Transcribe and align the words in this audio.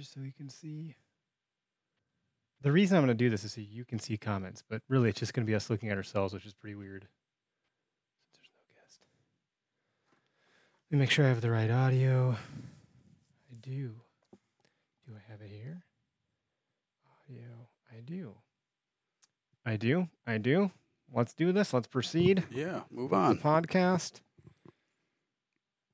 just 0.00 0.14
so 0.14 0.20
you 0.20 0.32
can 0.32 0.48
see. 0.48 0.94
The 2.62 2.72
reason 2.72 2.96
I'm 2.96 3.02
going 3.04 3.08
to 3.16 3.24
do 3.24 3.28
this 3.28 3.44
is 3.44 3.52
so 3.52 3.60
you 3.60 3.84
can 3.84 3.98
see 3.98 4.16
comments, 4.16 4.64
but 4.66 4.80
really 4.88 5.10
it's 5.10 5.18
just 5.20 5.34
going 5.34 5.44
to 5.44 5.50
be 5.50 5.54
us 5.54 5.68
looking 5.68 5.90
at 5.90 5.96
ourselves, 5.98 6.32
which 6.32 6.46
is 6.46 6.54
pretty 6.54 6.74
weird. 6.74 7.06
Since 8.32 8.32
there's 8.34 8.48
no 8.56 8.62
guest. 8.80 9.00
Let 10.90 10.96
me 10.96 11.00
make 11.02 11.10
sure 11.10 11.26
I 11.26 11.28
have 11.28 11.42
the 11.42 11.50
right 11.50 11.70
audio. 11.70 12.30
I 12.32 13.54
do. 13.60 13.90
Do 15.06 15.12
I 15.14 15.30
have 15.30 15.42
it 15.42 15.50
here? 15.50 15.82
Audio. 17.28 17.68
I 17.94 18.00
do. 18.00 18.34
I 19.66 19.76
do. 19.76 20.08
I 20.26 20.38
do. 20.38 20.70
Let's 21.12 21.34
do 21.34 21.52
this. 21.52 21.74
Let's 21.74 21.88
proceed. 21.88 22.44
Yeah, 22.50 22.82
move 22.90 23.10
The 23.10 23.16
on. 23.16 23.38
podcast. 23.38 24.20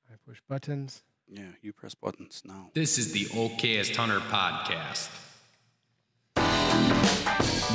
I 0.08 0.14
push 0.24 0.38
buttons. 0.48 1.02
Yeah, 1.28 1.42
you 1.60 1.72
press 1.72 1.94
buttons 1.94 2.42
now. 2.44 2.70
This 2.74 2.98
is 2.98 3.12
the 3.12 3.24
Okayest 3.26 3.96
Hunter 3.96 4.20
podcast. 4.20 5.10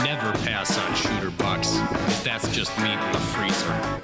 Never 0.04 0.32
pass 0.46 0.78
on 0.78 0.96
shooter 0.96 1.32
bucks, 1.32 1.68
'cause 1.68 2.24
that's 2.24 2.48
just 2.56 2.76
meat 2.80 2.94
in 2.94 3.12
the 3.12 3.20
freezer. 3.20 4.02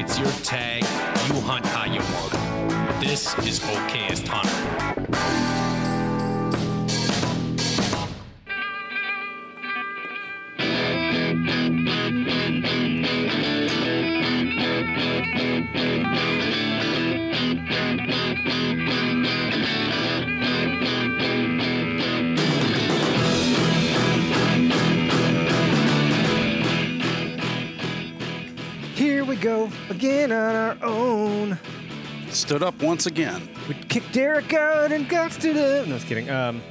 It's 0.00 0.18
your 0.18 0.30
tag, 0.42 0.82
you 1.28 1.40
hunt 1.42 1.66
how 1.66 1.84
you 1.84 2.00
want. 2.00 3.00
This 3.00 3.34
is 3.46 3.60
Okayest 3.60 4.26
Hunter. 4.26 4.97
Here 28.94 29.24
we 29.24 29.36
go 29.36 29.70
again 29.90 30.32
on 30.32 30.56
our 30.56 30.76
own. 30.82 31.58
Stood 32.30 32.62
up 32.62 32.82
once 32.82 33.06
again. 33.06 33.48
We 33.68 33.74
kicked 33.74 34.12
Derek 34.12 34.52
out 34.54 34.92
and 34.92 35.08
got 35.08 35.32
to 35.32 35.52
the. 35.52 35.84
No, 35.86 35.94
just 35.94 36.06
kidding. 36.06 36.28
Um, 36.30 36.62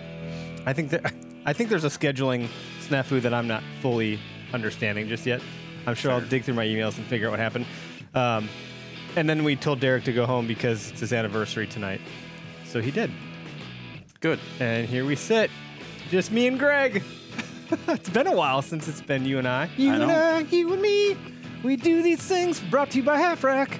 I 0.65 0.73
think 0.73 0.89
that 0.89 1.13
I 1.45 1.53
think 1.53 1.69
there's 1.69 1.85
a 1.85 1.89
scheduling 1.89 2.49
snafu 2.81 3.21
that 3.21 3.33
I'm 3.33 3.47
not 3.47 3.63
fully 3.81 4.19
understanding 4.53 5.07
just 5.07 5.25
yet. 5.25 5.41
I'm 5.85 5.95
sure 5.95 6.11
I'll 6.11 6.21
dig 6.21 6.43
through 6.43 6.55
my 6.55 6.65
emails 6.65 6.97
and 6.97 7.05
figure 7.07 7.27
out 7.27 7.31
what 7.31 7.39
happened. 7.39 7.65
Um, 8.13 8.49
and 9.17 9.27
then 9.27 9.43
we 9.43 9.55
told 9.55 9.79
Derek 9.79 10.03
to 10.03 10.13
go 10.13 10.25
home 10.27 10.45
because 10.47 10.91
it's 10.91 10.99
his 10.99 11.11
anniversary 11.11 11.65
tonight. 11.65 11.99
So 12.65 12.79
he 12.81 12.91
did. 12.91 13.11
Good. 14.19 14.39
And 14.59 14.87
here 14.87 15.05
we 15.05 15.15
sit, 15.15 15.49
just 16.09 16.31
me 16.31 16.47
and 16.47 16.59
Greg. 16.59 17.03
it's 17.87 18.09
been 18.09 18.27
a 18.27 18.35
while 18.35 18.61
since 18.61 18.87
it's 18.87 19.01
been 19.01 19.25
you 19.25 19.39
and 19.39 19.47
I. 19.47 19.69
You 19.75 19.91
I 19.91 19.95
and 19.95 20.07
know. 20.07 20.13
I, 20.13 20.39
you 20.55 20.71
and 20.71 20.81
me. 20.81 21.17
We 21.63 21.75
do 21.75 22.03
these 22.03 22.21
things 22.21 22.59
brought 22.59 22.91
to 22.91 22.97
you 22.99 23.03
by 23.03 23.17
Half 23.17 23.43
Rack. 23.43 23.79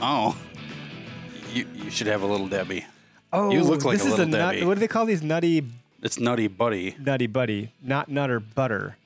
Oh, 0.00 0.36
you 1.52 1.66
you 1.74 1.90
should 1.90 2.06
have 2.06 2.22
a 2.22 2.26
little 2.26 2.48
Debbie. 2.48 2.86
Oh, 3.34 3.50
You 3.50 3.62
look 3.62 3.84
like 3.84 3.98
this 3.98 4.04
a 4.06 4.08
is 4.08 4.18
little 4.18 4.26
nut. 4.26 4.54
Debbie. 4.54 4.66
What 4.66 4.74
do 4.74 4.80
they 4.80 4.88
call 4.88 5.04
these 5.04 5.22
nutty 5.22 5.64
It's 6.02 6.18
Nutty 6.18 6.48
Buddy. 6.48 6.96
nutty 6.98 7.26
buddy, 7.26 7.72
not 7.82 8.08
nutter 8.08 8.40
butter. 8.40 8.96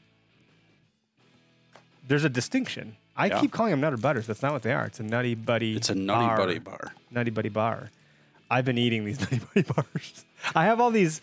There's 2.07 2.25
a 2.25 2.29
distinction. 2.29 2.97
I 3.17 3.27
Yeah. 3.27 3.41
keep 3.41 3.51
calling 3.53 3.71
them 3.71 3.81
nutter 3.81 3.97
butters. 3.97 4.27
That's 4.27 4.43
not 4.43 4.53
what 4.53 4.63
they 4.63 4.73
are. 4.73 4.85
It's 4.87 5.01
a 5.01 5.03
nutty 5.03 5.35
buddy. 5.35 5.77
It's 5.77 5.89
a 5.91 5.95
Nutty 5.95 6.27
bar. 6.27 6.37
Buddy 6.37 6.59
bar. 6.59 6.93
Nutty 7.11 7.31
buddy 7.31 7.49
bar. 7.49 7.91
I've 8.51 8.65
been 8.65 8.79
eating 8.79 9.05
these 9.05 9.21
nutty 9.23 9.41
buddy 9.55 9.63
bars. 9.63 10.25
I 10.55 10.65
have 10.67 10.81
all 10.81 10.91
these, 10.91 11.21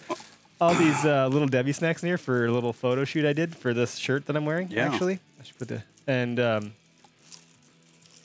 all 0.60 0.74
these 0.74 1.06
uh, 1.06 1.28
little 1.28 1.48
Debbie 1.48 1.72
snacks 1.72 2.02
in 2.04 2.08
here 2.08 2.18
for 2.18 2.46
a 2.46 2.52
little 2.52 2.74
photo 2.74 3.06
shoot 3.06 3.26
I 3.26 3.34
did 3.34 3.56
for 3.56 3.74
this 3.74 3.96
shirt 3.98 4.26
that 4.26 4.36
I'm 4.36 4.46
wearing. 4.46 4.70
Yeah. 4.72 4.92
Actually, 4.92 5.20
I 5.40 5.44
should 5.44 5.58
put 5.60 5.68
the 5.68 5.84
and 6.08 6.40
um, 6.40 6.74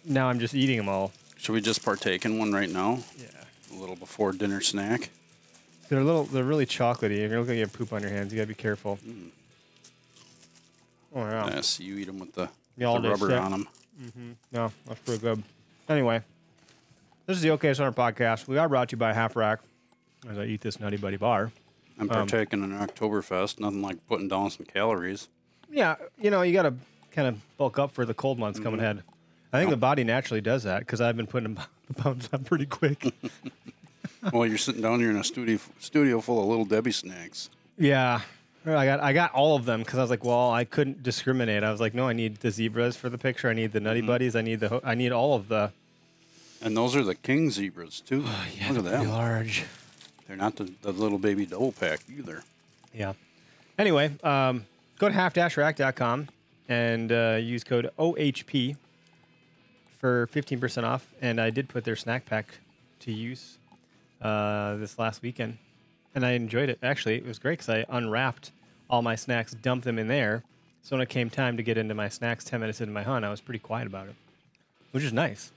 now 0.04 0.28
I'm 0.28 0.38
just 0.40 0.54
eating 0.54 0.76
them 0.78 0.88
all. 0.88 1.12
Should 1.36 1.52
we 1.52 1.60
just 1.60 1.84
partake 1.84 2.24
in 2.24 2.38
one 2.38 2.52
right 2.52 2.70
now? 2.70 2.98
Yeah. 3.18 3.26
A 3.72 3.74
little 3.78 3.96
before 3.96 4.32
dinner 4.32 4.60
snack. 4.60 5.10
They're 5.88 6.00
a 6.00 6.04
little. 6.04 6.24
They're 6.24 6.42
really 6.44 6.66
chocolatey. 6.66 7.18
You're 7.18 7.28
gonna 7.28 7.40
look 7.40 7.48
like 7.48 7.54
you 7.56 7.60
have 7.62 7.72
poop 7.72 7.92
on 7.92 8.02
your 8.02 8.10
hands. 8.10 8.32
You 8.32 8.38
gotta 8.38 8.48
be 8.48 8.54
careful. 8.54 8.98
Oh 11.14 11.20
yeah. 11.20 11.46
Yes, 11.46 11.80
you 11.80 11.96
eat 11.96 12.06
them 12.06 12.18
with 12.18 12.34
The 12.34 12.48
all 12.86 13.00
the 13.00 13.10
rubber 13.10 13.34
on 13.36 13.50
them. 13.52 14.36
No, 14.52 14.72
that's 14.86 15.00
pretty 15.00 15.20
good. 15.20 15.42
Anyway, 15.88 16.22
this 17.26 17.36
is 17.36 17.42
the 17.42 17.48
Okayest 17.48 17.78
Hunter 17.78 17.92
podcast. 17.92 18.46
We 18.46 18.58
are 18.58 18.68
brought 18.68 18.90
to 18.90 18.94
you 18.94 18.98
by 18.98 19.12
Half 19.12 19.36
Rack. 19.36 19.60
As 20.28 20.36
I 20.38 20.44
eat 20.44 20.60
this 20.60 20.80
Nutty 20.80 20.96
Buddy 20.96 21.16
bar. 21.16 21.52
I'm 21.98 22.02
Um, 22.10 22.16
partaking 22.26 22.62
in 22.64 22.72
an 22.72 22.86
Oktoberfest. 22.86 23.60
Nothing 23.60 23.82
like 23.82 24.04
putting 24.06 24.28
down 24.28 24.50
some 24.50 24.66
calories. 24.66 25.28
Yeah, 25.70 25.96
you 26.20 26.30
know 26.30 26.42
you 26.42 26.52
got 26.52 26.62
to 26.62 26.74
kind 27.12 27.28
of 27.28 27.56
bulk 27.56 27.78
up 27.78 27.92
for 27.92 28.04
the 28.04 28.14
cold 28.14 28.38
months 28.38 28.58
coming 28.60 28.80
ahead. 28.80 29.02
I 29.52 29.58
think 29.58 29.70
the 29.70 29.76
body 29.76 30.04
naturally 30.04 30.40
does 30.40 30.64
that 30.64 30.80
because 30.80 31.00
I've 31.00 31.16
been 31.16 31.26
putting 31.26 31.54
the 31.88 31.94
pounds 31.94 32.28
on 32.32 32.44
pretty 32.44 32.66
quick. 32.66 33.12
well, 34.32 34.46
you're 34.46 34.58
sitting 34.58 34.82
down 34.82 35.00
here 35.00 35.10
in 35.10 35.16
a 35.16 35.24
studio 35.24 35.58
studio 35.78 36.20
full 36.20 36.40
of 36.40 36.46
little 36.48 36.64
Debbie 36.64 36.92
snacks. 36.92 37.48
yeah, 37.78 38.20
I 38.76 38.84
got 38.86 39.00
I 39.00 39.12
got 39.12 39.32
all 39.34 39.56
of 39.56 39.64
them 39.64 39.80
because 39.80 39.98
I 39.98 40.02
was 40.02 40.10
like, 40.10 40.24
well, 40.24 40.50
I 40.50 40.64
couldn't 40.64 41.02
discriminate. 41.02 41.62
I 41.62 41.70
was 41.70 41.80
like, 41.80 41.94
no, 41.94 42.08
I 42.08 42.12
need 42.12 42.36
the 42.36 42.50
zebras 42.50 42.96
for 42.96 43.08
the 43.08 43.18
picture. 43.18 43.48
I 43.48 43.54
need 43.54 43.72
the 43.72 43.80
Nutty 43.80 44.00
Buddies. 44.02 44.34
I 44.36 44.42
need 44.42 44.60
the 44.60 44.68
ho- 44.68 44.80
I 44.84 44.94
need 44.94 45.12
all 45.12 45.34
of 45.34 45.48
the 45.48 45.72
And 46.62 46.76
those 46.76 46.94
are 46.96 47.02
the 47.04 47.14
king 47.14 47.50
zebras 47.50 48.00
too. 48.00 48.24
Oh, 48.26 48.46
Look 48.68 48.78
at 48.78 48.84
that. 48.84 49.06
large. 49.06 49.64
They're 50.26 50.36
not 50.36 50.56
the, 50.56 50.70
the 50.82 50.92
little 50.92 51.18
baby 51.18 51.46
double 51.46 51.72
pack 51.72 52.00
either. 52.08 52.42
Yeah. 52.92 53.14
Anyway, 53.78 54.10
um, 54.22 54.66
go 54.98 55.08
to 55.08 55.14
half-rack.com 55.14 56.28
and 56.68 57.12
uh, 57.12 57.38
use 57.40 57.64
code 57.64 57.90
OHP 57.98 58.76
for 59.98 60.26
15% 60.28 60.84
off. 60.84 61.06
And 61.22 61.40
I 61.40 61.50
did 61.50 61.68
put 61.68 61.84
their 61.84 61.96
snack 61.96 62.26
pack 62.26 62.58
to 63.00 63.12
use 63.12 63.56
uh, 64.20 64.76
this 64.76 64.98
last 64.98 65.22
weekend. 65.22 65.56
And 66.14 66.26
I 66.26 66.32
enjoyed 66.32 66.68
it. 66.68 66.78
Actually, 66.82 67.16
it 67.16 67.26
was 67.26 67.38
great 67.38 67.58
because 67.60 67.68
I 67.70 67.84
unwrapped 67.88 68.52
all 68.91 69.03
my 69.03 69.15
snacks, 69.16 69.53
dumped 69.53 69.84
them 69.84 69.99
in 69.99 70.09
there. 70.09 70.43
So 70.82 70.97
when 70.97 71.03
it 71.03 71.09
came 71.09 71.28
time 71.31 71.56
to 71.56 71.62
get 71.62 71.76
into 71.76 71.94
my 71.94 72.09
snacks 72.09 72.44
10 72.44 72.60
minutes 72.60 72.81
into 72.81 72.93
my 72.93 73.03
hunt, 73.03 73.25
I 73.25 73.31
was 73.31 73.41
pretty 73.41 73.59
quiet 73.59 73.87
about 73.87 74.09
it, 74.09 74.15
which 74.93 75.04
is 75.04 75.12
nice. 75.12 75.53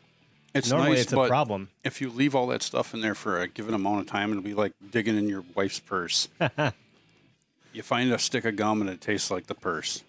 It's 0.54 0.69
Normally 0.69 0.92
nice, 0.92 1.04
it's 1.04 1.13
a 1.13 1.28
problem. 1.28 1.69
if 1.86 2.01
you 2.01 2.10
leave 2.10 2.36
all 2.36 2.48
that 2.48 2.62
stuff 2.62 2.94
in 2.94 3.00
there 3.00 3.16
for 3.16 3.39
a 3.39 3.48
given 3.48 3.74
amount 3.74 4.01
of 4.01 4.07
time, 4.07 4.31
it'll 4.31 4.44
be 4.44 4.54
like 4.54 4.74
digging 4.92 5.18
in 5.18 5.30
your 5.30 5.45
wife's 5.56 5.80
purse. 5.80 6.28
you 7.74 7.81
find 7.81 8.12
a 8.12 8.19
stick 8.19 8.44
of 8.44 8.57
gum 8.57 8.81
and 8.81 8.89
it 8.89 9.00
tastes 9.00 9.31
like 9.31 9.48
the 9.48 9.56
purse. 9.56 10.04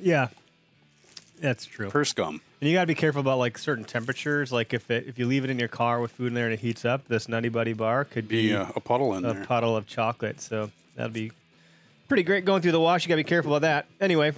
Yeah. 0.00 0.28
That's 1.40 1.66
true. 1.66 1.90
Purse 1.90 2.12
gum. 2.14 2.40
And 2.60 2.68
you 2.70 2.74
got 2.76 2.80
to 2.82 2.86
be 2.88 2.94
careful 2.94 3.20
about 3.20 3.38
like 3.38 3.58
certain 3.58 3.84
temperatures. 3.84 4.50
Like 4.50 4.72
if 4.72 4.90
it, 4.90 5.06
if 5.06 5.18
you 5.18 5.26
leave 5.26 5.44
it 5.44 5.50
in 5.50 5.58
your 5.58 5.68
car 5.68 6.00
with 6.00 6.12
food 6.12 6.28
in 6.28 6.34
there 6.34 6.46
and 6.46 6.54
it 6.54 6.60
heats 6.60 6.84
up, 6.84 7.06
this 7.06 7.28
Nutty 7.28 7.50
Buddy 7.50 7.74
bar 7.74 8.04
could 8.04 8.26
Be 8.26 8.48
be 8.48 8.54
uh, 8.56 8.66
a 8.74 8.80
puddle 8.80 9.14
in 9.14 9.22
there. 9.22 9.32
a 9.32 9.34
there. 9.34 9.44
puddle 9.44 9.76
of 9.76 9.86
chocolate. 9.86 10.40
So 10.40 10.70
that'd 10.96 11.12
be 11.12 11.30
pretty 12.08 12.22
great 12.22 12.44
going 12.44 12.62
through 12.62 12.72
the 12.72 12.80
wash. 12.80 13.04
You 13.04 13.08
got 13.08 13.16
to 13.16 13.24
be 13.24 13.28
careful 13.28 13.54
about 13.54 13.66
that. 13.66 13.86
Anyway, 14.00 14.32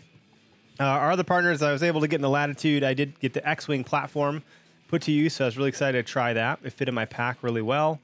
uh, 0.79 0.85
our 0.85 1.13
other 1.13 1.25
partners, 1.25 1.63
I 1.63 1.73
was 1.73 1.83
able 1.83 2.01
to 2.01 2.09
get 2.09 2.17
in 2.17 2.23
the 2.23 2.31
Latitude. 2.31 2.85
I 2.85 2.95
did 2.95 3.19
get 3.21 3.33
the 3.33 3.49
X-wing 3.49 3.85
platform 3.85 4.43
put 4.89 5.03
to 5.03 5.13
use, 5.13 5.35
so 5.35 5.45
I 5.45 5.47
was 5.47 5.57
really 5.57 5.69
excited 5.69 6.05
to 6.05 6.13
try 6.13 6.33
that. 6.33 6.59
It 6.65 6.73
fit 6.73 6.89
in 6.89 6.95
my 6.95 7.05
pack 7.05 7.43
really 7.43 7.63
well. 7.63 8.01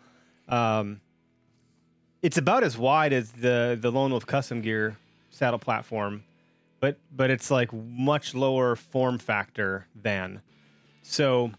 Um, 0.48 1.00
it's 2.22 2.38
about 2.38 2.62
as 2.62 2.78
wide 2.78 3.12
as 3.12 3.32
the 3.32 3.76
the 3.80 3.90
Lone 3.90 4.10
Wolf 4.10 4.26
Custom 4.26 4.60
Gear 4.60 4.96
saddle 5.30 5.58
platform, 5.58 6.24
but 6.80 6.98
but 7.14 7.30
it's 7.30 7.50
like 7.50 7.72
much 7.72 8.34
lower 8.34 8.76
form 8.76 9.18
factor 9.18 9.86
than. 9.94 10.40
So 11.02 11.52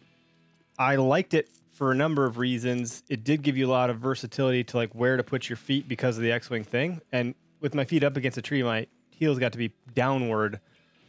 I 0.79 0.95
liked 0.95 1.33
it 1.33 1.49
for 1.73 1.91
a 1.91 1.95
number 1.95 2.25
of 2.25 2.37
reasons. 2.37 3.03
It 3.07 3.23
did 3.23 3.43
give 3.43 3.55
you 3.55 3.67
a 3.67 3.71
lot 3.71 3.89
of 3.89 3.99
versatility 3.99 4.63
to 4.65 4.77
like 4.77 4.93
where 4.93 5.15
to 5.15 5.23
put 5.23 5.47
your 5.47 5.57
feet 5.57 5.87
because 5.87 6.17
of 6.17 6.23
the 6.23 6.31
X-wing 6.31 6.63
thing. 6.63 7.01
And 7.11 7.35
with 7.61 7.73
my 7.73 7.85
feet 7.85 8.03
up 8.03 8.17
against 8.17 8.37
a 8.37 8.41
tree, 8.41 8.63
my 8.63 8.87
heels 9.11 9.39
got 9.39 9.51
to 9.53 9.57
be 9.57 9.71
downward 9.95 10.59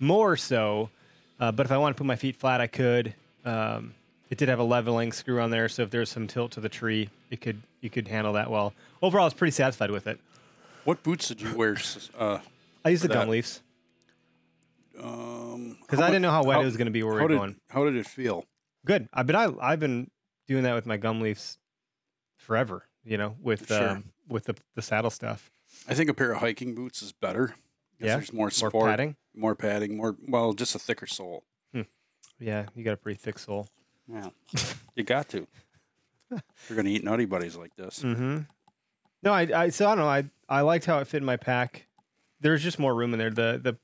more 0.01 0.37
so. 0.37 0.91
Uh, 1.41 1.53
but 1.53 1.67
if 1.67 1.73
I 1.73 1.79
want 1.79 1.97
to 1.97 2.01
put 2.01 2.07
my 2.07 2.17
feet 2.17 2.37
flat, 2.37 2.61
I 2.61 2.67
could. 2.67 3.15
Um, 3.45 3.95
it 4.31 4.39
did 4.39 4.49
have 4.49 4.59
a 4.59 4.65
leveling 4.65 5.13
screw 5.13 5.41
on 5.41 5.51
there, 5.51 5.69
so 5.69 5.83
if 5.83 5.91
there's 5.91 6.11
some 6.11 6.27
tilt 6.27 6.53
to 6.53 6.61
the 6.61 6.69
tree, 6.69 7.09
it 7.31 7.41
could 7.41 7.63
you 7.81 7.89
could 7.91 8.09
handle 8.09 8.33
that 8.35 8.51
well. 8.51 8.75
Overall, 9.01 9.23
I 9.23 9.27
was 9.27 9.35
pretty 9.35 9.53
satisfied 9.53 9.91
with 9.91 10.07
it. 10.07 10.19
What 10.85 11.03
boots 11.03 11.29
did 11.29 11.41
you 11.41 11.55
wear? 11.55 11.77
Uh, 12.19 12.39
I 12.85 12.91
used 12.91 13.05
the 13.05 13.09
that- 13.09 13.15
gum 13.15 13.29
leaves 13.29 13.63
um, 15.01 15.77
because 15.83 16.01
how 16.01 16.07
I 16.07 16.09
didn't 16.09 16.23
know 16.23 16.31
how 16.31 16.43
wet 16.45 16.57
how- 16.57 16.63
it 16.63 16.65
was 16.65 16.77
going 16.77 16.87
to 16.87 16.93
be 16.93 17.03
where 17.03 17.15
we 17.15 17.23
were 17.23 17.29
did, 17.29 17.39
going. 17.39 17.57
how 17.71 17.85
did 17.85 17.97
it 17.97 18.07
feel? 18.07 18.45
Good. 18.85 19.09
I 19.13 19.23
but 19.23 19.35
I 19.37 19.49
I've 19.61 19.81
been 19.81 20.11
doing 20.47 20.63
that 20.65 20.75
with 20.75 20.87
my 20.87 20.97
gum 20.97 21.21
leaves 21.21 21.59
forever. 22.37 22.85
You 23.05 23.17
know, 23.17 23.37
with 23.41 23.69
Sure. 23.69 23.89
um, 23.91 24.05
with 24.29 24.45
the 24.45 24.57
the 24.75 24.83
saddle 24.83 25.11
stuff. 25.11 25.51
I 25.87 25.95
think 25.95 26.09
a 26.11 26.15
pair 26.15 26.33
of 26.33 26.39
hiking 26.39 26.75
boots 26.75 27.03
is 27.03 27.13
better. 27.13 27.55
Yeah? 28.01 28.17
There's 28.17 28.33
more 28.33 28.45
More 28.45 28.51
support, 28.51 28.91
padding. 28.91 29.17
more 29.35 29.55
padding, 29.55 29.97
more 29.97 30.17
well, 30.27 30.53
just 30.53 30.75
a 30.75 30.79
thicker 30.79 31.07
sole. 31.07 31.45
Yeah, 32.41 32.67
you 32.77 32.85
got 32.85 32.93
a 32.93 32.97
pretty 32.97 33.19
thick 33.19 33.37
sole. 33.37 33.67
Yeah, 34.07 34.29
you 34.95 35.03
got 35.03 35.29
to. 35.31 35.49
You're 36.31 36.77
gonna 36.77 36.89
eat 36.91 37.03
nutty 37.03 37.25
buddies 37.25 37.57
like 37.57 37.75
this. 37.75 38.01
Mm-hmm. 38.05 38.39
No, 39.25 39.33
I, 39.33 39.49
I 39.53 39.69
so 39.71 39.87
I 39.87 39.97
don't 39.97 40.05
know. 40.05 40.09
I 40.09 40.25
I 40.49 40.61
liked 40.61 40.85
how 40.85 40.99
it 41.01 41.09
fit 41.09 41.17
in 41.19 41.25
my 41.25 41.37
pack. 41.37 41.89
There's 42.41 42.63
just 42.63 42.79
more 42.79 42.95
room 42.95 43.13
in 43.13 43.19
there. 43.19 43.31
The 43.31 43.59
the 43.61 43.77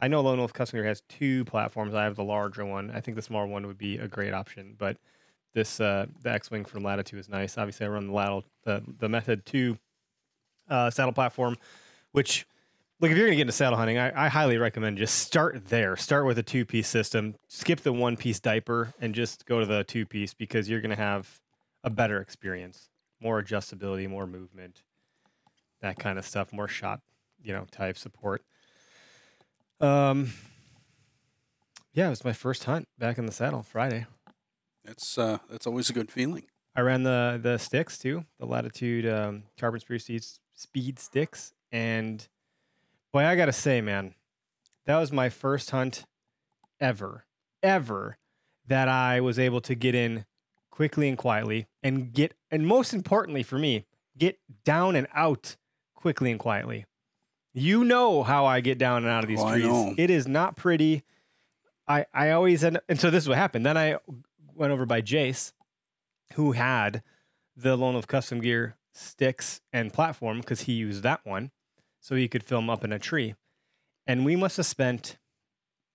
I 0.00 0.06
know 0.06 0.20
Lone 0.20 0.38
Wolf 0.38 0.52
Custom 0.52 0.76
Gear 0.76 0.86
has 0.86 1.00
two 1.08 1.44
platforms. 1.46 1.94
I 1.94 2.04
have 2.04 2.14
the 2.14 2.22
larger 2.22 2.64
one. 2.64 2.92
I 2.92 3.00
think 3.00 3.16
the 3.16 3.22
smaller 3.22 3.46
one 3.48 3.66
would 3.66 3.78
be 3.78 3.98
a 3.98 4.06
great 4.06 4.32
option. 4.32 4.76
But 4.78 4.98
this 5.54 5.80
uh, 5.80 6.06
the 6.22 6.30
X 6.30 6.48
Wing 6.50 6.64
from 6.64 6.84
Latitude 6.84 7.18
is 7.18 7.28
nice. 7.28 7.58
Obviously, 7.58 7.86
I 7.86 7.88
run 7.88 8.06
the 8.06 8.12
Lattice 8.12 8.44
the 8.62 8.84
the 9.00 9.08
Method 9.08 9.44
Two 9.46 9.78
uh, 10.68 10.90
saddle 10.90 11.12
platform, 11.12 11.56
which 12.12 12.46
look 13.00 13.10
if 13.10 13.16
you're 13.16 13.26
gonna 13.26 13.36
get 13.36 13.42
into 13.42 13.52
saddle 13.52 13.78
hunting, 13.78 13.98
I, 13.98 14.26
I 14.26 14.28
highly 14.28 14.58
recommend 14.58 14.98
just 14.98 15.18
start 15.18 15.66
there. 15.66 15.96
Start 15.96 16.26
with 16.26 16.38
a 16.38 16.42
two 16.42 16.64
piece 16.64 16.88
system. 16.88 17.34
Skip 17.48 17.80
the 17.80 17.92
one 17.92 18.16
piece 18.16 18.40
diaper 18.40 18.94
and 19.00 19.14
just 19.14 19.46
go 19.46 19.60
to 19.60 19.66
the 19.66 19.84
two 19.84 20.06
piece 20.06 20.34
because 20.34 20.68
you're 20.68 20.80
gonna 20.80 20.96
have 20.96 21.40
a 21.84 21.90
better 21.90 22.20
experience 22.20 22.88
more 23.20 23.42
adjustability, 23.42 24.08
more 24.08 24.26
movement, 24.26 24.82
that 25.80 25.98
kind 25.98 26.18
of 26.18 26.26
stuff, 26.26 26.52
more 26.52 26.68
shot, 26.68 27.00
you 27.42 27.52
know, 27.52 27.66
type 27.70 27.96
support. 27.96 28.42
Um, 29.80 30.32
yeah, 31.92 32.06
it 32.06 32.10
was 32.10 32.24
my 32.24 32.32
first 32.32 32.64
hunt 32.64 32.88
back 32.98 33.18
in 33.18 33.26
the 33.26 33.32
saddle 33.32 33.62
Friday. 33.62 34.06
That's 34.84 35.18
uh, 35.18 35.38
that's 35.50 35.66
always 35.66 35.90
a 35.90 35.92
good 35.92 36.10
feeling. 36.10 36.44
I 36.76 36.82
ran 36.82 37.02
the 37.02 37.40
the 37.42 37.58
sticks 37.58 37.98
too, 37.98 38.24
the 38.38 38.46
Latitude 38.46 39.06
um, 39.06 39.44
carbon 39.58 39.80
spruce 39.80 40.04
seeds 40.04 40.40
speed 40.54 40.98
sticks, 40.98 41.52
and 41.72 42.26
boy, 43.12 43.24
I 43.24 43.34
gotta 43.34 43.52
say, 43.52 43.80
man, 43.80 44.14
that 44.84 44.98
was 44.98 45.10
my 45.10 45.28
first 45.30 45.70
hunt 45.70 46.04
ever, 46.78 47.24
ever 47.62 48.18
that 48.66 48.88
I 48.88 49.20
was 49.20 49.38
able 49.38 49.60
to 49.62 49.74
get 49.74 49.94
in 49.94 50.26
quickly 50.70 51.08
and 51.08 51.16
quietly, 51.16 51.66
and 51.82 52.12
get, 52.12 52.34
and 52.50 52.66
most 52.66 52.92
importantly 52.92 53.42
for 53.42 53.58
me, 53.58 53.86
get 54.18 54.38
down 54.64 54.96
and 54.96 55.06
out 55.14 55.56
quickly 55.94 56.30
and 56.30 56.38
quietly. 56.38 56.84
You 57.54 57.84
know 57.84 58.22
how 58.22 58.44
I 58.44 58.60
get 58.60 58.76
down 58.76 58.98
and 58.98 59.06
out 59.06 59.24
of 59.24 59.28
these 59.28 59.40
Oh, 59.40 59.50
trees. 59.50 59.94
It 59.96 60.10
is 60.10 60.26
not 60.28 60.56
pretty. 60.56 61.04
I 61.88 62.04
I 62.12 62.30
always 62.32 62.62
end, 62.62 62.80
and 62.88 63.00
so 63.00 63.08
this 63.08 63.24
is 63.24 63.28
what 63.30 63.38
happened. 63.38 63.64
Then 63.64 63.78
I 63.78 63.96
went 64.54 64.72
over 64.72 64.84
by 64.84 65.00
Jace, 65.00 65.52
who 66.34 66.52
had 66.52 67.02
the 67.56 67.76
Lone 67.76 67.94
Wolf 67.94 68.06
Custom 68.06 68.40
Gear 68.40 68.76
sticks 68.92 69.60
and 69.72 69.92
platform 69.92 70.40
because 70.40 70.62
he 70.62 70.72
used 70.72 71.02
that 71.02 71.20
one, 71.24 71.50
so 72.00 72.14
he 72.14 72.28
could 72.28 72.42
film 72.42 72.68
up 72.70 72.84
in 72.84 72.92
a 72.92 72.98
tree. 72.98 73.34
And 74.06 74.24
we 74.24 74.36
must 74.36 74.56
have 74.58 74.66
spent 74.66 75.18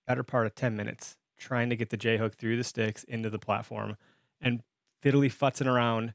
better 0.06 0.22
part 0.22 0.46
of 0.46 0.54
ten 0.54 0.76
minutes 0.76 1.16
trying 1.38 1.70
to 1.70 1.76
get 1.76 1.90
the 1.90 1.96
J 1.96 2.18
hook 2.18 2.36
through 2.36 2.56
the 2.56 2.64
sticks 2.64 3.04
into 3.04 3.30
the 3.30 3.38
platform, 3.38 3.96
and 4.40 4.62
fiddly 5.02 5.32
futzing 5.32 5.66
around, 5.66 6.14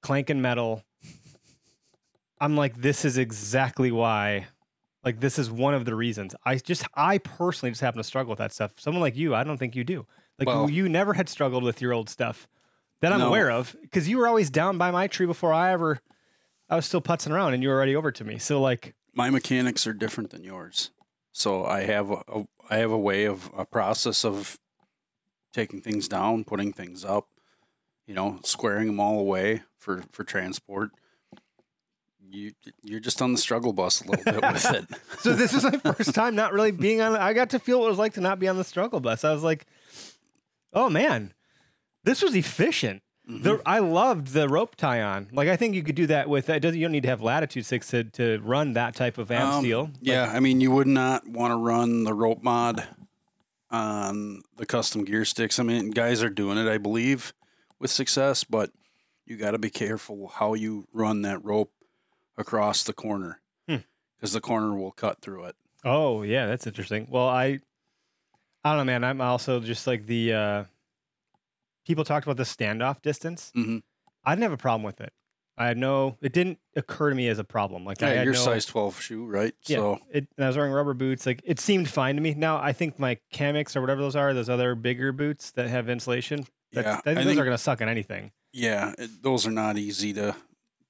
clanking 0.00 0.40
metal. 0.40 0.82
I'm 2.40 2.56
like, 2.56 2.76
this 2.76 3.04
is 3.04 3.16
exactly 3.18 3.92
why. 3.92 4.46
Like 5.04 5.20
this 5.20 5.38
is 5.38 5.50
one 5.50 5.74
of 5.74 5.84
the 5.84 5.94
reasons. 5.94 6.34
I 6.44 6.56
just 6.56 6.86
I 6.94 7.18
personally 7.18 7.70
just 7.70 7.82
happen 7.82 7.98
to 7.98 8.04
struggle 8.04 8.30
with 8.30 8.38
that 8.38 8.52
stuff. 8.52 8.72
Someone 8.78 9.02
like 9.02 9.16
you, 9.16 9.34
I 9.34 9.44
don't 9.44 9.58
think 9.58 9.76
you 9.76 9.84
do. 9.84 10.06
Like 10.38 10.48
Well- 10.48 10.70
you 10.70 10.88
never 10.88 11.12
had 11.14 11.28
struggled 11.28 11.62
with 11.62 11.80
your 11.82 11.92
old 11.92 12.08
stuff 12.08 12.48
that 13.04 13.12
I'm 13.12 13.20
No. 13.20 13.28
aware 13.28 13.50
of 13.50 13.76
because 13.82 14.08
you 14.08 14.18
were 14.18 14.26
always 14.26 14.50
down 14.50 14.78
by 14.78 14.90
my 14.90 15.06
tree 15.06 15.26
before 15.26 15.52
I 15.52 15.72
ever. 15.72 16.00
I 16.68 16.76
was 16.76 16.86
still 16.86 17.02
putzing 17.02 17.30
around 17.30 17.54
and 17.54 17.62
you 17.62 17.68
were 17.68 17.74
already 17.74 17.94
over 17.94 18.10
to 18.10 18.24
me. 18.24 18.38
So 18.38 18.60
like, 18.60 18.94
My 19.12 19.30
mechanics 19.30 19.86
are 19.86 19.92
different 19.92 20.30
than 20.30 20.42
yours, 20.42 20.90
so 21.32 21.64
I 21.64 21.82
have 21.82 22.10
a, 22.10 22.22
a 22.28 22.44
I 22.70 22.76
have 22.78 22.90
a 22.90 22.98
way 22.98 23.24
of 23.26 23.50
a 23.56 23.64
process 23.66 24.24
of 24.24 24.58
taking 25.52 25.80
things 25.82 26.08
down, 26.08 26.44
putting 26.44 26.72
things 26.72 27.04
up, 27.04 27.28
you 28.06 28.14
know, 28.14 28.40
squaring 28.42 28.86
them 28.88 28.98
all 29.00 29.18
away 29.20 29.62
for 29.78 30.02
for 30.10 30.24
transport. 30.24 30.90
You 32.26 32.52
you're 32.82 33.00
just 33.00 33.20
on 33.20 33.32
the 33.32 33.38
struggle 33.38 33.72
bus 33.74 34.00
a 34.00 34.10
little 34.10 34.24
bit 34.24 34.42
with 34.52 34.72
it. 34.72 34.84
so 35.20 35.34
this 35.34 35.52
is 35.52 35.62
my 35.64 35.76
first 35.92 36.14
time 36.14 36.34
not 36.34 36.52
really 36.54 36.72
being 36.72 37.00
on. 37.02 37.14
I 37.14 37.34
got 37.34 37.50
to 37.50 37.58
feel 37.58 37.80
what 37.80 37.86
it 37.86 37.90
was 37.90 37.98
like 37.98 38.14
to 38.14 38.20
not 38.22 38.38
be 38.40 38.48
on 38.48 38.56
the 38.56 38.64
struggle 38.64 38.98
bus. 39.00 39.24
I 39.24 39.32
was 39.32 39.42
like, 39.44 39.66
oh 40.72 40.88
man, 40.88 41.34
this 42.04 42.22
was 42.22 42.34
efficient. 42.34 43.02
The, 43.26 43.58
I 43.64 43.78
loved 43.78 44.28
the 44.34 44.48
rope 44.50 44.76
tie 44.76 45.00
on. 45.00 45.28
Like 45.32 45.48
I 45.48 45.56
think 45.56 45.74
you 45.74 45.82
could 45.82 45.94
do 45.94 46.06
that 46.08 46.28
with. 46.28 46.50
It 46.50 46.60
doesn't. 46.60 46.78
You 46.78 46.84
don't 46.86 46.92
need 46.92 47.04
to 47.04 47.08
have 47.08 47.22
latitude 47.22 47.64
six 47.64 47.88
to, 47.88 48.04
to 48.04 48.38
run 48.44 48.74
that 48.74 48.94
type 48.94 49.16
of 49.16 49.30
amp 49.30 49.50
Um, 49.54 49.62
steel. 49.64 49.90
Yeah, 50.02 50.30
I 50.30 50.40
mean, 50.40 50.60
you 50.60 50.70
would 50.70 50.86
not 50.86 51.26
want 51.26 51.50
to 51.50 51.56
run 51.56 52.04
the 52.04 52.12
rope 52.12 52.42
mod 52.42 52.86
on 53.70 54.42
the 54.56 54.66
custom 54.66 55.04
gear 55.04 55.24
sticks. 55.24 55.58
I 55.58 55.62
mean, 55.62 55.90
guys 55.90 56.22
are 56.22 56.30
doing 56.30 56.58
it, 56.58 56.68
I 56.70 56.78
believe, 56.78 57.32
with 57.78 57.90
success, 57.90 58.44
but 58.44 58.70
you 59.26 59.36
got 59.36 59.52
to 59.52 59.58
be 59.58 59.70
careful 59.70 60.28
how 60.28 60.54
you 60.54 60.86
run 60.92 61.22
that 61.22 61.42
rope 61.44 61.72
across 62.36 62.82
the 62.84 62.92
corner 62.92 63.40
Hmm. 63.68 63.76
because 64.16 64.32
the 64.32 64.40
corner 64.40 64.76
will 64.76 64.92
cut 64.92 65.20
through 65.22 65.44
it. 65.44 65.56
Oh 65.84 66.22
yeah, 66.22 66.46
that's 66.46 66.66
interesting. 66.66 67.06
Well, 67.10 67.28
I 67.28 67.60
I 68.64 68.70
don't 68.70 68.78
know, 68.78 68.84
man. 68.84 69.02
I'm 69.04 69.20
also 69.20 69.60
just 69.60 69.86
like 69.86 70.06
the 70.06 70.32
uh 70.34 70.64
people 71.84 72.04
talked 72.04 72.26
about 72.26 72.36
the 72.36 72.42
standoff 72.44 73.02
distance. 73.02 73.52
Mhm. 73.56 73.82
I 74.24 74.32
didn't 74.34 74.42
have 74.44 74.52
a 74.52 74.56
problem 74.56 74.82
with 74.82 75.00
it. 75.00 75.12
I 75.56 75.66
had 75.68 75.78
no. 75.78 76.18
It 76.20 76.32
didn't 76.32 76.58
occur 76.74 77.10
to 77.10 77.14
me 77.14 77.28
as 77.28 77.38
a 77.38 77.44
problem. 77.44 77.84
Like 77.84 78.02
I 78.02 78.08
Yeah, 78.10 78.14
had 78.16 78.24
your 78.24 78.34
no, 78.34 78.40
size 78.40 78.66
12 78.66 79.00
shoe, 79.00 79.24
right? 79.24 79.54
Yeah, 79.66 79.76
So, 79.76 79.98
it, 80.10 80.26
and 80.36 80.44
I 80.44 80.48
was 80.48 80.56
wearing 80.56 80.72
rubber 80.72 80.94
boots. 80.94 81.26
Like 81.26 81.42
it 81.44 81.60
seemed 81.60 81.88
fine 81.88 82.16
to 82.16 82.20
me. 82.20 82.34
Now 82.34 82.56
I 82.56 82.72
think 82.72 82.98
my 82.98 83.18
Kamiks 83.32 83.76
or 83.76 83.80
whatever 83.80 84.00
those 84.00 84.16
are, 84.16 84.34
those 84.34 84.48
other 84.48 84.74
bigger 84.74 85.12
boots 85.12 85.52
that 85.52 85.68
have 85.68 85.88
insulation. 85.88 86.46
Yeah, 86.72 87.00
I 87.06 87.14
those 87.14 87.24
think- 87.24 87.38
are 87.38 87.44
going 87.44 87.56
to 87.56 87.62
suck 87.62 87.80
on 87.82 87.88
anything. 87.88 88.32
yeah, 88.52 88.94
it, 88.98 89.22
those 89.22 89.46
are 89.46 89.52
not 89.52 89.78
easy 89.78 90.12
to 90.14 90.34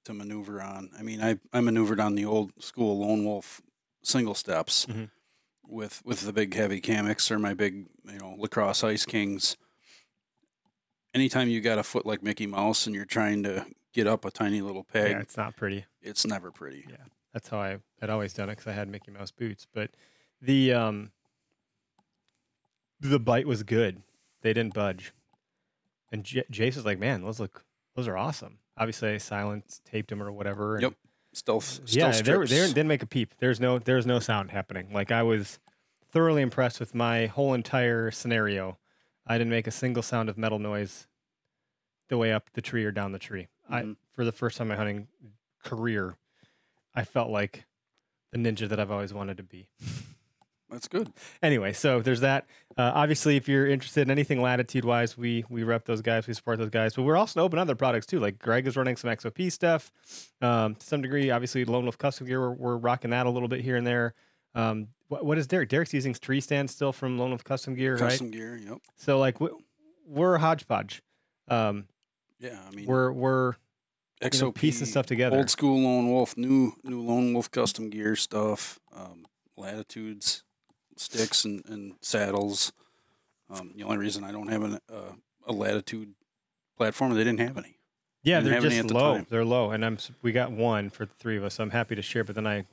to 0.06 0.14
maneuver 0.14 0.62
on. 0.62 0.90
I 0.98 1.02
mean, 1.02 1.20
I 1.22 1.38
I 1.52 1.60
maneuvered 1.60 2.00
on 2.00 2.14
the 2.14 2.24
old 2.24 2.52
school 2.62 3.00
Lone 3.00 3.24
Wolf 3.26 3.60
single 4.02 4.34
steps 4.34 4.86
Mhm. 4.86 5.10
with 5.62 6.00
with 6.06 6.20
the 6.22 6.32
big 6.32 6.54
heavy 6.54 6.80
Kamiks 6.80 7.30
or 7.30 7.38
my 7.38 7.52
big 7.52 7.86
you 8.06 8.18
know 8.18 8.34
lacrosse 8.38 8.82
Ice 8.82 9.04
Kings. 9.04 9.58
Anytime 11.14 11.48
you 11.48 11.60
got 11.60 11.78
a 11.78 11.82
foot 11.82 12.04
like 12.06 12.22
Mickey 12.22 12.46
Mouse 12.46 12.86
and 12.86 12.94
you're 12.94 13.04
trying 13.04 13.42
to 13.44 13.64
get 13.92 14.06
up 14.06 14.24
a 14.24 14.30
tiny 14.30 14.60
little 14.60 14.82
peg, 14.84 15.12
Yeah, 15.12 15.20
it's 15.20 15.36
not 15.36 15.56
pretty. 15.56 15.84
it's 16.02 16.26
never 16.26 16.50
pretty. 16.50 16.84
Yeah. 16.88 16.96
That's 17.32 17.48
how 17.48 17.58
I 17.58 17.78
had 18.00 18.10
always 18.10 18.32
done 18.34 18.48
it 18.48 18.52
because 18.52 18.66
I 18.66 18.72
had 18.72 18.88
Mickey 18.88 19.10
Mouse 19.12 19.30
boots. 19.30 19.66
But 19.72 19.90
the 20.42 20.72
um 20.72 21.10
the 23.00 23.18
bite 23.18 23.46
was 23.46 23.62
good. 23.62 24.02
They 24.42 24.52
didn't 24.52 24.74
budge. 24.74 25.12
And 26.12 26.24
J- 26.24 26.44
Jace 26.50 26.76
was 26.76 26.84
like, 26.84 26.98
"Man, 26.98 27.22
those 27.22 27.40
look 27.40 27.64
those 27.96 28.08
are 28.08 28.16
awesome." 28.16 28.58
Obviously, 28.76 29.10
I 29.10 29.18
silence 29.18 29.80
taped 29.84 30.10
them 30.10 30.22
or 30.22 30.32
whatever. 30.32 30.74
and- 30.74 30.82
Yep. 30.82 30.94
Stealth, 31.32 31.80
yeah, 31.86 32.12
they 32.12 32.36
were- 32.36 32.46
they 32.46 32.58
didn't 32.68 32.86
make 32.86 33.02
a 33.02 33.06
peep. 33.06 33.34
There's 33.38 33.58
no 33.58 33.80
there's 33.80 34.06
no 34.06 34.20
sound 34.20 34.52
happening. 34.52 34.92
Like 34.92 35.10
I 35.10 35.24
was 35.24 35.58
thoroughly 36.08 36.42
impressed 36.42 36.78
with 36.78 36.94
my 36.94 37.26
whole 37.26 37.54
entire 37.54 38.12
scenario. 38.12 38.78
I 39.26 39.38
didn't 39.38 39.50
make 39.50 39.66
a 39.66 39.70
single 39.70 40.02
sound 40.02 40.28
of 40.28 40.36
metal 40.38 40.58
noise 40.58 41.06
the 42.08 42.18
way 42.18 42.32
up 42.32 42.50
the 42.52 42.60
tree 42.62 42.84
or 42.84 42.90
down 42.92 43.12
the 43.12 43.18
tree. 43.18 43.48
I 43.68 43.82
Mhm. 43.82 43.96
for 44.12 44.24
the 44.24 44.32
first 44.32 44.58
time 44.58 44.66
in 44.66 44.68
my 44.70 44.76
hunting 44.76 45.08
career, 45.62 46.16
I 46.94 47.04
felt 47.04 47.30
like 47.30 47.64
the 48.30 48.38
ninja 48.38 48.68
that 48.68 48.78
I've 48.78 48.90
always 48.90 49.14
wanted 49.14 49.36
to 49.38 49.42
be. 49.42 49.68
That's 50.70 50.88
good. 50.88 51.12
Anyway, 51.42 51.72
so 51.72 52.00
there's 52.00 52.20
that. 52.20 52.46
Uh, 52.76 52.90
obviously, 52.94 53.36
if 53.36 53.48
you're 53.48 53.66
interested 53.66 54.00
in 54.02 54.10
anything 54.10 54.40
latitude 54.42 54.84
wise, 54.84 55.16
we 55.16 55.44
we 55.48 55.62
rep 55.62 55.84
those 55.84 56.02
guys, 56.02 56.26
we 56.26 56.34
support 56.34 56.58
those 56.58 56.70
guys, 56.70 56.94
but 56.94 57.04
we're 57.04 57.16
also 57.16 57.40
open 57.42 57.58
other 57.58 57.76
products 57.76 58.06
too. 58.06 58.18
Like 58.18 58.38
Greg 58.38 58.66
is 58.66 58.76
running 58.76 58.96
some 58.96 59.08
XOP 59.10 59.50
stuff 59.52 59.92
um, 60.40 60.74
to 60.74 60.84
some 60.84 61.00
degree. 61.00 61.30
Obviously, 61.30 61.64
Lone 61.64 61.84
Wolf 61.84 61.96
Custom 61.98 62.26
Gear, 62.26 62.40
we're, 62.40 62.52
we're 62.54 62.76
rocking 62.76 63.10
that 63.10 63.26
a 63.26 63.30
little 63.30 63.48
bit 63.48 63.60
here 63.60 63.76
and 63.76 63.86
there. 63.86 64.14
Um, 64.54 64.88
what, 65.08 65.24
what 65.24 65.38
is 65.38 65.46
Derek? 65.46 65.68
Derek's 65.68 65.92
using 65.92 66.14
tree 66.14 66.40
stands 66.40 66.72
still 66.72 66.92
from 66.92 67.18
Lone 67.18 67.30
Wolf 67.30 67.44
Custom 67.44 67.74
Gear, 67.74 67.92
right? 67.92 68.10
Custom 68.10 68.30
gear. 68.30 68.56
Yep. 68.56 68.78
So 68.96 69.18
like 69.18 69.40
we, 69.40 69.48
we're 70.06 70.34
a 70.34 70.38
hodgepodge. 70.38 71.02
Um, 71.48 71.86
Yeah, 72.38 72.58
I 72.66 72.74
mean, 72.74 72.86
we're 72.86 73.12
we're 73.12 73.54
you 74.22 74.30
know, 74.40 74.50
XOP, 74.50 74.54
piecing 74.54 74.86
stuff 74.86 75.06
together. 75.06 75.36
Old 75.36 75.50
school 75.50 75.80
lone 75.80 76.10
wolf, 76.10 76.36
new 76.36 76.72
new 76.82 77.00
lone 77.00 77.32
wolf 77.32 77.50
custom 77.50 77.90
gear 77.90 78.16
stuff, 78.16 78.78
um, 78.94 79.26
latitudes, 79.56 80.42
sticks 80.96 81.44
and, 81.44 81.62
and 81.68 81.94
saddles. 82.00 82.72
Um, 83.50 83.72
the 83.76 83.84
only 83.84 83.98
reason 83.98 84.24
I 84.24 84.32
don't 84.32 84.48
have 84.48 84.62
an, 84.62 84.78
uh, 84.90 85.12
a 85.46 85.52
latitude 85.52 86.14
platform, 86.76 87.12
they 87.14 87.24
didn't 87.24 87.40
have 87.40 87.58
any. 87.58 87.76
Yeah, 88.22 88.40
they're 88.40 88.60
just 88.60 88.88
the 88.88 88.94
low. 88.94 89.16
time. 89.16 89.26
They're 89.28 89.44
low, 89.44 89.70
and 89.70 89.84
I'm 89.84 89.98
we 90.22 90.32
got 90.32 90.50
one 90.50 90.88
for 90.88 91.04
the 91.04 91.12
three 91.18 91.36
of 91.36 91.44
us. 91.44 91.54
So 91.54 91.62
I'm 91.62 91.70
happy 91.70 91.94
to 91.94 92.02
share. 92.02 92.24
But 92.24 92.34
then 92.34 92.46
I 92.46 92.64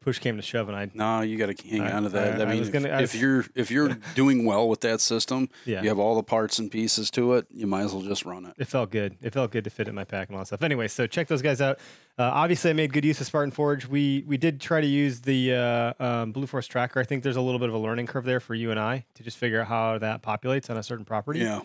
push 0.00 0.18
came 0.18 0.36
to 0.36 0.42
shove, 0.42 0.68
and 0.68 0.76
I 0.76 0.90
No, 0.94 1.20
you 1.20 1.36
got 1.36 1.54
to 1.54 1.68
hang 1.68 1.82
I- 1.82 1.92
on 1.92 2.04
to 2.04 2.08
that. 2.10 2.34
I- 2.34 2.38
I, 2.38 2.46
I 2.46 2.50
mean, 2.50 2.58
was 2.60 2.68
if, 2.68 2.72
gonna- 2.72 2.88
I 2.88 3.02
if 3.02 3.14
you're 3.14 3.44
if 3.54 3.70
you're 3.70 3.90
doing 4.14 4.44
well 4.46 4.68
with 4.68 4.80
that 4.80 5.00
system, 5.00 5.48
yeah. 5.66 5.82
you 5.82 5.88
have 5.88 5.98
all 5.98 6.14
the 6.16 6.22
parts 6.22 6.58
and 6.58 6.70
pieces 6.70 7.10
to 7.12 7.34
it. 7.34 7.46
You 7.50 7.66
might 7.66 7.82
as 7.82 7.92
well 7.92 8.02
just 8.02 8.24
run 8.24 8.46
it. 8.46 8.54
It 8.58 8.66
felt 8.66 8.90
good. 8.90 9.16
It 9.22 9.32
felt 9.32 9.50
good 9.50 9.64
to 9.64 9.70
fit 9.70 9.88
in 9.88 9.94
my 9.94 10.04
pack 10.04 10.28
and 10.28 10.36
all 10.36 10.40
that 10.40 10.46
stuff. 10.46 10.62
Anyway, 10.62 10.88
so 10.88 11.06
check 11.06 11.28
those 11.28 11.42
guys 11.42 11.60
out. 11.60 11.78
Uh, 12.18 12.24
obviously, 12.24 12.70
I 12.70 12.72
made 12.72 12.92
good 12.92 13.04
use 13.04 13.20
of 13.20 13.26
Spartan 13.26 13.50
Forge. 13.50 13.86
We 13.86 14.24
we 14.26 14.36
did 14.36 14.60
try 14.60 14.80
to 14.80 14.86
use 14.86 15.20
the 15.20 15.54
uh, 15.54 15.92
um, 16.04 16.32
Blue 16.32 16.46
Force 16.46 16.66
Tracker. 16.66 16.98
I 17.00 17.04
think 17.04 17.22
there's 17.22 17.36
a 17.36 17.40
little 17.42 17.58
bit 17.60 17.68
of 17.68 17.74
a 17.74 17.78
learning 17.78 18.06
curve 18.06 18.24
there 18.24 18.40
for 18.40 18.54
you 18.54 18.70
and 18.70 18.80
I 18.80 19.04
to 19.14 19.22
just 19.22 19.36
figure 19.36 19.60
out 19.60 19.68
how 19.68 19.98
that 19.98 20.22
populates 20.22 20.70
on 20.70 20.76
a 20.76 20.82
certain 20.82 21.04
property. 21.04 21.40
Yeah, 21.40 21.60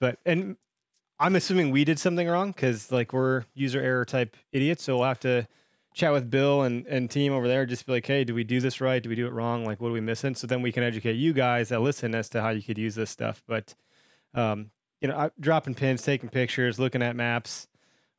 But 0.00 0.18
and 0.26 0.56
I'm 1.20 1.34
assuming 1.36 1.70
we 1.72 1.84
did 1.84 1.98
something 1.98 2.28
wrong 2.28 2.50
because 2.52 2.92
like 2.92 3.12
we're 3.12 3.44
user 3.54 3.80
error 3.80 4.04
type 4.04 4.36
idiots. 4.52 4.84
So 4.84 4.98
we'll 4.98 5.06
have 5.08 5.18
to 5.20 5.46
chat 5.98 6.12
with 6.12 6.30
Bill 6.30 6.62
and, 6.62 6.86
and 6.86 7.10
team 7.10 7.32
over 7.32 7.48
there. 7.48 7.66
Just 7.66 7.84
be 7.84 7.92
like, 7.92 8.06
hey, 8.06 8.24
do 8.24 8.34
we 8.34 8.44
do 8.44 8.60
this 8.60 8.80
right? 8.80 9.02
Do 9.02 9.08
we 9.08 9.16
do 9.16 9.26
it 9.26 9.32
wrong? 9.32 9.64
Like, 9.64 9.80
what 9.80 9.88
are 9.88 9.92
we 9.92 10.00
missing? 10.00 10.34
So 10.34 10.46
then 10.46 10.62
we 10.62 10.70
can 10.70 10.84
educate 10.84 11.14
you 11.14 11.32
guys 11.32 11.68
that 11.70 11.80
listen 11.80 12.14
as 12.14 12.28
to 12.30 12.40
how 12.40 12.50
you 12.50 12.62
could 12.62 12.78
use 12.78 12.94
this 12.94 13.10
stuff. 13.10 13.42
But 13.46 13.74
um, 14.32 14.70
you 15.00 15.08
know, 15.08 15.16
I, 15.16 15.30
dropping 15.40 15.74
pins, 15.74 16.02
taking 16.02 16.28
pictures, 16.28 16.78
looking 16.78 17.02
at 17.02 17.16
maps 17.16 17.66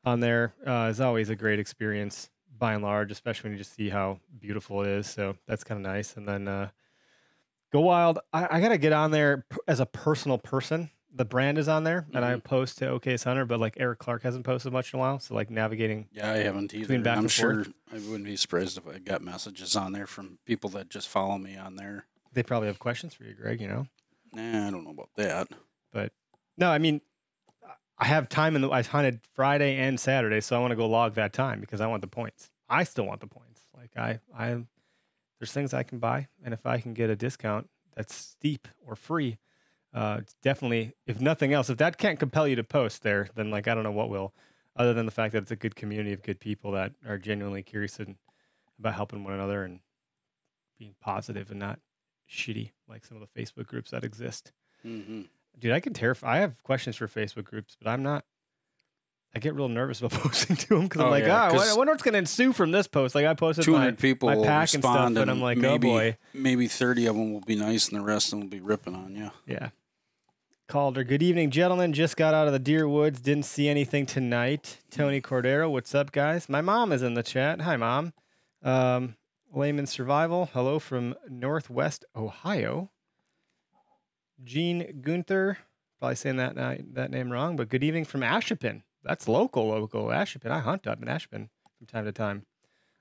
on 0.03 0.19
there 0.19 0.53
uh, 0.67 0.89
is 0.91 0.99
always 0.99 1.29
a 1.29 1.35
great 1.35 1.59
experience 1.59 2.29
by 2.57 2.73
and 2.73 2.83
large, 2.83 3.11
especially 3.11 3.49
when 3.49 3.57
you 3.57 3.63
just 3.63 3.75
see 3.75 3.89
how 3.89 4.19
beautiful 4.39 4.83
it 4.83 4.89
is. 4.89 5.07
So 5.07 5.37
that's 5.47 5.63
kind 5.63 5.83
of 5.83 5.89
nice. 5.89 6.17
And 6.17 6.27
then 6.27 6.47
uh, 6.47 6.69
Go 7.71 7.81
Wild, 7.81 8.19
I, 8.33 8.57
I 8.57 8.61
got 8.61 8.69
to 8.69 8.77
get 8.77 8.91
on 8.91 9.11
there 9.11 9.45
as 9.67 9.79
a 9.79 9.85
personal 9.85 10.37
person. 10.37 10.89
The 11.13 11.25
brand 11.25 11.57
is 11.57 11.67
on 11.67 11.83
there, 11.83 12.05
and 12.13 12.23
I 12.23 12.33
mm-hmm. 12.33 12.41
post 12.41 12.77
to 12.79 12.85
Okayest 12.85 13.23
Hunter, 13.23 13.45
but 13.45 13.59
like 13.59 13.75
Eric 13.77 13.99
Clark 13.99 14.21
hasn't 14.21 14.45
posted 14.45 14.71
much 14.71 14.93
in 14.93 14.99
a 14.99 15.01
while. 15.01 15.19
So 15.19 15.33
like 15.33 15.49
navigating, 15.49 16.07
yeah, 16.11 16.31
I 16.31 16.37
haven't 16.37 16.73
either. 16.73 16.99
Back 16.99 17.17
I'm 17.17 17.23
and 17.23 17.31
sure 17.31 17.63
forth. 17.63 17.73
I 17.91 17.95
wouldn't 17.95 18.25
be 18.25 18.35
surprised 18.35 18.77
if 18.77 18.87
I 18.87 18.99
got 18.99 19.21
messages 19.21 19.75
on 19.75 19.91
there 19.93 20.05
from 20.05 20.37
people 20.45 20.69
that 20.71 20.89
just 20.89 21.07
follow 21.07 21.37
me 21.37 21.57
on 21.57 21.75
there. 21.77 22.05
they 22.33 22.43
probably 22.43 22.67
have 22.67 22.79
questions 22.79 23.13
for 23.15 23.23
you, 23.23 23.33
Greg. 23.33 23.59
You 23.59 23.67
know, 23.67 23.87
Nah, 24.33 24.67
I 24.67 24.71
don't 24.71 24.83
know 24.83 24.91
about 24.91 25.09
that. 25.15 25.47
but 25.91 26.11
no, 26.57 26.69
I 26.69 26.77
mean, 26.77 27.01
I 27.97 28.05
have 28.05 28.29
time 28.29 28.55
in 28.55 28.61
the. 28.61 28.69
I 28.69 28.83
hunted 28.83 29.19
Friday 29.33 29.75
and 29.77 29.99
Saturday, 29.99 30.41
so 30.41 30.55
I 30.55 30.59
want 30.59 30.71
to 30.71 30.75
go 30.75 30.87
log 30.87 31.15
that 31.15 31.33
time 31.33 31.59
because 31.59 31.81
I 31.81 31.87
want 31.87 32.01
the 32.01 32.07
points. 32.07 32.49
I 32.69 32.83
still 32.83 33.05
want 33.05 33.19
the 33.21 33.27
points. 33.27 33.61
Like 33.75 33.91
I, 33.97 34.19
I, 34.37 34.57
there's 35.39 35.51
things 35.51 35.73
I 35.73 35.83
can 35.83 35.99
buy, 35.99 36.27
and 36.43 36.53
if 36.53 36.65
I 36.65 36.79
can 36.79 36.93
get 36.93 37.09
a 37.09 37.15
discount 37.15 37.69
that's 37.95 38.15
steep 38.15 38.67
or 38.85 38.95
free, 38.95 39.37
uh, 39.93 40.21
definitely. 40.43 40.93
If 41.07 41.19
nothing 41.21 41.53
else, 41.53 41.69
if 41.69 41.77
that 41.77 41.97
can't 41.97 42.19
compel 42.19 42.47
you 42.47 42.55
to 42.55 42.63
post 42.63 43.03
there, 43.03 43.27
then 43.35 43.49
like 43.51 43.67
I 43.67 43.73
don't 43.75 43.83
know 43.83 43.91
what 43.91 44.09
will, 44.09 44.33
other 44.75 44.93
than 44.93 45.05
the 45.05 45.11
fact 45.11 45.33
that 45.33 45.43
it's 45.43 45.51
a 45.51 45.55
good 45.55 45.75
community 45.75 46.13
of 46.13 46.21
good 46.23 46.39
people 46.39 46.71
that 46.73 46.93
are 47.07 47.17
genuinely 47.17 47.63
curious 47.63 47.99
and 47.99 48.15
about 48.79 48.93
helping 48.95 49.23
one 49.23 49.33
another 49.33 49.63
and 49.63 49.79
being 50.77 50.95
positive 51.01 51.51
and 51.51 51.59
not 51.59 51.79
shitty 52.31 52.71
like 52.87 53.03
some 53.05 53.21
of 53.21 53.27
the 53.27 53.41
Facebook 53.41 53.67
groups 53.67 53.91
that 53.91 54.03
exist. 54.03 54.51
hmm 54.83 55.21
Dude, 55.59 55.71
I 55.73 55.79
can 55.81 55.93
terrify. 55.93 56.35
I 56.35 56.37
have 56.37 56.61
questions 56.63 56.95
for 56.95 57.07
Facebook 57.07 57.43
groups, 57.43 57.75
but 57.81 57.89
I'm 57.89 58.01
not. 58.03 58.23
I 59.35 59.39
get 59.39 59.53
real 59.55 59.67
nervous 59.67 59.99
about 59.99 60.11
posting 60.21 60.55
to 60.55 60.67
them 60.69 60.83
because 60.83 61.01
I'm 61.01 61.07
Oh, 61.07 61.11
like, 61.11 61.25
yeah, 61.25 61.49
ah, 61.53 61.71
I 61.73 61.75
wonder 61.75 61.91
what's 61.91 62.01
going 62.03 62.13
to 62.13 62.19
ensue 62.19 62.53
from 62.53 62.71
this 62.71 62.87
post. 62.87 63.13
Like 63.13 63.25
I 63.25 63.33
posted 63.33 63.65
Two 63.65 63.73
my, 63.73 63.91
people 63.91 64.29
my 64.29 64.35
pack 64.35 64.73
and 64.73 64.81
stuff, 64.83 64.93
respond, 64.95 65.17
and 65.17 65.29
I'm 65.29 65.41
like, 65.41 65.57
oh, 65.57 65.61
maybe 65.61 65.87
boy. 65.87 66.17
maybe 66.33 66.67
thirty 66.67 67.07
of 67.07 67.15
them 67.15 67.33
will 67.33 67.41
be 67.41 67.55
nice, 67.55 67.89
and 67.89 67.99
the 67.99 68.03
rest 68.05 68.27
of 68.27 68.31
them 68.31 68.41
will 68.41 68.47
be 68.49 68.59
ripping 68.61 68.95
on 68.95 69.15
you. 69.15 69.31
yeah. 69.45 69.69
Calder, 70.69 71.03
good 71.03 71.23
evening, 71.23 71.49
gentlemen. 71.49 71.93
Just 71.93 72.15
got 72.15 72.35
out 72.35 72.45
of 72.45 72.53
the 72.53 72.59
deer 72.59 72.87
woods. 72.87 73.19
Didn't 73.21 73.45
see 73.45 73.67
anything 73.67 74.05
tonight. 74.05 74.77
Tony 74.91 75.19
Cordero, 75.19 75.67
what's 75.71 75.95
up, 75.95 76.11
guys? 76.11 76.47
My 76.47 76.61
mom 76.61 76.91
is 76.91 77.01
in 77.01 77.15
the 77.15 77.23
chat. 77.23 77.61
Hi, 77.61 77.75
mom. 77.75 78.13
Um, 78.61 79.15
Layman 79.51 79.87
Survival, 79.87 80.51
hello 80.53 80.77
from 80.77 81.15
Northwest 81.27 82.05
Ohio. 82.15 82.91
Gene 84.43 85.01
Gunther, 85.01 85.57
probably 85.97 86.15
saying 86.15 86.37
that 86.37 86.55
that 86.93 87.09
name 87.09 87.31
wrong, 87.31 87.55
but 87.55 87.69
good 87.69 87.83
evening 87.83 88.05
from 88.05 88.21
Ashippun. 88.21 88.83
That's 89.03 89.27
local, 89.27 89.69
local 89.69 90.05
Ashippun. 90.09 90.51
I 90.51 90.59
hunt 90.59 90.85
up 90.85 91.01
in 91.01 91.07
Ashippun 91.07 91.49
from 91.79 91.87
time 91.87 92.05
to 92.05 92.11
time. 92.11 92.45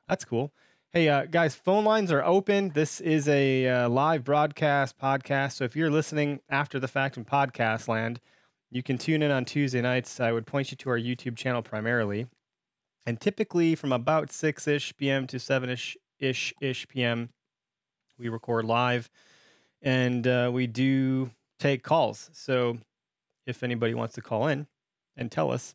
That's 0.08 0.24
cool. 0.24 0.54
Hey, 0.94 1.10
uh, 1.10 1.26
guys, 1.26 1.54
phone 1.54 1.84
lines 1.84 2.10
are 2.10 2.24
open. 2.24 2.70
This 2.70 2.98
is 2.98 3.28
a 3.28 3.68
uh, 3.68 3.88
live 3.90 4.24
broadcast 4.24 4.98
podcast. 4.98 5.52
So 5.52 5.64
if 5.64 5.76
you're 5.76 5.90
listening 5.90 6.40
after 6.48 6.80
the 6.80 6.88
fact 6.88 7.18
in 7.18 7.26
podcast 7.26 7.88
land, 7.88 8.22
you 8.70 8.82
can 8.82 8.96
tune 8.96 9.22
in 9.22 9.30
on 9.30 9.44
Tuesday 9.44 9.82
nights. 9.82 10.18
I 10.18 10.32
would 10.32 10.46
point 10.46 10.70
you 10.70 10.78
to 10.78 10.88
our 10.88 10.98
YouTube 10.98 11.36
channel 11.36 11.60
primarily. 11.60 12.28
And 13.04 13.20
typically 13.20 13.74
from 13.74 13.92
about 13.92 14.32
6 14.32 14.66
ish 14.66 14.96
p.m. 14.96 15.26
to 15.26 15.38
7 15.38 15.68
ish 15.68 15.98
ish 16.20 16.54
ish 16.62 16.88
p.m., 16.88 17.28
we 18.18 18.30
record 18.30 18.64
live 18.64 19.10
and 19.82 20.26
uh, 20.26 20.50
we 20.50 20.66
do 20.66 21.32
take 21.58 21.82
calls. 21.82 22.30
So 22.32 22.78
if 23.46 23.62
anybody 23.62 23.92
wants 23.92 24.14
to 24.14 24.22
call 24.22 24.46
in 24.46 24.66
and 25.18 25.30
tell 25.30 25.50
us 25.50 25.74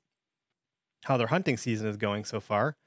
how 1.03 1.17
their 1.17 1.27
hunting 1.27 1.57
season 1.57 1.87
is 1.87 1.97
going 1.97 2.25
so 2.25 2.39
far, 2.39 2.77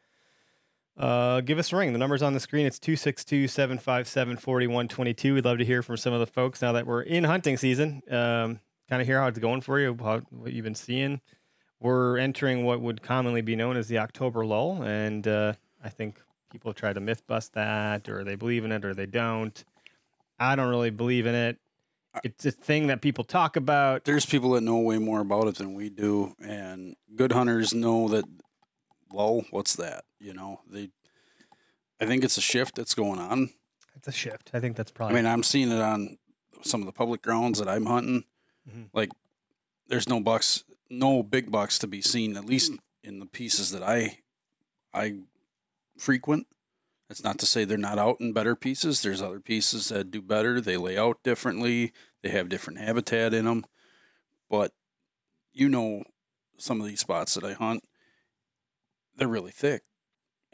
uh, 0.96 1.40
give 1.42 1.58
us 1.58 1.72
a 1.72 1.76
ring. 1.76 1.92
The 1.92 1.98
number's 1.98 2.22
on 2.22 2.32
the 2.32 2.40
screen. 2.40 2.66
It's 2.66 2.78
262 2.78 3.48
757 3.48 4.36
4122. 4.38 5.34
We'd 5.34 5.44
love 5.44 5.58
to 5.58 5.64
hear 5.64 5.82
from 5.82 5.96
some 5.96 6.12
of 6.12 6.20
the 6.20 6.26
folks 6.26 6.62
now 6.62 6.72
that 6.72 6.86
we're 6.86 7.02
in 7.02 7.24
hunting 7.24 7.56
season. 7.56 8.02
Um, 8.10 8.60
kind 8.88 9.02
of 9.02 9.06
hear 9.06 9.20
how 9.20 9.26
it's 9.26 9.38
going 9.38 9.60
for 9.60 9.78
you, 9.78 9.96
how, 10.00 10.20
what 10.30 10.52
you've 10.52 10.64
been 10.64 10.74
seeing. 10.74 11.20
We're 11.80 12.16
entering 12.16 12.64
what 12.64 12.80
would 12.80 13.02
commonly 13.02 13.42
be 13.42 13.56
known 13.56 13.76
as 13.76 13.88
the 13.88 13.98
October 13.98 14.46
lull. 14.46 14.82
And 14.82 15.26
uh, 15.28 15.54
I 15.84 15.90
think 15.90 16.20
people 16.50 16.72
try 16.72 16.92
to 16.92 17.00
myth 17.00 17.26
bust 17.26 17.52
that, 17.54 18.08
or 18.08 18.24
they 18.24 18.34
believe 18.34 18.64
in 18.64 18.72
it, 18.72 18.84
or 18.84 18.94
they 18.94 19.06
don't. 19.06 19.62
I 20.38 20.56
don't 20.56 20.68
really 20.68 20.90
believe 20.90 21.26
in 21.26 21.34
it. 21.34 21.58
It's 22.24 22.46
a 22.46 22.50
thing 22.50 22.86
that 22.86 23.02
people 23.02 23.24
talk 23.24 23.56
about. 23.56 24.04
There's 24.04 24.24
people 24.24 24.52
that 24.52 24.62
know 24.62 24.78
way 24.78 24.98
more 24.98 25.20
about 25.20 25.48
it 25.48 25.56
than 25.56 25.74
we 25.74 25.90
do, 25.90 26.34
and 26.40 26.96
good 27.14 27.32
hunters 27.32 27.74
know 27.74 28.08
that. 28.08 28.24
Well, 29.12 29.44
what's 29.50 29.76
that? 29.76 30.04
You 30.26 30.34
know, 30.34 30.60
they. 30.68 30.90
I 32.00 32.04
think 32.06 32.24
it's 32.24 32.36
a 32.36 32.40
shift 32.40 32.74
that's 32.74 32.94
going 32.94 33.20
on. 33.20 33.50
It's 33.94 34.08
a 34.08 34.12
shift. 34.12 34.50
I 34.52 34.58
think 34.58 34.76
that's 34.76 34.90
probably. 34.90 35.16
I 35.16 35.22
mean, 35.22 35.30
I'm 35.30 35.44
seeing 35.44 35.70
it 35.70 35.80
on 35.80 36.18
some 36.62 36.80
of 36.82 36.86
the 36.86 36.92
public 36.92 37.22
grounds 37.22 37.60
that 37.60 37.68
I'm 37.68 37.86
hunting. 37.86 38.24
Mhm. 38.68 38.88
Like, 38.92 39.10
there's 39.86 40.08
no 40.08 40.18
bucks, 40.18 40.64
no 40.90 41.22
big 41.22 41.52
bucks 41.52 41.78
to 41.78 41.86
be 41.86 42.02
seen. 42.02 42.36
At 42.36 42.44
least 42.44 42.72
in 43.04 43.20
the 43.20 43.26
pieces 43.26 43.70
that 43.70 43.84
I, 43.84 44.18
I 44.92 45.20
frequent. 45.96 46.48
That's 47.08 47.22
not 47.22 47.38
to 47.38 47.46
say 47.46 47.64
they're 47.64 47.78
not 47.78 48.00
out 48.00 48.20
in 48.20 48.32
better 48.32 48.56
pieces. 48.56 49.00
There's 49.02 49.22
other 49.22 49.38
pieces 49.38 49.90
that 49.90 50.10
do 50.10 50.20
better. 50.20 50.60
They 50.60 50.76
lay 50.76 50.98
out 50.98 51.22
differently. 51.22 51.92
They 52.24 52.30
have 52.30 52.48
different 52.48 52.80
habitat 52.80 53.32
in 53.32 53.44
them. 53.44 53.64
But 54.50 54.72
you 55.52 55.68
know, 55.68 56.02
some 56.58 56.80
of 56.80 56.86
these 56.88 57.00
spots 57.00 57.34
that 57.34 57.44
I 57.44 57.52
hunt, 57.52 57.84
they're 59.16 59.28
really 59.28 59.52
thick, 59.52 59.82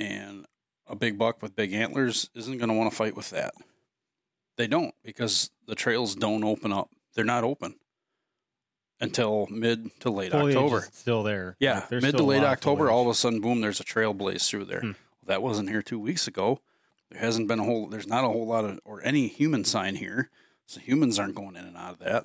and 0.03 0.47
a 0.87 0.97
big 0.97 1.17
buck 1.19 1.43
with 1.43 1.57
big 1.57 1.73
antlers 1.73 2.29
isn't 2.35 2.59
going 2.59 2.69
to 2.69 2.75
want 2.75 2.91
to 2.91 2.97
fight 2.97 3.17
with 3.17 3.31
that. 3.31 3.55
They 4.57 4.67
don't 4.67 4.95
because 5.05 5.51
the 5.67 5.75
trails 5.75 6.15
don't 6.15 6.45
open 6.45 6.73
up. 6.73 6.91
They're 7.15 7.25
not 7.25 7.45
open 7.45 7.77
until 9.01 9.47
mid 9.51 9.91
to 10.01 10.11
late 10.11 10.33
foliage 10.33 10.57
October. 10.57 10.89
still 10.93 11.23
there. 11.23 11.57
Yeah, 11.59 11.87
Like, 11.91 12.03
mid 12.03 12.17
to 12.17 12.23
late 12.23 12.43
October, 12.45 12.85
foliage. 12.87 12.93
all 12.93 13.03
of 13.03 13.09
a 13.09 13.15
sudden, 13.15 13.41
boom, 13.41 13.61
there's 13.61 13.81
a 13.81 13.85
trail 13.85 14.13
blaze 14.15 14.49
through 14.49 14.67
there. 14.67 14.81
Hmm. 14.81 14.91
That 15.27 15.43
wasn't 15.43 15.69
here 15.71 15.83
two 15.83 15.99
weeks 15.99 16.27
ago. 16.27 16.61
There 17.11 17.21
hasn't 17.21 17.47
been 17.49 17.61
a 17.61 17.65
whole. 17.65 17.87
There's 17.87 18.07
not 18.07 18.25
a 18.25 18.29
whole 18.29 18.47
lot 18.47 18.65
of 18.65 18.81
or 18.85 19.01
any 19.05 19.29
human 19.29 19.65
sign 19.65 19.97
here, 19.97 20.31
so 20.67 20.81
humans 20.81 21.19
aren't 21.19 21.35
going 21.35 21.57
in 21.57 21.65
and 21.65 21.77
out 21.77 21.93
of 21.95 21.99
that. 22.01 22.25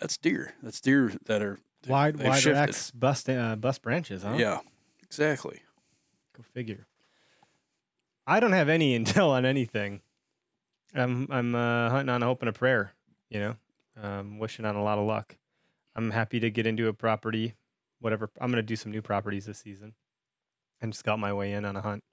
That's 0.00 0.16
deer. 0.16 0.54
That's 0.62 0.80
deer 0.80 1.12
that 1.26 1.42
are 1.42 1.58
wide 1.86 2.16
wider 2.16 2.40
shifted. 2.40 2.68
X 2.70 2.90
bust 2.90 3.28
uh, 3.30 3.56
bust 3.56 3.82
branches, 3.82 4.22
huh? 4.22 4.36
Yeah, 4.38 4.60
exactly. 5.02 5.62
Go 6.38 6.44
figure. 6.54 6.86
I 8.26 8.38
don't 8.38 8.52
have 8.52 8.68
any 8.68 8.96
intel 8.98 9.30
on 9.30 9.44
anything. 9.44 10.00
I'm 10.94 11.26
I'm 11.30 11.54
uh, 11.54 11.90
hunting 11.90 12.14
on 12.14 12.22
a 12.22 12.26
hope 12.26 12.42
and 12.42 12.48
a 12.48 12.52
prayer. 12.52 12.92
You 13.28 13.40
know, 13.40 13.56
um, 14.02 14.38
wishing 14.38 14.64
on 14.64 14.76
a 14.76 14.82
lot 14.82 14.98
of 14.98 15.06
luck. 15.06 15.36
I'm 15.96 16.12
happy 16.12 16.38
to 16.40 16.50
get 16.50 16.66
into 16.66 16.86
a 16.86 16.92
property, 16.92 17.54
whatever. 18.00 18.30
I'm 18.40 18.50
gonna 18.50 18.62
do 18.62 18.76
some 18.76 18.92
new 18.92 19.02
properties 19.02 19.46
this 19.46 19.58
season, 19.58 19.94
and 20.80 20.92
just 20.92 21.00
scout 21.00 21.18
my 21.18 21.32
way 21.32 21.52
in 21.52 21.64
on 21.64 21.74
a 21.74 21.80
hunt, 21.80 22.04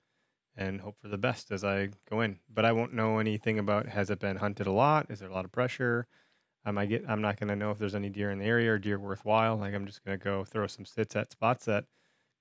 and 0.57 0.81
hope 0.81 0.97
for 0.99 1.07
the 1.07 1.19
best 1.19 1.51
as 1.51 1.63
I 1.63 1.89
go 2.09 2.21
in. 2.21 2.39
But 2.51 2.65
I 2.65 2.71
won't 2.71 2.93
know 2.93 3.19
anything 3.19 3.59
about 3.59 3.87
has 3.89 4.09
it 4.09 4.19
been 4.19 4.37
hunted 4.37 4.65
a 4.65 4.71
lot? 4.71 5.11
Is 5.11 5.19
there 5.19 5.29
a 5.29 5.33
lot 5.33 5.45
of 5.45 5.51
pressure? 5.51 6.07
I 6.65 6.71
might 6.71 6.89
get. 6.89 7.05
I'm 7.07 7.21
not 7.21 7.39
gonna 7.39 7.55
know 7.55 7.69
if 7.69 7.77
there's 7.77 7.95
any 7.95 8.09
deer 8.09 8.31
in 8.31 8.39
the 8.39 8.45
area 8.45 8.71
or 8.71 8.79
deer 8.79 8.97
worthwhile. 8.97 9.57
Like 9.57 9.75
I'm 9.75 9.85
just 9.85 10.03
gonna 10.03 10.17
go 10.17 10.43
throw 10.43 10.65
some 10.65 10.85
sits 10.85 11.15
at 11.15 11.31
spots 11.31 11.65
that 11.65 11.85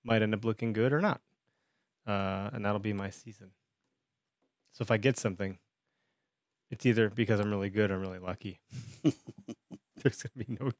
might 0.02 0.22
end 0.22 0.34
up 0.34 0.44
looking 0.44 0.72
good 0.72 0.92
or 0.92 1.00
not, 1.00 1.20
uh, 2.06 2.50
and 2.52 2.64
that'll 2.64 2.78
be 2.80 2.92
my 2.92 3.11
season. 3.11 3.50
So 4.73 4.82
if 4.82 4.90
I 4.90 4.96
get 4.96 5.16
something, 5.18 5.58
it's 6.70 6.84
either 6.87 7.08
because 7.11 7.40
I'm 7.40 7.50
really 7.50 7.70
good 7.70 7.90
or 7.90 7.94
I'm 7.94 8.00
really 8.00 8.18
lucky. 8.18 8.61
There's 10.02 10.23
gonna 10.23 10.44
be 10.44 10.56
no. 10.61 10.70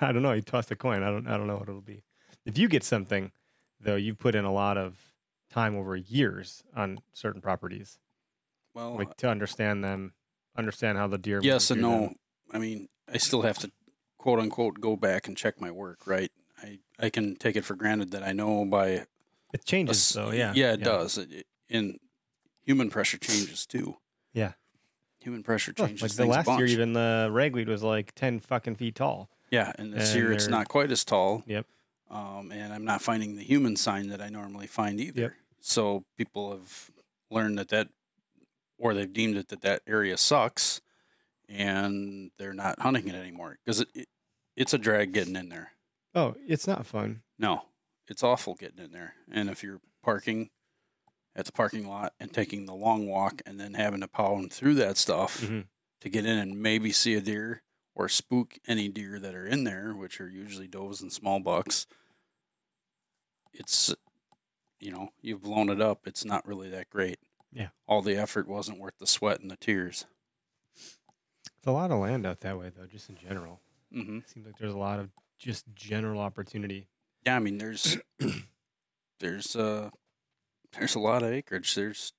I 0.00 0.12
don't 0.12 0.22
know. 0.22 0.32
You 0.32 0.42
toss 0.42 0.70
a 0.70 0.76
coin. 0.76 1.02
I 1.02 1.10
don't. 1.10 1.26
I 1.28 1.36
don't 1.36 1.46
know 1.46 1.56
what 1.56 1.68
it'll 1.68 1.80
be. 1.80 2.02
If 2.44 2.58
you 2.58 2.68
get 2.68 2.84
something, 2.84 3.32
though, 3.80 3.96
you 3.96 4.14
put 4.14 4.34
in 4.34 4.44
a 4.44 4.52
lot 4.52 4.76
of 4.76 4.96
time 5.50 5.76
over 5.76 5.96
years 5.96 6.62
on 6.74 6.98
certain 7.12 7.40
properties, 7.40 7.98
Well, 8.74 8.96
like 8.96 9.16
to 9.18 9.28
understand 9.30 9.82
them, 9.84 10.12
understand 10.56 10.98
how 10.98 11.06
the 11.06 11.18
deer. 11.18 11.40
yes 11.42 11.70
and 11.70 11.80
through 11.80 11.90
them. 11.90 12.00
no. 12.02 12.14
I 12.52 12.58
mean, 12.58 12.88
I 13.12 13.18
still 13.18 13.42
have 13.42 13.58
to 13.60 13.70
quote 14.18 14.40
unquote 14.40 14.80
go 14.80 14.96
back 14.96 15.28
and 15.28 15.36
check 15.36 15.60
my 15.60 15.70
work, 15.70 16.06
right? 16.06 16.30
I 16.62 16.78
I 16.98 17.08
can 17.10 17.36
take 17.36 17.56
it 17.56 17.64
for 17.64 17.74
granted 17.76 18.10
that 18.10 18.22
I 18.24 18.32
know 18.32 18.64
by 18.64 19.06
It 19.60 19.64
changes, 19.64 20.02
so. 20.02 20.30
Yeah. 20.32 20.52
yeah, 20.54 20.72
it 20.74 20.82
does. 20.82 21.18
It, 21.18 21.32
it- 21.32 21.46
and 21.68 21.98
human 22.64 22.90
pressure 22.90 23.18
changes 23.18 23.66
too. 23.66 23.96
Yeah. 24.32 24.52
human 25.20 25.42
pressure 25.42 25.72
changes. 25.72 26.02
like 26.02 26.12
the 26.12 26.16
things 26.18 26.28
a 26.34 26.38
last 26.38 26.46
year, 26.48 26.56
bunch. 26.58 26.70
even 26.70 26.92
the 26.92 27.28
ragweed 27.32 27.68
was 27.68 27.82
like 27.82 28.14
ten 28.14 28.38
fucking 28.38 28.76
feet 28.76 28.94
tall. 28.94 29.28
Yeah, 29.50 29.72
and 29.78 29.92
this 29.92 30.10
and 30.12 30.20
year 30.20 30.32
it's 30.32 30.44
they're- 30.44 30.50
not 30.52 30.68
quite 30.68 30.90
as 30.92 31.04
tall. 31.04 31.42
Yep. 31.46 31.66
Um, 32.10 32.52
and 32.52 32.72
I'm 32.72 32.84
not 32.84 33.02
finding 33.02 33.34
the 33.36 33.42
human 33.42 33.74
sign 33.76 34.08
that 34.10 34.20
I 34.22 34.28
normally 34.28 34.68
find 34.68 35.00
either. 35.00 35.20
Yep. 35.22 35.32
So 35.60 36.04
people 36.16 36.52
have 36.52 36.90
learned 37.30 37.58
that 37.58 37.68
that, 37.70 37.88
or 38.78 38.94
they've 38.94 39.12
deemed 39.12 39.36
it 39.36 39.48
that 39.48 39.62
that 39.62 39.82
area 39.88 40.16
sucks, 40.16 40.80
and 41.48 42.30
they're 42.38 42.52
not 42.54 42.78
hunting 42.80 43.08
it 43.08 43.14
anymore 43.14 43.58
because 43.64 43.80
it, 43.80 43.88
it 43.94 44.08
it's 44.56 44.72
a 44.72 44.78
drag 44.78 45.12
getting 45.12 45.36
in 45.36 45.48
there. 45.48 45.72
Oh, 46.14 46.34
it's 46.46 46.66
not 46.66 46.86
fun. 46.86 47.22
No, 47.38 47.62
it's 48.10 48.22
awful 48.22 48.54
getting 48.54 48.82
in 48.84 48.92
there. 48.92 49.14
And 49.30 49.48
if 49.50 49.62
you're 49.62 49.80
parking 50.02 50.50
at 51.34 51.44
the 51.46 51.52
parking 51.52 51.86
lot 51.88 52.14
and 52.20 52.32
taking 52.32 52.64
the 52.66 52.74
long 52.74 53.06
walk 53.06 53.42
and 53.44 53.60
then 53.60 53.74
having 53.74 54.00
to 54.00 54.08
pound 54.08 54.52
through 54.52 54.74
that 54.76 54.96
stuff 54.96 55.40
Mhm. 55.42 55.66
to 56.00 56.08
get 56.08 56.24
in 56.24 56.38
and 56.38 56.60
maybe 56.62 56.92
see 56.92 57.14
a 57.14 57.20
deer 57.20 57.62
or 57.94 58.08
spook 58.08 58.58
any 58.66 58.88
deer 58.88 59.18
that 59.18 59.34
are 59.34 59.46
in 59.46 59.64
there, 59.64 59.94
which 59.94 60.20
are 60.20 60.28
usually 60.28 60.66
does 60.68 61.00
and 61.02 61.12
small 61.12 61.40
bucks, 61.40 61.86
it's, 63.52 63.94
you 64.80 64.90
know, 64.90 65.10
you've 65.20 65.42
blown 65.42 65.68
it 65.70 65.80
up. 65.80 66.06
It's 66.06 66.24
not 66.24 66.46
really 66.46 66.68
that 66.70 66.90
great. 66.90 67.18
Yeah. 67.52 67.68
All 67.86 68.02
the 68.02 68.16
effort 68.16 68.48
wasn't 68.48 68.78
worth 68.78 68.98
the 68.98 69.06
sweat 69.06 69.40
and 69.40 69.50
the 69.50 69.56
tears. 69.56 70.06
It's 70.74 71.66
a 71.66 71.70
lot 71.72 71.90
of 71.90 71.98
land 72.00 72.26
out 72.26 72.40
that 72.40 72.58
way, 72.58 72.70
though, 72.70 72.86
just 72.86 73.08
in 73.08 73.16
general. 73.16 73.60
hmm 73.90 74.18
It 74.18 74.28
seems 74.28 74.46
like 74.46 74.58
there's 74.58 74.74
a 74.74 74.78
lot 74.78 74.98
of 75.00 75.10
just 75.38 75.64
general 75.74 76.20
opportunity. 76.20 76.88
Yeah, 77.26 77.34
I 77.34 77.38
mean, 77.40 77.58
there's 77.58 77.98
there's 79.20 79.56
uh 79.56 79.90
there's 80.78 80.94
a 80.94 81.00
lot 81.00 81.24
of 81.24 81.32
acreage. 81.32 81.74
There's 81.74 82.12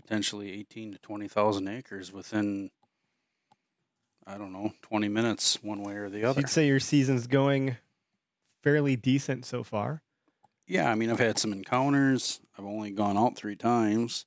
potentially 0.00 0.52
eighteen 0.52 0.92
to 0.92 0.98
twenty 0.98 1.26
thousand 1.26 1.66
acres 1.66 2.12
within 2.12 2.70
I 4.24 4.38
don't 4.38 4.52
know 4.52 4.72
twenty 4.80 5.08
minutes, 5.08 5.58
one 5.60 5.82
way 5.82 5.94
or 5.94 6.08
the 6.08 6.24
other. 6.24 6.40
You'd 6.40 6.48
say 6.50 6.68
your 6.68 6.78
season's 6.78 7.26
going 7.26 7.78
fairly 8.62 8.94
decent 8.94 9.44
so 9.44 9.64
far. 9.64 10.02
Yeah, 10.68 10.88
I 10.88 10.94
mean, 10.94 11.10
I've 11.10 11.18
had 11.18 11.38
some 11.38 11.52
encounters. 11.52 12.40
I've 12.56 12.64
only 12.64 12.92
gone 12.92 13.18
out 13.18 13.36
three 13.36 13.56
times. 13.56 14.24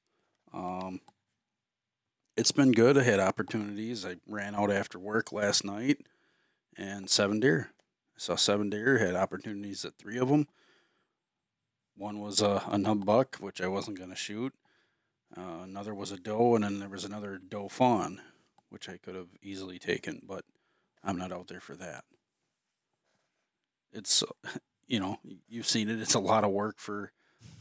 Um, 0.54 1.00
it's 2.36 2.52
been 2.52 2.74
good. 2.74 2.98
I 2.98 3.04
had 3.04 3.20
opportunities. 3.20 4.06
I 4.06 4.18
ran 4.28 4.56
out 4.56 4.72
after 4.72 5.00
work 5.00 5.32
last 5.32 5.64
night 5.64 6.06
and 6.76 7.10
seven 7.10 7.40
deer. 7.40 7.72
I 8.18 8.20
saw 8.20 8.36
seven 8.36 8.70
deer, 8.70 8.98
had 8.98 9.16
opportunities 9.16 9.86
at 9.86 9.96
three 9.98 10.18
of 10.18 10.30
them. 10.30 10.48
One 11.96 12.20
was 12.20 12.42
a, 12.42 12.64
a 12.68 12.78
nub 12.78 13.06
buck, 13.06 13.38
which 13.38 13.62
I 13.62 13.68
wasn't 13.68 13.98
going 13.98 14.10
to 14.10 14.16
shoot. 14.16 14.54
Uh, 15.36 15.60
another 15.64 15.94
was 15.94 16.12
a 16.12 16.18
doe, 16.18 16.56
and 16.56 16.64
then 16.64 16.80
there 16.80 16.90
was 16.90 17.06
another 17.06 17.38
doe 17.38 17.68
fawn, 17.68 18.22
which 18.70 18.90
I 18.90 18.98
could 18.98 19.16
have 19.16 19.28
easily 19.42 19.78
taken, 19.78 20.22
but 20.28 20.46
I'm 21.04 21.18
not 21.18 21.32
out 21.32 21.48
there 21.48 21.60
for 21.60 21.76
that. 21.76 22.06
It's 23.94 24.24
you 24.88 25.00
know, 25.00 25.20
you've 25.48 25.68
seen 25.68 25.90
it. 25.90 26.00
It's 26.02 26.14
a 26.14 26.20
lot 26.20 26.44
of 26.44 26.52
work 26.52 26.80
for 26.80 27.12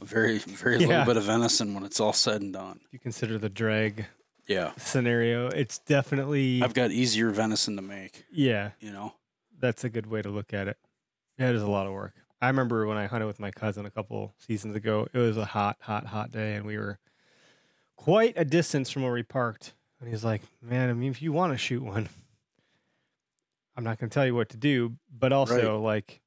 a 0.01 0.05
very, 0.05 0.38
very 0.38 0.79
Yeah. 0.79 0.87
little 0.88 1.05
bit 1.07 1.16
of 1.16 1.25
venison 1.25 1.75
when 1.75 1.85
it's 1.85 2.01
all 2.01 2.12
said 2.12 2.40
and 2.40 2.53
done. 2.53 2.81
If 2.87 2.92
you 2.95 2.99
consider 2.99 3.37
the 3.38 3.49
drag 3.49 4.07
Yeah. 4.47 4.73
scenario, 4.79 5.49
it's 5.49 5.79
definitely 5.81 6.62
I've 6.62 6.73
got 6.75 6.92
easier 6.92 7.31
venison 7.31 7.77
to 7.77 7.83
make, 7.83 8.25
yeah. 8.31 8.71
you 8.81 8.92
know? 8.92 9.14
That's 9.59 9.85
a 9.85 9.88
good 9.88 10.07
way 10.07 10.23
to 10.23 10.29
look 10.29 10.53
at 10.53 10.69
it. 10.69 10.79
Yeah, 11.38 11.51
it 11.51 11.55
is 11.57 11.62
a 11.62 11.71
lot 11.71 11.87
of 11.87 11.92
work. 11.92 12.14
I 12.40 12.49
remember 12.49 12.87
when 12.87 12.97
I 12.99 13.07
hunted 13.07 13.27
with 13.27 13.40
my 13.40 13.51
cousin 13.51 13.87
a 13.87 13.90
couple 13.90 14.35
seasons 14.38 14.77
ago. 14.77 15.07
It 15.12 15.19
was 15.19 15.37
a 15.37 15.45
hot, 15.45 15.79
hot, 15.81 16.07
hot 16.07 16.31
day, 16.31 16.55
and 16.55 16.66
we 16.66 16.77
were 16.77 16.99
quite 17.97 18.35
a 18.37 18.45
distance 18.45 18.90
from 18.90 19.03
where 19.03 19.12
we 19.12 19.23
parked. 19.23 19.75
And 20.01 20.09
he's 20.11 20.25
like, 20.25 20.42
"Man, 20.61 20.90
I 20.90 20.92
mean, 20.92 21.11
if 21.11 21.23
you 21.23 21.33
want 21.33 21.53
to 21.55 21.59
shoot 21.59 21.83
one, 21.83 22.09
I'm 23.75 23.85
not 23.85 23.99
going 23.99 24.11
to 24.11 24.14
tell 24.14 24.27
you 24.27 24.35
what 24.35 24.51
to 24.51 24.57
do, 24.57 24.97
but 25.11 25.33
also 25.33 25.81
like." 25.81 26.21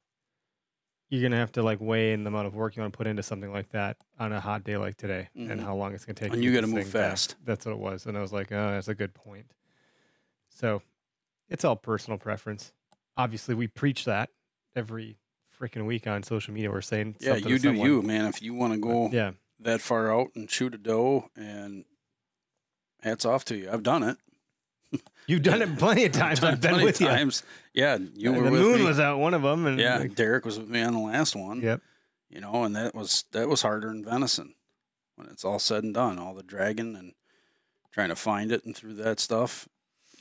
You're 1.11 1.23
gonna 1.23 1.37
have 1.37 1.51
to 1.53 1.63
like 1.63 1.81
weigh 1.81 2.13
in 2.13 2.23
the 2.23 2.27
amount 2.27 2.45
of 2.45 2.53
work 2.53 2.75
you 2.75 2.83
want 2.83 2.93
to 2.93 2.97
put 2.97 3.07
into 3.07 3.23
something 3.23 3.51
like 3.51 3.69
that 3.69 3.97
on 4.19 4.31
a 4.31 4.39
hot 4.39 4.63
day 4.63 4.77
like 4.77 4.95
today, 4.95 5.29
and 5.33 5.59
Mhm. 5.59 5.63
how 5.63 5.73
long 5.75 5.95
it's 5.95 6.05
gonna 6.05 6.13
take. 6.13 6.31
And 6.31 6.39
to 6.39 6.45
you 6.45 6.51
get 6.51 6.57
gotta 6.61 6.67
move 6.67 6.83
thing 6.83 6.91
back. 6.91 7.09
fast. 7.09 7.35
That's 7.43 7.65
what 7.65 7.71
it 7.71 7.79
was, 7.79 8.05
and 8.05 8.15
I 8.15 8.21
was 8.21 8.31
like, 8.31 8.51
"Oh, 8.51 8.71
that's 8.73 8.89
a 8.89 8.93
good 8.93 9.15
point." 9.15 9.51
So, 10.49 10.83
it's 11.49 11.65
all 11.65 11.75
personal 11.75 12.19
preference. 12.19 12.73
Obviously, 13.19 13.53
we 13.55 13.67
preach 13.67 14.05
that 14.05 14.29
every 14.75 15.17
freaking 15.59 15.85
week 15.85 16.07
on 16.07 16.23
social 16.23 16.53
media. 16.53 16.71
We're 16.71 16.81
saying, 16.81 17.15
Yeah, 17.19 17.35
you 17.35 17.59
do 17.59 17.69
someone. 17.69 17.85
you, 17.87 18.01
man. 18.01 18.25
If 18.25 18.41
you 18.41 18.53
want 18.53 18.73
to 18.73 18.79
go 18.79 19.09
Yeah, 19.11 19.31
that 19.59 19.81
far 19.81 20.11
out 20.13 20.29
and 20.35 20.49
shoot 20.49 20.73
a 20.73 20.77
doe, 20.77 21.29
and 21.35 21.83
hats 23.01 23.25
off 23.25 23.43
to 23.45 23.57
you. 23.57 23.69
I've 23.71 23.83
done 23.83 24.03
it. 24.03 24.17
you've 25.27 25.43
done 25.43 25.61
it 25.61 25.77
plenty 25.77 26.05
of 26.05 26.11
times. 26.13 26.39
done 26.39 26.53
I've 26.53 26.59
it 26.59 26.61
been 26.61 26.81
with 26.83 27.01
of 27.01 27.01
you. 27.01 27.31
Yeah, 27.73 27.97
you 28.15 28.31
Uh, 28.33 28.37
were 28.37 28.43
the 28.45 28.51
with 28.51 28.61
moon 28.61 28.79
me. 28.79 28.85
was 28.85 28.99
out 28.99 29.19
one 29.19 29.33
of 29.33 29.41
them, 29.41 29.65
and 29.65 29.79
yeah, 29.79 29.97
like, 29.99 30.15
Derek 30.15 30.45
was 30.45 30.57
with 30.57 30.69
me 30.69 30.81
on 30.81 30.93
the 30.93 30.99
last 30.99 31.35
one. 31.35 31.61
yep. 31.61 31.81
you 32.29 32.39
know, 32.41 32.63
and 32.63 32.75
that 32.75 32.95
was 32.95 33.25
that 33.33 33.47
was 33.49 33.61
harder 33.61 33.89
than 33.89 34.03
venison 34.05 34.55
when 35.15 35.27
it's 35.27 35.43
all 35.45 35.59
said 35.59 35.83
and 35.83 35.93
done. 35.93 36.17
All 36.17 36.33
the 36.33 36.41
dragging 36.43 36.95
and 36.95 37.13
trying 37.91 38.09
to 38.09 38.15
find 38.15 38.51
it 38.51 38.63
and 38.65 38.75
through 38.75 38.93
that 38.95 39.19
stuff. 39.19 39.67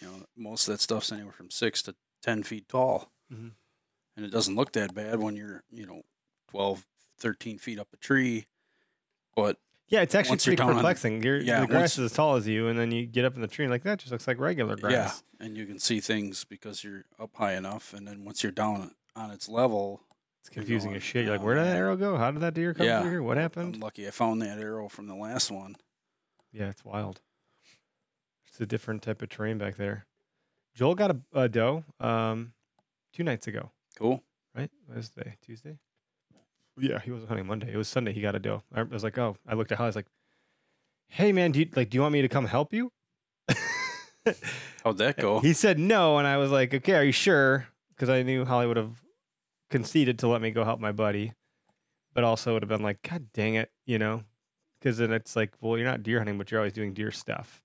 You 0.01 0.09
know, 0.09 0.15
most 0.37 0.69
of 0.69 0.75
that 0.75 0.81
stuff's 0.81 1.11
anywhere 1.13 1.33
from 1.33 1.51
six 1.51 1.81
to 1.83 1.95
ten 2.29 2.43
feet 2.43 2.69
tall, 2.69 3.11
Mhm. 3.33 3.53
and 4.17 4.25
it 4.27 4.31
doesn't 4.31 4.55
look 4.55 4.73
that 4.73 4.95
bad 4.95 5.19
when 5.21 5.35
you're 5.37 5.62
you 5.71 5.87
know 5.87 6.03
12, 6.49 6.87
13 7.19 7.59
feet 7.59 7.79
up 7.79 7.88
a 7.93 7.97
tree. 7.97 8.47
But 9.35 9.59
Yeah, 9.88 10.03
it's 10.03 10.14
actually 10.14 10.37
pretty 10.38 10.62
on- 10.62 10.75
perplexing. 10.75 11.23
You're, 11.23 11.41
yeah, 11.41 11.61
the 11.62 11.67
grass 11.67 11.81
once- 11.81 11.99
is 11.99 12.05
as 12.11 12.12
tall 12.12 12.37
as 12.37 12.47
you, 12.47 12.69
and 12.69 12.79
then 12.79 12.91
you 12.93 13.07
get 13.07 13.25
up 13.25 13.35
in 13.35 13.41
the 13.41 13.49
tree, 13.49 13.64
and 13.64 13.73
like 13.73 13.83
that 13.85 13.99
just 13.99 14.12
looks 14.12 14.27
like 14.27 14.38
regular 14.38 14.77
grass. 14.77 15.23
yeah, 15.41 15.47
and 15.47 15.57
you 15.57 15.64
can 15.67 15.79
see 15.79 16.01
things 16.01 16.45
because 16.45 16.85
you're 16.85 17.05
up 17.19 17.35
high 17.37 17.55
enough, 17.55 17.93
and 17.95 18.07
then 18.07 18.25
once 18.25 18.43
you're 18.43 18.53
down 18.53 18.95
on 19.17 19.31
its 19.31 19.49
level, 19.49 20.05
It's 20.41 20.51
confusing 20.51 20.91
going, 20.91 20.97
as 20.99 21.03
shit. 21.03 21.25
You're 21.25 21.33
like, 21.33 21.41
"Oh, 21.41 21.45
where 21.45 21.55
did 21.57 21.64
that 21.64 21.77
arrow 21.77 21.97
go? 21.97 22.17
How 22.19 22.31
did 22.31 22.41
that 22.41 22.55
deer 22.55 22.73
come 22.75 22.87
Yeah. 22.87 23.01
through 23.03 23.11
here? 23.11 23.23
What 23.23 23.37
happened? 23.38 23.61
I'm 23.62 23.67
happened? 23.73 23.83
lucky 23.83 24.07
I 24.07 24.11
found 24.11 24.43
that 24.43 24.59
arrow 24.59 24.88
from 24.88 25.07
the 25.07 25.14
last 25.17 25.51
one. 25.51 25.77
Yeah, 26.53 26.69
it's 26.69 26.85
wild. 26.85 27.21
It's 28.47 28.61
a 28.61 28.67
different 28.67 29.03
type 29.03 29.23
of 29.23 29.29
terrain 29.31 29.57
back 29.59 29.77
there. 29.77 30.07
Joel 30.79 30.95
got 30.95 31.11
a, 31.11 31.19
a 31.33 31.49
doe 31.49 31.83
um, 31.99 32.53
two 33.12 33.25
nights 33.25 33.49
ago, 33.49 33.73
Cool. 33.99 34.23
right? 34.55 34.71
Wednesday, 34.88 35.37
Tuesday. 35.45 35.77
Yeah, 36.79 37.01
he 37.01 37.11
wasn't 37.11 37.31
hunting 37.31 37.49
Monday. 37.49 37.73
It 37.73 37.77
was 37.77 37.88
Sunday. 37.88 38.12
He 38.12 38.21
got 38.21 38.37
a 38.37 38.38
doe. 38.38 38.62
I 38.73 38.85
was 38.85 39.03
like, 39.03 39.19
oh, 39.19 39.37
I 39.45 39.55
looked 39.55 39.73
at 39.73 39.79
how 39.79 39.85
I 39.85 39.88
was 39.88 39.97
like, 39.97 40.07
hey 41.09 41.33
man, 41.33 41.51
do 41.51 41.59
you 41.59 41.69
like? 41.75 41.91
Do 41.91 41.97
you 41.97 42.03
want 42.03 42.12
me 42.12 42.23
to 42.23 42.29
come 42.29 42.45
help 42.47 42.73
you? 42.73 42.93
How'd 44.85 44.99
that 44.99 45.17
go? 45.17 45.41
He 45.41 45.53
said 45.53 45.81
no, 45.81 46.19
and 46.19 46.29
I 46.29 46.37
was 46.37 46.53
like, 46.53 46.73
okay, 46.73 46.95
are 46.95 47.03
you 47.03 47.11
sure? 47.11 47.67
Because 47.91 48.09
I 48.09 48.23
knew 48.23 48.45
Holly 48.45 48.69
would 48.69 48.77
have 48.77 49.03
conceded 49.71 50.21
to 50.21 50.29
let 50.29 50.41
me 50.41 50.53
go 50.53 50.62
help 50.62 50.79
my 50.79 50.93
buddy, 50.93 51.33
but 52.14 52.23
also 52.23 52.53
would 52.53 52.62
have 52.62 52.69
been 52.69 52.85
like, 52.85 53.03
God 53.03 53.33
dang 53.35 53.55
it, 53.57 53.73
you 53.85 53.99
know? 53.99 54.23
Because 54.79 54.99
then 54.99 55.12
it's 55.12 55.35
like, 55.35 55.55
well, 55.61 55.77
you're 55.77 55.88
not 55.88 56.05
deer 56.05 56.19
hunting, 56.19 56.38
but 56.38 56.53
you're 56.53 56.61
always 56.61 56.73
doing 56.73 56.95
deer 56.95 57.11
stuff. 57.11 57.61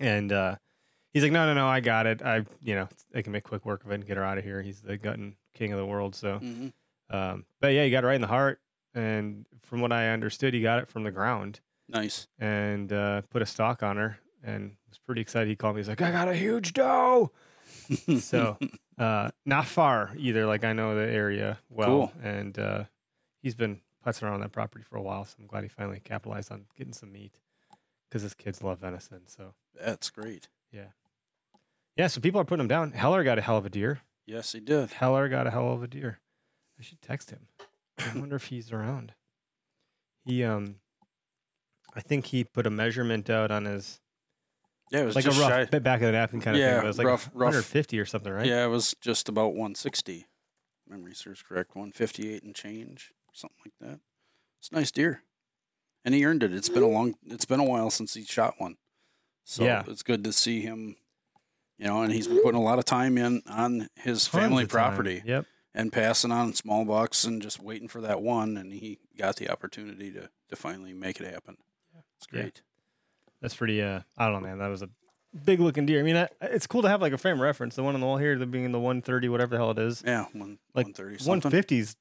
And 0.00 0.32
uh, 0.32 0.56
he's 1.12 1.22
like, 1.22 1.32
no, 1.32 1.46
no, 1.46 1.54
no, 1.54 1.66
I 1.68 1.80
got 1.80 2.06
it. 2.06 2.22
I, 2.22 2.44
you 2.62 2.74
know, 2.74 2.88
I 3.14 3.22
can 3.22 3.32
make 3.32 3.44
quick 3.44 3.64
work 3.64 3.84
of 3.84 3.90
it 3.90 3.94
and 3.94 4.06
get 4.06 4.16
her 4.16 4.24
out 4.24 4.38
of 4.38 4.44
here. 4.44 4.62
He's 4.62 4.80
the 4.80 4.96
gutting 4.96 5.36
king 5.54 5.72
of 5.72 5.78
the 5.78 5.86
world. 5.86 6.14
So, 6.14 6.38
hmm 6.38 6.68
um, 7.10 7.44
but 7.60 7.68
yeah, 7.74 7.84
he 7.84 7.90
got 7.90 8.04
it 8.04 8.06
right 8.06 8.14
in 8.14 8.22
the 8.22 8.26
heart. 8.26 8.60
And 8.94 9.44
from 9.62 9.80
what 9.82 9.92
I 9.92 10.08
understood, 10.10 10.54
he 10.54 10.62
got 10.62 10.78
it 10.78 10.88
from 10.88 11.02
the 11.04 11.10
ground 11.10 11.60
Nice. 11.88 12.26
and 12.38 12.90
uh, 12.92 13.22
put 13.30 13.42
a 13.42 13.46
stock 13.46 13.82
on 13.82 13.96
her 13.98 14.18
and 14.42 14.76
was 14.88 14.98
pretty 14.98 15.20
excited. 15.20 15.48
He 15.48 15.56
called 15.56 15.76
me. 15.76 15.80
He's 15.80 15.88
like, 15.88 16.00
I 16.00 16.10
got 16.10 16.28
a 16.28 16.34
huge 16.34 16.72
doe. 16.72 17.30
so 18.18 18.56
uh, 18.98 19.30
not 19.44 19.66
far 19.66 20.12
either. 20.16 20.46
Like 20.46 20.64
I 20.64 20.72
know 20.72 20.94
the 20.94 21.10
area 21.12 21.58
well, 21.70 21.86
Cool. 21.86 22.12
and 22.22 22.58
uh, 22.58 22.84
he's 23.42 23.54
been 23.54 23.80
putzing 24.06 24.22
around 24.24 24.40
that 24.40 24.52
property 24.52 24.84
for 24.88 24.96
a 24.96 25.02
while. 25.02 25.24
So 25.24 25.36
I'm 25.40 25.46
glad 25.46 25.62
he 25.64 25.68
finally 25.68 26.00
capitalized 26.02 26.50
on 26.50 26.64
getting 26.76 26.92
some 26.92 27.12
meat 27.12 27.40
because 28.08 28.22
his 28.22 28.34
kids 28.34 28.62
love 28.62 28.78
venison. 28.80 29.22
So 29.26 29.54
That's 29.78 30.10
great. 30.10 30.48
Yeah, 30.72 30.86
so 32.08 32.20
people 32.20 32.40
are 32.40 32.44
putting 32.44 32.62
him 32.62 32.68
down. 32.68 32.92
Heller 32.92 33.22
got 33.24 33.38
a 33.38 33.42
hell 33.42 33.56
of 33.58 33.66
a 33.66 33.70
deer. 33.70 34.00
Yes, 34.26 34.52
he 34.52 34.60
did. 34.60 34.90
Heller 34.92 35.28
got 35.28 35.46
a 35.46 35.50
hell 35.50 35.72
of 35.72 35.82
a 35.82 35.86
deer. 35.88 36.20
I 36.78 36.82
should 36.82 37.02
text 37.02 37.30
him. 37.30 37.48
I 37.98 38.18
wonder 38.18 38.36
if 38.36 38.46
he's 38.46 38.72
around. 38.72 39.12
He 40.24 40.42
um 40.44 40.76
I 41.94 42.00
think 42.00 42.26
he 42.26 42.44
put 42.44 42.66
a 42.66 42.70
measurement 42.70 43.28
out 43.28 43.50
on 43.50 43.64
his 43.66 44.00
Yeah, 44.90 45.00
it 45.02 45.04
was 45.06 45.14
like 45.16 45.26
a 45.26 45.30
rough 45.30 45.50
shy. 45.50 45.64
bit 45.66 45.82
back 45.82 46.00
of 46.00 46.06
the 46.06 46.12
napkin 46.12 46.40
kind 46.40 46.56
of 46.56 46.60
Yeah, 46.60 46.76
thing. 46.76 46.84
It 46.84 46.86
was 46.86 46.98
like 46.98 47.06
rough- 47.06 47.26
rough. 47.34 47.52
150 47.54 47.98
or 47.98 48.06
something, 48.06 48.32
right? 48.32 48.46
Yeah, 48.46 48.64
it 48.64 48.68
was 48.68 48.94
just 49.00 49.28
about 49.28 49.48
160. 49.54 50.26
Memory 50.88 51.14
serves 51.14 51.42
correct. 51.42 51.74
158 51.76 52.42
and 52.42 52.54
change, 52.54 53.12
something 53.32 53.58
like 53.64 53.74
that. 53.90 54.00
It's 54.60 54.68
a 54.70 54.74
nice 54.74 54.90
deer, 54.90 55.22
and 56.04 56.14
he 56.14 56.24
earned 56.24 56.42
it. 56.42 56.52
It's 56.54 56.68
been 56.68 56.82
a 56.82 56.88
long. 56.88 57.14
It's 57.26 57.44
been 57.44 57.60
a 57.60 57.64
while 57.64 57.90
since 57.90 58.14
he 58.14 58.24
shot 58.24 58.54
one, 58.58 58.76
so 59.44 59.64
Yeah. 59.64 59.82
it's 59.88 60.02
good 60.02 60.22
to 60.24 60.32
see 60.32 60.60
him. 60.60 60.96
You 61.82 61.88
know, 61.88 62.02
and 62.02 62.12
he's 62.12 62.28
been 62.28 62.40
putting 62.42 62.60
a 62.60 62.62
lot 62.62 62.78
of 62.78 62.84
time 62.84 63.18
in 63.18 63.42
on 63.50 63.88
his 63.96 64.28
family 64.28 64.62
of 64.62 64.68
time. 64.70 64.90
property 64.92 65.20
Yep. 65.24 65.46
and 65.74 65.92
passing 65.92 66.30
on 66.30 66.54
small 66.54 66.84
bucks 66.84 67.24
and 67.24 67.42
just 67.42 67.60
waiting 67.60 67.88
for 67.88 68.00
that 68.02 68.22
one, 68.22 68.56
and 68.56 68.72
he 68.72 69.00
got 69.18 69.34
the 69.36 69.50
opportunity 69.50 70.12
to 70.12 70.30
to 70.48 70.54
finally 70.56 70.92
make 70.92 71.20
it 71.20 71.26
happen. 71.32 71.56
It's 72.18 72.28
Yeah. 72.32 72.42
great. 72.42 72.62
That's 73.40 73.56
pretty. 73.56 73.82
Uh, 73.82 74.02
I 74.16 74.26
don't 74.28 74.34
know, 74.42 74.48
man. 74.48 74.58
That 74.58 74.68
was 74.68 74.82
a 74.82 74.90
big 75.44 75.58
looking 75.58 75.84
deer. 75.86 75.98
I 75.98 76.02
mean, 76.04 76.14
I, 76.16 76.28
it's 76.42 76.68
cool 76.68 76.82
to 76.82 76.88
have 76.88 77.00
like 77.02 77.12
a 77.12 77.18
frame 77.18 77.42
reference. 77.42 77.74
The 77.74 77.82
one 77.82 77.94
on 77.96 78.00
the 78.00 78.06
wall 78.06 78.18
here, 78.18 78.38
the 78.38 78.46
being 78.46 78.70
the 78.70 78.78
130, 78.78 79.28
whatever 79.28 79.50
the 79.50 79.56
hell 79.56 79.72
it 79.72 79.78
is. 79.80 80.04
Yeah, 80.06 80.26
one 80.34 80.58
Like, 80.74 80.86
130 80.86 81.18
something. 81.18 81.50
150s. 81.50 81.96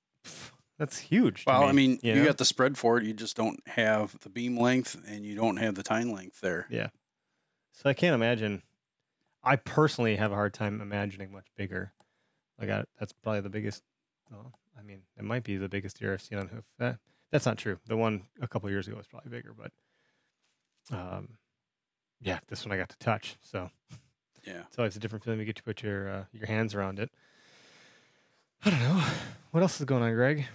That's 0.78 1.00
huge. 1.00 1.46
Well, 1.48 1.64
I 1.64 1.72
mean, 1.72 2.00
you, 2.04 2.14
know? 2.16 2.26
got 2.26 2.38
the 2.38 2.46
spread 2.46 2.78
for 2.78 2.98
it. 3.00 3.06
You 3.06 3.14
just 3.14 3.36
don't 3.36 3.60
have 3.70 4.20
the 4.22 4.30
beam 4.30 4.58
length 4.60 4.96
and 5.08 5.26
you 5.26 5.36
don't 5.36 5.58
have 5.58 5.74
the 5.76 5.84
tine 5.84 6.12
length 6.12 6.42
there. 6.42 6.68
Yeah. 6.70 6.90
So 7.74 7.90
I 7.90 7.94
can't 7.94 8.14
imagine. 8.14 8.62
I 9.44 9.56
personally 9.56 10.16
have 10.18 10.32
a 10.32 10.36
hard 10.36 10.54
time 10.54 10.82
imagining 10.82 11.32
much 11.32 11.48
bigger. 11.58 11.94
Like 12.60 12.70
I, 12.70 12.84
that's 13.00 13.14
probably 13.14 13.42
the 13.42 13.50
biggest. 13.50 13.84
Well, 14.30 14.54
I 14.80 14.84
mean, 14.84 15.02
it 15.18 15.24
might 15.24 15.44
be 15.44 15.58
the 15.58 15.68
biggest 15.70 16.00
deer 16.00 16.14
I've 16.14 16.22
seen 16.22 16.38
on 16.38 16.48
hoof. 16.48 16.64
That, 16.80 16.98
that's 17.32 17.46
not 17.46 17.58
true. 17.58 17.80
The 17.88 17.98
one 17.98 18.24
a 18.42 18.48
couple 18.48 18.70
years 18.70 18.88
ago 18.88 18.98
was 18.98 19.08
probably 19.08 19.32
bigger, 19.32 19.54
but 19.58 19.72
um, 20.96 21.30
yeah, 22.22 22.40
this 22.48 22.66
one 22.66 22.72
I 22.72 22.78
got 22.78 22.90
to 22.90 22.98
touch. 23.00 23.36
So 23.42 23.70
Yeah. 24.46 24.62
it's 24.68 24.78
always 24.78 24.96
a 24.96 25.00
different 25.00 25.24
feeling. 25.26 25.40
You 25.40 25.46
get 25.46 25.56
to 25.58 25.64
put 25.64 25.82
your 25.84 26.10
uh, 26.10 26.24
your 26.32 26.48
hands 26.48 26.76
around 26.76 27.00
it. 27.00 27.10
I 28.64 28.70
don't 28.70 28.80
know. 28.80 29.04
What 29.52 29.64
else 29.64 29.80
is 29.82 29.86
going 29.86 30.04
on, 30.04 30.14
Greg? 30.14 30.46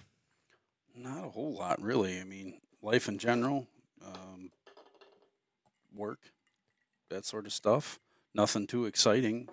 Not 0.95 1.25
a 1.27 1.29
whole 1.29 1.53
lot, 1.55 1.83
really. 1.83 2.21
I 2.21 2.25
mean, 2.25 2.61
life 2.81 3.09
in 3.09 3.19
general, 3.19 3.67
um, 4.03 4.51
work, 5.95 6.21
that 7.11 7.25
sort 7.27 7.47
of 7.47 7.53
stuff. 7.53 7.99
Nothing 8.37 8.67
too 8.67 8.85
exciting. 8.85 9.49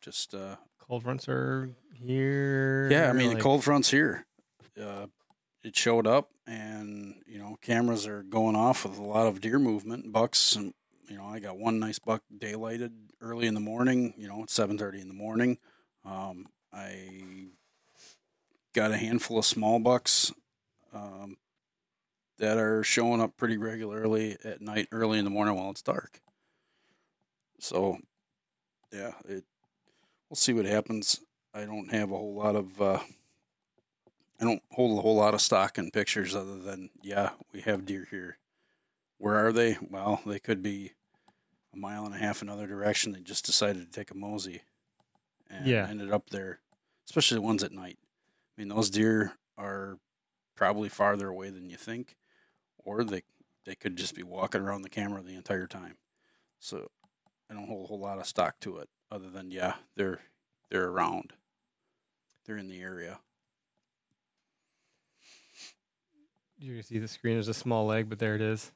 Just, 0.00 0.34
uh, 0.34 0.56
Cold 0.78 1.02
fronts 1.02 1.28
are 1.28 1.70
here. 1.92 2.88
yeah, 2.90 3.10
I 3.10 3.12
mean, 3.12 3.28
like- 3.28 3.36
the 3.36 3.42
cold 3.42 3.62
front's 3.62 3.90
here. 3.90 4.24
Uh, 4.80 5.08
it 5.62 5.76
showed 5.76 6.06
up, 6.06 6.30
and, 6.46 7.22
you 7.26 7.38
know, 7.38 7.58
cameras 7.60 8.06
are 8.06 8.22
going 8.22 8.56
off 8.56 8.84
with 8.86 8.96
a 8.96 9.02
lot 9.02 9.26
of 9.26 9.40
deer 9.42 9.58
movement, 9.58 10.10
bucks, 10.12 10.56
and, 10.56 10.72
you 11.08 11.18
know, 11.18 11.26
I 11.26 11.38
got 11.40 11.58
one 11.58 11.78
nice 11.78 11.98
buck 11.98 12.22
daylighted 12.34 12.92
early 13.20 13.46
in 13.46 13.52
the 13.54 13.60
morning, 13.60 14.14
you 14.16 14.26
know, 14.28 14.42
at 14.42 14.48
7.30 14.48 15.00
in 15.02 15.08
the 15.08 15.14
morning. 15.14 15.58
Um, 16.04 16.46
I 16.72 17.48
got 18.72 18.92
a 18.92 18.96
handful 18.96 19.38
of 19.38 19.44
small 19.44 19.78
bucks 19.80 20.32
um, 20.94 21.36
that 22.38 22.56
are 22.56 22.82
showing 22.84 23.20
up 23.20 23.36
pretty 23.36 23.58
regularly 23.58 24.38
at 24.44 24.62
night, 24.62 24.88
early 24.92 25.18
in 25.18 25.24
the 25.24 25.30
morning 25.30 25.54
while 25.56 25.70
it's 25.70 25.82
dark. 25.82 26.20
So, 27.58 27.98
yeah, 28.92 29.12
it. 29.26 29.44
We'll 30.28 30.36
see 30.36 30.52
what 30.52 30.66
happens. 30.66 31.20
I 31.54 31.64
don't 31.64 31.90
have 31.90 32.10
a 32.12 32.16
whole 32.16 32.34
lot 32.34 32.54
of. 32.56 32.80
Uh, 32.80 32.98
I 34.40 34.44
don't 34.44 34.62
hold 34.70 34.98
a 34.98 35.02
whole 35.02 35.16
lot 35.16 35.34
of 35.34 35.40
stock 35.40 35.78
in 35.78 35.90
pictures 35.90 36.34
other 36.36 36.58
than 36.58 36.90
yeah, 37.02 37.30
we 37.52 37.60
have 37.62 37.86
deer 37.86 38.06
here. 38.10 38.38
Where 39.18 39.34
are 39.46 39.52
they? 39.52 39.78
Well, 39.90 40.20
they 40.26 40.38
could 40.38 40.62
be 40.62 40.92
a 41.74 41.76
mile 41.76 42.04
and 42.04 42.14
a 42.14 42.18
half 42.18 42.40
another 42.42 42.66
direction. 42.66 43.12
They 43.12 43.20
just 43.20 43.44
decided 43.46 43.84
to 43.86 43.90
take 43.90 44.10
a 44.10 44.14
mosey, 44.16 44.62
and 45.50 45.66
Yeah. 45.66 45.86
ended 45.88 46.12
up 46.12 46.30
there. 46.30 46.60
Especially 47.08 47.36
the 47.36 47.42
ones 47.42 47.64
at 47.64 47.72
night. 47.72 47.98
I 48.02 48.60
mean, 48.60 48.68
those 48.68 48.90
deer 48.90 49.32
are 49.56 49.98
probably 50.54 50.88
farther 50.88 51.28
away 51.28 51.50
than 51.50 51.70
you 51.70 51.76
think, 51.76 52.16
or 52.76 53.02
they 53.02 53.22
they 53.64 53.74
could 53.74 53.96
just 53.96 54.14
be 54.14 54.22
walking 54.22 54.60
around 54.60 54.82
the 54.82 54.88
camera 54.88 55.20
the 55.22 55.34
entire 55.34 55.66
time. 55.66 55.96
So 56.60 56.90
I 57.50 57.54
don't 57.54 57.66
hold 57.66 57.84
a 57.84 57.88
whole 57.88 58.00
lot 58.00 58.18
of 58.18 58.26
stock 58.26 58.60
to 58.60 58.78
it, 58.78 58.88
other 59.10 59.30
than 59.30 59.50
yeah, 59.50 59.74
they're 59.96 60.20
they're 60.70 60.88
around, 60.88 61.32
they're 62.44 62.58
in 62.58 62.68
the 62.68 62.80
area. 62.80 63.20
You 66.58 66.74
can 66.74 66.82
see 66.82 66.98
the 66.98 67.08
screen. 67.08 67.34
There's 67.34 67.48
a 67.48 67.54
small 67.54 67.86
leg, 67.86 68.08
but 68.08 68.18
there 68.18 68.34
it 68.34 68.40
is. 68.40 68.72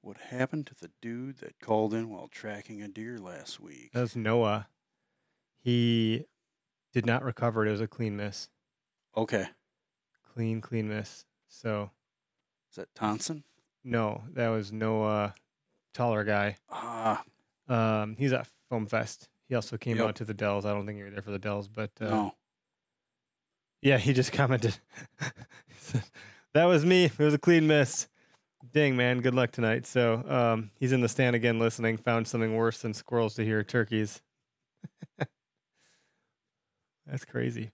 What 0.00 0.16
happened 0.16 0.66
to 0.66 0.74
the 0.74 0.90
dude 1.00 1.38
that 1.38 1.60
called 1.60 1.94
in 1.94 2.08
while 2.10 2.28
tracking 2.28 2.82
a 2.82 2.88
deer 2.88 3.18
last 3.18 3.60
week? 3.60 3.90
That 3.92 4.00
was 4.00 4.16
Noah. 4.16 4.68
He 5.62 6.26
did 6.92 7.06
not 7.06 7.24
recover 7.24 7.64
it. 7.64 7.68
It 7.68 7.72
was 7.72 7.80
a 7.80 7.86
clean 7.88 8.16
miss. 8.16 8.48
Okay, 9.16 9.46
Clean, 10.34 10.60
clean 10.60 10.88
miss. 10.88 11.24
So 11.48 11.90
is 12.70 12.76
that 12.76 12.94
Thompson? 12.94 13.42
no, 13.82 14.22
that 14.34 14.48
was 14.48 14.70
Noah, 14.70 15.34
taller 15.94 16.22
guy. 16.24 16.56
Ah, 16.70 17.24
Um, 17.68 18.16
he's 18.18 18.32
at 18.32 18.46
Foam 18.70 18.86
Fest. 18.86 19.28
He 19.48 19.54
also 19.54 19.76
came 19.76 19.96
Yep. 19.98 20.06
out 20.08 20.14
to 20.16 20.24
the 20.24 20.34
Dells. 20.34 20.64
I 20.64 20.72
don't 20.72 20.86
think 20.86 20.98
you 20.98 21.04
were 21.04 21.10
there 21.10 21.22
for 21.22 21.30
the 21.30 21.38
Dells, 21.38 21.68
but 21.68 21.90
uh, 22.00 22.04
no. 22.08 22.34
yeah, 23.82 23.98
he 23.98 24.12
just 24.12 24.32
commented. 24.38 24.78
He 25.20 25.26
said, 25.78 26.04
that 26.54 26.64
was 26.64 26.84
me. 26.84 27.04
It 27.06 27.18
was 27.18 27.34
a 27.34 27.38
clean 27.38 27.66
miss. 27.66 28.08
Dang 28.72 28.96
man, 28.96 29.20
good 29.20 29.34
luck 29.34 29.50
tonight. 29.52 29.86
So 29.86 30.22
um, 30.28 30.70
he's 30.80 30.92
in 30.92 31.00
the 31.00 31.08
stand 31.08 31.36
again, 31.36 31.58
listening. 31.58 31.96
Found 31.98 32.26
something 32.26 32.56
worse 32.56 32.82
than 32.82 32.92
squirrels 32.92 33.34
to 33.36 33.44
hear 33.44 33.62
turkeys. 33.62 34.20
That's 37.06 37.24
crazy. 37.24 37.70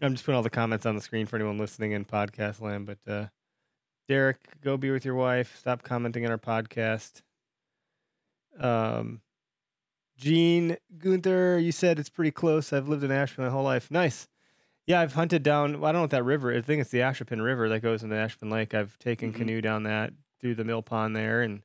I'm 0.00 0.14
just 0.14 0.24
putting 0.24 0.36
all 0.36 0.42
the 0.42 0.50
comments 0.50 0.86
on 0.86 0.96
the 0.96 1.02
screen 1.02 1.26
for 1.26 1.36
anyone 1.36 1.58
listening 1.58 1.92
in 1.92 2.04
podcast 2.04 2.60
land. 2.60 2.86
But 2.86 2.98
uh, 3.12 3.26
Derek, 4.08 4.38
go 4.62 4.76
be 4.76 4.90
with 4.90 5.04
your 5.04 5.14
wife. 5.14 5.56
Stop 5.58 5.82
commenting 5.84 6.24
on 6.26 6.32
our 6.32 6.38
podcast. 6.38 7.22
Um, 8.58 9.20
Gene 10.16 10.76
Gunther, 10.98 11.58
you 11.58 11.72
said 11.72 11.98
it's 11.98 12.08
pretty 12.10 12.30
close. 12.30 12.72
I've 12.72 12.88
lived 12.88 13.02
in 13.02 13.10
Asheville 13.10 13.46
my 13.46 13.50
whole 13.50 13.64
life. 13.64 13.90
Nice. 13.90 14.28
Yeah, 14.86 15.00
I've 15.00 15.14
hunted 15.14 15.42
down. 15.42 15.80
Well, 15.80 15.88
I 15.88 15.92
don't 15.92 15.98
know 16.00 16.02
what 16.02 16.10
that 16.10 16.24
river. 16.24 16.52
I 16.54 16.60
think 16.60 16.80
it's 16.80 16.90
the 16.90 16.98
Ashippun 16.98 17.42
River 17.42 17.68
that 17.68 17.80
goes 17.80 18.02
into 18.02 18.16
Ashippun 18.16 18.50
Lake. 18.50 18.74
I've 18.74 18.98
taken 18.98 19.32
Mhm. 19.32 19.36
canoe 19.36 19.60
down 19.60 19.84
that 19.84 20.12
through 20.40 20.56
the 20.56 20.64
mill 20.64 20.82
pond 20.82 21.14
there, 21.16 21.42
and 21.42 21.62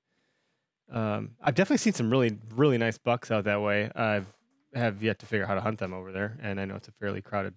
um, 0.89 1.36
I've 1.41 1.56
definitely 1.56 1.80
seen 1.80 1.93
some 1.93 2.10
really, 2.10 2.38
really 2.56 2.78
nice 2.78 2.97
bucks 2.97 3.30
out 3.32 3.43
that 3.43 3.62
way. 3.62 3.91
I've 3.95 4.28
have 4.73 5.02
yet 5.02 5.17
to 5.19 5.26
figure 5.26 5.43
out 5.43 5.50
how 5.50 5.56
to 5.56 5.62
hunt 5.62 5.80
them 5.80 5.93
over 5.93 6.12
there, 6.12 6.38
and 6.41 6.60
I 6.60 6.65
know 6.65 6.76
it's 6.76 6.88
a 6.88 6.91
fairly 6.91 7.21
crowded 7.21 7.56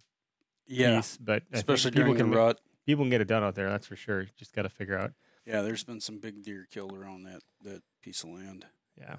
Yeah, 0.66 0.97
piece, 0.97 1.16
but 1.19 1.43
I 1.53 1.59
especially 1.59 1.90
people 1.90 2.14
can 2.14 2.31
rut. 2.31 2.61
people 2.87 3.05
can 3.05 3.11
get 3.11 3.21
it 3.21 3.27
done 3.29 3.43
out 3.43 3.55
there. 3.55 3.69
That's 3.69 3.87
for 3.87 3.97
sure. 3.97 4.27
Just 4.37 4.55
got 4.55 4.62
to 4.62 4.69
figure 4.71 4.97
out. 4.99 5.12
Yeah, 5.45 5.61
there's 5.62 5.85
been 5.85 6.01
some 6.01 6.19
big 6.19 6.43
deer 6.43 6.66
killed 6.71 6.93
around 6.97 7.25
that 7.25 7.43
that 7.62 7.83
piece 8.01 8.25
of 8.25 8.31
land. 8.31 8.66
Yeah. 9.00 9.16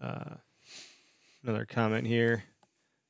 Uh, 0.00 0.34
another 1.42 1.66
comment 1.66 2.06
here. 2.06 2.44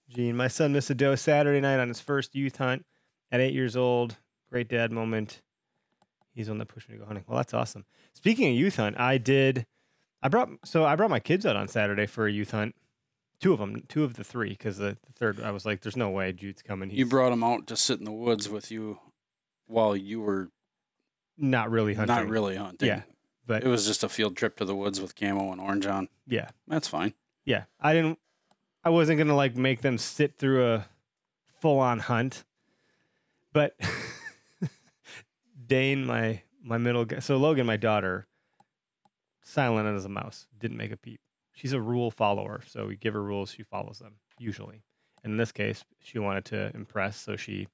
Gene, 0.08 0.36
my 0.36 0.48
son 0.48 0.72
missed 0.72 0.90
a 0.90 0.94
doe 0.94 1.14
Saturday 1.14 1.60
night 1.60 1.78
on 1.78 1.88
his 1.88 2.00
first 2.00 2.34
youth 2.34 2.56
hunt 2.56 2.84
at 3.30 3.40
eight 3.40 3.54
years 3.54 3.76
old. 3.76 4.16
Great 4.50 4.68
dad 4.68 4.90
moment. 4.90 5.40
He's 6.32 6.46
the 6.46 6.52
one 6.52 6.58
that 6.58 6.66
pushed 6.66 6.88
me 6.88 6.96
to 6.96 7.00
go 7.00 7.06
hunting. 7.06 7.24
Well, 7.28 7.36
that's 7.36 7.54
awesome. 7.54 7.84
Speaking 8.12 8.48
of 8.48 8.54
youth 8.54 8.76
hunt, 8.76 8.98
I 8.98 9.18
did. 9.18 9.66
I 10.22 10.28
brought 10.28 10.48
so 10.64 10.84
I 10.84 10.96
brought 10.96 11.10
my 11.10 11.20
kids 11.20 11.46
out 11.46 11.56
on 11.56 11.68
Saturday 11.68 12.06
for 12.06 12.26
a 12.26 12.32
youth 12.32 12.50
hunt. 12.50 12.74
Two 13.40 13.52
of 13.52 13.58
them, 13.58 13.84
two 13.88 14.04
of 14.04 14.14
the 14.14 14.24
three, 14.24 14.50
because 14.50 14.76
the, 14.76 14.98
the 15.06 15.12
third, 15.14 15.40
I 15.40 15.50
was 15.50 15.64
like, 15.64 15.80
"There's 15.80 15.96
no 15.96 16.10
way 16.10 16.32
Jude's 16.32 16.62
coming." 16.62 16.90
You 16.90 17.06
brought 17.06 17.32
him 17.32 17.42
out 17.42 17.66
to 17.68 17.76
sit 17.76 17.98
in 17.98 18.04
the 18.04 18.12
woods 18.12 18.48
with 18.48 18.70
you 18.70 18.98
while 19.66 19.96
you 19.96 20.20
were 20.20 20.50
not 21.38 21.70
really 21.70 21.94
hunting. 21.94 22.14
not 22.14 22.28
really 22.28 22.56
hunting. 22.56 22.88
Yeah, 22.88 23.02
but 23.50 23.64
It 23.64 23.68
was 23.68 23.84
just 23.84 24.04
a 24.04 24.08
field 24.08 24.36
trip 24.36 24.56
to 24.58 24.64
the 24.64 24.76
woods 24.76 25.00
with 25.00 25.16
camo 25.16 25.50
and 25.50 25.60
orange 25.60 25.84
on. 25.84 26.08
yeah, 26.26 26.50
That's 26.68 26.86
fine. 26.86 27.14
Yeah, 27.44 27.64
I 27.80 27.92
didn't. 27.94 28.20
I 28.84 28.90
wasn't 28.90 29.18
gonna 29.18 29.34
like 29.34 29.56
make 29.56 29.80
them 29.80 29.98
sit 29.98 30.36
through 30.38 30.64
a 30.72 30.86
full-on 31.60 31.98
hunt, 31.98 32.44
but 33.52 33.74
Dane, 35.66 36.04
my 36.06 36.42
my 36.62 36.78
middle 36.78 37.04
guy, 37.04 37.18
so 37.18 37.36
Logan, 37.38 37.66
my 37.66 37.76
daughter, 37.76 38.26
silent 39.42 39.88
as 39.88 40.04
a 40.04 40.08
mouse, 40.08 40.46
didn't 40.58 40.76
make 40.76 40.92
a 40.92 40.96
peep. 40.96 41.20
She's 41.52 41.72
a 41.72 41.80
rule 41.80 42.10
follower, 42.10 42.60
so 42.66 42.86
we 42.86 42.96
give 42.96 43.14
her 43.14 43.22
rules, 43.22 43.50
she 43.52 43.62
follows 43.64 43.98
them 43.98 44.14
usually. 44.38 44.82
And 45.24 45.32
in 45.32 45.36
this 45.36 45.52
case, 45.52 45.84
she 46.00 46.18
wanted 46.18 46.44
to 46.46 46.70
impress, 46.74 47.16
so 47.18 47.36
she 47.36 47.68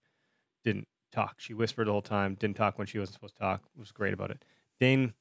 didn't 0.65 0.89
talk. 1.13 1.35
She 1.39 1.55
whispered 1.55 1.87
the 1.87 1.93
whole 1.93 2.03
time, 2.03 2.35
didn't 2.35 2.57
talk 2.57 2.79
when 2.79 2.87
she 2.87 2.99
wasn't 2.99 3.15
supposed 3.15 3.35
to 3.35 3.41
talk. 3.41 3.63
Was 3.77 3.93
great 3.93 4.15
about 4.15 4.31
it. 4.31 4.45
Dane, 4.81 5.13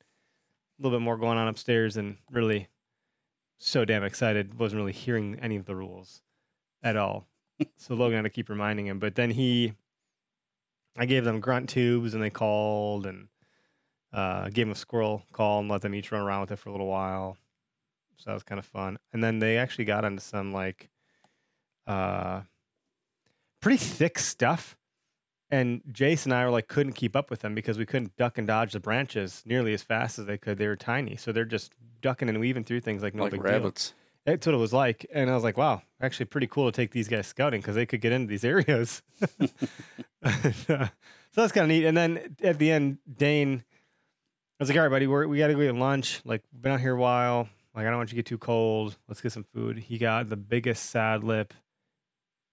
a 0.77 0.83
little 0.83 0.97
bit 0.97 1.03
more 1.03 1.17
going 1.17 1.37
on 1.37 1.47
upstairs, 1.47 1.97
and 1.97 2.17
really 2.31 2.67
so 3.57 3.85
damn 3.85 4.03
excited, 4.03 4.59
wasn't 4.59 4.79
really 4.79 4.93
hearing 4.93 5.37
any 5.41 5.55
of 5.55 5.65
the 5.65 5.75
rules 5.75 6.21
at 6.83 6.97
all. 6.97 7.27
so 7.77 7.95
Logan 7.95 8.17
had 8.17 8.23
to 8.23 8.29
keep 8.29 8.49
reminding 8.49 8.87
him. 8.87 8.99
But 8.99 9.15
then 9.15 9.31
he, 9.31 9.73
I 10.97 11.05
gave 11.05 11.23
them 11.23 11.39
grunt 11.39 11.69
tubes 11.69 12.13
and 12.13 12.21
they 12.21 12.29
called 12.29 13.05
and 13.05 13.27
uh, 14.13 14.45
gave 14.49 14.67
them 14.67 14.71
a 14.71 14.75
squirrel 14.75 15.23
call 15.33 15.59
and 15.59 15.69
let 15.69 15.81
them 15.81 15.95
each 15.95 16.11
run 16.11 16.21
around 16.21 16.41
with 16.41 16.51
it 16.51 16.59
for 16.59 16.69
a 16.69 16.71
little 16.71 16.87
while. 16.87 17.37
So 18.17 18.29
that 18.29 18.33
was 18.33 18.43
kind 18.43 18.59
of 18.59 18.65
fun. 18.65 18.97
And 19.13 19.23
then 19.23 19.39
they 19.39 19.57
actually 19.57 19.85
got 19.85 20.05
into 20.05 20.21
some 20.21 20.51
like 20.51 20.89
uh, 21.87 22.41
pretty 23.61 23.77
thick 23.77 24.19
stuff. 24.19 24.77
And 25.51 25.81
Jace 25.91 26.25
and 26.25 26.33
I 26.33 26.43
were 26.43 26.51
like 26.51 26.67
couldn't 26.67 26.93
keep 26.93 27.15
up 27.15 27.29
with 27.29 27.41
them 27.41 27.53
because 27.53 27.77
we 27.77 27.85
couldn't 27.85 28.15
duck 28.17 28.37
and 28.37 28.47
dodge 28.47 28.73
the 28.73 28.79
branches 28.79 29.43
nearly 29.45 29.73
as 29.73 29.83
fast 29.83 30.17
as 30.17 30.25
they 30.25 30.37
could. 30.37 30.57
They 30.57 30.67
were 30.67 30.75
tiny, 30.75 31.15
so 31.17 31.31
they're 31.31 31.45
just 31.45 31.73
ducking 32.01 32.29
and 32.29 32.39
weaving 32.39 32.63
through 32.63 32.81
things 32.81 33.03
like 33.03 33.13
no 33.13 33.23
like 33.23 33.31
big 33.31 33.43
rabbits. 33.43 33.89
deal. 33.89 33.97
That's 34.25 34.47
what 34.47 34.55
it 34.55 34.59
was 34.59 34.73
like, 34.73 35.05
and 35.13 35.29
I 35.29 35.35
was 35.35 35.43
like, 35.43 35.55
"Wow, 35.55 35.83
actually, 36.01 36.25
pretty 36.25 36.47
cool 36.47 36.71
to 36.71 36.75
take 36.75 36.89
these 36.91 37.07
guys 37.07 37.27
scouting 37.27 37.61
because 37.61 37.75
they 37.75 37.85
could 37.85 38.01
get 38.01 38.11
into 38.11 38.27
these 38.27 38.43
areas." 38.43 39.03
so 39.39 40.89
that's 41.35 41.51
kind 41.51 41.63
of 41.63 41.67
neat. 41.67 41.85
And 41.85 41.95
then 41.95 42.35
at 42.41 42.57
the 42.57 42.71
end, 42.71 42.97
Dane, 43.17 43.63
I 44.59 44.63
was 44.63 44.69
like, 44.69 44.77
"All 44.79 44.83
right, 44.83 44.89
buddy, 44.89 45.05
we're, 45.05 45.27
we 45.27 45.37
got 45.37 45.47
to 45.47 45.53
go 45.53 45.59
get 45.59 45.75
lunch. 45.75 46.21
Like, 46.25 46.41
we've 46.51 46.63
been 46.63 46.71
out 46.71 46.79
here 46.79 46.95
a 46.95 46.99
while. 46.99 47.49
Like, 47.75 47.85
I 47.85 47.89
don't 47.89 47.97
want 47.97 48.09
you 48.09 48.15
to 48.15 48.15
get 48.15 48.25
too 48.25 48.39
cold. 48.39 48.97
Let's 49.07 49.21
get 49.21 49.31
some 49.31 49.45
food." 49.53 49.77
He 49.77 49.99
got 49.99 50.27
the 50.27 50.37
biggest 50.37 50.89
sad 50.89 51.23
lip 51.23 51.53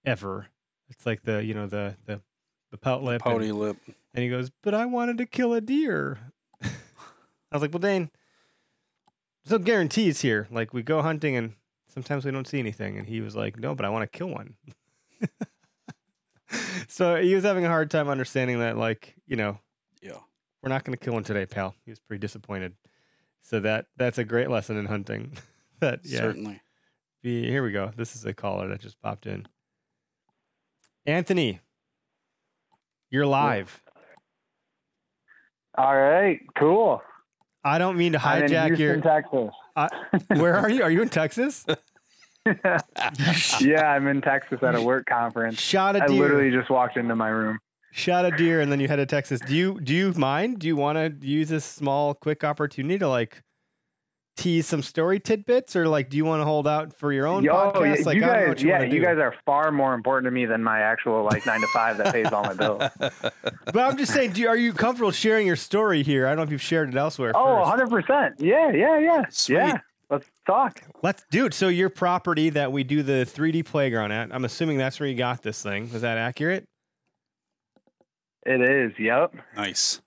ever. 0.05 0.49
It's 0.89 1.07
like 1.07 1.23
the 1.23 1.43
you 1.43 1.55
know 1.55 1.65
the 1.65 1.95
the 2.05 2.21
the 2.73 2.77
pelt 2.79 3.03
lip. 3.03 3.21
and- 3.23 3.31
Pouty 3.31 3.51
lip. 3.51 3.77
and 4.15 4.23
he 4.23 4.29
goes, 4.29 4.49
But 4.63 4.73
I 4.73 4.85
wanted 4.87 5.19
to 5.19 5.27
kill 5.27 5.53
a 5.53 5.61
deer. 5.61 6.17
I 6.63 6.67
was 7.51 7.61
like, 7.61 7.71
Well, 7.71 7.79
Dane, 7.79 8.09
there's 9.45 9.59
no 9.59 9.63
guarantees 9.63 10.21
here. 10.21 10.47
Like, 10.49 10.73
we 10.73 10.81
go 10.81 11.03
hunting 11.03 11.35
and 11.35 11.53
sometimes 11.87 12.25
we 12.25 12.31
don't 12.31 12.47
see 12.47 12.57
anything. 12.57 12.97
And 12.97 13.07
he 13.07 13.21
was 13.21 13.35
like, 13.35 13.59
No, 13.59 13.75
but 13.75 13.85
I 13.85 13.89
want 13.89 14.11
to 14.11 14.17
kill 14.17 14.29
one. 14.29 14.55
so 16.87 17.21
he 17.21 17.35
was 17.35 17.43
having 17.43 17.63
a 17.63 17.69
hard 17.69 17.91
time 17.91 18.09
understanding 18.09 18.57
that, 18.59 18.75
like, 18.75 19.15
you 19.27 19.35
know, 19.35 19.59
Yeah. 20.01 20.17
we're 20.63 20.69
not 20.69 20.83
going 20.83 20.97
to 20.97 21.03
kill 21.03 21.13
one 21.13 21.23
today, 21.23 21.45
pal. 21.45 21.75
He 21.85 21.91
was 21.91 21.99
pretty 21.99 22.19
disappointed. 22.21 22.73
So 23.43 23.59
that 23.59 23.85
that's 23.97 24.17
a 24.17 24.23
great 24.23 24.49
lesson 24.49 24.77
in 24.77 24.85
hunting. 24.87 25.37
that, 25.79 25.99
yeah. 26.03 26.19
Certainly. 26.21 26.59
Be, 27.21 27.47
here 27.47 27.63
we 27.63 27.71
go. 27.71 27.91
This 27.95 28.15
is 28.15 28.25
a 28.25 28.33
caller 28.33 28.67
that 28.69 28.81
just 28.81 28.99
popped 28.99 29.27
in. 29.27 29.45
Anthony, 31.05 31.59
you're 33.13 33.27
live. 33.27 33.79
All 35.77 35.95
right, 35.95 36.39
cool. 36.57 37.01
I 37.63 37.77
don't 37.77 37.95
mean 37.95 38.13
to 38.13 38.27
I'm 38.27 38.43
in 38.43 38.49
hijack 38.49 38.75
Houston, 38.75 38.85
your. 38.85 39.01
Texas. 39.01 40.39
Where 40.41 40.57
are 40.57 40.69
you? 40.69 40.81
Are 40.81 40.89
you 40.89 41.03
in 41.03 41.09
Texas? 41.09 41.63
yeah, 43.61 43.85
I'm 43.85 44.07
in 44.07 44.21
Texas 44.21 44.63
at 44.63 44.73
a 44.73 44.81
work 44.81 45.05
conference. 45.05 45.59
Shot 45.59 45.95
a 45.95 45.99
deer. 45.99 46.09
I 46.09 46.11
literally 46.11 46.51
just 46.51 46.71
walked 46.71 46.97
into 46.97 47.15
my 47.15 47.29
room. 47.29 47.59
Shot 47.91 48.25
a 48.25 48.31
deer, 48.31 48.61
and 48.61 48.71
then 48.71 48.79
you 48.79 48.87
head 48.87 48.95
to 48.95 49.05
Texas. 49.05 49.39
Do 49.39 49.55
you 49.55 49.79
do 49.79 49.93
you 49.93 50.11
mind? 50.13 50.57
Do 50.57 50.65
you 50.65 50.75
want 50.75 50.97
to 50.97 51.25
use 51.25 51.49
this 51.49 51.63
small, 51.63 52.15
quick 52.15 52.43
opportunity 52.43 52.97
to 52.97 53.07
like 53.07 53.43
tease 54.35 54.65
some 54.67 54.81
story 54.81 55.19
tidbits, 55.19 55.75
or 55.75 55.87
like 55.87 56.09
do 56.09 56.17
you 56.17 56.25
want 56.25 56.41
to 56.41 56.45
hold 56.45 56.67
out 56.67 56.93
for 56.93 57.11
your 57.13 57.27
own 57.27 57.43
Yo, 57.43 57.53
podcast? 57.53 57.99
yeah, 57.99 58.05
Like 58.05 58.15
you 58.17 58.23
I 58.23 58.25
don't 58.25 58.35
know 58.35 58.39
guys, 58.39 58.47
what 58.49 58.61
you 58.61 58.69
yeah, 58.69 58.79
want 58.79 58.91
you 58.91 58.99
do. 58.99 59.05
guys 59.05 59.17
are 59.19 59.35
far 59.45 59.71
more 59.71 59.93
important 59.93 60.25
to 60.27 60.31
me 60.31 60.45
than 60.45 60.63
my 60.63 60.79
actual 60.79 61.23
like 61.23 61.45
nine 61.45 61.61
to 61.61 61.67
five 61.67 61.97
that 61.97 62.13
pays 62.13 62.27
all 62.31 62.43
my 62.43 62.53
bills. 62.53 62.81
But 63.65 63.77
I'm 63.77 63.97
just 63.97 64.13
saying, 64.13 64.33
do 64.33 64.41
you, 64.41 64.47
are 64.49 64.57
you 64.57 64.71
comfortable 64.73 65.11
sharing 65.11 65.47
your 65.47 65.55
story 65.55 66.03
here? 66.03 66.25
I 66.27 66.31
don't 66.31 66.37
know 66.37 66.43
if 66.43 66.51
you've 66.51 66.61
shared 66.61 66.89
it 66.89 66.95
elsewhere. 66.95 67.31
Oh, 67.35 67.57
first. 67.63 67.69
100 67.69 67.89
percent. 67.89 68.35
Yeah, 68.39 68.71
yeah, 68.71 68.99
yeah, 68.99 69.23
Sweet. 69.29 69.55
yeah. 69.55 69.77
Let's 70.09 70.27
talk. 70.45 70.81
Let's 71.01 71.23
do 71.31 71.45
it. 71.47 71.53
So 71.55 71.69
your 71.69 71.89
property 71.89 72.49
that 72.51 72.71
we 72.71 72.83
do 72.83 73.01
the 73.01 73.25
3D 73.27 73.65
playground 73.65 74.11
at, 74.11 74.33
I'm 74.33 74.45
assuming 74.45 74.77
that's 74.77 74.99
where 74.99 75.09
you 75.09 75.15
got 75.15 75.41
this 75.41 75.61
thing. 75.63 75.85
Is 75.85 76.01
that 76.01 76.17
accurate? 76.19 76.65
It 78.45 78.61
is. 78.61 78.91
Yep. 78.99 79.35
Nice. 79.55 80.01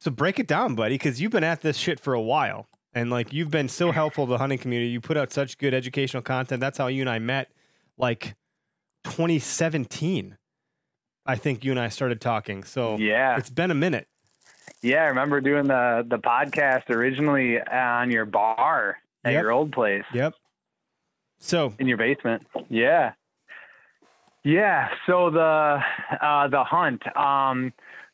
So 0.00 0.10
break 0.10 0.38
it 0.38 0.46
down, 0.46 0.74
buddy, 0.74 0.94
because 0.94 1.20
you've 1.20 1.30
been 1.32 1.44
at 1.44 1.60
this 1.60 1.76
shit 1.76 2.00
for 2.00 2.14
a 2.14 2.20
while. 2.20 2.66
And 2.92 3.10
like 3.10 3.32
you've 3.32 3.50
been 3.50 3.68
so 3.68 3.92
helpful 3.92 4.26
to 4.26 4.30
the 4.30 4.38
hunting 4.38 4.58
community. 4.58 4.90
You 4.90 5.00
put 5.00 5.16
out 5.16 5.32
such 5.32 5.58
good 5.58 5.74
educational 5.74 6.22
content. 6.22 6.60
That's 6.60 6.76
how 6.78 6.88
you 6.88 7.02
and 7.02 7.10
I 7.10 7.18
met 7.20 7.50
like 7.96 8.34
2017. 9.04 10.36
I 11.26 11.36
think 11.36 11.64
you 11.64 11.70
and 11.70 11.78
I 11.78 11.88
started 11.88 12.20
talking. 12.20 12.64
So 12.64 12.96
Yeah. 12.96 13.36
it's 13.36 13.50
been 13.50 13.70
a 13.70 13.74
minute. 13.74 14.08
Yeah, 14.82 15.02
I 15.02 15.06
remember 15.06 15.40
doing 15.40 15.66
the 15.66 16.04
the 16.08 16.18
podcast 16.18 16.90
originally 16.90 17.60
on 17.60 18.10
your 18.10 18.24
bar 18.24 18.98
at 19.24 19.32
Yep. 19.34 19.42
your 19.42 19.52
old 19.52 19.72
place 19.72 20.04
Yep. 20.12 20.34
So 21.38 21.74
in 21.78 21.86
your 21.86 21.96
basement. 21.98 22.46
Yeah. 22.68 23.12
Yeah. 24.42 24.88
So 25.06 25.30
the 25.30 25.80
uh, 26.20 26.48
the 26.48 26.64
hunt. 26.64 27.02
Um, 27.16 27.72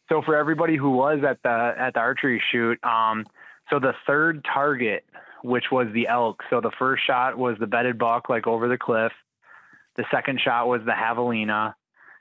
so 0.09 0.23
for 0.23 0.37
everybody 0.37 0.77
who 0.77 0.91
was 0.91 1.21
at 1.25 1.43
the 1.43 1.75
at 1.79 1.95
the 1.95 2.01
archery 2.01 2.43
shoot, 2.51 2.83
um, 2.85 3.27
so 3.70 3.79
the 3.79 3.94
third 4.07 4.44
target, 4.44 5.05
which 5.42 5.64
was 5.70 5.88
the 5.92 6.09
elk. 6.09 6.42
So 6.50 6.61
the 6.61 6.72
first 6.79 7.07
shot 7.07 7.37
was 7.37 7.57
the 7.59 7.66
bedded 7.66 7.98
buck, 7.98 8.29
like 8.29 8.46
over 8.46 8.68
the 8.68 8.79
cliff. 8.79 9.12
The 9.96 10.05
second 10.11 10.40
shot 10.40 10.68
was 10.68 10.83
the 10.85 10.92
javelina. 10.92 11.74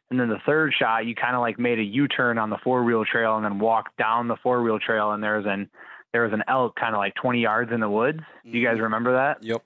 And 0.10 0.20
then 0.20 0.30
the 0.30 0.40
third 0.46 0.74
shot, 0.78 1.06
you 1.06 1.16
kind 1.16 1.36
of 1.36 1.42
like 1.42 1.58
made 1.58 1.80
a 1.80 1.84
U-turn 1.84 2.38
on 2.38 2.50
the 2.50 2.58
four-wheel 2.64 3.06
trail 3.06 3.38
and 3.38 3.46
then 3.46 3.60
walked 3.60 3.98
down 3.98 4.28
the 4.28 4.36
four-wheel 4.38 4.80
trail, 4.80 5.12
and 5.12 5.24
there 5.24 5.38
was 5.38 5.46
an 5.48 5.70
there 6.14 6.24
was 6.24 6.32
an 6.32 6.44
elk 6.48 6.76
kind 6.78 6.96
of 6.96 7.00
like 7.00 7.14
20 7.16 7.42
yards 7.42 7.74
in 7.74 7.82
the 7.82 7.90
woods. 7.90 8.20
Do 8.46 8.58
you 8.58 8.66
guys 8.66 8.76
mm-hmm. 8.76 8.84
remember 8.84 9.14
that? 9.14 9.44
Yep. 9.44 9.64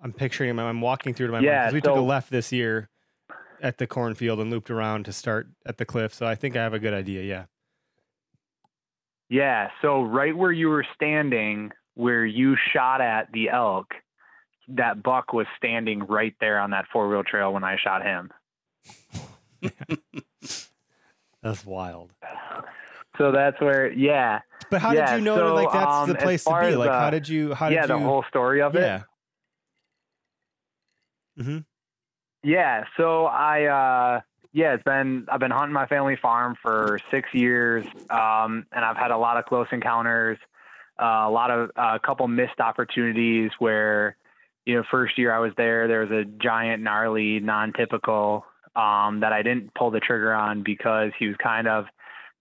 I'm 0.00 0.12
picturing 0.12 0.50
him. 0.50 0.60
I'm 0.60 0.80
walking 0.80 1.14
through 1.14 1.26
to 1.28 1.32
my 1.32 1.40
Yeah, 1.40 1.52
mind 1.52 1.64
'cause 1.66 1.74
we 1.74 1.80
took 1.80 1.96
a 1.96 2.00
left 2.00 2.30
this 2.30 2.52
year 2.52 2.88
at 3.60 3.78
the 3.78 3.86
cornfield 3.86 4.38
and 4.38 4.50
looped 4.50 4.70
around 4.70 5.06
to 5.06 5.12
start 5.12 5.48
at 5.66 5.78
the 5.78 5.84
cliff. 5.84 6.14
So 6.14 6.26
I 6.26 6.34
think 6.36 6.56
I 6.56 6.62
have 6.62 6.74
a 6.74 6.78
good 6.78 6.94
idea. 6.94 7.22
Yeah. 7.22 7.46
Yeah. 9.28 9.70
So 9.82 10.02
right 10.02 10.36
where 10.36 10.52
you 10.52 10.68
were 10.68 10.86
standing, 10.94 11.70
where 11.94 12.24
you 12.24 12.56
shot 12.72 13.00
at 13.00 13.32
the 13.32 13.50
elk, 13.50 13.94
that 14.68 15.02
buck 15.02 15.32
was 15.32 15.46
standing 15.56 16.00
right 16.00 16.34
there 16.40 16.58
on 16.58 16.70
that 16.70 16.86
four 16.92 17.08
wheel 17.08 17.22
trail 17.24 17.52
when 17.52 17.64
I 17.64 17.76
shot 17.82 18.02
him. 18.02 18.30
That's 21.42 21.64
wild. 21.64 22.10
So 23.18 23.30
that's 23.30 23.60
where, 23.60 23.92
yeah, 23.92 24.40
But 24.70 24.80
how 24.80 24.92
Yeah, 24.94 25.10
did 25.12 25.18
you 25.18 25.24
know 25.24 25.36
so, 25.36 25.54
like 25.54 25.72
that's 25.72 25.96
um, 25.98 26.08
the 26.08 26.14
place 26.16 26.44
to 26.44 26.50
be? 26.50 26.54
as, 26.54 26.76
Like 26.76 26.90
how 26.90 27.06
uh, 27.06 27.10
did 27.10 27.28
you 27.28 27.54
how 27.54 27.68
did 27.68 27.74
you? 27.74 27.78
yeah, 27.78 27.82
you 27.82 27.88
the 28.00 28.06
whole 28.06 28.24
story 28.28 28.62
of 28.62 28.74
it. 28.74 28.80
Yeah. 28.80 29.02
hmm 31.36 31.58
Yeah, 32.42 32.84
so 32.96 33.26
I 33.26 33.64
uh 33.66 34.20
yeah, 34.54 34.74
it's 34.74 34.84
been 34.84 35.26
I've 35.28 35.40
been 35.40 35.50
hunting 35.50 35.74
my 35.74 35.86
family 35.86 36.16
farm 36.22 36.54
for 36.62 37.00
six 37.10 37.28
years, 37.34 37.84
um, 38.08 38.64
and 38.72 38.84
I've 38.84 38.96
had 38.96 39.10
a 39.10 39.18
lot 39.18 39.36
of 39.36 39.46
close 39.46 39.66
encounters, 39.72 40.38
uh, 41.02 41.26
a 41.26 41.30
lot 41.30 41.50
of 41.50 41.70
a 41.76 41.98
couple 41.98 42.28
missed 42.28 42.60
opportunities 42.60 43.50
where, 43.58 44.16
you 44.64 44.76
know, 44.76 44.84
first 44.92 45.18
year 45.18 45.34
I 45.34 45.40
was 45.40 45.50
there, 45.56 45.88
there 45.88 46.06
was 46.06 46.12
a 46.12 46.24
giant, 46.24 46.84
gnarly, 46.84 47.40
non-typical 47.40 48.46
um, 48.76 49.20
that 49.20 49.32
I 49.32 49.42
didn't 49.42 49.74
pull 49.74 49.90
the 49.90 49.98
trigger 49.98 50.32
on 50.32 50.62
because 50.62 51.10
he 51.18 51.26
was 51.26 51.36
kind 51.42 51.66
of 51.66 51.86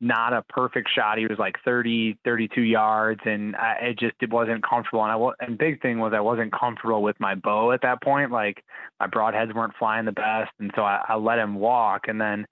not 0.03 0.33
a 0.33 0.41
perfect 0.43 0.89
shot. 0.93 1.17
He 1.17 1.25
was 1.25 1.39
like 1.39 1.55
30, 1.63 2.17
32 2.25 2.61
yards, 2.61 3.21
and 3.25 3.55
I, 3.55 3.75
it 3.81 3.99
just 3.99 4.15
it 4.21 4.29
wasn't 4.31 4.61
comfortable. 4.67 5.01
And 5.03 5.11
I 5.11 5.15
wa- 5.15 5.33
and 5.39 5.57
big 5.57 5.81
thing 5.81 5.99
was 5.99 6.11
I 6.13 6.19
wasn't 6.19 6.51
comfortable 6.51 7.01
with 7.01 7.17
my 7.19 7.35
bow 7.35 7.71
at 7.71 7.81
that 7.83 8.03
point. 8.03 8.29
Like 8.29 8.63
my 8.99 9.07
broadheads 9.07 9.55
weren't 9.55 9.73
flying 9.79 10.05
the 10.05 10.11
best, 10.11 10.51
and 10.59 10.71
so 10.75 10.83
I, 10.83 11.03
I 11.07 11.15
let 11.15 11.39
him 11.39 11.55
walk. 11.55 12.09
And 12.09 12.19
then, 12.19 12.45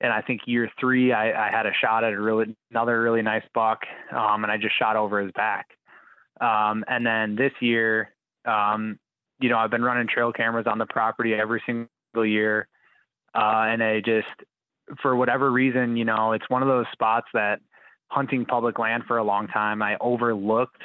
and 0.00 0.12
I 0.12 0.20
think 0.20 0.42
year 0.46 0.68
three, 0.80 1.12
I, 1.12 1.46
I 1.46 1.50
had 1.50 1.64
a 1.64 1.72
shot 1.80 2.02
at 2.02 2.12
a 2.12 2.20
really 2.20 2.56
another 2.72 3.00
really 3.00 3.22
nice 3.22 3.44
buck, 3.54 3.82
um, 4.10 4.42
and 4.42 4.50
I 4.50 4.56
just 4.56 4.76
shot 4.76 4.96
over 4.96 5.20
his 5.22 5.30
back. 5.32 5.68
Um, 6.40 6.84
and 6.88 7.06
then 7.06 7.36
this 7.36 7.52
year, 7.60 8.12
um, 8.44 8.98
you 9.38 9.48
know, 9.48 9.58
I've 9.58 9.70
been 9.70 9.84
running 9.84 10.08
trail 10.08 10.32
cameras 10.32 10.66
on 10.66 10.78
the 10.78 10.86
property 10.86 11.34
every 11.34 11.62
single 11.66 12.26
year, 12.26 12.66
uh, 13.34 13.64
and 13.68 13.82
I 13.82 14.00
just, 14.00 14.26
for 15.02 15.16
whatever 15.16 15.50
reason, 15.50 15.96
you 15.96 16.04
know, 16.04 16.32
it's 16.32 16.48
one 16.48 16.62
of 16.62 16.68
those 16.68 16.86
spots 16.92 17.26
that 17.34 17.60
hunting 18.08 18.44
public 18.44 18.78
land 18.78 19.04
for 19.06 19.18
a 19.18 19.24
long 19.24 19.48
time, 19.48 19.82
I 19.82 19.96
overlooked 20.00 20.82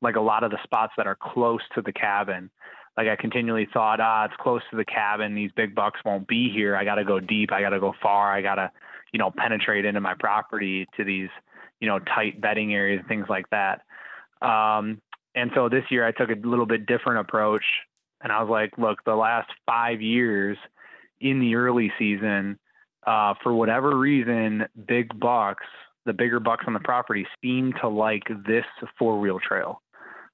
like 0.00 0.16
a 0.16 0.20
lot 0.20 0.44
of 0.44 0.50
the 0.50 0.58
spots 0.64 0.92
that 0.96 1.06
are 1.06 1.16
close 1.20 1.60
to 1.74 1.82
the 1.82 1.92
cabin 1.92 2.50
like 2.96 3.08
I 3.08 3.16
continually 3.16 3.66
thought, 3.72 4.00
ah, 4.00 4.24
it's 4.24 4.34
close 4.38 4.62
to 4.70 4.76
the 4.76 4.84
cabin. 4.84 5.34
These 5.34 5.50
big 5.56 5.74
bucks 5.74 6.00
won't 6.04 6.28
be 6.28 6.50
here. 6.50 6.76
I 6.76 6.84
got 6.84 6.96
to 6.96 7.04
go 7.04 7.18
deep. 7.18 7.52
I 7.52 7.60
got 7.60 7.70
to 7.70 7.80
go 7.80 7.92
far. 8.00 8.32
I 8.32 8.40
got 8.40 8.54
to, 8.54 8.70
you 9.12 9.18
know, 9.18 9.32
penetrate 9.36 9.84
into 9.84 10.00
my 10.00 10.14
property 10.18 10.86
to 10.96 11.04
these, 11.04 11.28
you 11.80 11.88
know, 11.88 11.98
tight 11.98 12.40
bedding 12.40 12.72
areas 12.72 13.00
and 13.00 13.08
things 13.08 13.26
like 13.28 13.46
that. 13.50 13.82
Um, 14.46 15.00
and 15.34 15.50
so 15.54 15.68
this 15.68 15.84
year 15.90 16.06
I 16.06 16.12
took 16.12 16.30
a 16.30 16.46
little 16.46 16.66
bit 16.66 16.86
different 16.86 17.20
approach, 17.20 17.64
and 18.22 18.32
I 18.32 18.40
was 18.40 18.50
like, 18.50 18.78
look, 18.78 19.02
the 19.04 19.16
last 19.16 19.50
five 19.66 20.00
years 20.00 20.56
in 21.20 21.40
the 21.40 21.56
early 21.56 21.92
season, 21.98 22.58
uh, 23.06 23.34
for 23.42 23.54
whatever 23.54 23.96
reason, 23.96 24.66
big 24.86 25.18
bucks, 25.18 25.64
the 26.06 26.12
bigger 26.12 26.40
bucks 26.40 26.64
on 26.66 26.72
the 26.72 26.80
property 26.80 27.26
seem 27.42 27.72
to 27.80 27.88
like 27.88 28.24
this 28.46 28.64
four 28.98 29.18
wheel 29.20 29.38
trail. 29.40 29.80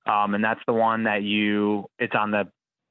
Um, 0.07 0.35
and 0.35 0.43
that's 0.43 0.61
the 0.67 0.73
one 0.73 1.05
that 1.05 1.23
you, 1.23 1.89
it's 1.99 2.15
on 2.15 2.31
the, 2.31 2.49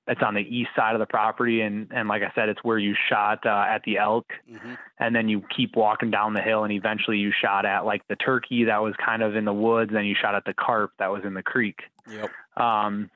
it's 0.07 0.21
on 0.23 0.33
the 0.33 0.41
east 0.41 0.69
side 0.75 0.95
of 0.95 0.99
the 0.99 1.05
property. 1.05 1.61
And, 1.61 1.87
and 1.91 2.07
like 2.07 2.23
I 2.23 2.31
said, 2.33 2.49
it's 2.49 2.63
where 2.63 2.77
you 2.77 2.95
shot 3.09 3.45
uh, 3.45 3.65
at 3.67 3.83
the 3.83 3.97
elk 3.97 4.25
hmm 4.49 4.73
and 5.01 5.15
then 5.15 5.29
you 5.29 5.41
keep 5.55 5.77
walking 5.77 6.11
down 6.11 6.33
the 6.33 6.41
hill 6.41 6.65
and 6.65 6.73
eventually 6.73 7.17
you 7.17 7.31
shot 7.31 7.65
at 7.65 7.85
like 7.85 8.05
the 8.09 8.17
turkey 8.17 8.65
that 8.65 8.81
was 8.81 8.93
kind 9.03 9.23
of 9.23 9.37
in 9.37 9.45
the 9.45 9.53
woods 9.53 9.91
and 9.95 10.05
you 10.05 10.13
shot 10.13 10.35
at 10.35 10.43
the 10.43 10.53
carp 10.53 10.91
that 10.99 11.09
was 11.09 11.23
in 11.23 11.33
the 11.33 11.41
creek. 11.41 11.79
Yep. 12.11 12.29
Um, 12.57 13.09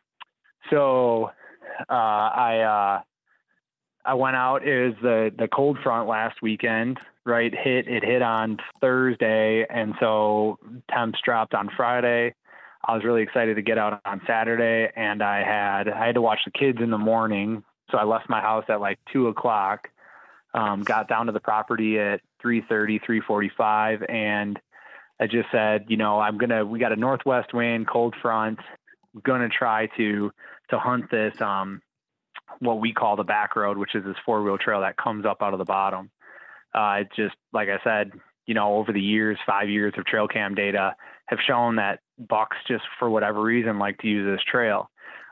so 0.70 1.30
uh, 1.90 1.94
I 1.94 2.60
uh, 2.60 3.02
I 4.06 4.14
went 4.16 4.36
out. 4.36 4.68
is 4.68 4.94
the 5.02 5.32
the 5.38 5.48
cold 5.48 5.78
front 5.84 6.08
last 6.08 6.42
weekend. 6.42 7.00
Right, 7.26 7.54
hit 7.54 7.88
it 7.88 8.04
hit 8.04 8.22
on 8.22 8.58
Thursday, 8.82 9.66
and 9.70 9.94
so 10.00 10.60
temps 10.92 11.20
dropped 11.24 11.54
on 11.54 11.70
Friday. 11.76 12.36
I 12.86 12.96
was 12.96 13.06
really 13.06 13.22
excited 13.22 13.56
to 13.56 13.62
get 13.62 13.78
out 13.78 14.02
on 14.04 14.22
Saturday, 14.28 14.92
and 14.96 15.24
I 15.24 15.44
had 15.44 15.88
I 15.88 16.08
had 16.08 16.16
to 16.16 16.22
watch 16.22 16.40
the 16.44 16.52
kids 16.52 16.80
in 16.82 16.90
the 16.90 16.98
morning, 16.98 17.64
so 17.92 17.98
I 17.98 18.04
left 18.04 18.28
my 18.30 18.42
house 18.42 18.66
at 18.68 18.82
like 18.82 19.00
two 19.12 19.28
o'clock. 19.28 19.90
Um, 20.54 20.84
got 20.84 21.08
down 21.08 21.28
to 21.28 21.32
the 21.32 21.40
property 21.40 21.98
at 21.98 22.20
3:30, 22.44 23.00
3:45, 23.00 24.04
and 24.10 24.60
I 25.20 25.28
just 25.28 25.50
said, 25.50 25.86
you 25.88 25.96
know, 25.96 26.20
I'm 26.20 26.38
gonna. 26.38 26.66
We 26.66 26.78
got 26.78 26.92
a 26.92 26.98
northwest 26.98 27.54
wind, 27.54 27.88
cold 27.88 28.16
front. 28.22 28.60
I'm 29.16 29.22
gonna 29.22 29.48
try 29.48 29.88
to 29.96 30.32
to 30.70 30.80
hunt 30.80 31.10
this 31.10 31.34
um, 31.40 31.82
what 32.60 32.80
we 32.80 32.94
call 32.94 33.16
the 33.16 33.24
back 33.24 33.56
road, 33.56 33.78
which 33.78 33.96
is 33.96 34.04
this 34.04 34.16
four 34.26 34.42
wheel 34.44 34.58
trail 34.58 34.82
that 34.82 34.98
comes 34.98 35.26
up 35.26 35.42
out 35.42 35.54
of 35.54 35.60
the 35.60 35.66
bottom. 35.66 36.10
Uh, 36.74 37.02
it 37.02 37.08
just 37.16 37.36
like 37.52 37.70
I 37.70 37.80
said, 37.84 38.12
you 38.46 38.54
know, 38.54 38.76
over 38.76 38.92
the 38.92 39.02
years, 39.02 39.38
five 39.46 39.70
years 39.70 39.94
of 39.98 40.06
trail 40.06 40.28
cam 40.28 40.56
data 40.56 40.96
have 41.28 41.40
shown 41.46 41.78
that 41.78 42.00
bucks 42.18 42.58
just 42.68 42.84
for 43.00 43.10
whatever 43.10 43.42
reason 43.42 43.80
like 43.80 43.98
to 44.00 44.08
use 44.08 44.26
this 44.26 44.44
trail. 44.50 44.90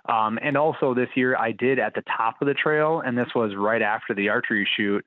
Um, 0.08 0.40
and 0.42 0.58
also 0.58 0.94
this 0.94 1.10
year 1.16 1.38
I 1.38 1.52
did 1.52 1.78
at 1.80 1.94
the 1.94 2.04
top 2.18 2.42
of 2.42 2.48
the 2.48 2.54
trail, 2.54 3.02
and 3.06 3.18
this 3.18 3.30
was 3.36 3.56
right 3.56 3.82
after 3.82 4.16
the 4.16 4.30
archery 4.30 4.68
shoot. 4.78 5.06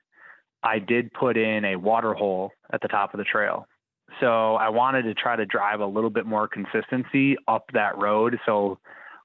I 0.63 0.79
did 0.79 1.13
put 1.13 1.37
in 1.37 1.65
a 1.65 1.77
water 1.77 2.15
hole 2.15 2.53
at 2.73 2.81
the 2.81 2.89
top 2.89 3.13
of 3.13 3.19
the 3.19 3.25
trail. 3.25 3.67
So 4.21 4.55
I 4.55 4.69
wanted 4.69 5.03
to 5.03 5.15
try 5.15 5.37
to 5.37 5.45
drive 5.47 5.81
a 5.81 5.87
little 5.87 6.11
bit 6.11 6.27
more 6.27 6.47
consistency 6.47 7.37
up 7.49 7.65
that 7.73 7.99
road. 7.99 8.39
So 8.47 8.79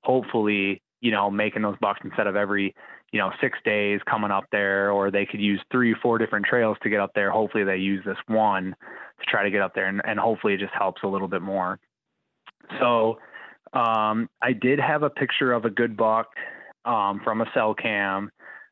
hopefully, 0.04 0.82
you 1.02 1.12
know, 1.12 1.30
making 1.30 1.62
those 1.62 1.78
bucks 1.80 2.00
instead 2.04 2.28
of 2.28 2.36
every, 2.36 2.76
you 3.12 3.20
know, 3.20 3.32
six 3.42 3.58
days 3.64 4.00
coming 4.10 4.32
up 4.32 4.46
there, 4.52 4.92
or 4.92 5.12
they 5.12 5.26
could 5.26 5.40
use 5.40 5.62
three, 5.72 5.96
four 6.02 6.18
different 6.18 6.46
trails 6.46 6.78
to 6.84 6.90
get 6.90 7.00
up 7.00 7.12
there. 7.16 7.32
Hopefully 7.32 7.64
they 7.64 7.78
use 7.78 8.04
this 8.06 8.18
one 8.28 8.76
to 9.20 9.26
try 9.28 9.44
to 9.44 9.52
get 9.52 9.62
up 9.62 9.74
there 9.76 9.88
and, 9.88 10.02
and 10.06 10.20
hopefully 10.20 10.54
it 10.54 10.60
just 10.60 10.74
helps 10.74 11.04
a 11.04 11.08
little 11.08 11.28
bit 11.28 11.42
more. 11.42 11.80
So 12.80 13.18
um, 13.74 14.30
I 14.42 14.54
did 14.54 14.80
have 14.80 15.04
a 15.04 15.10
picture 15.10 15.54
of 15.54 15.66
a 15.66 15.70
good 15.70 15.96
buck 15.98 16.28
um, 16.86 17.22
from 17.24 17.42
a 17.42 17.46
cell 17.54 17.74
cam 17.74 18.32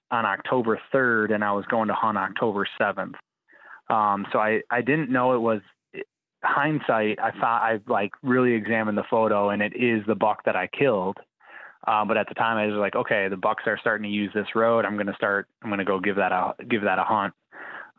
on 0.09 0.25
October 0.25 0.79
3rd, 0.93 1.33
and 1.33 1.43
I 1.43 1.51
was 1.51 1.65
going 1.65 1.89
to 1.89 1.93
hunt 1.93 2.17
October 2.17 2.67
7th. 2.79 3.15
Um, 3.89 4.25
so 4.31 4.39
I, 4.39 4.61
I 4.69 4.81
didn't 4.81 5.09
know 5.09 5.33
it 5.33 5.39
was 5.39 5.61
hindsight. 6.43 7.19
I 7.19 7.31
thought 7.31 7.61
I 7.61 7.79
like 7.87 8.11
really 8.23 8.53
examined 8.53 8.97
the 8.97 9.03
photo, 9.09 9.49
and 9.49 9.61
it 9.61 9.73
is 9.75 10.05
the 10.07 10.15
buck 10.15 10.43
that 10.45 10.55
I 10.55 10.67
killed. 10.67 11.17
Uh, 11.87 12.03
but 12.03 12.17
at 12.17 12.27
the 12.27 12.35
time, 12.35 12.57
I 12.57 12.67
was 12.67 12.75
like, 12.75 12.95
okay, 12.95 13.29
the 13.29 13.37
bucks 13.37 13.63
are 13.65 13.77
starting 13.79 14.03
to 14.03 14.15
use 14.15 14.29
this 14.33 14.47
road. 14.55 14.83
I'm 14.83 14.95
to 15.07 15.15
start. 15.15 15.47
I'm 15.63 15.69
to 15.79 15.85
go 15.85 15.99
give 15.99 16.17
that 16.17 16.33
a 16.33 16.53
give 16.65 16.81
that 16.83 16.99
a 16.99 17.03
hunt. 17.03 17.33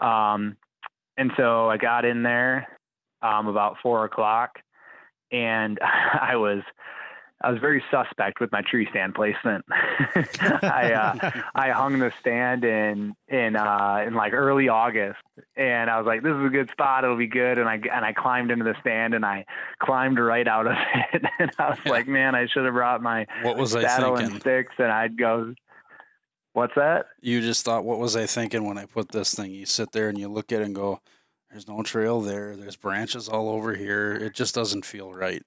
Um, 0.01 0.57
and 1.17 1.33
so 1.37 1.71
I 1.71 1.79
got 1.79 2.05
in 2.05 2.23
there 2.23 2.69
um, 3.23 3.49
about 3.49 3.77
four 3.83 4.05
o'clock, 4.05 4.59
and 5.33 5.79
I 5.83 6.37
was 6.37 6.63
I 7.41 7.53
was 7.53 7.61
very 7.61 7.85
suspect 7.91 8.41
with 8.41 8.51
my 8.51 8.63
tree 8.63 8.89
stand 8.91 9.15
placement. 9.15 9.65
I 9.71 10.93
uh, 10.93 11.31
I 11.55 11.71
hung 11.71 11.99
the 11.99 12.13
stand 12.21 12.65
in 12.65 13.15
in 13.29 13.55
uh, 13.55 14.05
in 14.07 14.15
like 14.15 14.33
early 14.33 14.69
August, 14.69 15.21
and 15.57 15.89
I 15.89 15.99
was 15.99 16.07
like, 16.07 16.23
"This 16.23 16.35
is 16.35 16.45
a 16.45 16.49
good 16.49 16.69
spot. 16.71 17.05
It'll 17.05 17.17
be 17.17 17.29
good." 17.29 17.59
And 17.59 17.69
I 17.69 17.75
and 17.75 18.05
I 18.05 18.13
climbed 18.13 18.51
into 18.51 18.65
the 18.65 18.75
stand, 18.81 19.15
and 19.15 19.25
I 19.25 19.45
climbed 19.79 20.19
right 20.19 20.49
out 20.49 20.67
of 20.67 20.75
it. 21.13 21.23
and 21.39 21.51
I 21.59 21.71
was 21.71 21.79
like, 21.87 22.09
"Man, 22.09 22.35
I 22.35 22.47
should 22.47 22.65
have 22.65 22.75
brought 22.75 23.03
my 23.03 23.27
What 23.43 23.57
was 23.57 23.77
I 23.77 23.83
saddle 23.83 24.17
and 24.17 24.25
thinking? 24.25 24.41
sticks." 24.41 24.75
And 24.79 24.91
I'd 24.91 25.17
go, 25.17 25.55
"What's 26.55 26.75
that?" 26.75 27.07
You 27.21 27.41
just 27.41 27.65
thought, 27.65 27.85
what 27.85 28.01
was 28.01 28.17
I 28.17 28.27
thinking 28.27 28.67
when 28.67 28.79
I 28.79 28.87
put 28.87 29.13
this 29.13 29.33
thing? 29.33 29.53
You 29.53 29.65
sit 29.67 29.93
there 29.93 30.09
and 30.09 30.19
you 30.19 30.29
look 30.29 30.51
at 30.51 30.61
it 30.61 30.65
and 30.65 30.75
go, 30.75 31.01
there's 31.51 31.69
no 31.69 31.83
trail 31.83 32.21
there. 32.21 32.57
There's 32.57 32.77
branches 32.77 33.29
all 33.29 33.49
over 33.49 33.75
here. 33.75 34.13
It 34.13 34.35
just 34.35 34.55
doesn't 34.55 34.85
feel 34.85 35.13
right. 35.13 35.43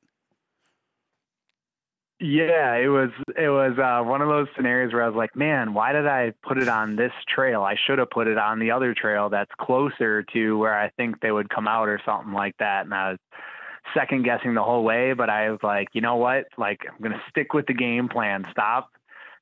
Yeah, 2.24 2.76
it 2.76 2.88
was 2.88 3.10
it 3.36 3.50
was 3.50 3.80
uh, 3.80 4.08
one 4.08 4.22
of 4.22 4.28
those 4.28 4.48
scenarios 4.56 4.94
where 4.94 5.04
I 5.04 5.08
was 5.08 5.16
like, 5.16 5.36
man, 5.36 5.74
why 5.74 5.92
did 5.92 6.06
I 6.06 6.34
put 6.48 6.60
it 6.60 6.68
on 6.68 6.96
this 6.96 7.12
trail? 7.28 7.64
I 7.64 7.76
should 7.88 7.98
have 7.98 8.12
put 8.12 8.28
it 8.28 8.38
on 8.38 8.60
the 8.60 8.70
other 8.70 8.94
trail 8.94 9.30
that's 9.32 9.50
closer 9.60 10.22
to 10.32 10.56
where 10.56 10.80
I 10.80 10.90
think 10.90 11.20
they 11.20 11.32
would 11.32 11.50
come 11.50 11.68
out 11.68 11.90
or 11.90 12.00
something 12.06 12.32
like 12.32 12.56
that. 12.60 12.86
And 12.86 12.94
I 12.94 13.12
was 13.12 13.20
second 13.96 14.24
guessing 14.24 14.54
the 14.54 14.62
whole 14.62 14.84
way, 14.84 15.14
but 15.14 15.32
I 15.32 15.50
was 15.50 15.62
like, 15.64 15.88
you 15.94 16.02
know 16.02 16.18
what? 16.18 16.46
Like 16.60 16.82
I'm 16.88 17.02
gonna 17.02 17.24
stick 17.32 17.56
with 17.56 17.66
the 17.66 17.74
game 17.74 18.08
plan. 18.08 18.46
Stop 18.52 18.92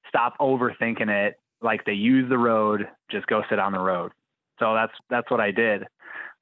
stop 0.07 0.37
overthinking 0.39 1.09
it. 1.09 1.37
Like 1.61 1.83
they 1.83 1.91
use 1.91 2.29
the 2.29 2.37
road, 2.37 2.87
just 3.11 3.27
go 3.27 3.43
sit 3.49 3.59
on 3.59 3.73
the 3.73 3.79
road. 3.79 4.13
So 4.57 4.73
that's 4.73 4.93
that's 5.09 5.29
what 5.29 5.41
I 5.41 5.51
did. 5.51 5.83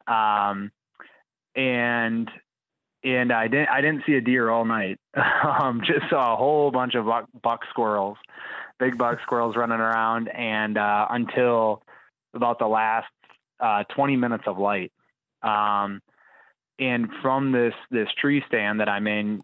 Um, 0.05 0.71
and 1.55 2.29
and 3.03 3.31
I 3.31 3.47
didn't 3.47 3.69
I 3.69 3.81
didn't 3.81 4.03
see 4.05 4.13
a 4.13 4.21
deer 4.21 4.49
all 4.49 4.65
night. 4.65 4.99
um, 5.15 5.81
just 5.85 6.09
saw 6.09 6.33
a 6.33 6.35
whole 6.35 6.71
bunch 6.71 6.95
of 6.95 7.05
buck, 7.05 7.27
buck 7.41 7.61
squirrels, 7.69 8.17
big 8.79 8.97
buck 8.97 9.19
squirrels 9.23 9.55
running 9.55 9.79
around, 9.79 10.29
and 10.29 10.77
uh, 10.77 11.07
until 11.09 11.83
about 12.33 12.59
the 12.59 12.67
last 12.67 13.07
uh, 13.59 13.83
20 13.95 14.15
minutes 14.15 14.43
of 14.47 14.57
light. 14.57 14.91
Um, 15.41 16.01
and 16.79 17.09
from 17.21 17.51
this 17.51 17.73
this 17.89 18.07
tree 18.19 18.43
stand 18.47 18.79
that 18.79 18.89
I'm 18.89 19.07
in, 19.07 19.41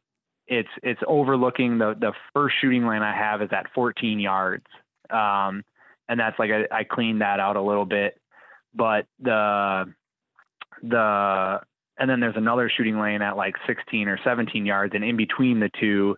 it's 0.47 0.69
it's 0.81 1.01
overlooking 1.07 1.77
the 1.77 1.95
the 1.99 2.13
first 2.33 2.55
shooting 2.61 2.85
lane 2.85 3.01
I 3.01 3.15
have 3.15 3.41
is 3.41 3.49
at 3.51 3.67
14 3.73 4.19
yards, 4.19 4.65
um, 5.09 5.63
and 6.07 6.19
that's 6.19 6.37
like 6.37 6.51
I, 6.51 6.79
I 6.79 6.83
cleaned 6.83 7.21
that 7.21 7.39
out 7.39 7.55
a 7.55 7.61
little 7.61 7.85
bit, 7.85 8.19
but 8.73 9.05
the 9.19 9.85
the 10.83 11.61
and 11.97 12.09
then 12.09 12.19
there's 12.19 12.37
another 12.37 12.71
shooting 12.75 12.99
lane 12.99 13.21
at 13.21 13.37
like 13.37 13.55
16 13.67 14.07
or 14.07 14.19
17 14.23 14.65
yards 14.65 14.93
and 14.95 15.03
in 15.03 15.17
between 15.17 15.59
the 15.59 15.69
two 15.79 16.15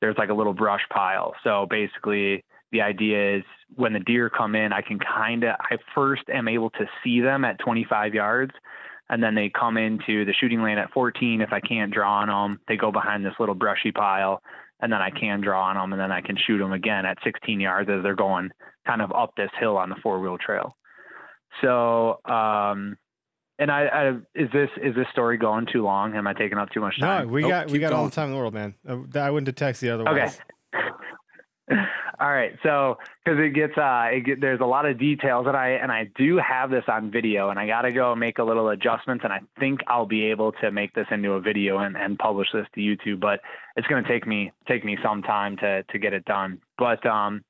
there's 0.00 0.16
like 0.18 0.28
a 0.28 0.34
little 0.34 0.52
brush 0.52 0.82
pile. 0.92 1.34
So 1.42 1.66
basically 1.70 2.44
the 2.72 2.82
idea 2.82 3.38
is 3.38 3.44
when 3.74 3.92
the 3.92 4.00
deer 4.00 4.28
come 4.28 4.54
in 4.54 4.72
i 4.72 4.82
can 4.82 4.98
kind 4.98 5.44
of 5.44 5.54
i 5.60 5.76
first 5.94 6.22
am 6.28 6.48
able 6.48 6.70
to 6.70 6.84
see 7.02 7.20
them 7.20 7.44
at 7.44 7.58
25 7.60 8.14
yards 8.14 8.52
and 9.08 9.22
then 9.22 9.34
they 9.34 9.48
come 9.48 9.76
into 9.76 10.24
the 10.24 10.34
shooting 10.38 10.62
lane 10.62 10.78
at 10.78 10.90
14 10.92 11.40
if 11.40 11.52
i 11.52 11.60
can't 11.60 11.92
draw 11.92 12.18
on 12.18 12.28
them 12.28 12.60
they 12.68 12.76
go 12.76 12.90
behind 12.90 13.24
this 13.24 13.34
little 13.38 13.54
brushy 13.54 13.92
pile 13.92 14.42
and 14.80 14.92
then 14.92 15.00
i 15.00 15.10
can 15.10 15.40
draw 15.40 15.68
on 15.68 15.76
them 15.76 15.92
and 15.92 16.00
then 16.00 16.12
i 16.12 16.20
can 16.20 16.36
shoot 16.36 16.58
them 16.58 16.72
again 16.72 17.06
at 17.06 17.18
16 17.24 17.60
yards 17.60 17.88
as 17.88 18.02
they're 18.02 18.14
going 18.14 18.50
kind 18.86 19.02
of 19.02 19.12
up 19.12 19.32
this 19.36 19.50
hill 19.58 19.76
on 19.76 19.90
the 19.90 19.96
four 20.02 20.20
wheel 20.20 20.38
trail. 20.38 20.76
So 21.60 22.20
um 22.24 22.96
and 23.58 23.70
I, 23.70 23.86
I 23.86 24.08
is 24.34 24.50
this 24.52 24.68
is 24.82 24.94
this 24.94 25.06
story 25.12 25.38
going 25.38 25.66
too 25.72 25.82
long? 25.82 26.14
Am 26.14 26.26
I 26.26 26.34
taking 26.34 26.58
up 26.58 26.70
too 26.70 26.80
much 26.80 26.98
time? 27.00 27.08
No, 27.08 27.24
time? 27.24 27.30
we 27.30 27.42
Nope, 27.42 27.50
got 27.50 27.66
we 27.66 27.72
keep 27.74 27.82
got 27.82 27.92
all 27.92 28.04
the 28.04 28.10
time 28.10 28.26
in 28.26 28.32
the 28.32 28.38
world, 28.38 28.54
man. 28.54 28.74
Uh, 28.88 29.18
I 29.18 29.30
wouldn't 29.30 29.46
have 29.46 29.56
texted 29.56 29.82
you 29.82 29.92
Okay. 29.92 30.28
all 32.20 32.30
right. 32.30 32.52
So 32.62 32.98
because 33.24 33.40
it 33.40 33.54
gets 33.54 33.76
uh, 33.78 34.08
it 34.12 34.20
get, 34.26 34.40
there's 34.40 34.60
a 34.60 34.66
lot 34.66 34.84
of 34.84 34.98
details, 34.98 35.46
and 35.46 35.56
I 35.56 35.70
and 35.70 35.90
I 35.90 36.10
do 36.16 36.36
have 36.38 36.70
this 36.70 36.84
on 36.86 37.10
video, 37.10 37.48
and 37.48 37.58
I 37.58 37.66
got 37.66 37.82
to 37.82 37.92
go 37.92 38.14
make 38.14 38.38
a 38.38 38.44
little 38.44 38.68
adjustments, 38.68 39.24
and 39.24 39.32
I 39.32 39.40
think 39.58 39.80
I'll 39.86 40.06
be 40.06 40.26
able 40.26 40.52
to 40.52 40.70
make 40.70 40.94
this 40.94 41.06
into 41.10 41.32
a 41.32 41.40
video 41.40 41.78
and, 41.78 41.96
and 41.96 42.18
publish 42.18 42.48
this 42.52 42.66
to 42.74 42.80
YouTube, 42.80 43.20
but 43.20 43.40
it's 43.76 43.86
going 43.86 44.04
to 44.04 44.08
take 44.08 44.26
me 44.26 44.52
take 44.68 44.84
me 44.84 44.98
some 45.02 45.22
time 45.22 45.56
to 45.58 45.82
to 45.82 45.98
get 45.98 46.12
it 46.12 46.26
done. 46.26 46.60
But 46.76 47.04
um, 47.06 47.42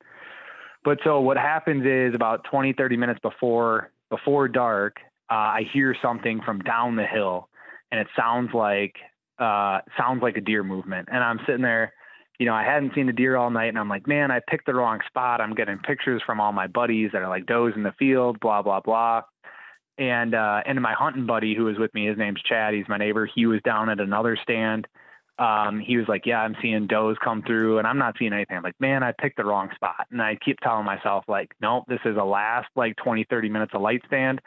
but 0.85 0.99
so 1.03 1.21
what 1.21 1.37
happens 1.37 1.85
is 1.85 2.15
about 2.15 2.45
20 2.45 2.75
30 2.75 2.97
minutes 2.97 3.21
before 3.21 3.91
before 4.09 4.47
dark 4.47 4.99
uh, 5.31 5.35
i 5.35 5.63
hear 5.73 5.97
something 6.01 6.41
from 6.45 6.61
down 6.61 6.97
the 6.97 7.07
hill 7.07 7.49
and 7.91 8.01
it 8.01 8.07
sounds 8.17 8.51
like 8.53 8.95
uh, 9.39 9.81
sounds 9.99 10.23
like 10.23 10.39
a 10.39 10.41
deer 10.41 10.63
movement. 10.65 11.09
And 11.11 11.23
i'm 11.23 11.41
sitting 11.47 11.63
there 11.63 11.93
you 12.39 12.47
know 12.47 12.55
i 12.55 12.65
hadn't 12.65 12.95
seen 12.95 13.09
a 13.09 13.13
deer 13.13 13.37
all 13.37 13.51
night 13.51 13.69
and 13.69 13.79
i'm 13.79 13.89
like 13.89 14.07
man 14.07 14.31
i 14.31 14.41
picked 14.49 14.67
the 14.67 14.75
wrong 14.75 15.01
spot. 15.07 15.41
I'm 15.41 15.55
getting 15.55 15.79
pictures 15.79 16.23
from 16.25 16.41
all 16.41 16.53
my 16.53 16.67
buddies 16.67 17.11
that 17.13 17.23
are 17.23 17.29
like 17.29 17.47
does 17.47 17.73
in 17.77 17.83
the 17.83 17.95
field 17.99 18.41
blah 18.41 18.63
blah 18.63 18.81
blah. 18.81 19.23
And 19.99 20.35
uh, 20.35 20.61
and 20.67 20.81
my 20.83 20.93
hunting 20.93 21.27
buddy 21.27 21.55
who 21.55 21.65
was 21.65 21.79
with 21.79 21.95
me 21.95 22.07
his 22.07 22.19
name's 22.19 22.43
chad. 22.43 22.75
He's 22.75 22.89
my 22.89 22.99
neighbor. 22.99 23.29
He 23.35 23.47
was 23.47 23.63
down 23.63 23.89
at 23.89 24.01
another 24.01 24.37
stand 24.43 24.87
um, 25.39 25.81
he 25.81 25.97
was 25.99 26.09
like, 26.09 26.25
yeah, 26.25 26.41
I'm 26.41 26.57
seeing 26.63 26.87
does 26.87 27.17
come 27.23 27.43
through 27.43 27.79
and 27.79 27.87
I'm 27.87 27.99
not 27.99 28.17
seeing 28.19 28.33
anything. 28.33 28.57
I'm 28.57 28.63
like, 28.63 28.81
man, 28.81 29.03
I 29.03 29.13
picked 29.13 29.37
the 29.37 29.45
wrong 29.45 29.69
spot. 29.75 30.07
And 30.11 30.23
I 30.23 30.37
keep 30.37 30.59
telling 30.61 30.87
myself 30.87 31.25
like, 31.29 31.53
nope, 31.61 31.85
this 31.89 32.01
is 32.07 32.17
a 32.17 32.25
last 32.25 32.69
like 32.75 32.97
20, 32.97 33.25
30 33.29 33.49
minutes 33.51 33.73
of 33.75 33.83
light 33.83 34.03
stand. 34.07 34.41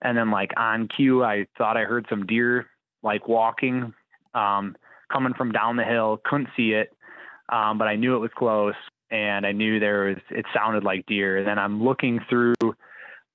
And 0.00 0.18
then 0.18 0.30
like 0.32 0.50
on 0.56 0.88
cue, 0.88 1.22
I 1.22 1.46
thought 1.56 1.76
I 1.76 1.84
heard 1.84 2.06
some 2.10 2.26
deer 2.26 2.66
like 3.04 3.28
walking, 3.28 3.94
um, 4.34 4.76
coming 5.12 5.34
from 5.34 5.52
down 5.52 5.76
the 5.76 5.84
hill, 5.84 6.20
couldn't 6.24 6.48
see 6.56 6.72
it. 6.72 6.92
um, 7.52 7.78
but 7.78 7.86
I 7.86 7.96
knew 7.96 8.16
it 8.16 8.20
was 8.20 8.30
close, 8.36 8.74
and 9.10 9.46
I 9.46 9.52
knew 9.52 9.78
there 9.78 10.04
was. 10.04 10.16
It 10.30 10.46
sounded 10.54 10.84
like 10.84 11.06
deer. 11.06 11.38
And 11.38 11.46
then 11.46 11.58
I'm 11.58 11.84
looking 11.84 12.20
through 12.28 12.54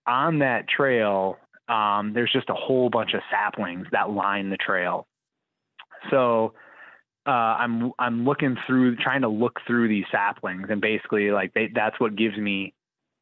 on 0.08 0.40
that 0.40 0.68
trail. 0.68 1.38
Um, 1.70 2.14
there's 2.14 2.32
just 2.34 2.50
a 2.50 2.54
whole 2.56 2.90
bunch 2.90 3.14
of 3.14 3.22
saplings 3.30 3.88
that 3.92 4.10
line 4.10 4.50
the 4.50 4.58
trail. 4.58 5.06
So 6.10 6.54
uh, 7.28 7.32
I'm 7.60 7.92
I'm 8.00 8.26
looking 8.26 8.56
through, 8.66 8.96
trying 8.96 9.22
to 9.22 9.28
look 9.28 9.60
through 9.68 9.90
these 9.90 10.06
saplings, 10.12 10.68
and 10.70 10.80
basically 10.80 11.32
like 11.32 11.54
they, 11.54 11.70
that's 11.74 12.00
what 12.00 12.16
gives 12.16 12.38
me 12.38 12.74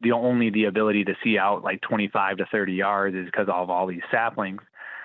the 0.01 0.12
only 0.12 0.51
the 0.51 0.66
ability 0.66 1.03
to 1.06 1.16
see 1.24 1.38
out 1.38 1.64
like 1.64 1.82
25 1.82 2.38
to 2.38 2.45
30 2.51 2.74
yards 2.74 3.16
is 3.16 3.26
because 3.26 3.47
of 3.51 3.70
all 3.70 3.88
these 3.88 4.03
saplings. 4.12 4.62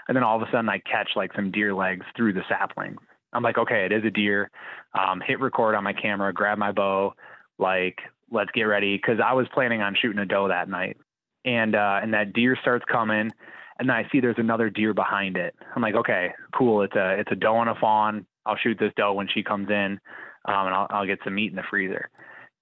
And 0.09 0.17
then 0.17 0.25
all 0.25 0.37
of 0.37 0.43
a 0.43 0.51
sudden 0.51 0.69
I 0.69 0.79
catch 0.79 1.11
like 1.17 1.33
some 1.35 1.51
deer 1.51 1.73
legs 1.73 2.05
through 2.17 2.35
the 2.35 2.43
saplings. 2.49 2.99
I'm 3.33 3.43
like, 3.43 3.57
okay, 3.57 3.87
it 3.87 3.93
is 3.93 4.05
a 4.05 4.11
deer. 4.11 4.51
Um, 4.99 5.23
hit 5.25 5.41
record 5.41 5.77
on 5.77 5.85
my 5.85 5.93
camera, 5.93 6.33
grab 6.33 6.59
my 6.59 6.73
bow, 6.73 7.15
like 7.59 8.01
let's 8.31 8.51
get 8.53 8.65
ready 8.65 8.97
because 8.97 9.21
I 9.25 9.33
was 9.33 9.47
planning 9.55 9.81
on 9.83 9.97
shooting 10.01 10.19
a 10.19 10.27
doe 10.27 10.49
that 10.49 10.69
night. 10.69 10.97
And 11.45 11.75
uh, 11.75 12.01
and 12.03 12.13
that 12.13 12.35
deer 12.35 12.59
starts 12.61 12.85
coming, 12.91 13.31
and 13.79 13.91
I 13.91 14.07
see 14.13 14.21
there's 14.21 14.37
another 14.37 14.69
deer 14.69 14.93
behind 14.93 15.39
it. 15.39 15.55
I'm 15.75 15.81
like, 15.81 15.95
okay, 15.95 16.35
cool. 16.55 16.83
It's 16.83 16.95
a 16.95 17.19
it's 17.19 17.33
a 17.33 17.37
doe 17.37 17.61
and 17.61 17.71
a 17.71 17.75
fawn. 17.81 18.27
I'll 18.47 18.57
shoot 18.57 18.79
this 18.79 18.93
doe 18.97 19.13
when 19.13 19.29
she 19.33 19.43
comes 19.43 19.69
in, 19.69 20.01
um, 20.47 20.67
and 20.67 20.75
I'll, 20.75 20.87
I'll 20.91 21.07
get 21.07 21.19
some 21.25 21.35
meat 21.35 21.51
in 21.51 21.57
the 21.57 21.63
freezer 21.69 22.11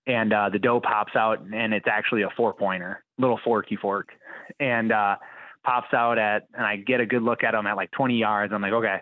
and 0.08 0.32
uh, 0.32 0.48
the 0.50 0.58
doe 0.58 0.80
pops 0.80 1.14
out, 1.14 1.40
and 1.40 1.74
it's 1.74 1.86
actually 1.86 2.22
a 2.22 2.30
four 2.36 2.54
pointer, 2.54 3.04
little 3.18 3.38
forky 3.44 3.76
fork, 3.76 4.08
and 4.58 4.90
uh, 4.90 5.16
pops 5.64 5.92
out 5.92 6.18
at, 6.18 6.48
and 6.54 6.64
I 6.64 6.76
get 6.76 7.00
a 7.00 7.06
good 7.06 7.22
look 7.22 7.44
at 7.44 7.54
him 7.54 7.66
at 7.66 7.76
like 7.76 7.90
20 7.92 8.16
yards. 8.16 8.52
I'm 8.52 8.62
like, 8.62 8.72
okay, 8.72 8.96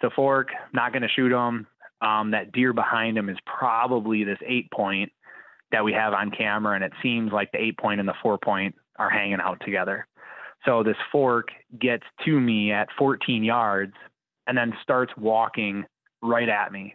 it's 0.00 0.12
a 0.12 0.14
fork, 0.14 0.48
not 0.72 0.92
going 0.92 1.02
to 1.02 1.08
shoot 1.08 1.32
him. 1.32 1.66
Um, 2.00 2.30
that 2.30 2.52
deer 2.52 2.72
behind 2.72 3.18
him 3.18 3.28
is 3.28 3.36
probably 3.46 4.24
this 4.24 4.38
eight 4.46 4.70
point 4.70 5.10
that 5.72 5.84
we 5.84 5.92
have 5.92 6.12
on 6.12 6.30
camera, 6.30 6.76
and 6.76 6.84
it 6.84 6.92
seems 7.02 7.32
like 7.32 7.50
the 7.50 7.60
eight 7.60 7.76
point 7.76 7.98
and 7.98 8.08
the 8.08 8.14
four 8.22 8.38
point 8.38 8.76
are 8.96 9.10
hanging 9.10 9.40
out 9.42 9.60
together. 9.64 10.06
So 10.64 10.84
this 10.84 10.96
fork 11.10 11.48
gets 11.78 12.04
to 12.24 12.40
me 12.40 12.72
at 12.72 12.88
14 12.96 13.42
yards 13.42 13.92
and 14.46 14.56
then 14.56 14.72
starts 14.82 15.12
walking 15.16 15.84
right 16.24 16.48
at 16.48 16.72
me 16.72 16.94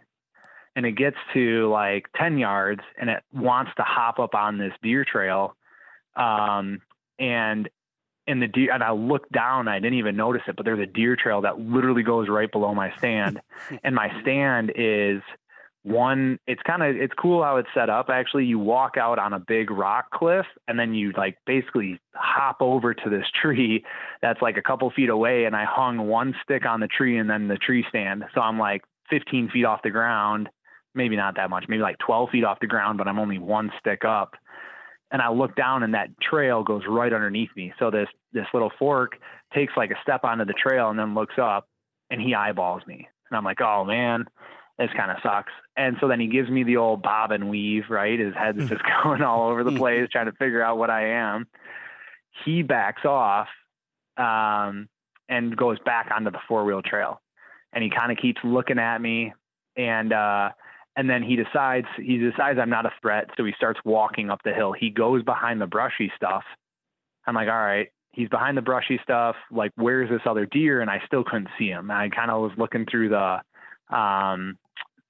and 0.76 0.86
it 0.86 0.92
gets 0.92 1.16
to 1.34 1.68
like 1.70 2.06
10 2.16 2.38
yards 2.38 2.80
and 2.98 3.10
it 3.10 3.22
wants 3.32 3.72
to 3.76 3.82
hop 3.82 4.18
up 4.18 4.34
on 4.34 4.58
this 4.58 4.72
deer 4.82 5.04
trail. 5.04 5.56
Um, 6.16 6.80
and 7.18 7.68
and 8.26 8.40
the 8.40 8.46
deer 8.46 8.72
and 8.72 8.82
I 8.82 8.92
looked 8.92 9.32
down, 9.32 9.66
I 9.66 9.80
didn't 9.80 9.98
even 9.98 10.16
notice 10.16 10.42
it, 10.46 10.56
but 10.56 10.64
there's 10.64 10.80
a 10.80 10.86
deer 10.86 11.16
trail 11.16 11.40
that 11.42 11.58
literally 11.58 12.02
goes 12.02 12.28
right 12.28 12.50
below 12.50 12.74
my 12.74 12.96
stand. 12.98 13.40
and 13.84 13.94
my 13.94 14.08
stand 14.22 14.72
is 14.76 15.22
one 15.82 16.38
it's 16.46 16.60
kind 16.62 16.82
of 16.82 16.94
it's 16.94 17.14
cool 17.14 17.42
how 17.42 17.56
it's 17.56 17.68
set 17.72 17.88
up 17.88 18.10
actually 18.10 18.44
you 18.44 18.58
walk 18.58 18.98
out 18.98 19.18
on 19.18 19.32
a 19.32 19.38
big 19.40 19.70
rock 19.70 20.10
cliff 20.10 20.44
and 20.68 20.78
then 20.78 20.92
you 20.92 21.10
like 21.16 21.38
basically 21.46 21.98
hop 22.14 22.58
over 22.60 22.92
to 22.92 23.08
this 23.08 23.24
tree 23.40 23.82
that's 24.20 24.42
like 24.42 24.58
a 24.58 24.62
couple 24.62 24.90
feet 24.90 25.08
away 25.08 25.46
and 25.46 25.56
i 25.56 25.64
hung 25.64 26.06
one 26.06 26.34
stick 26.42 26.66
on 26.66 26.80
the 26.80 26.86
tree 26.86 27.16
and 27.16 27.30
then 27.30 27.48
the 27.48 27.56
tree 27.56 27.82
stand 27.88 28.24
so 28.34 28.42
i'm 28.42 28.58
like 28.58 28.82
15 29.10 29.50
feet 29.50 29.64
off 29.64 29.82
the 29.82 29.90
ground 29.90 30.48
maybe 30.94 31.16
not 31.16 31.36
that 31.36 31.50
much, 31.50 31.64
maybe 31.68 31.82
like 31.82 31.98
12 31.98 32.30
feet 32.30 32.44
off 32.44 32.60
the 32.60 32.66
ground, 32.66 32.98
but 32.98 33.08
I'm 33.08 33.18
only 33.18 33.38
one 33.38 33.70
stick 33.78 34.04
up. 34.04 34.34
And 35.12 35.20
I 35.20 35.30
look 35.30 35.56
down 35.56 35.82
and 35.82 35.94
that 35.94 36.08
trail 36.20 36.62
goes 36.62 36.82
right 36.88 37.12
underneath 37.12 37.50
me. 37.56 37.72
So 37.78 37.90
this, 37.90 38.08
this 38.32 38.46
little 38.52 38.70
fork 38.78 39.18
takes 39.52 39.72
like 39.76 39.90
a 39.90 40.00
step 40.02 40.22
onto 40.22 40.44
the 40.44 40.52
trail 40.52 40.90
and 40.90 40.98
then 40.98 41.14
looks 41.14 41.34
up 41.40 41.68
and 42.10 42.20
he 42.20 42.34
eyeballs 42.34 42.82
me. 42.86 43.08
And 43.30 43.36
I'm 43.36 43.44
like, 43.44 43.60
oh 43.60 43.84
man, 43.84 44.26
this 44.78 44.90
kind 44.96 45.10
of 45.10 45.16
sucks. 45.22 45.52
And 45.76 45.96
so 46.00 46.06
then 46.06 46.20
he 46.20 46.28
gives 46.28 46.48
me 46.48 46.62
the 46.62 46.76
old 46.76 47.02
bob 47.02 47.32
and 47.32 47.50
weave, 47.50 47.84
right? 47.90 48.18
His 48.18 48.34
head's 48.34 48.68
just 48.68 48.82
going 49.02 49.22
all 49.22 49.48
over 49.48 49.64
the 49.64 49.76
place 49.76 50.08
trying 50.10 50.26
to 50.26 50.32
figure 50.32 50.62
out 50.62 50.78
what 50.78 50.90
I 50.90 51.14
am. 51.14 51.46
He 52.44 52.62
backs 52.62 53.04
off 53.04 53.48
um, 54.16 54.88
and 55.28 55.56
goes 55.56 55.78
back 55.84 56.10
onto 56.14 56.30
the 56.30 56.38
four 56.46 56.64
wheel 56.64 56.82
trail. 56.82 57.20
And 57.72 57.84
he 57.84 57.90
kind 57.90 58.10
of 58.10 58.18
keeps 58.18 58.40
looking 58.42 58.78
at 58.78 59.00
me. 59.00 59.32
And 59.76 60.12
uh, 60.12 60.50
and 60.96 61.08
then 61.08 61.22
he 61.22 61.36
decides 61.36 61.86
he 61.96 62.18
decides 62.18 62.58
I'm 62.58 62.70
not 62.70 62.86
a 62.86 62.92
threat, 63.00 63.30
so 63.36 63.44
he 63.44 63.52
starts 63.56 63.80
walking 63.84 64.30
up 64.30 64.40
the 64.44 64.52
hill. 64.52 64.72
He 64.72 64.90
goes 64.90 65.22
behind 65.22 65.60
the 65.60 65.66
brushy 65.66 66.10
stuff. 66.16 66.42
I'm 67.26 67.34
like, 67.34 67.48
all 67.48 67.54
right, 67.54 67.88
he's 68.12 68.28
behind 68.28 68.56
the 68.56 68.62
brushy 68.62 68.98
stuff. 69.02 69.36
Like, 69.50 69.72
where's 69.76 70.10
this 70.10 70.22
other 70.26 70.46
deer? 70.46 70.80
And 70.80 70.90
I 70.90 71.00
still 71.06 71.24
couldn't 71.24 71.48
see 71.58 71.68
him. 71.68 71.90
I 71.90 72.08
kind 72.08 72.30
of 72.30 72.42
was 72.42 72.52
looking 72.58 72.86
through 72.90 73.10
the 73.10 73.40
um, 73.96 74.58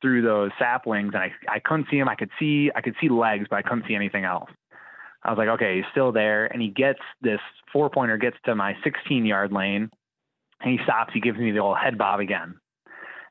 through 0.03 0.23
those 0.23 0.51
saplings, 0.59 1.13
and 1.15 1.23
I 1.23 1.33
I 1.49 1.61
couldn't 1.61 1.87
see 1.91 1.99
him. 1.99 2.09
I 2.09 2.15
could 2.15 2.31
see 2.39 2.71
I 2.75 2.83
could 2.83 2.95
see 3.01 3.09
legs, 3.09 3.47
but 3.49 3.57
I 3.57 3.63
couldn't 3.63 3.85
see 3.89 3.95
anything 3.95 4.25
else. 4.25 4.51
I 5.23 5.31
was 5.31 5.39
like, 5.39 5.49
okay, 5.49 5.77
he's 5.77 5.91
still 5.91 6.13
there, 6.13 6.47
and 6.47 6.63
he 6.63 6.69
gets 6.69 7.01
this 7.21 7.41
four 7.73 7.91
pointer 7.91 8.17
gets 8.17 8.37
to 8.45 8.55
my 8.55 8.75
16 8.85 9.27
yard 9.27 9.53
lane, 9.53 9.91
and 10.61 10.73
he 10.73 10.85
stops. 10.85 11.13
He 11.13 11.21
gives 11.21 11.39
me 11.39 11.51
the 11.51 11.59
old 11.59 11.79
head 11.79 11.99
bob 11.99 12.21
again. 12.21 12.55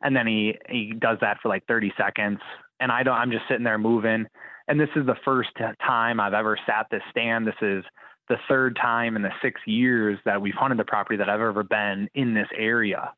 And 0.02 0.16
then 0.16 0.28
he 0.28 0.56
he 0.70 0.94
does 0.98 1.18
that 1.22 1.38
for 1.42 1.50
like 1.50 1.66
30 1.68 1.94
seconds. 1.98 2.40
And 2.80 2.92
i 2.92 3.04
don't 3.04 3.16
i'm 3.16 3.32
just 3.32 3.46
sitting 3.50 3.64
there 3.64 3.78
moving. 3.78 4.26
And 4.68 4.80
this 4.80 4.90
is 4.96 5.06
the 5.06 5.18
first 5.26 5.50
time 5.86 6.20
i've 6.20 6.34
ever 6.34 6.58
sat 6.66 6.88
this 6.92 7.02
stand. 7.12 7.48
This 7.48 7.62
is 7.62 7.84
the 8.28 8.38
third 8.48 8.76
time 8.76 9.16
in 9.16 9.24
the 9.24 9.32
six 9.42 9.60
years 9.66 10.20
that 10.26 10.42
we've 10.42 10.54
hunted 10.54 10.78
the 10.78 10.86
property 10.86 11.18
that 11.18 11.30
i've 11.30 11.42
ever 11.42 11.64
been 11.64 12.10
in 12.16 12.34
this 12.34 12.48
area. 12.58 13.12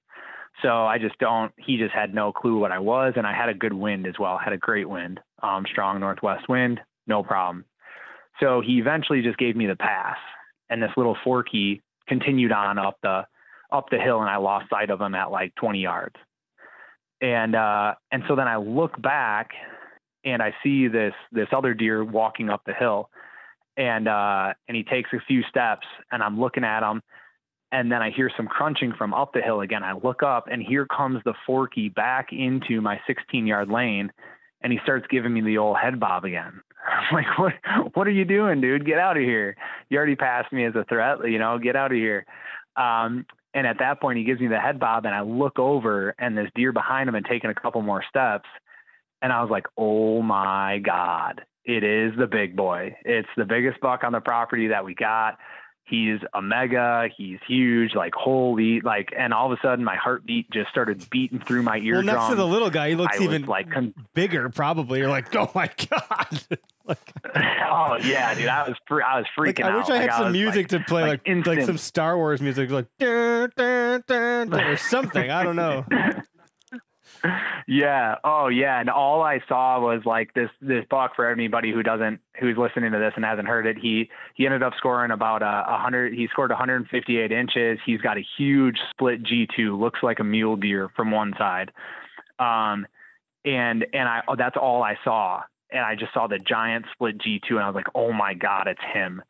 So 0.61 0.85
i 0.85 0.97
just 0.97 1.17
don't 1.19 1.53
he 1.57 1.77
just 1.77 1.93
had 1.93 2.13
no 2.13 2.31
clue 2.31 2.57
what 2.57 2.71
i 2.71 2.79
was. 2.79 3.13
And 3.15 3.27
i 3.27 3.33
had 3.33 3.49
a 3.49 3.53
good 3.53 3.73
wind 3.73 4.07
as 4.07 4.15
well. 4.19 4.37
Had 4.37 4.53
a 4.53 4.57
great 4.57 4.89
wind 4.89 5.19
um, 5.43 5.65
strong 5.71 5.99
northwest 5.99 6.49
wind 6.49 6.79
no 7.07 7.23
problem. 7.23 7.65
So 8.39 8.61
he 8.65 8.79
eventually 8.79 9.21
just 9.21 9.37
gave 9.37 9.55
me 9.55 9.67
the 9.67 9.75
pass. 9.75 10.17
And 10.69 10.81
this 10.81 10.91
little 10.95 11.17
forky 11.23 11.81
continued 12.07 12.51
on 12.51 12.77
up 12.77 12.97
the 13.03 13.25
up 13.71 13.89
the 13.89 13.99
hill 13.99 14.19
and 14.21 14.29
i 14.29 14.37
lost 14.37 14.69
sight 14.69 14.89
of 14.89 14.99
him 14.99 15.15
at 15.15 15.31
like 15.31 15.53
20 15.55 15.79
yards 15.79 16.15
and 17.21 17.55
uh, 17.55 17.93
and 18.11 18.23
so 18.27 18.35
then 18.35 18.47
I 18.47 18.57
look 18.57 18.99
back 19.01 19.51
and 20.25 20.41
I 20.41 20.53
see 20.63 20.87
this 20.87 21.13
this 21.31 21.47
other 21.55 21.73
deer 21.73 22.03
walking 22.03 22.49
up 22.49 22.63
the 22.65 22.73
hill, 22.73 23.09
and 23.77 24.07
uh, 24.07 24.53
and 24.67 24.75
he 24.75 24.83
takes 24.83 25.11
a 25.13 25.19
few 25.27 25.43
steps, 25.43 25.85
and 26.11 26.23
I'm 26.23 26.39
looking 26.39 26.63
at 26.63 26.83
him, 26.83 27.01
and 27.71 27.91
then 27.91 28.01
I 28.01 28.09
hear 28.09 28.31
some 28.35 28.47
crunching 28.47 28.93
from 28.97 29.13
up 29.13 29.33
the 29.33 29.41
hill 29.41 29.61
again. 29.61 29.83
I 29.83 29.93
look 29.93 30.23
up, 30.23 30.47
and 30.51 30.61
here 30.61 30.85
comes 30.85 31.21
the 31.23 31.33
forky 31.45 31.89
back 31.89 32.29
into 32.31 32.81
my 32.81 32.99
16 33.05 33.45
yard 33.45 33.69
lane, 33.69 34.11
and 34.61 34.73
he 34.73 34.79
starts 34.83 35.05
giving 35.09 35.33
me 35.33 35.41
the 35.41 35.59
old 35.59 35.77
head 35.77 35.99
bob 35.99 36.25
again. 36.25 36.61
I'm 36.87 37.15
like, 37.15 37.37
what 37.37 37.53
what 37.93 38.07
are 38.07 38.11
you 38.11 38.25
doing, 38.25 38.61
dude? 38.61 38.85
Get 38.85 38.97
out 38.97 39.17
of 39.17 39.23
here! 39.23 39.55
You 39.89 39.97
already 39.97 40.15
passed 40.15 40.51
me 40.51 40.65
as 40.65 40.75
a 40.75 40.85
threat, 40.85 41.19
you 41.25 41.37
know. 41.37 41.59
Get 41.59 41.75
out 41.75 41.91
of 41.91 41.97
here. 41.97 42.25
Um, 42.75 43.25
and 43.53 43.67
at 43.67 43.79
that 43.79 43.99
point, 43.99 44.17
he 44.17 44.23
gives 44.23 44.39
me 44.39 44.47
the 44.47 44.59
head 44.59 44.79
bob, 44.79 45.05
and 45.05 45.13
I 45.13 45.21
look 45.21 45.59
over, 45.59 46.15
and 46.17 46.37
this 46.37 46.49
deer 46.55 46.71
behind 46.71 47.09
him 47.09 47.15
and 47.15 47.25
taking 47.25 47.49
a 47.49 47.55
couple 47.55 47.81
more 47.81 48.03
steps. 48.07 48.47
And 49.21 49.31
I 49.31 49.41
was 49.41 49.51
like, 49.51 49.65
oh 49.77 50.21
my 50.21 50.79
God, 50.79 51.41
it 51.65 51.83
is 51.83 52.13
the 52.17 52.27
big 52.27 52.55
boy. 52.55 52.95
It's 53.05 53.29
the 53.37 53.45
biggest 53.45 53.79
buck 53.81 54.03
on 54.03 54.13
the 54.13 54.19
property 54.21 54.67
that 54.67 54.83
we 54.83 54.95
got. 54.95 55.37
He's 55.83 56.19
a 56.33 56.41
mega. 56.41 57.07
He's 57.15 57.39
huge. 57.47 57.93
Like 57.95 58.13
holy, 58.15 58.81
like, 58.81 59.09
and 59.17 59.33
all 59.33 59.51
of 59.51 59.57
a 59.57 59.61
sudden 59.61 59.83
my 59.83 59.97
heartbeat 59.97 60.49
just 60.49 60.69
started 60.69 61.07
beating 61.09 61.39
through 61.39 61.63
my 61.63 61.77
eardrum. 61.77 62.05
Well, 62.07 62.15
next 62.15 62.29
to 62.29 62.35
the 62.35 62.47
little 62.47 62.69
guy, 62.69 62.89
he 62.89 62.95
looks 62.95 63.19
I 63.19 63.23
even 63.23 63.45
like 63.45 63.69
con- 63.69 63.93
bigger. 64.13 64.49
Probably, 64.49 64.99
you're 64.99 65.09
like, 65.09 65.35
oh 65.35 65.51
my 65.53 65.69
god. 65.89 66.47
Like, 66.91 67.13
oh 67.69 67.97
yeah, 68.03 68.33
dude, 68.35 68.47
I 68.47 68.67
was 68.67 68.77
fr- 68.87 69.03
I 69.03 69.17
was 69.17 69.25
freaking 69.37 69.63
like, 69.63 69.73
I 69.73 69.75
wish 69.77 69.85
out. 69.85 69.91
I 69.91 69.97
had 69.97 70.07
Like, 70.09 70.17
some 70.17 70.23
was, 70.25 70.33
music 70.33 70.71
like- 70.71 70.81
to 70.81 70.87
play, 70.87 71.01
like 71.07 71.27
like, 71.27 71.45
like, 71.47 71.61
some 71.63 71.77
Star 71.77 72.17
Wars 72.17 72.41
music, 72.41 72.69
like 72.69 72.87
or 73.01 74.77
something. 74.77 75.29
I 75.31 75.43
don't 75.43 75.55
know. 75.55 75.85
yeah. 77.67 78.15
Oh, 78.23 78.47
yeah. 78.47 78.79
And 78.79 78.89
all 78.89 79.21
I 79.21 79.41
saw 79.47 79.79
was 79.79 80.01
like 80.05 80.33
this 80.33 80.49
this 80.61 80.85
buck 80.89 81.15
for 81.15 81.29
anybody 81.29 81.71
who 81.71 81.83
doesn't 81.83 82.19
who's 82.39 82.57
listening 82.57 82.91
to 82.91 82.97
this 82.99 83.13
and 83.15 83.23
hasn't 83.23 83.47
heard 83.47 83.65
it. 83.67 83.77
He 83.77 84.09
he 84.35 84.45
ended 84.45 84.63
up 84.63 84.73
scoring 84.77 85.11
about 85.11 85.41
a, 85.43 85.65
a 85.67 85.77
hundred. 85.77 86.13
He 86.13 86.27
scored 86.27 86.49
158 86.49 87.31
inches. 87.31 87.79
He's 87.85 88.01
got 88.01 88.17
a 88.17 88.23
huge 88.37 88.77
split 88.89 89.23
G2. 89.23 89.79
Looks 89.79 89.99
like 90.01 90.19
a 90.19 90.23
mule 90.23 90.55
deer 90.55 90.89
from 90.95 91.11
one 91.11 91.33
side. 91.37 91.71
Um, 92.39 92.87
and 93.45 93.85
and 93.93 94.07
I 94.09 94.21
oh, 94.27 94.35
that's 94.35 94.57
all 94.57 94.81
I 94.83 94.97
saw. 95.03 95.41
And 95.71 95.81
I 95.85 95.95
just 95.95 96.13
saw 96.13 96.27
the 96.27 96.37
giant 96.37 96.85
split 96.91 97.17
G2, 97.19 97.51
and 97.51 97.59
I 97.59 97.67
was 97.67 97.75
like, 97.75 97.87
oh 97.95 98.11
my 98.11 98.33
god, 98.33 98.67
it's 98.67 98.81
him, 98.93 99.21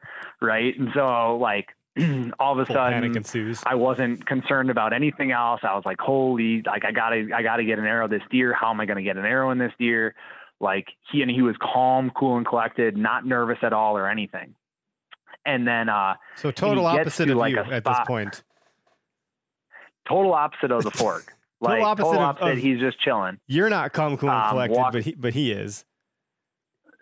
right? 0.42 0.78
And 0.78 0.90
so 0.94 1.38
like 1.40 1.68
all 2.40 2.54
of 2.54 2.60
a 2.60 2.66
Full 2.66 2.74
sudden. 2.76 3.24
I 3.66 3.76
wasn't 3.76 4.26
concerned 4.26 4.70
about 4.72 4.94
anything 4.94 5.32
else. 5.32 5.60
I 5.64 5.76
was 5.76 5.84
like, 5.86 6.00
holy, 6.00 6.64
like 6.66 6.84
I 6.86 6.92
gotta, 6.92 7.28
I 7.36 7.44
gotta 7.44 7.64
get 7.64 7.78
an 7.80 7.86
arrow 7.86 8.08
this 8.08 8.24
deer. 8.32 8.54
How 8.54 8.72
am 8.72 8.80
I 8.80 8.86
gonna 8.86 9.04
get 9.04 9.18
an 9.18 9.26
arrow 9.26 9.52
in 9.52 9.58
this 9.58 9.74
deer? 9.78 10.16
Like 10.60 10.88
he 11.12 11.22
and 11.22 11.30
he 11.30 11.42
was 11.42 11.56
calm, 11.62 12.12
cool, 12.16 12.38
and 12.38 12.46
collected, 12.46 12.96
not 12.98 13.26
nervous 13.26 13.58
at 13.62 13.74
all 13.74 13.98
or 13.98 14.10
anything. 14.10 14.56
And 15.46 15.68
then 15.68 15.90
uh, 15.90 16.16
So 16.38 16.50
total 16.52 16.86
opposite 16.86 17.26
to, 17.26 17.32
of 17.34 17.38
like, 17.40 17.52
you 17.52 17.60
at 17.60 17.84
this 17.84 17.98
point. 18.08 18.44
total 20.08 20.34
opposite 20.34 20.72
of 20.72 20.84
the 20.84 20.92
fork. 20.92 21.34
Like 21.64 21.84
opposite 21.84 22.06
total 22.08 22.22
opposite. 22.24 22.52
of- 22.54 22.58
he's 22.58 22.80
just 22.80 23.00
chilling. 23.02 23.38
You're 23.46 23.70
not 23.70 23.94
calm, 23.94 24.18
cool, 24.18 24.30
and 24.32 24.42
Um, 24.46 24.50
collected, 24.50 24.78
walk- 24.78 24.94
but 24.94 25.04
he 25.04 25.14
but 25.14 25.34
he 25.36 25.52
is. 25.52 25.86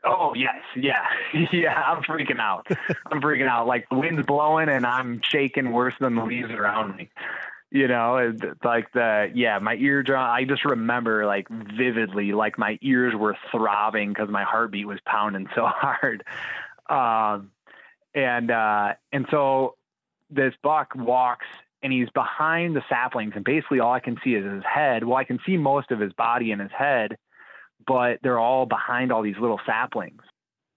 Oh 0.04 0.34
yes, 0.36 0.56
yeah, 0.76 1.06
yeah. 1.52 1.74
I'm 1.74 2.04
freaking 2.04 2.40
out. 2.40 2.68
I'm 3.12 3.22
freaking 3.22 3.48
out. 3.48 3.68
Like 3.68 3.88
the 3.90 3.98
wind's 3.98 4.26
blowing 4.26 4.70
and 4.70 4.86
I'm 4.86 5.22
shaking 5.24 5.72
worse 5.72 5.94
than 6.00 6.16
the 6.16 6.24
leaves 6.24 6.52
around 6.52 6.96
me. 6.96 7.10
You 7.72 7.88
know, 7.88 8.18
it's 8.18 8.64
like 8.64 8.92
the 8.94 9.32
yeah, 9.34 9.60
my 9.60 9.76
eardrum. 9.76 10.22
I 10.22 10.44
just 10.46 10.66
remember 10.66 11.26
like 11.26 11.48
vividly, 11.50 12.32
like 12.32 12.58
my 12.58 12.80
ears 12.82 13.14
were 13.16 13.38
throbbing 13.52 14.10
because 14.10 14.30
my 14.30 14.44
heartbeat 14.44 14.88
was 14.88 15.00
pounding 15.06 15.48
so 15.54 15.66
hard. 15.68 16.24
Um, 16.90 17.52
and 18.16 18.50
uh, 18.50 18.94
and 19.12 19.28
so 19.30 19.76
this 20.32 20.54
buck 20.64 20.94
walks 20.96 21.46
and 21.84 21.94
he's 21.94 22.10
behind 22.10 22.76
the 22.76 22.84
saplings, 22.90 23.34
and 23.36 23.46
basically 23.46 23.80
all 23.80 23.94
I 23.94 24.00
can 24.00 24.18
see 24.24 24.34
is 24.34 24.46
his 24.46 24.64
head. 24.64 25.04
Well, 25.04 25.18
I 25.18 25.24
can 25.24 25.40
see 25.46 25.56
most 25.56 25.92
of 25.92 26.00
his 26.00 26.14
body 26.14 26.52
and 26.52 26.62
his 26.62 26.72
head 26.72 27.18
but 27.90 28.20
they're 28.22 28.38
all 28.40 28.68
behind 28.68 29.12
all 29.12 29.24
these 29.24 29.40
little 29.42 29.60
saplings 29.66 30.22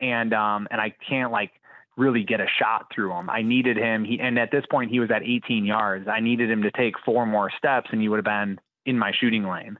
and 0.00 0.32
um 0.32 0.66
and 0.70 0.80
I 0.80 0.94
can't 1.08 1.30
like 1.30 1.52
really 1.98 2.24
get 2.24 2.40
a 2.40 2.46
shot 2.58 2.86
through 2.92 3.12
him. 3.12 3.28
I 3.28 3.42
needed 3.42 3.76
him 3.76 4.04
he 4.04 4.18
and 4.18 4.38
at 4.38 4.50
this 4.50 4.64
point 4.70 4.90
he 4.90 4.98
was 4.98 5.10
at 5.10 5.22
18 5.22 5.66
yards. 5.66 6.08
I 6.08 6.20
needed 6.20 6.50
him 6.50 6.62
to 6.62 6.70
take 6.70 6.94
four 7.04 7.26
more 7.26 7.50
steps 7.58 7.90
and 7.92 8.00
he 8.00 8.08
would 8.08 8.16
have 8.16 8.24
been 8.24 8.58
in 8.86 8.98
my 8.98 9.12
shooting 9.20 9.46
lane. 9.46 9.78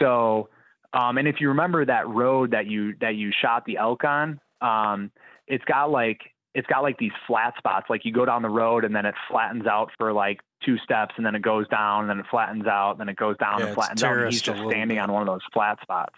So 0.00 0.48
um 0.92 1.16
and 1.16 1.28
if 1.28 1.36
you 1.40 1.48
remember 1.48 1.84
that 1.84 2.08
road 2.08 2.50
that 2.50 2.66
you 2.66 2.94
that 3.00 3.14
you 3.14 3.30
shot 3.40 3.64
the 3.64 3.76
elk 3.76 4.02
on, 4.02 4.40
um 4.60 5.12
it's 5.46 5.64
got 5.64 5.90
like 5.92 6.20
it's 6.54 6.66
got 6.66 6.82
like 6.82 6.98
these 6.98 7.12
flat 7.28 7.54
spots 7.56 7.86
like 7.88 8.04
you 8.04 8.12
go 8.12 8.24
down 8.24 8.42
the 8.42 8.48
road 8.48 8.84
and 8.84 8.96
then 8.96 9.06
it 9.06 9.14
flattens 9.30 9.66
out 9.66 9.90
for 9.96 10.12
like 10.12 10.40
two 10.66 10.76
steps 10.78 11.14
and 11.16 11.24
then 11.24 11.36
it 11.36 11.42
goes 11.42 11.68
down 11.68 12.00
and 12.00 12.10
then 12.10 12.18
it 12.18 12.26
flattens 12.28 12.66
out 12.66 12.92
and 12.92 13.00
then 13.00 13.08
it 13.08 13.16
goes 13.16 13.36
down 13.36 13.60
Yeah, 13.60 13.66
and 13.66 13.74
flattens 13.76 14.02
out 14.02 14.16
and 14.16 14.32
he's 14.32 14.42
just 14.42 14.58
standing 14.66 14.96
bit. 14.96 15.02
on 15.02 15.12
one 15.12 15.22
of 15.22 15.28
those 15.28 15.46
flat 15.52 15.78
spots. 15.82 16.16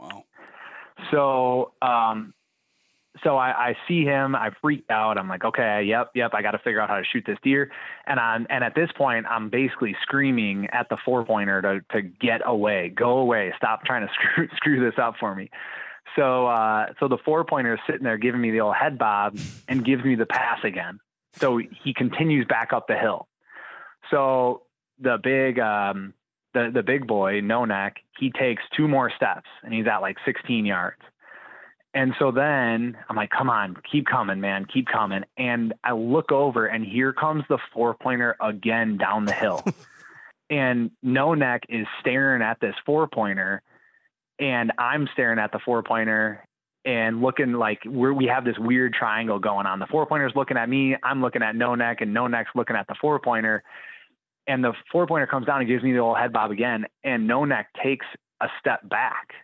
Wow. 0.00 0.24
So, 1.10 1.72
um, 1.82 2.34
so 3.24 3.36
I, 3.36 3.70
I 3.70 3.76
see 3.88 4.04
him. 4.04 4.34
I 4.34 4.50
freaked 4.60 4.90
out. 4.90 5.18
I'm 5.18 5.28
like, 5.28 5.44
okay, 5.44 5.82
yep, 5.84 6.10
yep. 6.14 6.32
I 6.32 6.42
got 6.42 6.52
to 6.52 6.58
figure 6.58 6.80
out 6.80 6.88
how 6.88 6.96
to 6.96 7.04
shoot 7.04 7.24
this 7.26 7.38
deer. 7.42 7.70
And 8.06 8.20
I'm, 8.20 8.46
and 8.48 8.62
at 8.62 8.74
this 8.74 8.90
point, 8.96 9.26
I'm 9.28 9.50
basically 9.50 9.96
screaming 10.02 10.68
at 10.72 10.88
the 10.88 10.96
four 11.04 11.24
pointer 11.24 11.60
to 11.62 11.80
to 11.92 12.02
get 12.02 12.40
away, 12.44 12.88
go 12.88 13.18
away, 13.18 13.52
stop 13.56 13.84
trying 13.84 14.06
to 14.06 14.12
screw 14.32 14.48
screw 14.56 14.80
this 14.80 14.98
up 14.98 15.14
for 15.18 15.34
me. 15.34 15.50
So, 16.16 16.46
uh, 16.46 16.86
so 16.98 17.08
the 17.08 17.18
four 17.24 17.44
pointer 17.44 17.74
is 17.74 17.80
sitting 17.86 18.02
there 18.02 18.18
giving 18.18 18.40
me 18.40 18.50
the 18.50 18.60
old 18.60 18.74
head 18.74 18.98
bob 18.98 19.38
and 19.68 19.84
gives 19.84 20.04
me 20.04 20.14
the 20.16 20.26
pass 20.26 20.58
again. 20.64 20.98
So 21.34 21.58
he 21.58 21.94
continues 21.94 22.46
back 22.46 22.72
up 22.72 22.88
the 22.88 22.96
hill. 22.96 23.28
So 24.10 24.62
the 24.98 25.18
big, 25.22 25.60
um, 25.60 26.14
the 26.54 26.70
the 26.72 26.82
big 26.82 27.06
boy, 27.06 27.40
no 27.40 27.64
neck, 27.64 27.96
he 28.18 28.30
takes 28.30 28.62
two 28.76 28.88
more 28.88 29.10
steps 29.14 29.48
and 29.62 29.72
he's 29.72 29.86
at 29.86 29.98
like 29.98 30.16
16 30.24 30.66
yards. 30.66 31.00
And 31.92 32.14
so 32.20 32.30
then 32.30 32.96
I'm 33.08 33.16
like, 33.16 33.30
come 33.30 33.50
on, 33.50 33.76
keep 33.90 34.06
coming, 34.06 34.40
man, 34.40 34.64
keep 34.72 34.86
coming. 34.86 35.24
And 35.36 35.74
I 35.82 35.92
look 35.92 36.30
over 36.30 36.66
and 36.66 36.84
here 36.84 37.12
comes 37.12 37.42
the 37.48 37.58
four 37.74 37.94
pointer 37.94 38.36
again 38.40 38.96
down 38.96 39.24
the 39.24 39.32
hill. 39.32 39.64
and 40.50 40.92
no 41.02 41.34
neck 41.34 41.62
is 41.68 41.86
staring 42.00 42.42
at 42.42 42.60
this 42.60 42.74
four 42.86 43.08
pointer 43.08 43.62
and 44.38 44.72
I'm 44.78 45.08
staring 45.12 45.38
at 45.38 45.52
the 45.52 45.58
four 45.64 45.82
pointer 45.82 46.44
and 46.84 47.20
looking 47.20 47.52
like 47.52 47.80
we're, 47.84 48.12
we 48.12 48.26
have 48.26 48.44
this 48.44 48.58
weird 48.58 48.94
triangle 48.94 49.38
going 49.38 49.66
on. 49.66 49.78
The 49.78 49.86
four 49.86 50.06
pointer's 50.06 50.32
looking 50.34 50.56
at 50.56 50.68
me, 50.68 50.96
I'm 51.02 51.20
looking 51.20 51.42
at 51.42 51.54
no 51.54 51.74
neck, 51.74 52.00
and 52.00 52.14
no 52.14 52.26
neck's 52.26 52.50
looking 52.54 52.76
at 52.76 52.86
the 52.86 52.94
four 53.00 53.18
pointer. 53.20 53.62
And 54.50 54.64
the 54.64 54.72
four 54.90 55.06
pointer 55.06 55.26
comes 55.26 55.46
down 55.46 55.60
and 55.60 55.68
gives 55.68 55.84
me 55.84 55.92
the 55.92 55.98
old 55.98 56.18
head 56.18 56.32
bob 56.32 56.50
again, 56.50 56.86
and 57.04 57.26
no 57.26 57.44
neck 57.44 57.68
takes 57.82 58.06
a 58.40 58.48
step 58.58 58.88
back 58.88 59.34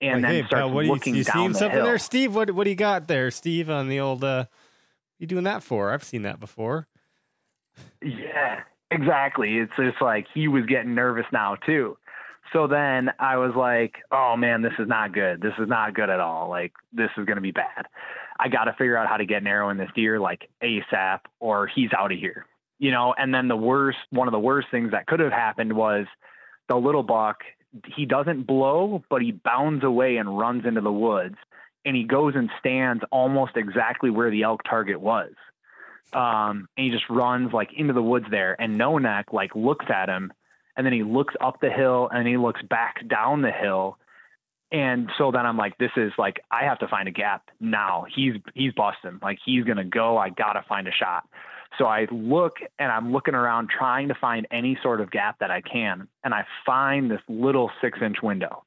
and 0.00 0.22
Like, 0.22 0.22
then 0.22 0.30
hey, 0.30 0.46
starts 0.46 0.62
pal, 0.62 0.70
what 0.70 0.82
do 0.82 0.86
you, 0.86 0.92
looking 0.92 1.14
you 1.14 1.24
down 1.24 1.52
the 1.52 1.58
something 1.58 1.76
hill. 1.76 1.84
there, 1.86 1.98
Steve? 1.98 2.34
What 2.34 2.50
what 2.52 2.64
do 2.64 2.70
you 2.70 2.76
got 2.76 3.08
there, 3.08 3.30
Steve? 3.30 3.70
On 3.70 3.88
the 3.88 4.00
old, 4.00 4.22
uh, 4.22 4.46
you 5.18 5.26
doing 5.26 5.44
that 5.44 5.62
for? 5.62 5.92
I've 5.92 6.04
seen 6.04 6.22
that 6.22 6.40
before. 6.40 6.86
Yeah, 8.02 8.60
exactly. 8.90 9.58
It's 9.58 9.72
just 9.76 10.00
like 10.00 10.26
he 10.32 10.48
was 10.48 10.66
getting 10.66 10.94
nervous 10.94 11.26
now 11.32 11.56
too. 11.56 11.96
So 12.52 12.66
then 12.66 13.10
I 13.18 13.36
was 13.36 13.54
like, 13.54 13.96
oh 14.10 14.36
man, 14.36 14.62
this 14.62 14.72
is 14.78 14.88
not 14.88 15.12
good. 15.12 15.40
This 15.40 15.52
is 15.58 15.68
not 15.68 15.94
good 15.94 16.10
at 16.10 16.20
all. 16.20 16.48
Like 16.48 16.72
this 16.92 17.10
is 17.16 17.24
going 17.26 17.36
to 17.36 17.42
be 17.42 17.52
bad. 17.52 17.86
I 18.38 18.48
got 18.48 18.64
to 18.64 18.72
figure 18.72 18.96
out 18.96 19.08
how 19.08 19.16
to 19.16 19.26
get 19.26 19.42
narrow 19.42 19.68
in 19.70 19.76
this 19.76 19.90
deer 19.94 20.20
like 20.20 20.48
ASAP 20.62 21.20
or 21.40 21.66
he's 21.66 21.90
out 21.96 22.12
of 22.12 22.18
here. 22.18 22.46
You 22.78 22.92
know, 22.92 23.14
and 23.16 23.34
then 23.34 23.48
the 23.48 23.56
worst, 23.56 23.98
one 24.10 24.28
of 24.28 24.32
the 24.32 24.38
worst 24.38 24.68
things 24.70 24.92
that 24.92 25.06
could 25.06 25.20
have 25.20 25.32
happened 25.32 25.72
was 25.72 26.06
the 26.68 26.76
little 26.76 27.02
buck, 27.02 27.38
he 27.96 28.06
doesn't 28.06 28.46
blow, 28.46 29.02
but 29.10 29.20
he 29.20 29.32
bounds 29.32 29.84
away 29.84 30.16
and 30.16 30.38
runs 30.38 30.64
into 30.64 30.80
the 30.80 30.92
woods 30.92 31.36
and 31.84 31.96
he 31.96 32.04
goes 32.04 32.34
and 32.36 32.50
stands 32.58 33.02
almost 33.10 33.56
exactly 33.56 34.10
where 34.10 34.30
the 34.30 34.42
elk 34.42 34.60
target 34.68 35.00
was 35.00 35.32
um, 36.12 36.68
and 36.76 36.86
he 36.86 36.90
just 36.90 37.08
runs 37.10 37.52
like 37.52 37.70
into 37.76 37.92
the 37.92 38.02
woods 38.02 38.26
there. 38.30 38.60
And 38.60 38.78
No 38.78 38.98
Neck 38.98 39.32
like 39.32 39.54
looks 39.54 39.86
at 39.88 40.08
him, 40.08 40.32
and 40.76 40.86
then 40.86 40.92
he 40.92 41.02
looks 41.02 41.34
up 41.40 41.60
the 41.60 41.70
hill, 41.70 42.08
and 42.12 42.26
he 42.26 42.36
looks 42.36 42.62
back 42.62 43.06
down 43.08 43.42
the 43.42 43.50
hill. 43.50 43.98
And 44.70 45.10
so 45.16 45.30
then 45.30 45.46
I'm 45.46 45.56
like, 45.56 45.78
this 45.78 45.90
is 45.96 46.12
like 46.18 46.40
I 46.50 46.64
have 46.64 46.78
to 46.80 46.88
find 46.88 47.08
a 47.08 47.12
gap 47.12 47.50
now. 47.60 48.04
He's 48.14 48.34
he's 48.54 48.72
busting. 48.72 49.18
Like 49.22 49.38
he's 49.44 49.64
gonna 49.64 49.84
go. 49.84 50.16
I 50.16 50.30
gotta 50.30 50.64
find 50.68 50.88
a 50.88 50.92
shot. 50.92 51.28
So 51.76 51.84
I 51.86 52.06
look 52.10 52.56
and 52.78 52.90
I'm 52.90 53.12
looking 53.12 53.34
around 53.34 53.68
trying 53.70 54.08
to 54.08 54.14
find 54.14 54.46
any 54.50 54.78
sort 54.82 55.00
of 55.00 55.10
gap 55.10 55.38
that 55.40 55.50
I 55.50 55.60
can, 55.60 56.08
and 56.24 56.34
I 56.34 56.44
find 56.64 57.10
this 57.10 57.20
little 57.28 57.70
six 57.80 57.98
inch 58.02 58.16
window 58.22 58.64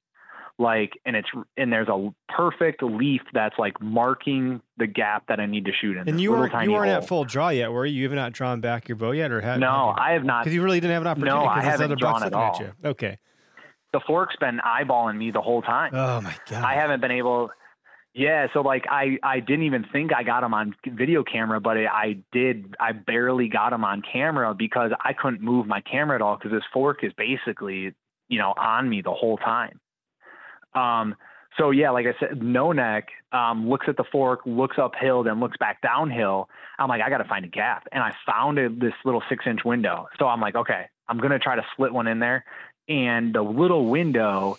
like 0.62 0.93
and 1.06 1.16
it's 1.16 1.28
and 1.58 1.74
there's 1.74 1.88
a 1.88 2.14
perfect 2.30 2.84
leaf 2.84 3.22
that's 3.34 3.58
like 3.58 3.82
marking 3.82 4.62
the 4.78 4.88
gap 4.88 5.24
that 5.28 5.39
I 5.39 5.45
need 5.45 5.66
to 5.66 5.72
shoot 5.74 5.97
in. 5.97 6.08
And 6.08 6.22
you 6.22 6.32
weren't 6.32 6.54
you 6.64 6.72
weren't 6.72 6.89
hole. 6.89 6.97
at 6.97 7.08
full 7.08 7.26
draw 7.26 7.49
yet, 7.49 7.72
were 7.72 7.86
you? 7.86 8.02
You 8.02 8.04
have 8.06 8.16
not 8.16 8.32
drawn 8.32 8.62
back 8.62 8.88
your 8.88 8.95
bow 8.95 9.12
yet, 9.12 9.32
or 9.32 9.41
have 9.41 9.60
No, 9.60 9.93
I 9.97 10.12
have 10.12 10.24
not. 10.24 10.43
because 10.43 10.54
you 10.54 10.62
really 10.62 10.80
didn't 10.80 10.93
have 10.93 11.02
an 11.02 11.08
opportunity. 11.08 11.36
No, 11.36 11.45
I 11.45 11.62
haven't 11.62 11.86
other 11.86 11.95
drawn 11.95 12.24
at 12.24 12.34
all. 12.34 12.58
you. 12.60 12.72
Okay. 12.86 13.18
The 13.91 13.99
fork's 14.08 14.36
been 14.38 14.60
eyeballing 14.66 15.18
me 15.18 15.32
the 15.32 15.41
whole 15.41 15.62
time. 15.62 15.93
Oh 15.93 16.22
my 16.22 16.36
god. 16.49 16.64
I 16.64 16.76
haven't 16.76 17.02
been 17.02 17.12
able. 17.12 17.49
Yeah, 18.14 18.47
so 18.53 18.62
like 18.62 18.86
I 18.89 19.18
I 19.24 19.39
didn't 19.39 19.64
even 19.64 19.86
think 19.91 20.12
I 20.14 20.24
got 20.24 20.43
him 20.43 20.53
on 20.53 20.76
video 20.86 21.24
camera, 21.24 21.62
but 21.62 21.78
it, 21.78 21.88
I 21.89 22.18
did. 22.34 22.76
I 22.78 22.91
barely 22.91 23.47
got 23.47 23.72
him 23.72 23.86
on 23.86 24.01
camera 24.01 24.53
because 24.53 24.91
I 24.99 25.14
couldn't 25.14 25.41
move 25.41 25.66
my 25.66 25.80
camera 25.80 26.16
at 26.16 26.22
all 26.22 26.36
because 26.36 26.51
this 26.51 26.64
fork 26.74 27.03
is 27.03 27.14
basically 27.18 27.93
you 28.28 28.38
know 28.38 28.53
on 28.57 28.89
me 28.89 29.01
the 29.01 29.14
whole 29.14 29.38
time. 29.38 29.80
Um. 30.74 31.16
So 31.57 31.72
yeah, 31.72 31.91
like 31.91 32.05
I 32.05 32.14
said, 32.20 32.41
no 32.41 32.72
neck 32.72 33.09
um, 33.34 33.70
looks 33.70 33.88
at 33.89 33.97
the 33.97 34.05
fork, 34.09 34.39
looks 34.45 34.78
uphill, 34.82 35.24
then 35.24 35.41
looks 35.41 35.57
back 35.57 35.82
downhill. 35.82 36.47
I'm 36.80 36.88
like, 36.88 37.01
I 37.01 37.09
got 37.09 37.18
to 37.18 37.26
find 37.26 37.43
a 37.43 37.49
gap, 37.49 37.88
and 37.91 38.01
I 38.01 38.14
found 38.26 38.57
a, 38.57 38.70
this 38.70 38.93
little 39.03 39.22
six 39.28 39.45
inch 39.45 39.66
window. 39.66 40.07
So 40.18 40.28
I'm 40.28 40.39
like, 40.39 40.55
okay, 40.55 40.86
I'm 41.09 41.18
gonna 41.18 41.39
try 41.39 41.55
to 41.55 41.66
slit 41.76 41.93
one 41.93 42.07
in 42.07 42.20
there, 42.20 42.45
and 42.88 43.34
the 43.34 43.41
little 43.41 43.89
window, 43.89 44.57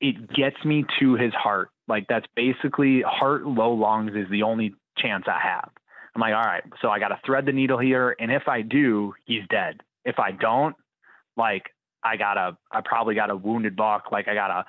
it 0.00 0.32
gets 0.32 0.62
me 0.64 0.84
to 1.00 1.14
his 1.14 1.32
heart. 1.32 1.70
Like 1.88 2.06
that's 2.08 2.26
basically 2.34 3.02
heart 3.02 3.46
low 3.46 3.72
lungs 3.72 4.12
is 4.14 4.28
the 4.30 4.42
only 4.42 4.74
chance 4.98 5.24
I 5.26 5.38
have. 5.40 5.70
I'm 6.14 6.20
like, 6.20 6.34
all 6.34 6.42
right, 6.42 6.62
so 6.80 6.88
I 6.88 6.98
got 6.98 7.08
to 7.08 7.20
thread 7.26 7.44
the 7.44 7.52
needle 7.52 7.78
here, 7.78 8.16
and 8.18 8.32
if 8.32 8.48
I 8.48 8.62
do, 8.62 9.12
he's 9.26 9.42
dead. 9.50 9.80
If 10.04 10.18
I 10.18 10.32
don't, 10.32 10.74
like 11.36 11.64
I 12.02 12.16
gotta, 12.16 12.56
I 12.70 12.80
probably 12.82 13.14
got 13.14 13.30
a 13.30 13.36
wounded 13.36 13.76
buck. 13.76 14.10
Like 14.10 14.26
I 14.28 14.34
gotta, 14.34 14.64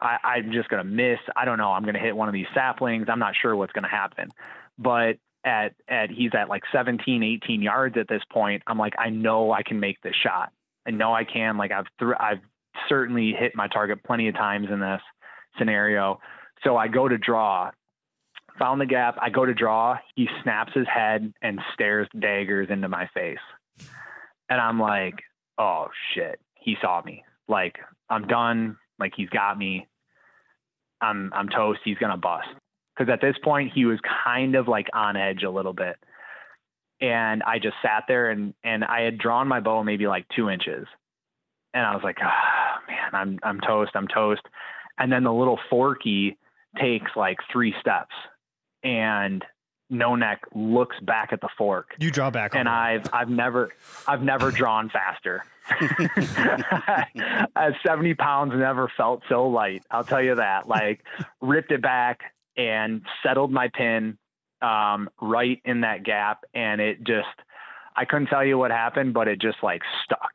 I, 0.00 0.16
I'm 0.24 0.52
just 0.52 0.68
gonna 0.68 0.84
miss. 0.84 1.18
I 1.36 1.44
don't 1.44 1.58
know. 1.58 1.72
I'm 1.72 1.84
gonna 1.84 1.98
hit 1.98 2.16
one 2.16 2.28
of 2.28 2.34
these 2.34 2.46
saplings. 2.54 3.06
I'm 3.08 3.18
not 3.18 3.34
sure 3.40 3.54
what's 3.54 3.72
gonna 3.72 3.88
happen. 3.88 4.30
But 4.78 5.18
at 5.44 5.74
at 5.88 6.10
he's 6.10 6.30
at 6.34 6.48
like 6.48 6.62
17, 6.72 7.22
18 7.22 7.62
yards 7.62 7.96
at 7.98 8.08
this 8.08 8.22
point. 8.30 8.62
I'm 8.66 8.78
like, 8.78 8.94
I 8.98 9.10
know 9.10 9.52
I 9.52 9.62
can 9.62 9.80
make 9.80 10.00
this 10.02 10.14
shot. 10.14 10.52
I 10.86 10.90
know 10.90 11.14
I 11.14 11.24
can. 11.24 11.56
Like 11.56 11.72
I've 11.72 11.86
thr 11.98 12.14
I've 12.18 12.40
certainly 12.88 13.32
hit 13.38 13.54
my 13.54 13.68
target 13.68 14.02
plenty 14.04 14.28
of 14.28 14.34
times 14.34 14.68
in 14.70 14.80
this 14.80 15.00
scenario. 15.58 16.20
So 16.64 16.76
I 16.76 16.88
go 16.88 17.08
to 17.08 17.18
draw, 17.18 17.70
found 18.58 18.80
the 18.80 18.86
gap. 18.86 19.16
I 19.20 19.30
go 19.30 19.44
to 19.44 19.54
draw. 19.54 19.98
He 20.14 20.28
snaps 20.42 20.72
his 20.74 20.86
head 20.92 21.32
and 21.42 21.60
stares 21.74 22.08
daggers 22.18 22.68
into 22.70 22.88
my 22.88 23.08
face. 23.14 23.38
And 24.48 24.60
I'm 24.60 24.80
like, 24.80 25.14
oh 25.58 25.88
shit, 26.14 26.40
he 26.54 26.76
saw 26.80 27.02
me. 27.04 27.24
Like 27.48 27.76
I'm 28.08 28.26
done. 28.26 28.76
Like 28.98 29.12
he's 29.16 29.28
got 29.28 29.58
me. 29.58 29.86
I'm 31.00 31.32
I'm 31.34 31.48
toast. 31.48 31.80
He's 31.84 31.98
gonna 31.98 32.16
bust. 32.16 32.48
Because 32.96 33.12
at 33.12 33.20
this 33.20 33.36
point 33.44 33.72
he 33.74 33.84
was 33.84 33.98
kind 34.24 34.54
of 34.54 34.68
like 34.68 34.86
on 34.94 35.16
edge 35.16 35.42
a 35.42 35.50
little 35.50 35.74
bit. 35.74 35.96
And 37.00 37.42
I 37.42 37.58
just 37.58 37.76
sat 37.82 38.04
there 38.08 38.30
and 38.30 38.54
and 38.64 38.84
I 38.84 39.02
had 39.02 39.18
drawn 39.18 39.48
my 39.48 39.60
bow 39.60 39.82
maybe 39.82 40.06
like 40.06 40.26
two 40.34 40.48
inches. 40.48 40.86
And 41.74 41.84
I 41.84 41.94
was 41.94 42.02
like, 42.02 42.16
ah, 42.22 42.80
man, 42.88 43.10
I'm 43.12 43.38
I'm 43.42 43.60
toast. 43.60 43.92
I'm 43.94 44.08
toast. 44.08 44.42
And 44.98 45.12
then 45.12 45.24
the 45.24 45.32
little 45.32 45.58
forky 45.68 46.38
takes 46.76 47.10
like 47.16 47.38
three 47.52 47.74
steps 47.80 48.14
and 48.82 49.44
no 49.90 50.16
neck 50.16 50.42
looks 50.54 50.96
back 51.00 51.32
at 51.32 51.40
the 51.40 51.48
fork. 51.56 51.94
You 51.98 52.10
draw 52.10 52.30
back, 52.30 52.54
and 52.54 52.68
I've 52.68 53.04
I've 53.12 53.28
never 53.28 53.70
I've 54.06 54.22
never 54.22 54.50
drawn 54.50 54.90
faster. 54.90 55.44
At 57.56 57.72
70 57.84 58.14
pounds, 58.14 58.52
never 58.54 58.90
felt 58.96 59.22
so 59.28 59.48
light. 59.48 59.82
I'll 59.90 60.04
tell 60.04 60.22
you 60.22 60.36
that. 60.36 60.68
Like 60.68 61.04
ripped 61.40 61.72
it 61.72 61.82
back 61.82 62.20
and 62.56 63.02
settled 63.22 63.50
my 63.50 63.68
pin 63.74 64.16
um, 64.62 65.08
right 65.20 65.60
in 65.64 65.80
that 65.82 66.04
gap, 66.04 66.44
and 66.54 66.80
it 66.80 67.04
just 67.04 67.28
I 67.96 68.04
couldn't 68.04 68.26
tell 68.26 68.44
you 68.44 68.58
what 68.58 68.70
happened, 68.70 69.14
but 69.14 69.28
it 69.28 69.40
just 69.40 69.58
like 69.62 69.82
stuck. 70.04 70.32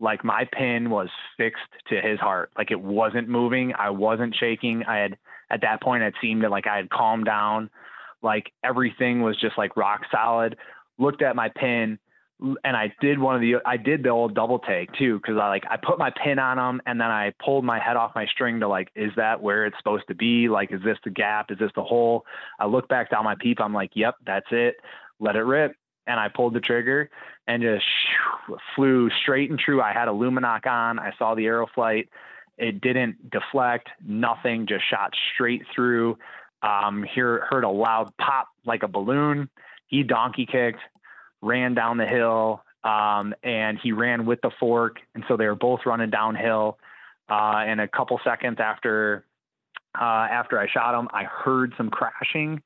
Like 0.00 0.24
my 0.24 0.48
pin 0.52 0.90
was 0.90 1.08
fixed 1.36 1.62
to 1.88 2.00
his 2.00 2.20
heart. 2.20 2.50
Like 2.56 2.70
it 2.70 2.80
wasn't 2.80 3.28
moving. 3.28 3.72
I 3.76 3.90
wasn't 3.90 4.36
shaking. 4.38 4.84
I 4.84 4.98
had 4.98 5.16
at 5.50 5.62
that 5.62 5.82
point 5.82 6.02
it 6.02 6.14
seemed 6.20 6.42
like 6.42 6.66
I 6.66 6.76
had 6.76 6.90
calmed 6.90 7.24
down. 7.24 7.70
Like 8.22 8.52
everything 8.64 9.22
was 9.22 9.38
just 9.40 9.56
like 9.56 9.76
rock 9.76 10.02
solid. 10.10 10.56
Looked 10.98 11.22
at 11.22 11.36
my 11.36 11.48
pin 11.48 11.98
and 12.40 12.76
I 12.76 12.92
did 13.00 13.18
one 13.18 13.34
of 13.34 13.40
the 13.40 13.56
I 13.66 13.76
did 13.76 14.02
the 14.04 14.10
old 14.10 14.34
double 14.34 14.60
take 14.60 14.92
too 14.92 15.18
because 15.18 15.36
I 15.36 15.48
like 15.48 15.64
I 15.68 15.76
put 15.76 15.98
my 15.98 16.10
pin 16.10 16.38
on 16.38 16.56
them 16.56 16.80
and 16.86 17.00
then 17.00 17.08
I 17.08 17.32
pulled 17.44 17.64
my 17.64 17.80
head 17.80 17.96
off 17.96 18.12
my 18.14 18.26
string 18.26 18.60
to 18.60 18.68
like 18.68 18.90
is 18.94 19.10
that 19.16 19.42
where 19.42 19.66
it's 19.66 19.76
supposed 19.78 20.06
to 20.08 20.14
be? 20.14 20.48
Like 20.48 20.72
is 20.72 20.82
this 20.84 20.98
the 21.04 21.10
gap? 21.10 21.50
Is 21.50 21.58
this 21.58 21.72
the 21.74 21.82
hole? 21.82 22.24
I 22.60 22.66
look 22.66 22.88
back 22.88 23.10
down 23.10 23.24
my 23.24 23.34
peep 23.40 23.60
I'm 23.60 23.74
like 23.74 23.90
yep 23.94 24.14
that's 24.24 24.46
it. 24.50 24.76
Let 25.18 25.36
it 25.36 25.42
rip. 25.42 25.74
And 26.06 26.18
I 26.18 26.28
pulled 26.28 26.54
the 26.54 26.60
trigger 26.60 27.10
and 27.46 27.62
just 27.62 27.84
flew 28.74 29.10
straight 29.22 29.50
and 29.50 29.58
true. 29.58 29.82
I 29.82 29.92
had 29.92 30.08
a 30.08 30.12
Lumenok 30.12 30.66
on. 30.66 30.98
I 30.98 31.12
saw 31.18 31.34
the 31.34 31.44
arrow 31.46 31.66
flight 31.74 32.08
it 32.58 32.80
didn't 32.80 33.30
deflect 33.30 33.88
nothing 34.06 34.66
just 34.66 34.84
shot 34.88 35.12
straight 35.34 35.62
through 35.74 36.18
um 36.62 37.04
hear 37.14 37.46
heard 37.48 37.64
a 37.64 37.70
loud 37.70 38.10
pop 38.18 38.48
like 38.64 38.82
a 38.82 38.88
balloon 38.88 39.48
he 39.86 40.02
donkey 40.02 40.46
kicked 40.46 40.80
ran 41.40 41.74
down 41.74 41.98
the 41.98 42.06
hill, 42.06 42.62
um, 42.84 43.34
and 43.42 43.78
he 43.82 43.92
ran 43.92 44.26
with 44.26 44.40
the 44.42 44.50
fork, 44.58 44.96
and 45.14 45.24
so 45.28 45.36
they 45.36 45.46
were 45.46 45.54
both 45.54 45.80
running 45.86 46.10
downhill. 46.10 46.78
Uh, 47.28 47.62
and 47.66 47.80
a 47.80 47.88
couple 47.88 48.18
seconds 48.24 48.58
after 48.58 49.24
uh, 49.94 50.26
after 50.30 50.58
I 50.58 50.66
shot 50.68 50.98
him, 50.98 51.08
I 51.12 51.24
heard 51.24 51.74
some 51.76 51.90
crashing. 51.90 52.62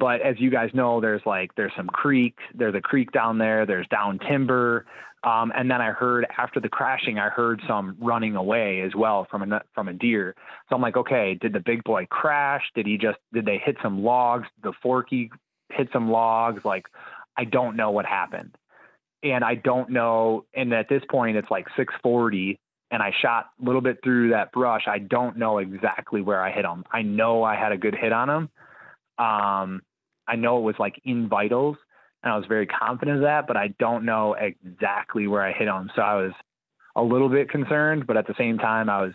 But 0.00 0.22
as 0.22 0.40
you 0.40 0.50
guys 0.50 0.70
know, 0.72 1.00
there's 1.00 1.20
like 1.26 1.54
there's 1.56 1.72
some 1.76 1.86
creek, 1.88 2.34
there's 2.54 2.74
a 2.74 2.80
creek 2.80 3.12
down 3.12 3.36
there, 3.36 3.66
there's 3.66 3.86
down 3.88 4.18
timber, 4.18 4.86
um, 5.22 5.52
and 5.54 5.70
then 5.70 5.82
I 5.82 5.90
heard 5.90 6.26
after 6.38 6.58
the 6.58 6.70
crashing, 6.70 7.18
I 7.18 7.28
heard 7.28 7.60
some 7.68 7.96
running 8.00 8.34
away 8.34 8.80
as 8.80 8.92
well 8.96 9.26
from 9.30 9.52
a 9.52 9.60
from 9.74 9.88
a 9.88 9.92
deer. 9.92 10.34
So 10.68 10.76
I'm 10.76 10.80
like, 10.80 10.96
okay, 10.96 11.36
did 11.38 11.52
the 11.52 11.60
big 11.60 11.84
boy 11.84 12.06
crash? 12.06 12.62
Did 12.74 12.86
he 12.86 12.96
just 12.96 13.18
did 13.32 13.44
they 13.44 13.60
hit 13.62 13.76
some 13.82 14.02
logs? 14.02 14.48
The 14.62 14.72
forky 14.82 15.30
hit 15.70 15.90
some 15.92 16.10
logs? 16.10 16.64
Like 16.64 16.86
I 17.36 17.44
don't 17.44 17.76
know 17.76 17.90
what 17.90 18.06
happened. 18.06 18.56
And 19.22 19.44
I 19.44 19.54
don't 19.54 19.90
know. 19.90 20.46
And 20.54 20.72
at 20.72 20.88
this 20.88 21.02
point, 21.10 21.36
it's 21.36 21.50
like 21.50 21.66
640 21.76 22.58
and 22.90 23.02
I 23.02 23.12
shot 23.20 23.50
a 23.60 23.64
little 23.64 23.82
bit 23.82 23.98
through 24.02 24.30
that 24.30 24.50
brush. 24.50 24.84
I 24.86 24.98
don't 24.98 25.36
know 25.36 25.58
exactly 25.58 26.22
where 26.22 26.42
I 26.42 26.50
hit 26.50 26.64
him. 26.64 26.84
I 26.90 27.02
know 27.02 27.42
I 27.42 27.54
had 27.54 27.72
a 27.72 27.76
good 27.76 27.94
hit 27.94 28.12
on 28.12 28.30
him. 28.30 28.48
Um, 29.18 29.82
I 30.30 30.36
know 30.36 30.58
it 30.58 30.62
was 30.62 30.76
like 30.78 31.00
in 31.04 31.28
vitals 31.28 31.76
and 32.22 32.32
I 32.32 32.36
was 32.36 32.46
very 32.46 32.66
confident 32.66 33.18
of 33.18 33.22
that, 33.24 33.46
but 33.46 33.56
I 33.56 33.68
don't 33.78 34.04
know 34.04 34.36
exactly 34.38 35.26
where 35.26 35.42
I 35.42 35.52
hit 35.52 35.68
him. 35.68 35.90
So 35.96 36.02
I 36.02 36.14
was 36.16 36.32
a 36.96 37.02
little 37.02 37.28
bit 37.28 37.48
concerned, 37.50 38.06
but 38.06 38.16
at 38.16 38.26
the 38.26 38.34
same 38.38 38.58
time, 38.58 38.90
I 38.90 39.02
was, 39.02 39.12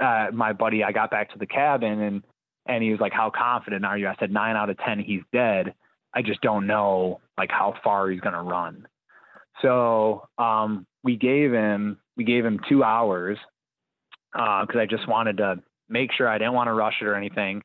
uh, 0.00 0.26
my 0.32 0.52
buddy, 0.52 0.84
I 0.84 0.92
got 0.92 1.10
back 1.10 1.32
to 1.32 1.38
the 1.38 1.46
cabin 1.46 2.00
and, 2.00 2.22
and 2.66 2.82
he 2.82 2.90
was 2.90 3.00
like, 3.00 3.12
how 3.12 3.30
confident 3.30 3.84
are 3.84 3.98
you? 3.98 4.06
I 4.06 4.14
said, 4.20 4.30
nine 4.30 4.56
out 4.56 4.70
of 4.70 4.78
10, 4.78 5.00
he's 5.00 5.22
dead. 5.32 5.74
I 6.14 6.22
just 6.22 6.40
don't 6.40 6.66
know 6.66 7.20
like 7.36 7.50
how 7.50 7.74
far 7.82 8.08
he's 8.08 8.20
going 8.20 8.34
to 8.34 8.42
run. 8.42 8.86
So 9.62 10.28
um, 10.38 10.86
we 11.02 11.16
gave 11.16 11.52
him 11.52 11.98
we 12.16 12.24
gave 12.24 12.44
him 12.44 12.60
two 12.68 12.82
hours 12.82 13.38
because 14.32 14.76
uh, 14.76 14.80
I 14.80 14.86
just 14.86 15.08
wanted 15.08 15.38
to 15.38 15.56
make 15.88 16.10
sure 16.12 16.28
I 16.28 16.38
didn't 16.38 16.54
want 16.54 16.68
to 16.68 16.74
rush 16.74 16.96
it 17.00 17.06
or 17.06 17.14
anything. 17.14 17.62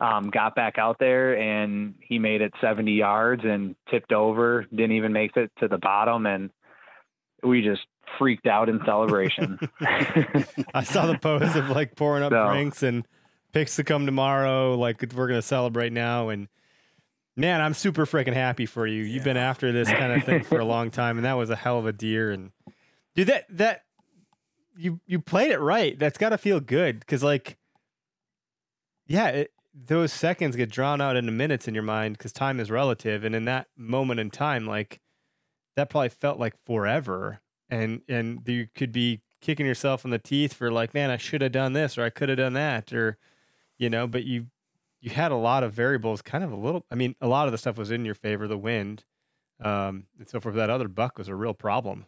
Um, 0.00 0.30
got 0.30 0.54
back 0.54 0.78
out 0.78 0.96
there 0.98 1.36
and 1.36 1.94
he 2.00 2.18
made 2.18 2.40
it 2.40 2.54
70 2.60 2.90
yards 2.92 3.42
and 3.44 3.76
tipped 3.90 4.12
over. 4.12 4.64
Didn't 4.70 4.92
even 4.92 5.12
make 5.12 5.36
it 5.36 5.52
to 5.60 5.68
the 5.68 5.76
bottom, 5.76 6.24
and 6.24 6.50
we 7.42 7.60
just 7.60 7.82
freaked 8.18 8.46
out 8.46 8.70
in 8.70 8.80
celebration. 8.86 9.58
I 10.74 10.82
saw 10.84 11.06
the 11.06 11.18
post 11.18 11.54
of 11.54 11.68
like 11.68 11.96
pouring 11.96 12.22
up 12.22 12.32
so, 12.32 12.50
drinks 12.50 12.82
and 12.82 13.06
picks 13.52 13.76
to 13.76 13.84
come 13.84 14.06
tomorrow. 14.06 14.74
Like 14.74 15.04
we're 15.14 15.28
gonna 15.28 15.42
celebrate 15.42 15.92
now 15.92 16.30
and 16.30 16.48
Man, 17.36 17.60
I'm 17.62 17.72
super 17.74 18.04
freaking 18.04 18.34
happy 18.34 18.66
for 18.66 18.86
you. 18.86 19.02
You've 19.02 19.24
been 19.24 19.38
after 19.38 19.72
this 19.72 19.88
kind 19.88 20.12
of 20.12 20.24
thing 20.24 20.42
for 20.44 20.58
a 20.58 20.64
long 20.66 20.90
time, 20.90 21.16
and 21.16 21.24
that 21.24 21.34
was 21.34 21.48
a 21.48 21.56
hell 21.56 21.78
of 21.78 21.86
a 21.86 21.92
deer. 21.92 22.30
And 22.30 22.50
dude, 23.14 23.28
that 23.28 23.46
that 23.50 23.84
you 24.76 25.00
you 25.06 25.20
played 25.20 25.50
it 25.50 25.58
right. 25.58 25.98
That's 25.98 26.18
got 26.18 26.30
to 26.30 26.38
feel 26.38 26.60
good 26.60 27.00
because, 27.00 27.22
like, 27.22 27.56
yeah, 29.06 29.28
it, 29.28 29.52
those 29.86 30.12
seconds 30.12 30.56
get 30.56 30.70
drawn 30.70 31.00
out 31.00 31.16
into 31.16 31.32
minutes 31.32 31.68
in 31.68 31.74
your 31.74 31.82
mind 31.82 32.18
because 32.18 32.32
time 32.32 32.60
is 32.60 32.70
relative, 32.70 33.24
and 33.24 33.34
in 33.34 33.44
that 33.46 33.68
moment 33.76 34.20
in 34.20 34.30
time, 34.30 34.66
like 34.66 35.00
that 35.76 35.90
probably 35.90 36.08
felt 36.08 36.38
like 36.38 36.54
forever. 36.66 37.40
And 37.68 38.02
and 38.08 38.42
you 38.46 38.68
could 38.74 38.92
be 38.92 39.20
kicking 39.40 39.66
yourself 39.66 40.04
in 40.04 40.10
the 40.10 40.18
teeth 40.18 40.52
for 40.52 40.70
like, 40.70 40.92
man, 40.92 41.10
I 41.10 41.16
should 41.16 41.40
have 41.40 41.52
done 41.52 41.72
this 41.72 41.96
or 41.96 42.04
I 42.04 42.10
could 42.10 42.28
have 42.28 42.38
done 42.38 42.54
that, 42.54 42.92
or 42.92 43.16
you 43.78 43.88
know, 43.88 44.06
but 44.06 44.24
you 44.24 44.46
you 45.00 45.10
had 45.10 45.32
a 45.32 45.36
lot 45.36 45.62
of 45.62 45.72
variables, 45.72 46.20
kind 46.22 46.44
of 46.44 46.52
a 46.52 46.56
little. 46.56 46.84
I 46.90 46.94
mean, 46.94 47.14
a 47.20 47.28
lot 47.28 47.46
of 47.46 47.52
the 47.52 47.58
stuff 47.58 47.78
was 47.78 47.90
in 47.90 48.04
your 48.04 48.14
favor, 48.14 48.46
the 48.46 48.58
wind, 48.58 49.04
um, 49.62 50.06
and 50.18 50.28
so 50.28 50.40
for 50.40 50.52
that 50.52 50.70
other 50.70 50.88
buck 50.88 51.18
was 51.18 51.28
a 51.28 51.34
real 51.34 51.54
problem. 51.54 52.06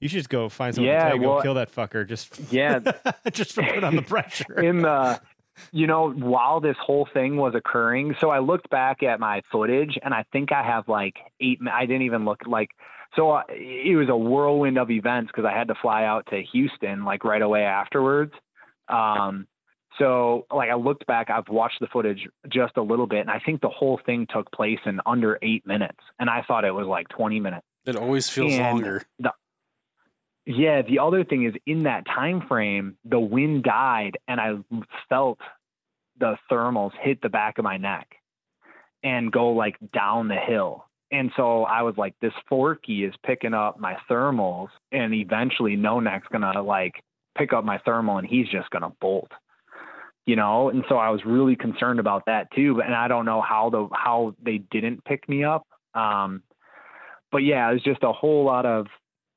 You 0.00 0.08
should 0.08 0.16
just 0.16 0.30
go 0.30 0.48
find 0.48 0.74
someone 0.74 0.92
yeah, 0.92 1.10
to 1.10 1.16
well, 1.16 1.36
go 1.36 1.42
kill 1.42 1.54
that 1.54 1.72
fucker. 1.72 2.06
Just 2.06 2.52
yeah, 2.52 2.80
just 3.32 3.52
for 3.52 3.62
put 3.62 3.84
on 3.84 3.94
the 3.94 4.02
pressure. 4.02 4.60
in 4.60 4.82
the, 4.82 5.20
you 5.72 5.86
know, 5.86 6.10
while 6.10 6.60
this 6.60 6.76
whole 6.80 7.08
thing 7.12 7.36
was 7.36 7.54
occurring, 7.54 8.14
so 8.20 8.30
I 8.30 8.38
looked 8.38 8.70
back 8.70 9.02
at 9.02 9.20
my 9.20 9.42
footage, 9.50 9.98
and 10.02 10.14
I 10.14 10.24
think 10.32 10.52
I 10.52 10.62
have 10.62 10.88
like 10.88 11.16
eight. 11.40 11.60
I 11.70 11.86
didn't 11.86 12.02
even 12.02 12.24
look 12.24 12.42
like. 12.46 12.70
So 13.16 13.30
uh, 13.30 13.42
it 13.50 13.96
was 13.96 14.08
a 14.08 14.16
whirlwind 14.16 14.78
of 14.78 14.90
events 14.90 15.30
because 15.30 15.44
I 15.44 15.56
had 15.56 15.68
to 15.68 15.74
fly 15.74 16.04
out 16.04 16.26
to 16.30 16.42
Houston 16.52 17.04
like 17.04 17.24
right 17.24 17.42
away 17.42 17.62
afterwards. 17.64 18.32
Um, 18.88 19.46
so, 19.98 20.46
like, 20.52 20.70
I 20.70 20.74
looked 20.74 21.06
back, 21.06 21.28
I've 21.28 21.48
watched 21.48 21.80
the 21.80 21.86
footage 21.86 22.26
just 22.48 22.76
a 22.76 22.82
little 22.82 23.06
bit, 23.06 23.20
and 23.20 23.30
I 23.30 23.40
think 23.40 23.60
the 23.60 23.68
whole 23.68 24.00
thing 24.04 24.26
took 24.32 24.50
place 24.52 24.78
in 24.86 25.00
under 25.04 25.38
eight 25.42 25.66
minutes. 25.66 25.98
And 26.18 26.30
I 26.30 26.42
thought 26.42 26.64
it 26.64 26.72
was 26.72 26.86
like 26.86 27.08
20 27.08 27.40
minutes. 27.40 27.66
It 27.84 27.96
always 27.96 28.28
feels 28.28 28.54
and 28.54 28.62
longer. 28.62 29.02
The, 29.18 29.32
yeah. 30.46 30.82
The 30.82 30.98
other 30.98 31.24
thing 31.24 31.44
is, 31.44 31.54
in 31.66 31.84
that 31.84 32.06
time 32.06 32.42
frame, 32.48 32.96
the 33.04 33.20
wind 33.20 33.64
died, 33.64 34.18
and 34.28 34.40
I 34.40 34.54
felt 35.08 35.38
the 36.18 36.36
thermals 36.50 36.92
hit 37.00 37.20
the 37.22 37.28
back 37.28 37.58
of 37.58 37.64
my 37.64 37.76
neck 37.76 38.08
and 39.02 39.32
go 39.32 39.50
like 39.50 39.76
down 39.92 40.28
the 40.28 40.36
hill. 40.36 40.86
And 41.10 41.30
so 41.36 41.64
I 41.64 41.82
was 41.82 41.94
like, 41.98 42.14
this 42.20 42.32
Forky 42.48 43.04
is 43.04 43.14
picking 43.24 43.54
up 43.54 43.78
my 43.78 43.96
thermals, 44.10 44.68
and 44.90 45.14
eventually 45.14 45.76
No 45.76 46.00
Neck's 46.00 46.28
gonna 46.32 46.62
like 46.62 47.02
pick 47.36 47.52
up 47.52 47.64
my 47.64 47.78
thermal, 47.78 48.18
and 48.18 48.26
he's 48.26 48.48
just 48.48 48.70
gonna 48.70 48.92
bolt 49.00 49.30
you 50.26 50.36
know 50.36 50.68
and 50.68 50.84
so 50.88 50.96
i 50.96 51.10
was 51.10 51.20
really 51.24 51.56
concerned 51.56 51.98
about 51.98 52.24
that 52.26 52.50
too 52.54 52.80
and 52.84 52.94
i 52.94 53.08
don't 53.08 53.24
know 53.24 53.40
how 53.40 53.70
the 53.70 53.88
how 53.92 54.34
they 54.44 54.58
didn't 54.70 55.04
pick 55.04 55.28
me 55.28 55.44
up 55.44 55.66
um 55.94 56.42
but 57.30 57.38
yeah 57.38 57.68
it 57.68 57.72
was 57.72 57.82
just 57.82 58.02
a 58.02 58.12
whole 58.12 58.44
lot 58.44 58.66
of 58.66 58.86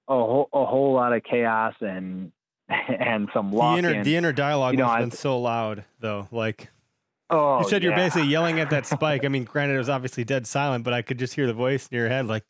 a 0.08 0.14
whole, 0.14 0.50
a 0.54 0.66
whole 0.66 0.94
lot 0.94 1.14
of 1.14 1.24
chaos 1.24 1.74
and 1.82 2.32
and 2.70 3.30
some 3.34 3.52
luck 3.52 3.76
the 3.76 3.80
inner, 3.80 4.04
the 4.04 4.16
inner 4.16 4.34
dialogue 4.34 4.74
you 4.74 4.80
know, 4.80 4.88
has 4.88 5.00
been 5.00 5.12
so 5.12 5.40
loud 5.40 5.86
though 6.00 6.28
like 6.32 6.70
oh 7.30 7.60
you 7.60 7.70
said 7.70 7.84
yeah. 7.84 7.90
you're 7.90 7.98
basically 7.98 8.28
yelling 8.28 8.60
at 8.60 8.70
that 8.70 8.86
spike 8.88 9.24
i 9.24 9.28
mean 9.28 9.44
granted 9.44 9.76
it 9.76 9.80
was 9.80 9.90
obviously 9.90 10.24
dead 10.24 10.48
silent 10.48 10.84
but 10.84 10.94
i 10.94 11.02
could 11.02 11.20
just 11.20 11.36
hear 11.36 11.46
the 11.46 11.54
voice 11.54 11.88
in 11.92 11.98
your 11.98 12.10
head 12.10 12.26
like 12.26 12.44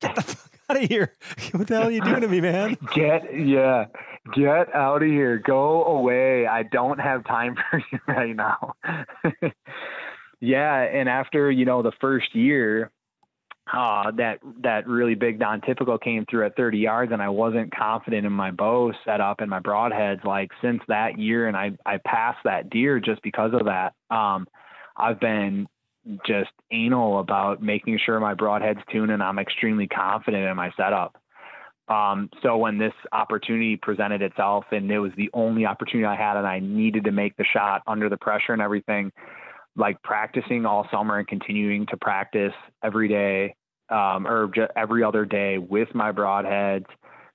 get 0.00 0.14
the 0.14 0.22
fuck 0.22 0.52
out 0.70 0.82
of 0.82 0.88
here 0.88 1.12
what 1.52 1.66
the 1.66 1.74
hell 1.74 1.88
are 1.88 1.90
you 1.90 2.00
doing 2.00 2.20
to 2.22 2.28
me 2.28 2.40
man 2.40 2.76
get 2.94 3.22
yeah 3.36 3.86
Get 4.34 4.74
out 4.74 5.02
of 5.02 5.08
here. 5.08 5.38
Go 5.38 5.84
away. 5.84 6.46
I 6.46 6.62
don't 6.64 7.00
have 7.00 7.24
time 7.24 7.56
for 7.70 7.82
you 7.90 7.98
right 8.06 8.34
now. 8.34 8.74
yeah. 10.40 10.80
And 10.80 11.08
after, 11.08 11.50
you 11.50 11.64
know, 11.64 11.82
the 11.82 11.92
first 12.00 12.34
year, 12.34 12.90
uh, 13.72 14.10
that 14.12 14.38
that 14.62 14.86
really 14.86 15.14
big 15.14 15.38
non-typical 15.38 15.98
came 15.98 16.24
through 16.26 16.46
at 16.46 16.56
30 16.56 16.78
yards, 16.78 17.12
and 17.12 17.20
I 17.20 17.28
wasn't 17.28 17.74
confident 17.74 18.26
in 18.26 18.32
my 18.32 18.50
bow 18.50 18.92
setup 19.04 19.40
and 19.40 19.50
my 19.50 19.60
broadheads. 19.60 20.24
Like 20.24 20.50
since 20.62 20.80
that 20.88 21.18
year, 21.18 21.48
and 21.48 21.56
I 21.56 21.72
I 21.84 21.98
passed 21.98 22.38
that 22.44 22.70
deer 22.70 23.00
just 23.00 23.22
because 23.22 23.52
of 23.52 23.66
that. 23.66 23.94
Um, 24.14 24.46
I've 24.96 25.20
been 25.20 25.66
just 26.26 26.50
anal 26.72 27.20
about 27.20 27.62
making 27.62 27.98
sure 28.04 28.18
my 28.20 28.34
broadhead's 28.34 28.80
tuned, 28.90 29.10
and 29.10 29.22
I'm 29.22 29.38
extremely 29.38 29.86
confident 29.86 30.48
in 30.48 30.56
my 30.56 30.70
setup. 30.76 31.16
Um, 31.88 32.28
so 32.42 32.56
when 32.58 32.78
this 32.78 32.92
opportunity 33.12 33.76
presented 33.76 34.20
itself 34.20 34.64
and 34.72 34.90
it 34.90 34.98
was 34.98 35.12
the 35.16 35.30
only 35.32 35.64
opportunity 35.64 36.04
I 36.04 36.16
had 36.16 36.36
and 36.36 36.46
I 36.46 36.58
needed 36.58 37.04
to 37.04 37.12
make 37.12 37.36
the 37.36 37.44
shot 37.50 37.82
under 37.86 38.10
the 38.10 38.18
pressure 38.18 38.52
and 38.52 38.60
everything, 38.60 39.10
like 39.78 40.02
practicing 40.02 40.66
all 40.66 40.86
summer 40.90 41.18
and 41.18 41.26
continuing 41.26 41.86
to 41.86 41.96
practice 41.96 42.52
every 42.82 43.08
day 43.08 43.54
um, 43.90 44.26
or 44.26 44.50
ju- 44.54 44.66
every 44.76 45.02
other 45.02 45.24
day 45.24 45.56
with 45.58 45.88
my 45.94 46.12
broadheads 46.12 46.86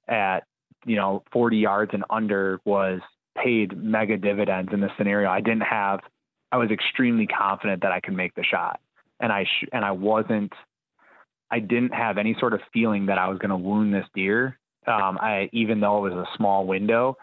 at 0.07 0.41
you 0.85 0.95
know 0.97 1.23
40 1.31 1.57
yards 1.57 1.91
and 1.93 2.03
under 2.09 2.59
was 2.65 2.99
paid 3.41 3.75
mega 3.77 4.17
dividends 4.17 4.71
in 4.73 4.81
this 4.81 4.91
scenario. 4.97 5.29
I 5.29 5.41
didn't 5.41 5.61
have 5.61 6.01
I 6.51 6.57
was 6.57 6.69
extremely 6.69 7.25
confident 7.25 7.81
that 7.81 7.91
I 7.91 7.99
could 7.99 8.13
make 8.13 8.35
the 8.35 8.43
shot, 8.43 8.79
and 9.19 9.31
I 9.31 9.45
sh- 9.45 9.69
and 9.73 9.83
I 9.83 9.91
wasn't. 9.91 10.53
I 11.49 11.59
didn't 11.59 11.93
have 11.93 12.17
any 12.17 12.35
sort 12.39 12.53
of 12.53 12.61
feeling 12.71 13.07
that 13.07 13.17
I 13.17 13.27
was 13.27 13.39
going 13.39 13.49
to 13.49 13.57
wound 13.57 13.93
this 13.93 14.05
deer. 14.13 14.59
Um, 14.85 15.17
I 15.19 15.49
even 15.51 15.79
though 15.79 16.05
it 16.05 16.13
was 16.13 16.27
a 16.27 16.37
small 16.37 16.67
window, 16.67 17.17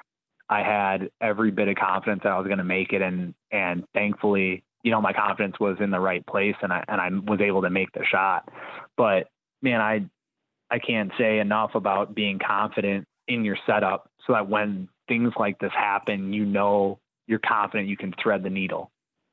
I 0.49 0.63
had 0.63 1.11
every 1.21 1.53
bit 1.53 1.69
of 1.69 1.77
confidence 1.77 2.23
that 2.25 2.33
I 2.33 2.39
was 2.39 2.47
going 2.47 2.59
to 2.59 2.65
make 2.65 2.93
it, 2.93 3.03
and 3.03 3.35
and 3.53 3.85
thankfully, 3.95 4.65
you 4.83 4.91
know, 4.91 5.01
my 5.01 5.13
confidence 5.13 5.61
was 5.61 5.77
in 5.81 5.91
the 5.91 6.01
right 6.01 6.27
place, 6.27 6.57
and 6.63 6.73
I 6.73 6.85
and 6.89 7.01
I 7.01 7.09
was 7.31 7.41
able 7.41 7.63
to 7.63 7.71
make 7.71 7.93
the 7.93 8.05
shot. 8.05 8.49
But 8.97 9.29
man, 9.63 9.81
I 9.81 10.07
I 10.71 10.79
can't 10.79 11.13
say 11.19 11.39
enough 11.39 11.75
about 11.75 12.15
being 12.15 12.39
confident 12.39 13.07
in 13.29 13.45
your 13.45 13.57
setup, 13.67 14.11
so 14.27 14.33
that 14.33 14.49
when 14.49 14.89
things 15.09 15.33
like 15.39 15.59
this 15.59 15.73
happen, 15.73 16.33
you 16.33 16.45
know 16.45 16.99
you're 17.27 17.39
confident 17.39 17.89
you 17.89 17.97
can 17.97 18.13
thread 18.21 18.43
the 18.43 18.51
needle 18.51 18.91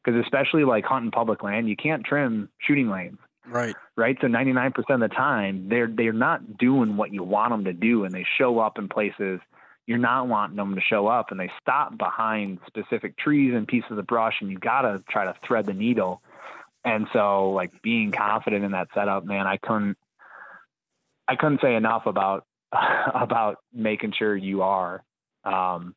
because 0.08 0.22
especially 0.24 0.64
like 0.64 0.86
hunting 0.86 1.12
public 1.12 1.44
land, 1.44 1.68
you 1.68 1.76
can't 1.76 2.06
trim 2.06 2.50
shooting 2.60 2.90
lanes. 2.90 3.18
Right. 3.46 3.76
Right. 3.96 4.18
So 4.22 4.28
99% 4.28 4.74
of 4.90 5.00
the 5.00 5.08
time, 5.08 5.68
they're 5.70 5.88
they're 5.88 6.14
not 6.14 6.58
doing 6.58 6.98
what 6.98 7.14
you 7.14 7.24
want 7.24 7.52
them 7.52 7.66
to 7.66 7.74
do, 7.74 8.04
and 8.04 8.14
they 8.14 8.26
show 8.38 8.60
up 8.60 8.78
in 8.78 8.90
places 8.90 9.40
you're 9.88 9.98
not 9.98 10.28
wanting 10.28 10.58
them 10.58 10.76
to 10.76 10.82
show 10.82 11.08
up, 11.08 11.32
and 11.32 11.40
they 11.40 11.50
stop 11.62 11.98
behind 11.98 12.60
specific 12.68 13.18
trees 13.18 13.54
and 13.56 13.68
pieces 13.68 13.98
of 13.98 14.06
brush, 14.06 14.36
and 14.42 14.52
you 14.52 14.60
gotta 14.60 15.02
try 15.10 15.26
to 15.26 15.36
thread 15.46 15.66
the 15.66 15.74
needle. 15.74 16.22
And 16.84 17.08
so, 17.14 17.52
like 17.52 17.82
being 17.82 18.12
confident 18.12 18.64
in 18.64 18.72
that 18.72 18.90
setup, 18.94 19.26
man, 19.26 19.48
I 19.48 19.58
couldn't 19.58 19.98
I 21.28 21.36
couldn't 21.36 21.62
say 21.62 21.76
enough 21.76 22.06
about 22.06 22.46
about 22.72 23.58
making 23.74 24.14
sure 24.18 24.36
you 24.36 24.62
are. 24.62 25.04
Um, 25.44 25.96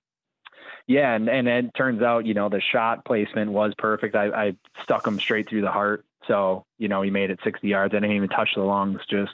yeah, 0.86 1.14
and 1.14 1.28
and 1.28 1.48
it 1.48 1.74
turns 1.74 2.02
out, 2.02 2.26
you 2.26 2.34
know, 2.34 2.48
the 2.48 2.60
shot 2.60 3.04
placement 3.04 3.50
was 3.50 3.72
perfect. 3.76 4.14
I, 4.14 4.28
I 4.28 4.56
stuck 4.82 5.06
him 5.06 5.18
straight 5.18 5.48
through 5.48 5.62
the 5.62 5.70
heart. 5.70 6.04
So, 6.26 6.64
you 6.78 6.88
know, 6.88 7.02
he 7.02 7.10
made 7.10 7.30
it 7.30 7.40
60 7.42 7.66
yards. 7.66 7.94
I 7.94 7.98
didn't 7.98 8.14
even 8.14 8.28
touch 8.28 8.50
the 8.54 8.62
lungs, 8.62 9.00
just 9.08 9.32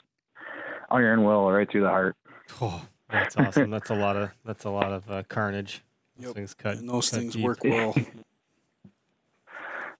iron 0.89 1.23
will 1.23 1.51
right 1.51 1.69
through 1.69 1.81
the 1.81 1.89
heart. 1.89 2.15
Oh, 2.61 2.81
that's 3.09 3.35
awesome. 3.37 3.69
that's 3.69 3.89
a 3.89 3.95
lot 3.95 4.15
of 4.15 4.29
that's 4.45 4.65
a 4.65 4.69
lot 4.69 4.91
of 4.91 5.09
uh, 5.09 5.23
carnage. 5.27 5.83
Those 6.17 6.27
Yep. 6.27 6.35
things 6.35 6.53
cut. 6.55 6.77
And 6.77 6.89
those 6.89 7.09
cut 7.09 7.19
things 7.19 7.33
deep. 7.35 7.43
work 7.43 7.63
well. 7.63 7.95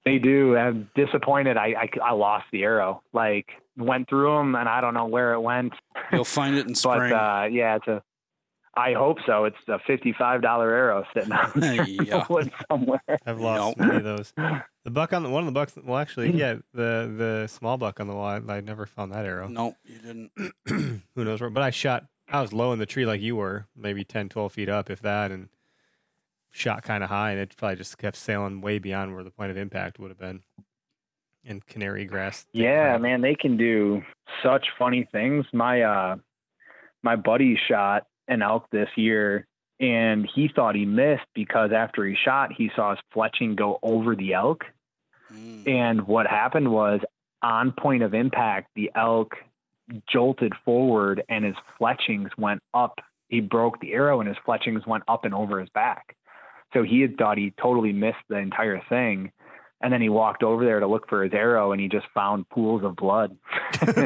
They 0.06 0.20
do. 0.20 0.56
I'm 0.56 0.90
disappointed. 0.96 1.58
I, 1.58 1.74
I, 1.78 1.90
I 2.02 2.14
lost 2.14 2.46
the 2.54 2.64
arrow. 2.64 3.04
Like 3.12 3.48
went 3.76 4.08
through 4.08 4.38
them, 4.38 4.56
and 4.56 4.70
I 4.70 4.80
don't 4.80 4.94
know 4.94 5.06
where 5.08 5.34
it 5.34 5.42
went. 5.42 5.74
You'll 6.14 6.24
find 6.24 6.56
it 6.56 6.62
in 6.66 6.68
But 6.74 6.78
spring. 6.78 7.12
uh, 7.14 7.48
yeah, 7.52 7.76
it's 7.76 7.88
a. 7.88 8.02
I 8.74 8.94
hope 8.94 9.18
so. 9.26 9.44
It's 9.46 9.58
a 9.68 9.80
fifty-five 9.86 10.42
dollar 10.42 10.72
arrow 10.74 11.04
sitting 11.14 11.32
out 11.34 11.52
Yeah. 11.90 12.26
wood 12.30 12.50
somewhere. 12.72 13.02
I've 13.26 13.40
lost 13.42 13.78
Nope. 13.78 13.86
many 13.88 13.98
of 13.98 14.04
those. 14.06 14.34
The 14.86 14.92
buck 14.92 15.12
on 15.12 15.24
the 15.24 15.30
one 15.30 15.42
of 15.44 15.48
the 15.48 15.52
bucks. 15.52 15.74
Well, 15.84 15.98
actually, 15.98 16.32
yeah, 16.38 16.56
the 16.74 17.14
the 17.18 17.48
small 17.50 17.78
buck 17.78 18.00
on 18.00 18.08
the 18.08 18.14
wall. 18.14 18.40
I 18.50 18.62
never 18.62 18.86
found 18.86 19.12
that 19.12 19.26
arrow. 19.26 19.50
nope, 19.50 19.76
you 19.84 19.98
didn't. 20.00 20.32
Who 21.16 21.26
knows 21.26 21.42
where? 21.42 21.50
But 21.50 21.64
I 21.64 21.72
shot. 21.72 22.06
I 22.30 22.42
was 22.42 22.52
low 22.52 22.74
in 22.74 22.80
the 22.80 22.86
tree 22.86 23.06
like 23.06 23.22
you 23.22 23.36
were, 23.36 23.68
maybe 23.76 24.04
10, 24.04 24.30
12 24.30 24.52
feet 24.52 24.70
up, 24.70 24.90
if 24.90 25.02
that, 25.02 25.32
and 25.32 25.50
shot 26.52 26.84
kind 26.84 27.04
of 27.04 27.10
high, 27.10 27.32
and 27.32 27.40
it 27.40 27.56
probably 27.56 27.78
just 27.78 27.98
kept 27.98 28.18
sailing 28.18 28.62
way 28.62 28.80
beyond 28.80 29.14
where 29.14 29.24
the 29.24 29.32
point 29.32 29.52
of 29.52 29.58
impact 29.58 30.00
would 30.00 30.10
have 30.10 30.20
been. 30.20 30.42
In 31.44 31.62
canary 31.62 32.04
grass. 32.04 32.46
Yeah, 32.52 32.90
crap. 32.90 33.02
man, 33.02 33.22
they 33.22 33.34
can 33.34 33.56
do 33.56 34.02
such 34.44 34.66
funny 34.78 35.08
things. 35.14 35.46
My 35.54 35.82
uh 35.82 36.18
my 37.04 37.16
buddy 37.16 37.58
shot 37.70 38.06
an 38.28 38.42
elk 38.42 38.66
this 38.70 38.90
year 38.98 39.48
and 39.80 40.28
he 40.36 40.50
thought 40.54 40.76
he 40.76 40.84
missed 40.84 41.24
because 41.34 41.72
after 41.72 42.06
he 42.06 42.18
shot 42.22 42.52
he 42.52 42.70
saw 42.76 42.90
his 42.90 43.00
fletching 43.16 43.56
go 43.56 43.80
over 43.82 44.14
the 44.14 44.34
elk. 44.34 44.66
Mm. 45.34 45.68
And 45.70 46.08
what 46.08 46.28
happened 46.28 46.70
was 46.70 47.00
on 47.42 47.72
point 47.72 48.04
of 48.04 48.14
impact, 48.14 48.72
the 48.76 48.92
elk 48.94 49.36
jolted 50.12 50.54
forward 50.66 51.24
and 51.30 51.46
his 51.46 51.56
fletchings 51.78 52.30
went 52.38 52.62
up. 52.74 53.00
He 53.30 53.40
broke 53.42 53.80
the 53.80 53.94
arrow 53.94 54.20
and 54.20 54.28
his 54.28 54.38
fletchings 54.46 54.86
went 54.88 55.04
up 55.08 55.26
and 55.26 55.34
over 55.34 55.60
his 55.60 55.70
back. 55.70 56.16
So 56.74 56.84
he 56.84 57.02
had 57.02 57.18
thought 57.18 57.38
he 57.38 57.54
totally 57.62 57.94
missed 57.94 58.18
the 58.30 58.38
entire 58.38 58.82
thing. 58.90 59.32
And 59.82 59.94
then 59.94 60.02
he 60.02 60.10
walked 60.10 60.42
over 60.44 60.66
there 60.66 60.80
to 60.80 60.88
look 60.88 61.08
for 61.08 61.24
his 61.24 61.34
arrow 61.34 61.72
and 61.72 61.80
he 61.80 61.88
just 61.88 62.08
found 62.14 62.50
pools 62.50 62.84
of 62.84 62.96
blood. 62.96 63.38
It's 63.82 63.98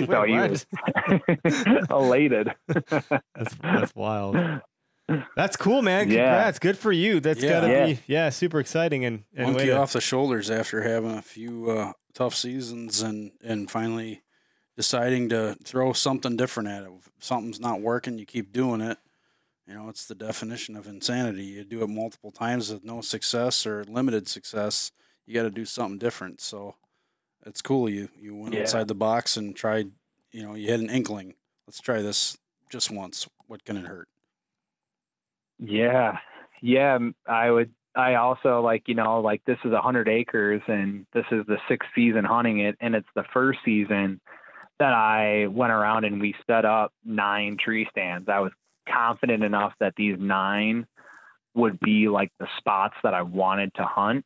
like, 0.00 0.10
so 0.10 0.20
wait, 0.22 0.28
he 0.30 0.36
what? 0.36 0.50
was 0.50 0.66
elated. 1.90 2.48
That's 2.68 3.54
that's 3.62 3.94
wild. 3.94 4.36
That's 5.36 5.56
cool, 5.56 5.82
man. 5.82 6.10
Yeah. 6.10 6.24
Congrats. 6.26 6.58
Good 6.58 6.78
for 6.78 6.92
you. 6.92 7.20
That's 7.20 7.42
Yeah. 7.42 7.48
gotta 7.50 7.68
Yeah. 7.68 7.86
be 7.86 7.98
yeah, 8.06 8.28
super 8.30 8.60
exciting 8.60 9.04
and, 9.04 9.24
and 9.36 9.52
Monkey 9.52 9.66
to- 9.66 9.78
off 9.78 9.92
the 9.92 10.00
shoulders 10.00 10.50
after 10.50 10.82
having 10.82 11.12
a 11.16 11.22
few 11.22 11.70
uh, 11.70 11.92
tough 12.14 12.34
seasons 12.34 13.00
and 13.02 13.30
and 13.42 13.70
finally 13.70 14.22
deciding 14.80 15.28
to 15.28 15.54
throw 15.62 15.92
something 15.92 16.38
different 16.38 16.70
at 16.70 16.84
it. 16.84 16.88
If 16.96 17.10
something's 17.18 17.60
not 17.60 17.82
working, 17.82 18.16
you 18.18 18.24
keep 18.24 18.50
doing 18.50 18.80
it. 18.80 18.96
You 19.68 19.74
know, 19.74 19.90
it's 19.90 20.06
the 20.06 20.14
definition 20.14 20.74
of 20.74 20.86
insanity. 20.86 21.44
You 21.44 21.64
do 21.64 21.82
it 21.82 21.88
multiple 21.90 22.30
times 22.30 22.72
with 22.72 22.82
no 22.82 23.02
success 23.02 23.66
or 23.66 23.84
limited 23.84 24.26
success. 24.26 24.90
You 25.26 25.34
got 25.34 25.42
to 25.42 25.50
do 25.50 25.66
something 25.66 25.98
different. 25.98 26.40
So 26.40 26.76
it's 27.44 27.60
cool. 27.60 27.90
You 27.90 28.08
you 28.18 28.34
went 28.34 28.54
Yeah. 28.54 28.62
outside 28.62 28.88
the 28.88 28.94
box 28.94 29.36
and 29.36 29.54
tried. 29.54 29.90
You 30.32 30.44
know, 30.44 30.54
you 30.54 30.70
had 30.70 30.80
an 30.80 30.88
inkling. 30.88 31.34
Let's 31.66 31.80
try 31.80 32.00
this 32.00 32.38
just 32.70 32.90
once. 32.90 33.28
What 33.48 33.66
can 33.66 33.76
it 33.76 33.84
hurt? 33.86 34.08
Yeah. 35.58 36.18
Yeah. 36.62 36.98
I 37.28 37.50
would, 37.50 37.70
I 37.94 38.14
also 38.14 38.62
like, 38.62 38.84
you 38.88 38.94
know, 38.94 39.20
like 39.20 39.44
this 39.44 39.58
is 39.62 39.72
a 39.72 39.82
hundred 39.82 40.08
acres 40.08 40.62
and 40.68 41.04
this 41.12 41.26
is 41.30 41.44
the 41.46 41.58
sixth 41.68 41.90
season 41.94 42.24
hunting 42.24 42.60
it. 42.60 42.76
And 42.80 42.94
it's 42.94 43.08
the 43.14 43.24
first 43.34 43.58
season 43.62 44.20
that 44.80 44.92
I 44.92 45.46
went 45.46 45.72
around 45.72 46.04
and 46.04 46.20
we 46.20 46.34
set 46.46 46.64
up 46.64 46.92
nine 47.04 47.56
tree 47.62 47.86
stands. 47.90 48.28
I 48.28 48.40
was 48.40 48.50
confident 48.88 49.44
enough 49.44 49.72
that 49.78 49.94
these 49.96 50.16
nine 50.18 50.86
would 51.54 51.78
be 51.80 52.08
like 52.08 52.32
the 52.40 52.48
spots 52.58 52.94
that 53.02 53.14
I 53.14 53.22
wanted 53.22 53.72
to 53.74 53.84
hunt. 53.84 54.24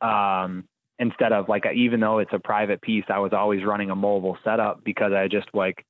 Um, 0.00 0.68
instead 0.98 1.32
of 1.32 1.48
like, 1.48 1.64
even 1.74 2.00
though 2.00 2.18
it's 2.18 2.32
a 2.32 2.38
private 2.38 2.80
piece, 2.82 3.04
I 3.08 3.18
was 3.18 3.32
always 3.32 3.64
running 3.64 3.90
a 3.90 3.96
mobile 3.96 4.36
setup 4.44 4.84
because 4.84 5.12
I 5.12 5.26
just 5.26 5.48
like 5.54 5.84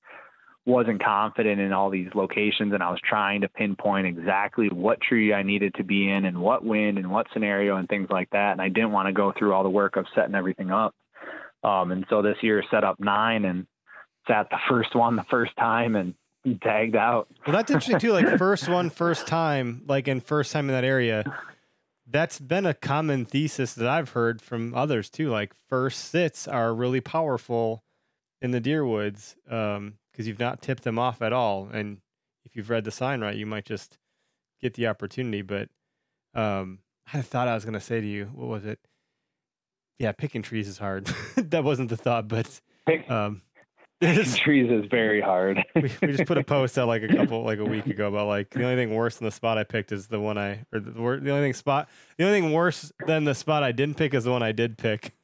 wasn't 0.66 1.04
confident 1.04 1.60
in 1.60 1.72
all 1.72 1.90
these 1.90 2.08
locations 2.14 2.72
and 2.72 2.82
I 2.82 2.90
was 2.90 3.00
trying 3.06 3.42
to 3.42 3.48
pinpoint 3.48 4.06
exactly 4.06 4.68
what 4.68 5.00
tree 5.00 5.34
I 5.34 5.42
needed 5.42 5.74
to 5.74 5.84
be 5.84 6.08
in 6.08 6.24
and 6.24 6.40
what 6.40 6.64
wind 6.64 6.98
and 6.98 7.10
what 7.10 7.26
scenario 7.32 7.76
and 7.76 7.88
things 7.88 8.08
like 8.10 8.30
that. 8.30 8.52
And 8.52 8.62
I 8.62 8.68
didn't 8.68 8.92
want 8.92 9.08
to 9.08 9.12
go 9.12 9.32
through 9.36 9.52
all 9.52 9.62
the 9.62 9.68
work 9.68 9.96
of 9.96 10.06
setting 10.14 10.34
everything 10.34 10.70
up. 10.70 10.94
Um, 11.62 11.92
and 11.92 12.06
so 12.08 12.22
this 12.22 12.36
year 12.42 12.62
set 12.70 12.84
up 12.84 13.00
nine 13.00 13.44
and 13.44 13.66
sat 14.26 14.48
the 14.50 14.58
first 14.68 14.94
one 14.94 15.16
the 15.16 15.24
first 15.24 15.56
time 15.56 15.96
and 15.96 16.14
tagged 16.62 16.96
out. 16.96 17.28
Well, 17.46 17.56
that's 17.56 17.70
interesting 17.70 17.98
too. 17.98 18.12
Like 18.12 18.38
first 18.38 18.68
one, 18.68 18.90
first 18.90 19.26
time, 19.26 19.82
like 19.86 20.08
in 20.08 20.20
first 20.20 20.52
time 20.52 20.68
in 20.68 20.74
that 20.74 20.84
area. 20.84 21.24
That's 22.06 22.38
been 22.38 22.66
a 22.66 22.74
common 22.74 23.24
thesis 23.24 23.72
that 23.74 23.88
I've 23.88 24.10
heard 24.10 24.42
from 24.42 24.74
others 24.74 25.08
too. 25.08 25.30
Like 25.30 25.54
first 25.68 26.10
sits 26.10 26.46
are 26.46 26.74
really 26.74 27.00
powerful 27.00 27.82
in 28.42 28.50
the 28.50 28.60
deer 28.60 28.84
woods 28.84 29.36
because 29.44 30.26
you've 30.28 30.38
not 30.38 30.60
tipped 30.60 30.84
them 30.84 30.98
off 30.98 31.22
at 31.22 31.32
all, 31.32 31.68
and 31.72 31.98
if 32.44 32.54
you've 32.54 32.68
read 32.68 32.84
the 32.84 32.90
sign 32.90 33.22
right, 33.22 33.36
you 33.36 33.46
might 33.46 33.64
just 33.64 33.98
get 34.60 34.74
the 34.74 34.86
opportunity. 34.86 35.40
But 35.40 35.70
um, 36.34 36.80
I 37.12 37.22
thought 37.22 37.48
I 37.48 37.54
was 37.54 37.64
going 37.64 37.74
to 37.74 37.80
say 37.80 38.00
to 38.00 38.06
you, 38.06 38.26
what 38.34 38.48
was 38.48 38.66
it? 38.66 38.78
Yeah, 39.98 40.12
picking 40.12 40.42
trees 40.42 40.68
is 40.68 40.78
hard. 40.78 41.06
that 41.36 41.64
wasn't 41.64 41.88
the 41.88 41.96
thought, 41.96 42.28
but 42.28 42.60
um, 43.08 43.42
trees 44.36 44.70
is 44.70 44.86
very 44.90 45.20
hard. 45.20 45.64
we, 45.74 45.90
we 46.02 46.08
just 46.08 46.26
put 46.26 46.38
a 46.38 46.44
post 46.44 46.78
out 46.78 46.88
like 46.88 47.02
a 47.02 47.08
couple 47.08 47.42
like 47.44 47.58
a 47.58 47.64
week 47.64 47.86
ago 47.86 48.08
about 48.08 48.26
like 48.26 48.50
the 48.50 48.62
only 48.62 48.76
thing 48.76 48.94
worse 48.94 49.16
than 49.16 49.26
the 49.26 49.30
spot 49.30 49.58
I 49.58 49.64
picked 49.64 49.92
is 49.92 50.08
the 50.08 50.20
one 50.20 50.36
I 50.36 50.64
or 50.72 50.80
the, 50.80 50.90
the 50.90 51.30
only 51.30 51.40
thing 51.46 51.54
spot 51.54 51.88
the 52.18 52.24
only 52.24 52.40
thing 52.40 52.52
worse 52.52 52.92
than 53.06 53.24
the 53.24 53.34
spot 53.34 53.62
I 53.62 53.72
didn't 53.72 53.96
pick 53.96 54.14
is 54.14 54.24
the 54.24 54.30
one 54.30 54.42
I 54.42 54.52
did 54.52 54.78
pick. 54.78 55.14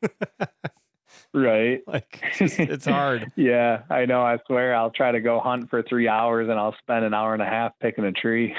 right. 1.34 1.82
like 1.86 2.20
it's, 2.22 2.38
just, 2.38 2.58
it's 2.58 2.86
hard. 2.86 3.32
Yeah, 3.36 3.82
I 3.90 4.06
know. 4.06 4.22
I 4.22 4.38
swear 4.46 4.74
I'll 4.74 4.90
try 4.90 5.12
to 5.12 5.20
go 5.20 5.40
hunt 5.40 5.68
for 5.70 5.82
three 5.82 6.08
hours 6.08 6.48
and 6.48 6.58
I'll 6.58 6.76
spend 6.80 7.04
an 7.04 7.14
hour 7.14 7.32
and 7.32 7.42
a 7.42 7.46
half 7.46 7.72
picking 7.80 8.04
a 8.04 8.12
tree. 8.12 8.54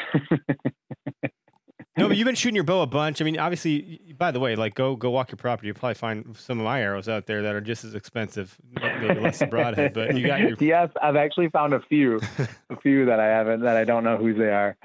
No, 1.97 2.07
but 2.07 2.15
you've 2.15 2.25
been 2.25 2.35
shooting 2.35 2.55
your 2.55 2.63
bow 2.63 2.81
a 2.81 2.87
bunch. 2.87 3.21
I 3.21 3.25
mean, 3.25 3.37
obviously. 3.37 3.99
By 4.17 4.31
the 4.31 4.39
way, 4.39 4.55
like 4.55 4.75
go 4.75 4.95
go 4.95 5.09
walk 5.09 5.29
your 5.31 5.37
property. 5.37 5.67
You'll 5.67 5.75
probably 5.75 5.95
find 5.95 6.35
some 6.37 6.57
of 6.59 6.63
my 6.63 6.81
arrows 6.81 7.09
out 7.09 7.25
there 7.25 7.41
that 7.41 7.53
are 7.53 7.59
just 7.61 7.83
as 7.83 7.95
expensive, 7.95 8.55
maybe 9.01 9.19
less 9.19 9.39
than 9.39 9.49
broadhead. 9.49 9.93
But 9.93 10.15
you 10.15 10.25
got 10.25 10.39
your 10.39 10.55
yes, 10.59 10.89
I've 11.01 11.15
actually 11.17 11.49
found 11.49 11.73
a 11.73 11.81
few, 11.81 12.21
a 12.69 12.75
few 12.81 13.05
that 13.05 13.19
I 13.19 13.25
haven't 13.25 13.61
that 13.61 13.75
I 13.75 13.83
don't 13.83 14.03
know 14.05 14.15
whose 14.17 14.37
they 14.37 14.51
are. 14.51 14.77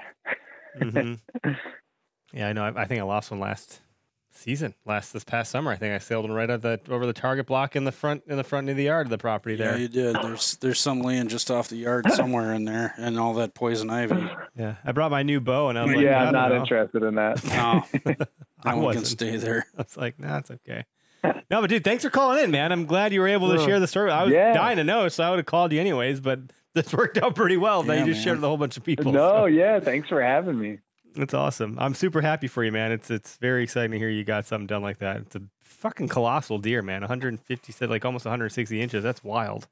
Mhm. 0.79 1.19
Yeah, 2.33 2.49
I 2.49 2.53
know. 2.53 2.65
I, 2.65 2.81
I 2.81 2.85
think 2.85 2.99
I 2.99 3.03
lost 3.03 3.31
one 3.31 3.39
last 3.39 3.79
season 4.37 4.73
last 4.85 5.11
this 5.13 5.23
past 5.23 5.51
summer. 5.51 5.71
I 5.71 5.75
think 5.75 5.93
I 5.93 5.97
sailed 5.97 6.25
them 6.25 6.31
right 6.31 6.49
at 6.49 6.61
the 6.61 6.79
over 6.89 7.05
the 7.05 7.13
target 7.13 7.45
block 7.47 7.75
in 7.75 7.83
the 7.83 7.91
front 7.91 8.23
in 8.27 8.37
the 8.37 8.43
front 8.43 8.69
of 8.69 8.75
the 8.77 8.83
yard 8.83 9.07
of 9.07 9.11
the 9.11 9.17
property 9.17 9.55
Yeah, 9.55 9.71
there. 9.71 9.77
you 9.79 9.87
did. 9.87 10.15
There's 10.15 10.55
there's 10.57 10.79
some 10.79 11.01
laying 11.01 11.27
just 11.27 11.49
off 11.51 11.69
the 11.69 11.77
yard 11.77 12.09
somewhere 12.11 12.53
in 12.53 12.65
there, 12.65 12.93
and 12.97 13.19
all 13.19 13.33
that 13.35 13.53
poison 13.53 13.89
ivy. 13.89 14.27
Yeah, 14.55 14.75
I 14.85 14.91
brought 14.91 15.11
my 15.11 15.23
new 15.23 15.39
bow 15.39 15.69
and 15.69 15.77
I 15.77 15.83
was 15.85 15.95
like, 15.95 16.03
yeah, 16.05 16.21
I 16.21 16.25
I'm 16.27 16.33
don't 16.33 16.49
know. 16.49 16.55
interested 16.61 17.03
in 17.03 17.15
that. 17.15 17.43
No, 17.43 17.83
I 18.63 18.71
no 18.71 18.77
one 18.77 18.93
can 18.93 19.01
wasn't. 19.01 19.07
stay 19.07 19.35
there. 19.37 19.65
I 19.77 19.81
was 19.81 19.97
like, 19.97 20.19
nah, 20.19 20.37
it's 20.37 20.51
okay. 20.51 20.85
No, 21.49 21.61
but 21.61 21.69
dude, 21.69 21.83
thanks 21.83 22.03
for 22.03 22.09
calling 22.09 22.43
in, 22.43 22.51
man. 22.51 22.71
I'm 22.71 22.85
glad 22.85 23.11
you 23.13 23.21
were 23.21 23.27
able 23.27 23.51
to 23.55 23.59
share 23.63 23.79
the 23.79 23.87
story. 23.87 24.11
I 24.11 24.23
was 24.23 24.33
Yeah. 24.33 24.53
dying 24.53 24.77
to 24.77 24.83
know, 24.83 25.07
so 25.09 25.23
I 25.23 25.29
would 25.29 25.39
have 25.39 25.45
called 25.45 25.71
you 25.71 25.79
anyways. 25.79 26.19
But 26.19 26.39
this 26.75 26.93
worked 26.93 27.17
out 27.17 27.35
pretty 27.35 27.55
well. 27.57 27.83
Now 27.83 27.93
Yeah, 27.93 27.99
you 28.01 28.05
just 28.07 28.17
man. 28.19 28.23
shared 28.25 28.37
with 28.37 28.43
a 28.43 28.47
whole 28.47 28.57
bunch 28.57 28.77
of 28.77 28.83
people. 28.83 29.11
No, 29.11 29.29
so 29.41 29.45
yeah, 29.45 29.79
thanks 29.79 30.09
for 30.09 30.21
having 30.21 30.59
me. 30.59 30.79
It's 31.17 31.33
awesome. 31.33 31.77
I'm 31.79 31.93
super 31.93 32.21
happy 32.21 32.47
for 32.47 32.63
you, 32.63 32.71
man. 32.71 32.91
It's 32.91 33.09
it's 33.09 33.37
very 33.37 33.63
exciting 33.63 33.91
to 33.91 33.97
hear 33.97 34.09
you 34.09 34.23
got 34.23 34.45
something 34.45 34.67
done 34.67 34.81
like 34.81 34.99
that. 34.99 35.17
It's 35.17 35.35
a 35.35 35.41
fucking 35.61 36.07
colossal 36.07 36.57
deer, 36.57 36.81
man. 36.81 37.01
150 37.01 37.71
said 37.71 37.89
like 37.89 38.05
almost 38.05 38.25
160 38.25 38.81
inches. 38.81 39.03
That's 39.03 39.23
wild. 39.23 39.67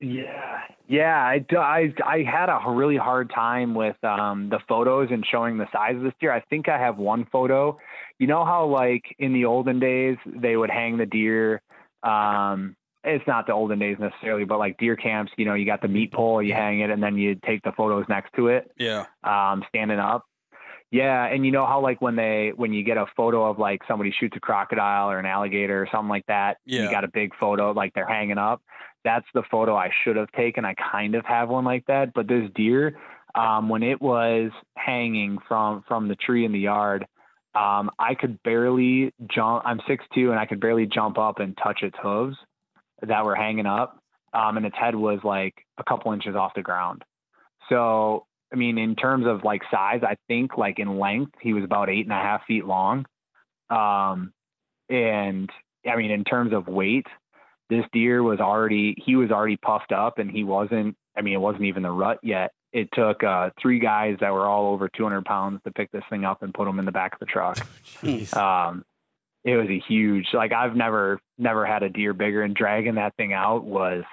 Yeah, 0.00 0.60
yeah. 0.86 1.16
I, 1.16 1.44
I, 1.56 1.94
I 2.04 2.22
had 2.22 2.50
a 2.50 2.70
really 2.70 2.98
hard 2.98 3.30
time 3.30 3.74
with 3.74 3.96
um, 4.04 4.50
the 4.50 4.58
photos 4.68 5.08
and 5.10 5.24
showing 5.26 5.56
the 5.56 5.66
size 5.72 5.96
of 5.96 6.02
this 6.02 6.12
deer. 6.20 6.32
I 6.32 6.40
think 6.40 6.68
I 6.68 6.78
have 6.78 6.98
one 6.98 7.26
photo. 7.32 7.78
You 8.18 8.26
know 8.26 8.44
how 8.44 8.66
like 8.66 9.04
in 9.18 9.32
the 9.32 9.46
olden 9.46 9.80
days 9.80 10.16
they 10.26 10.56
would 10.56 10.70
hang 10.70 10.98
the 10.98 11.06
deer. 11.06 11.62
Um, 12.02 12.76
it's 13.06 13.26
not 13.26 13.46
the 13.46 13.52
olden 13.52 13.78
days 13.78 13.96
necessarily, 13.98 14.44
but 14.44 14.58
like 14.58 14.76
deer 14.78 14.96
camps. 14.96 15.32
You 15.36 15.44
know, 15.46 15.54
you 15.54 15.64
got 15.64 15.80
the 15.80 15.88
meat 15.88 16.12
pole, 16.12 16.42
you 16.42 16.52
hang 16.52 16.80
it, 16.80 16.90
and 16.90 17.02
then 17.02 17.16
you 17.16 17.36
take 17.46 17.62
the 17.62 17.72
photos 17.72 18.04
next 18.08 18.32
to 18.36 18.48
it, 18.48 18.70
Yeah, 18.78 19.06
um, 19.24 19.64
standing 19.68 19.98
up. 19.98 20.24
Yeah, 20.90 21.26
and 21.26 21.44
you 21.44 21.52
know 21.52 21.66
how 21.66 21.80
like 21.80 22.00
when 22.00 22.16
they 22.16 22.52
when 22.54 22.72
you 22.72 22.84
get 22.84 22.96
a 22.96 23.06
photo 23.16 23.48
of 23.48 23.58
like 23.58 23.80
somebody 23.88 24.12
shoots 24.18 24.36
a 24.36 24.40
crocodile 24.40 25.10
or 25.10 25.18
an 25.18 25.26
alligator 25.26 25.82
or 25.82 25.88
something 25.90 26.08
like 26.08 26.26
that, 26.26 26.58
Yeah. 26.64 26.82
you 26.82 26.90
got 26.90 27.04
a 27.04 27.08
big 27.08 27.32
photo 27.40 27.72
like 27.72 27.92
they're 27.94 28.06
hanging 28.06 28.38
up. 28.38 28.62
That's 29.04 29.26
the 29.34 29.42
photo 29.50 29.76
I 29.76 29.90
should 30.04 30.16
have 30.16 30.30
taken. 30.32 30.64
I 30.64 30.74
kind 30.74 31.14
of 31.14 31.24
have 31.26 31.48
one 31.48 31.64
like 31.64 31.84
that, 31.86 32.12
but 32.14 32.26
this 32.28 32.50
deer, 32.54 32.98
um, 33.34 33.68
when 33.68 33.82
it 33.82 34.00
was 34.00 34.50
hanging 34.76 35.38
from 35.48 35.82
from 35.88 36.08
the 36.08 36.16
tree 36.16 36.44
in 36.44 36.52
the 36.52 36.60
yard, 36.60 37.06
um, 37.54 37.90
I 37.98 38.14
could 38.14 38.40
barely 38.42 39.12
jump. 39.28 39.62
I'm 39.64 39.80
6'2", 39.88 40.30
and 40.30 40.38
I 40.38 40.46
could 40.46 40.60
barely 40.60 40.86
jump 40.86 41.18
up 41.18 41.40
and 41.40 41.56
touch 41.56 41.82
its 41.82 41.96
hooves 42.00 42.36
that 43.02 43.24
were 43.24 43.34
hanging 43.34 43.66
up, 43.66 43.98
um, 44.32 44.56
and 44.56 44.66
its 44.66 44.76
head 44.76 44.94
was 44.94 45.20
like 45.24 45.54
a 45.78 45.84
couple 45.84 46.12
inches 46.12 46.34
off 46.34 46.52
the 46.54 46.62
ground. 46.62 47.02
So 47.68 48.26
I 48.52 48.56
mean, 48.56 48.78
in 48.78 48.94
terms 48.94 49.26
of 49.26 49.44
like 49.44 49.62
size, 49.70 50.00
I 50.02 50.16
think 50.28 50.56
like 50.56 50.78
in 50.78 50.98
length, 50.98 51.32
he 51.40 51.52
was 51.52 51.64
about 51.64 51.90
eight 51.90 52.06
and 52.06 52.12
a 52.12 52.16
half 52.16 52.46
feet 52.46 52.64
long. 52.64 53.06
Um, 53.70 54.32
and 54.88 55.50
I 55.86 55.96
mean, 55.96 56.10
in 56.10 56.24
terms 56.24 56.52
of 56.52 56.68
weight, 56.68 57.06
this 57.68 57.84
deer 57.92 58.22
was 58.22 58.38
already, 58.38 58.94
he 59.04 59.16
was 59.16 59.30
already 59.30 59.56
puffed 59.56 59.92
up 59.92 60.18
and 60.18 60.30
he 60.30 60.44
wasn't, 60.44 60.96
I 61.16 61.22
mean, 61.22 61.34
it 61.34 61.40
wasn't 61.40 61.64
even 61.64 61.82
the 61.82 61.90
rut 61.90 62.18
yet. 62.22 62.52
It 62.72 62.88
took 62.92 63.24
uh, 63.24 63.50
three 63.60 63.80
guys 63.80 64.16
that 64.20 64.32
were 64.32 64.46
all 64.46 64.72
over 64.72 64.88
200 64.88 65.24
pounds 65.24 65.60
to 65.64 65.72
pick 65.72 65.90
this 65.90 66.04
thing 66.08 66.24
up 66.24 66.42
and 66.42 66.54
put 66.54 66.66
them 66.66 66.78
in 66.78 66.84
the 66.84 66.92
back 66.92 67.14
of 67.14 67.18
the 67.18 67.26
truck. 67.26 67.58
Um, 68.36 68.84
it 69.46 69.56
was 69.56 69.68
a 69.70 69.78
huge, 69.88 70.26
like 70.34 70.52
I've 70.52 70.76
never, 70.76 71.18
never 71.38 71.64
had 71.64 71.82
a 71.82 71.88
deer 71.88 72.12
bigger 72.12 72.42
and 72.42 72.54
dragging 72.54 72.96
that 72.96 73.14
thing 73.16 73.32
out 73.32 73.64
was, 73.64 74.04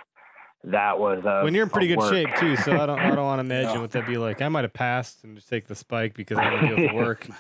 that 0.66 0.98
was 0.98 1.26
a, 1.26 1.44
when 1.44 1.54
you're 1.54 1.64
in 1.64 1.70
pretty 1.70 1.88
good 1.88 1.98
work. 1.98 2.14
shape 2.14 2.30
too, 2.40 2.56
so 2.56 2.72
I 2.80 2.86
don't 2.86 2.98
I 2.98 3.14
don't 3.14 3.26
want 3.26 3.40
to 3.40 3.46
imagine 3.54 3.72
Yeah. 3.76 3.82
what 3.82 3.92
that'd 3.92 4.08
be 4.08 4.16
like. 4.18 4.42
I 4.42 4.48
might 4.48 4.64
have 4.64 4.72
passed 4.72 5.26
and 5.26 5.36
just 5.36 5.50
take 5.50 5.68
the 5.68 5.76
spike 5.76 6.14
because 6.14 6.38
I 6.38 6.50
don't 6.52 6.62
deal 6.68 6.76
with 6.78 6.90
the 6.92 6.96
work. 6.96 7.28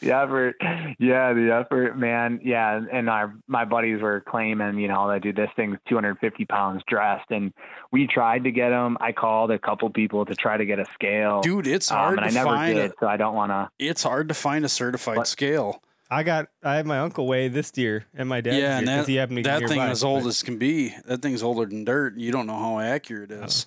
the 0.00 0.12
effort, 0.12 0.56
yeah, 0.98 1.32
the 1.32 1.50
effort, 1.64 1.96
man, 1.98 2.40
yeah. 2.42 2.76
And- 2.76 2.88
And 2.90 3.08
our 3.10 3.34
my 3.46 3.64
buddies 3.64 4.00
were 4.02 4.20
claiming, 4.20 4.78
you 4.78 4.88
know, 4.88 5.08
that 5.08 5.22
dude, 5.22 5.36
this 5.36 5.50
thing's 5.56 5.78
250 5.88 6.44
pounds 6.46 6.82
dressed, 6.86 7.30
and 7.30 7.52
we 7.92 8.06
tried 8.06 8.44
to 8.44 8.50
get 8.50 8.70
them. 8.70 8.96
I 9.00 9.12
called 9.12 9.50
a 9.50 9.58
couple 9.58 9.88
people 9.90 10.24
to 10.26 10.34
try 10.34 10.56
to 10.56 10.64
get 10.64 10.78
a 10.78 10.84
scale, 10.94 11.40
dude, 11.40 11.66
it's 11.66 11.90
um, 11.90 11.96
hard 11.98 12.16
and 12.18 12.24
I 12.26 12.28
to 12.28 12.34
never 12.34 12.46
find. 12.50 12.74
did, 12.74 12.90
A, 12.90 12.94
so 13.00 13.06
I 13.06 13.16
don't 13.16 13.34
want 13.34 13.50
to. 13.50 13.68
it's 13.78 14.02
hard 14.02 14.28
to 14.28 14.34
find 14.34 14.64
a 14.64 14.68
certified 14.68 15.16
What? 15.18 15.26
scale. 15.28 15.82
I 16.12 16.24
got 16.24 16.48
I 16.64 16.74
had 16.74 16.86
my 16.86 16.98
uncle 16.98 17.26
weigh 17.28 17.46
this 17.48 17.70
deer 17.70 18.04
and 18.16 18.28
my 18.28 18.40
dad's 18.40 18.56
yeah, 18.56 18.62
deer 18.62 18.78
and 18.78 18.86
'cause 18.88 19.06
that, 19.06 19.12
he 19.12 19.16
happened 19.16 19.36
to 19.36 19.42
be 19.42 19.48
that 19.48 19.60
thing 19.68 19.78
nearby, 19.78 19.92
is 19.92 20.02
old 20.02 20.26
as 20.26 20.42
can 20.42 20.58
be. 20.58 20.92
That 21.06 21.22
thing's 21.22 21.42
older 21.42 21.66
than 21.66 21.84
dirt. 21.84 22.16
You 22.16 22.32
don't 22.32 22.48
know 22.48 22.58
how 22.58 22.80
accurate 22.80 23.30
it 23.30 23.44
is. 23.44 23.66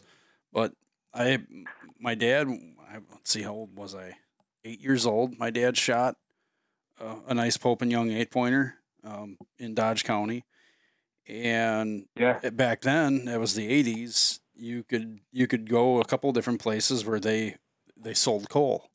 But 0.52 0.74
I, 1.14 1.40
my 2.02 2.16
dad, 2.16 2.48
I, 2.94 3.00
let's 3.12 3.32
see, 3.32 3.42
how 3.42 3.54
old 3.54 3.76
was 3.76 3.96
I? 3.96 4.18
Eight 4.64 4.82
years 4.82 5.06
old. 5.06 5.38
My 5.40 5.50
dad 5.50 5.78
shot 5.78 6.16
uh, 7.02 7.16
a 7.28 7.34
nice 7.34 7.58
Pope 7.58 7.82
and 7.82 7.92
Young 7.92 8.12
eight 8.12 8.32
pointer 8.32 8.76
um, 9.04 9.38
in 9.58 9.74
Dodge 9.74 10.04
County, 10.04 10.46
and 11.28 12.06
Yeah, 12.16 12.40
back 12.52 12.82
then 12.82 13.28
it 13.28 13.40
was 13.40 13.56
the 13.56 13.68
80s 13.84 14.40
you 14.56 14.84
could 14.84 15.20
you 15.32 15.48
could 15.48 15.68
go 15.68 16.00
a 16.00 16.06
couple 16.06 16.32
different 16.32 16.62
places 16.62 17.06
where 17.06 17.20
they 17.20 17.58
they 17.98 18.14
sold 18.14 18.50
coal. 18.50 18.90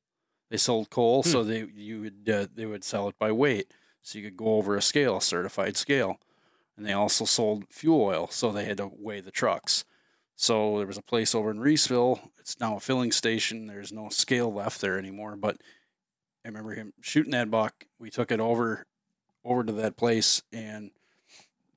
They 0.50 0.56
sold 0.56 0.88
coal 0.90 1.22
so 1.22 1.42
they 1.42 1.66
you 1.74 2.00
would 2.02 2.30
uh, 2.32 2.46
they 2.54 2.66
would 2.66 2.84
sell 2.84 3.08
it 3.08 3.18
by 3.18 3.32
weight. 3.32 3.72
So 4.00 4.18
you 4.18 4.24
could 4.24 4.36
go 4.36 4.54
over 4.56 4.76
a 4.76 4.82
scale 4.82 5.16
a 5.16 5.22
certified 5.22 5.76
scale. 5.76 6.18
And 6.76 6.86
they 6.86 6.92
also 6.92 7.24
sold 7.24 7.64
fuel 7.68 8.00
oil 8.02 8.28
so 8.30 8.52
they 8.52 8.64
had 8.64 8.76
to 8.76 8.90
weigh 8.96 9.20
the 9.20 9.32
trucks 9.32 9.84
so 10.40 10.78
there 10.78 10.86
was 10.86 10.96
a 10.96 11.02
place 11.02 11.34
over 11.34 11.50
in 11.50 11.58
Reeseville 11.58 12.20
it's 12.38 12.58
now 12.60 12.76
a 12.76 12.80
filling 12.80 13.12
station 13.12 13.66
there's 13.66 13.92
no 13.92 14.08
scale 14.08 14.52
left 14.52 14.80
there 14.80 14.98
anymore 14.98 15.36
but 15.36 15.56
I 16.44 16.48
remember 16.48 16.74
him 16.74 16.92
shooting 17.00 17.32
that 17.32 17.50
buck 17.50 17.86
we 17.98 18.08
took 18.08 18.30
it 18.30 18.40
over 18.40 18.86
over 19.44 19.64
to 19.64 19.72
that 19.72 19.96
place 19.96 20.42
and 20.52 20.90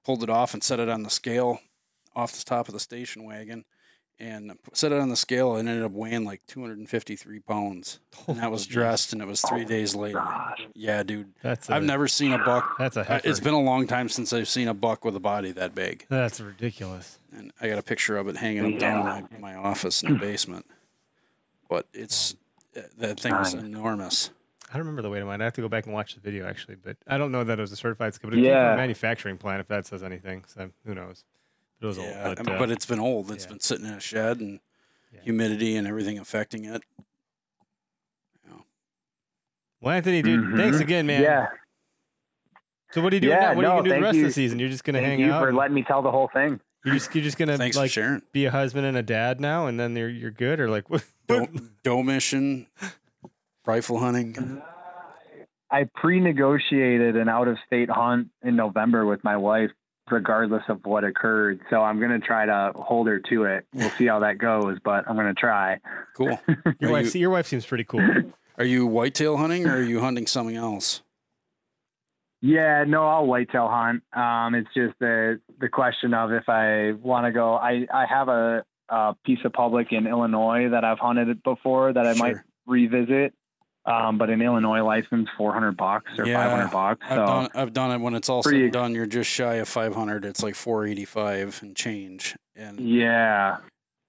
pulled 0.03 0.23
it 0.23 0.29
off 0.29 0.53
and 0.53 0.63
set 0.63 0.79
it 0.79 0.89
on 0.89 1.03
the 1.03 1.09
scale 1.09 1.59
off 2.15 2.33
the 2.33 2.43
top 2.43 2.67
of 2.67 2.73
the 2.73 2.79
station 2.79 3.23
wagon 3.23 3.65
and 4.19 4.55
set 4.73 4.91
it 4.91 4.99
on 4.99 5.09
the 5.09 5.15
scale 5.15 5.55
and 5.55 5.67
ended 5.67 5.83
up 5.83 5.93
weighing 5.93 6.23
like 6.23 6.45
253 6.45 7.39
pounds. 7.39 7.99
And 8.27 8.37
that 8.37 8.51
was 8.51 8.67
dressed 8.67 9.13
and 9.13 9.21
it 9.21 9.27
was 9.27 9.41
three 9.41 9.65
oh 9.65 9.67
days 9.67 9.95
later. 9.95 10.19
gosh. 10.19 10.61
Yeah, 10.75 11.01
dude. 11.01 11.33
That's 11.41 11.69
a, 11.69 11.73
I've 11.73 11.83
never 11.83 12.07
seen 12.07 12.31
a 12.31 12.37
buck. 12.37 12.77
that's 12.77 12.97
a 12.97 13.03
heifer. 13.03 13.27
It's 13.27 13.39
been 13.39 13.55
a 13.55 13.61
long 13.61 13.87
time 13.87 14.09
since 14.09 14.31
I've 14.31 14.47
seen 14.47 14.67
a 14.67 14.75
buck 14.75 15.03
with 15.03 15.15
a 15.15 15.19
body 15.19 15.51
that 15.53 15.73
big. 15.73 16.05
that's 16.07 16.39
ridiculous. 16.39 17.17
And 17.33 17.51
I 17.61 17.69
got 17.69 17.77
a 17.77 17.83
picture 17.83 18.17
of 18.17 18.27
it 18.27 18.37
hanging 18.37 18.73
up 18.73 18.79
down 18.79 18.99
in 19.31 19.39
my, 19.41 19.53
my 19.53 19.55
office 19.55 20.03
in 20.03 20.13
the 20.13 20.19
basement. 20.19 20.65
But 21.69 21.87
it's, 21.93 22.35
uh, 22.75 22.81
that 22.97 23.19
thing 23.19 23.37
was 23.37 23.53
enormous. 23.53 24.31
I 24.69 24.73
don't 24.73 24.81
remember 24.81 25.01
the 25.01 25.09
weight 25.09 25.21
of 25.21 25.27
mine. 25.27 25.41
I 25.41 25.45
have 25.45 25.53
to 25.53 25.61
go 25.61 25.69
back 25.69 25.85
and 25.85 25.93
watch 25.93 26.15
the 26.15 26.21
video 26.21 26.47
actually, 26.47 26.75
but 26.75 26.97
I 27.07 27.17
don't 27.17 27.31
know 27.31 27.43
that 27.43 27.57
it 27.57 27.61
was 27.61 27.71
a 27.71 27.75
certified 27.77 28.13
scale. 28.13 28.29
But 28.29 28.39
it 28.39 28.41
came 28.43 28.51
from 28.51 28.53
Yeah. 28.53 28.73
a 28.73 28.77
manufacturing 28.77 29.37
plant, 29.37 29.61
if 29.61 29.67
that 29.67 29.85
says 29.85 30.03
anything. 30.03 30.43
So 30.47 30.71
who 30.85 30.93
knows? 30.95 31.23
It 31.81 31.85
was 31.85 31.97
Yeah, 31.97 32.27
old, 32.27 32.35
but, 32.37 32.45
but, 32.45 32.69
uh, 32.69 32.73
it's 32.73 32.85
been 32.85 32.99
old. 32.99 33.31
It's 33.31 33.45
yeah. 33.45 33.49
been 33.49 33.59
sitting 33.59 33.85
in 33.85 33.93
a 33.93 33.99
shed 33.99 34.39
and 34.39 34.59
Yeah. 35.13 35.21
humidity 35.23 35.75
and 35.75 35.87
everything 35.87 36.17
affecting 36.19 36.65
it. 36.65 36.83
well, 39.81 39.95
Anthony, 39.95 40.21
dude, 40.21 40.55
thanks 40.55 40.77
Mhm. 40.77 40.81
again, 40.81 41.07
man. 41.07 41.23
Yeah, 41.23 41.47
So 42.91 43.01
what 43.01 43.13
are 43.13 43.15
you 43.15 43.21
doing 43.21 43.31
Yeah, 43.31 43.39
now? 43.39 43.53
What 43.55 43.65
are 43.65 43.67
you 43.67 43.71
gonna 43.71 43.83
do 43.83 43.89
the 43.89 43.95
thank 43.95 44.03
rest 44.03 44.17
of 44.17 44.23
the 44.23 44.31
season? 44.31 44.59
You're 44.59 44.69
just 44.69 44.83
gonna 44.83 44.99
thank 44.99 45.09
hang 45.11 45.19
you 45.21 45.31
out. 45.31 45.41
for 45.41 45.53
letting 45.53 45.73
me 45.73 45.81
tell 45.81 46.01
the 46.01 46.11
whole 46.11 46.27
thing. 46.27 46.59
You're 46.83 46.95
just 46.95 47.13
you're 47.13 47.23
just 47.23 47.37
gonna 47.37 47.57
Thanks 47.57 47.77
like 47.77 47.89
for 47.89 47.93
sharing. 47.93 48.21
be 48.31 48.45
a 48.45 48.51
husband 48.51 48.85
and 48.87 48.97
a 48.97 49.03
dad 49.03 49.39
now, 49.39 49.67
and 49.67 49.79
then 49.79 49.95
you're 49.95 50.09
you're 50.09 50.31
good, 50.31 50.59
or 50.59 50.69
like 50.69 50.89
what? 50.89 51.03
Doe, 51.27 51.47
doe 51.83 52.03
mission, 52.03 52.67
rifle 53.65 53.99
hunting. 53.99 54.61
I 55.69 55.85
pre-negotiated 55.95 57.15
an 57.15 57.29
out-of-state 57.29 57.89
hunt 57.89 58.27
in 58.43 58.57
November 58.57 59.05
with 59.05 59.23
my 59.23 59.37
wife, 59.37 59.69
regardless 60.09 60.63
of 60.67 60.81
what 60.85 61.03
occurred. 61.05 61.61
So 61.69 61.81
I'm 61.81 61.99
gonna 61.99 62.19
try 62.19 62.45
to 62.45 62.71
hold 62.75 63.07
her 63.07 63.19
to 63.29 63.43
it. 63.45 63.65
We'll 63.73 63.89
see 63.91 64.07
how 64.07 64.19
that 64.19 64.37
goes, 64.37 64.77
but 64.83 65.05
I'm 65.07 65.15
gonna 65.15 65.33
try. 65.33 65.79
Cool. 66.17 66.37
Your 66.79 66.91
wife, 66.91 67.05
you- 67.05 67.09
see, 67.11 67.19
your 67.19 67.29
wife 67.29 67.47
seems 67.47 67.65
pretty 67.65 67.85
cool. 67.85 68.05
Are 68.57 68.65
you 68.65 68.85
whitetail 68.85 69.37
hunting 69.37 69.65
or 69.65 69.77
are 69.77 69.81
you 69.81 70.01
hunting 70.01 70.27
something 70.27 70.55
else? 70.57 71.01
Yeah, 72.41 72.83
no, 72.87 73.07
I'll 73.07 73.25
whitetail 73.27 73.67
hunt. 73.69 74.03
Um, 74.13 74.55
it's 74.55 74.69
just 74.75 74.97
the 74.99 75.39
the 75.59 75.69
question 75.69 76.13
of 76.13 76.31
if 76.31 76.49
I 76.49 76.91
want 76.93 77.25
to 77.27 77.31
go. 77.31 77.53
I 77.55 77.85
I 77.93 78.05
have 78.07 78.29
a, 78.29 78.63
a 78.89 79.15
piece 79.25 79.39
of 79.45 79.53
public 79.53 79.91
in 79.91 80.07
Illinois 80.07 80.69
that 80.69 80.83
I've 80.83 80.97
hunted 80.99 81.43
before 81.43 81.93
that 81.93 82.05
I 82.07 82.13
might 82.15 82.37
revisit. 82.65 83.33
Um, 83.83 84.19
but 84.19 84.29
an 84.29 84.41
Illinois 84.43 84.83
license, 84.83 85.27
four 85.37 85.53
hundred 85.53 85.75
bucks 85.77 86.11
or 86.17 86.25
Yeah, 86.27 86.37
five 86.43 86.51
hundred 86.51 86.71
bucks. 86.71 87.05
I've 87.09 87.17
done 87.25 87.49
I've 87.55 87.73
done 87.73 87.91
it 87.91 87.97
when 88.03 88.13
it's 88.15 88.29
all 88.29 88.43
Pretty- 88.43 88.69
done. 88.69 88.93
You're 88.93 89.07
just 89.07 89.29
shy 89.29 89.55
of 89.55 89.67
500. 89.67 90.23
It's 90.23 90.43
like 90.43 90.53
485 90.55 91.59
and 91.63 91.75
change. 91.75 92.35
And 92.55 92.79
yeah, 92.79 93.57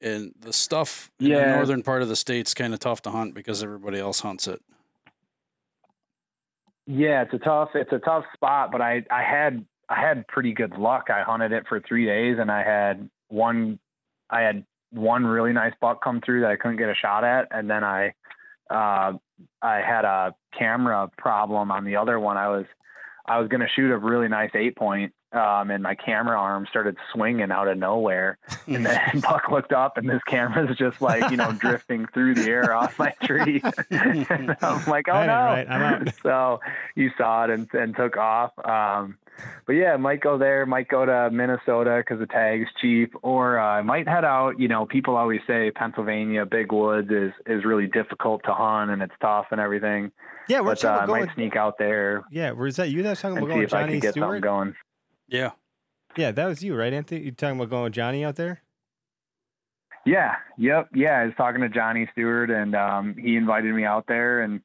and 0.02 0.32
the 0.38 0.52
stuff 0.52 1.10
in 1.20 1.24
the 1.28 1.30
Yeah. 1.36 1.54
northern 1.56 1.82
part 1.82 2.02
of 2.02 2.08
the 2.08 2.16
state's 2.16 2.52
kind 2.52 2.74
of 2.74 2.80
tough 2.80 3.00
to 3.02 3.10
hunt 3.10 3.34
because 3.34 3.62
everybody 3.62 3.98
else 3.98 4.20
hunts 4.20 4.46
it. 4.46 4.60
Yeah, 6.86 7.22
it's 7.22 7.34
a 7.34 7.38
tough 7.38 7.70
it's 7.74 7.92
a 7.92 7.98
tough 7.98 8.24
spot, 8.34 8.72
but 8.72 8.80
I 8.80 9.04
I 9.10 9.22
had 9.22 9.64
I 9.88 10.00
had 10.00 10.26
pretty 10.28 10.52
good 10.52 10.76
luck. 10.76 11.08
I 11.10 11.22
hunted 11.22 11.52
it 11.52 11.64
for 11.68 11.80
three 11.80 12.06
days, 12.06 12.38
and 12.40 12.50
I 12.50 12.62
had 12.62 13.08
one 13.28 13.78
I 14.30 14.40
had 14.42 14.64
one 14.90 15.24
really 15.24 15.52
nice 15.52 15.72
buck 15.80 16.02
come 16.02 16.20
through 16.24 16.42
that 16.42 16.50
I 16.50 16.56
couldn't 16.56 16.78
get 16.78 16.88
a 16.88 16.94
shot 16.94 17.24
at, 17.24 17.48
and 17.50 17.70
then 17.70 17.84
I 17.84 18.14
uh, 18.70 19.12
I 19.60 19.80
had 19.80 20.04
a 20.04 20.34
camera 20.58 21.08
problem 21.18 21.70
on 21.70 21.84
the 21.84 21.96
other 21.96 22.18
one. 22.18 22.36
I 22.36 22.48
was 22.48 22.66
I 23.26 23.38
was 23.38 23.48
going 23.48 23.60
to 23.60 23.68
shoot 23.68 23.92
a 23.92 23.98
really 23.98 24.28
nice 24.28 24.50
eight 24.54 24.76
point, 24.76 25.12
um, 25.32 25.70
and 25.70 25.82
my 25.82 25.94
camera 25.94 26.38
arm 26.38 26.66
started 26.68 26.96
swinging 27.12 27.50
out 27.50 27.68
of 27.68 27.78
nowhere. 27.78 28.38
And 28.66 28.86
then 28.86 28.98
Buck 29.20 29.50
looked 29.50 29.72
up, 29.72 29.96
and 29.96 30.08
this 30.08 30.22
camera's 30.26 30.76
just 30.78 31.00
like 31.00 31.30
you 31.30 31.36
know 31.36 31.52
drifting 31.60 32.06
through 32.14 32.36
the 32.36 32.48
air 32.48 32.74
off 32.74 32.98
my 32.98 33.12
tree. 33.24 33.60
I'm 33.90 34.84
like, 34.86 35.08
oh 35.08 35.18
ain't 35.18 35.26
no! 35.26 35.64
right. 35.80 36.14
So 36.22 36.60
you 36.94 37.10
saw 37.18 37.44
it 37.44 37.50
and, 37.50 37.68
and 37.74 37.96
took 37.96 38.16
off. 38.16 38.52
Um, 38.64 39.18
but 39.66 39.72
yeah, 39.72 39.96
might 39.96 40.20
go 40.20 40.38
there, 40.38 40.64
might 40.66 40.88
go 40.88 41.04
to 41.04 41.30
Minnesota 41.32 41.96
because 41.98 42.20
the 42.20 42.26
tag's 42.26 42.68
cheap, 42.80 43.12
or 43.22 43.58
uh, 43.58 43.82
might 43.82 44.06
head 44.06 44.24
out. 44.24 44.60
You 44.60 44.68
know, 44.68 44.86
people 44.86 45.16
always 45.16 45.40
say 45.46 45.70
Pennsylvania, 45.72 46.46
big 46.46 46.72
woods 46.72 47.10
is 47.10 47.32
is 47.46 47.64
really 47.64 47.86
difficult 47.88 48.42
to 48.44 48.54
hunt 48.54 48.90
and 48.90 49.02
it's 49.02 49.14
tough 49.20 49.46
and 49.50 49.60
everything. 49.60 50.12
Yeah, 50.48 50.60
we're 50.60 50.74
But 50.74 50.78
talking 50.78 50.88
uh, 50.88 50.90
I 50.90 50.96
about 50.96 51.06
going. 51.06 51.26
might 51.26 51.34
sneak 51.34 51.56
out 51.56 51.78
there 51.78 52.22
Yeah, 52.30 52.52
was 52.52 52.76
that 52.76 52.90
you 52.90 53.02
that 53.02 53.10
was 53.10 53.20
talking 53.20 53.38
about 53.38 53.48
going 53.48 53.62
if 53.64 53.72
I 53.74 53.80
Johnny 53.82 53.92
can 53.92 54.00
get 54.00 54.14
something 54.14 54.28
Stewart? 54.28 54.42
going. 54.42 54.74
Yeah. 55.32 55.52
Yeah, 56.16 56.30
that 56.30 56.46
was 56.46 56.62
you, 56.62 56.76
right, 56.76 56.92
Anthony? 56.92 57.22
You 57.22 57.32
talking 57.32 57.56
about 57.56 57.70
going 57.70 57.84
with 57.84 57.94
Johnny 57.94 58.22
out 58.22 58.36
there? 58.36 58.60
Yeah, 60.04 60.34
yep, 60.58 60.88
yeah. 60.94 61.20
I 61.20 61.24
was 61.24 61.34
talking 61.36 61.62
to 61.62 61.70
Johnny 61.70 62.06
Stewart, 62.12 62.50
and 62.50 62.74
um, 62.74 63.16
he 63.18 63.36
invited 63.36 63.74
me 63.74 63.84
out 63.84 64.04
there, 64.08 64.42
and 64.42 64.60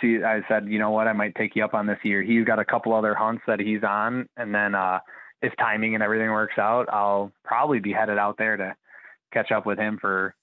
see, 0.00 0.22
I 0.22 0.42
said, 0.46 0.68
you 0.68 0.78
know 0.78 0.90
what, 0.90 1.08
I 1.08 1.12
might 1.14 1.34
take 1.34 1.56
you 1.56 1.64
up 1.64 1.74
on 1.74 1.86
this 1.86 1.98
year. 2.04 2.22
He's 2.22 2.44
got 2.44 2.60
a 2.60 2.64
couple 2.64 2.94
other 2.94 3.14
hunts 3.14 3.42
that 3.48 3.58
he's 3.58 3.82
on, 3.82 4.28
and 4.36 4.54
then 4.54 4.76
uh, 4.76 5.00
if 5.42 5.52
timing 5.56 5.94
and 5.94 6.02
everything 6.02 6.30
works 6.30 6.58
out, 6.58 6.88
I'll 6.92 7.32
probably 7.44 7.80
be 7.80 7.92
headed 7.92 8.18
out 8.18 8.38
there 8.38 8.56
to 8.56 8.76
catch 9.32 9.50
up 9.50 9.66
with 9.66 9.78
him 9.78 9.98
for 10.00 10.36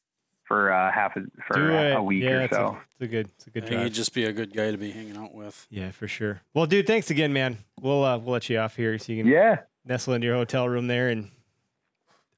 for 0.52 0.74
uh, 0.74 0.92
half 0.92 1.16
a, 1.16 1.22
for 1.48 1.72
a, 1.72 1.94
a 1.96 2.04
week 2.04 2.24
yeah, 2.24 2.30
or 2.32 2.42
it's 2.42 2.54
so. 2.54 2.66
A, 2.66 2.72
it's 2.96 3.02
a 3.02 3.08
good, 3.08 3.28
it's 3.38 3.48
a 3.48 3.50
good 3.52 3.64
I 3.64 3.68
drive. 3.68 3.80
think 3.80 3.84
he'd 3.86 3.94
just 3.94 4.14
be 4.14 4.26
a 4.26 4.34
good 4.34 4.54
guy 4.54 4.70
to 4.72 4.78
be 4.78 4.92
hanging 4.92 5.16
out 5.16 5.34
with. 5.34 5.66
Yeah, 5.70 5.92
for 5.92 6.10
sure. 6.10 6.42
Well, 6.54 6.66
dude, 6.66 6.88
thanks 6.88 7.10
again, 7.10 7.32
man. 7.32 7.58
We'll 7.80 8.04
uh, 8.04 8.18
we'll 8.18 8.34
let 8.34 8.50
you 8.50 8.58
off 8.60 8.76
here 8.76 8.98
so 9.00 9.14
you 9.14 9.24
can 9.24 9.32
Yeah, 9.32 9.60
nestle 9.86 10.14
into 10.14 10.28
your 10.28 10.36
hotel 10.36 10.68
room 10.68 10.88
there 10.88 11.08
and 11.08 11.30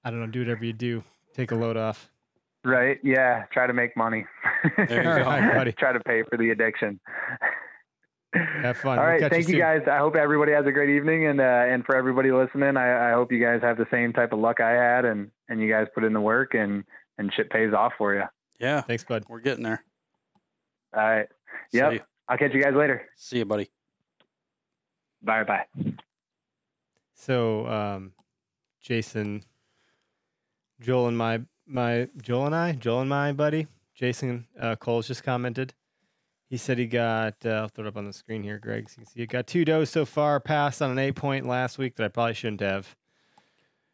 I 0.04 0.12
don't 0.12 0.20
know, 0.20 0.28
do 0.28 0.40
whatever 0.42 0.64
you 0.64 0.74
do. 0.74 1.04
Take 1.34 1.52
a 1.52 1.56
load 1.56 1.76
off. 1.76 2.12
right. 2.64 3.00
Yeah, 3.04 3.46
try 3.52 3.66
to 3.66 3.74
make 3.74 3.98
money. 3.98 4.26
There 4.78 4.86
you 4.98 5.04
go. 5.24 5.28
right, 5.28 5.56
buddy. 5.56 5.72
try 5.72 5.92
to 5.94 6.00
pay 6.02 6.22
for 6.30 6.38
the 6.38 6.52
addiction. 6.52 7.00
Have 8.36 8.78
fun. 8.78 8.98
All 9.00 9.06
We'll 9.06 9.14
right, 9.14 9.22
thank 9.32 9.48
you 9.48 9.54
soon. 9.54 9.60
guys. 9.60 9.82
I 9.92 9.98
hope 9.98 10.16
everybody 10.16 10.52
has 10.54 10.66
a 10.66 10.72
great 10.72 10.90
evening, 10.90 11.28
and 11.28 11.40
uh, 11.40 11.44
and 11.44 11.86
for 11.86 11.96
everybody 11.96 12.32
listening, 12.32 12.78
I, 12.78 13.10
I 13.10 13.14
hope 13.14 13.32
you 13.32 13.40
guys 13.44 13.62
have 13.62 13.78
the 13.78 13.86
same 13.92 14.12
type 14.14 14.34
of 14.34 14.40
luck 14.40 14.60
I 14.60 14.72
had, 14.72 15.06
and 15.06 15.30
and 15.50 15.60
you 15.62 15.70
guys 15.72 15.88
put 15.94 16.04
in 16.04 16.14
the 16.14 16.22
work, 16.22 16.54
and 16.56 16.84
and 17.18 17.32
shit 17.34 17.50
pays 17.50 17.74
off 17.74 17.94
for 17.98 18.14
you. 18.16 18.24
Yeah. 18.60 18.82
Thanks, 18.82 19.04
bud. 19.04 19.26
We're 19.28 19.40
getting 19.40 19.64
there. 19.64 19.84
All 20.96 21.02
right, 21.04 21.28
Yep. 21.72 22.06
I'll 22.30 22.38
catch 22.38 22.54
you 22.54 22.62
guys 22.62 22.74
later. 22.76 23.08
see 23.16 23.40
you, 23.40 23.46
buddy. 23.46 23.70
Bye 25.22 25.44
bye. 25.44 25.66
So, 27.16 27.66
um, 27.68 28.14
Jason, 28.82 29.44
Joel 30.82 31.08
and 31.08 31.18
my 31.18 31.42
my 31.66 32.10
Joel 32.22 32.48
and 32.48 32.56
I, 32.56 32.74
Joel 32.74 33.02
and 33.02 33.10
my 33.10 33.32
buddy, 33.32 33.68
Jason 33.96 34.48
uh, 34.60 34.76
Coles 34.76 35.08
just 35.08 35.24
commented. 35.24 35.74
He 36.50 36.58
said 36.58 36.78
he 36.78 36.86
got. 36.86 37.36
Uh, 37.46 37.50
I'll 37.50 37.68
throw 37.70 37.86
it 37.86 37.88
up 37.88 37.98
on 37.98 38.06
the 38.06 38.14
screen 38.14 38.44
here, 38.44 38.60
Greg. 38.60 38.90
So 38.90 38.96
you 39.00 39.06
can 39.06 39.14
see 39.14 39.22
it 39.22 39.28
got 39.30 39.48
two 39.48 39.66
does 39.66 39.90
so 39.90 40.06
far. 40.06 40.40
Passed 40.40 40.82
on 40.82 40.92
an 40.92 41.00
eight 41.00 41.16
point 41.16 41.48
last 41.48 41.78
week 41.78 41.96
that 41.96 42.04
I 42.04 42.08
probably 42.10 42.34
shouldn't 42.34 42.62
have. 42.62 42.96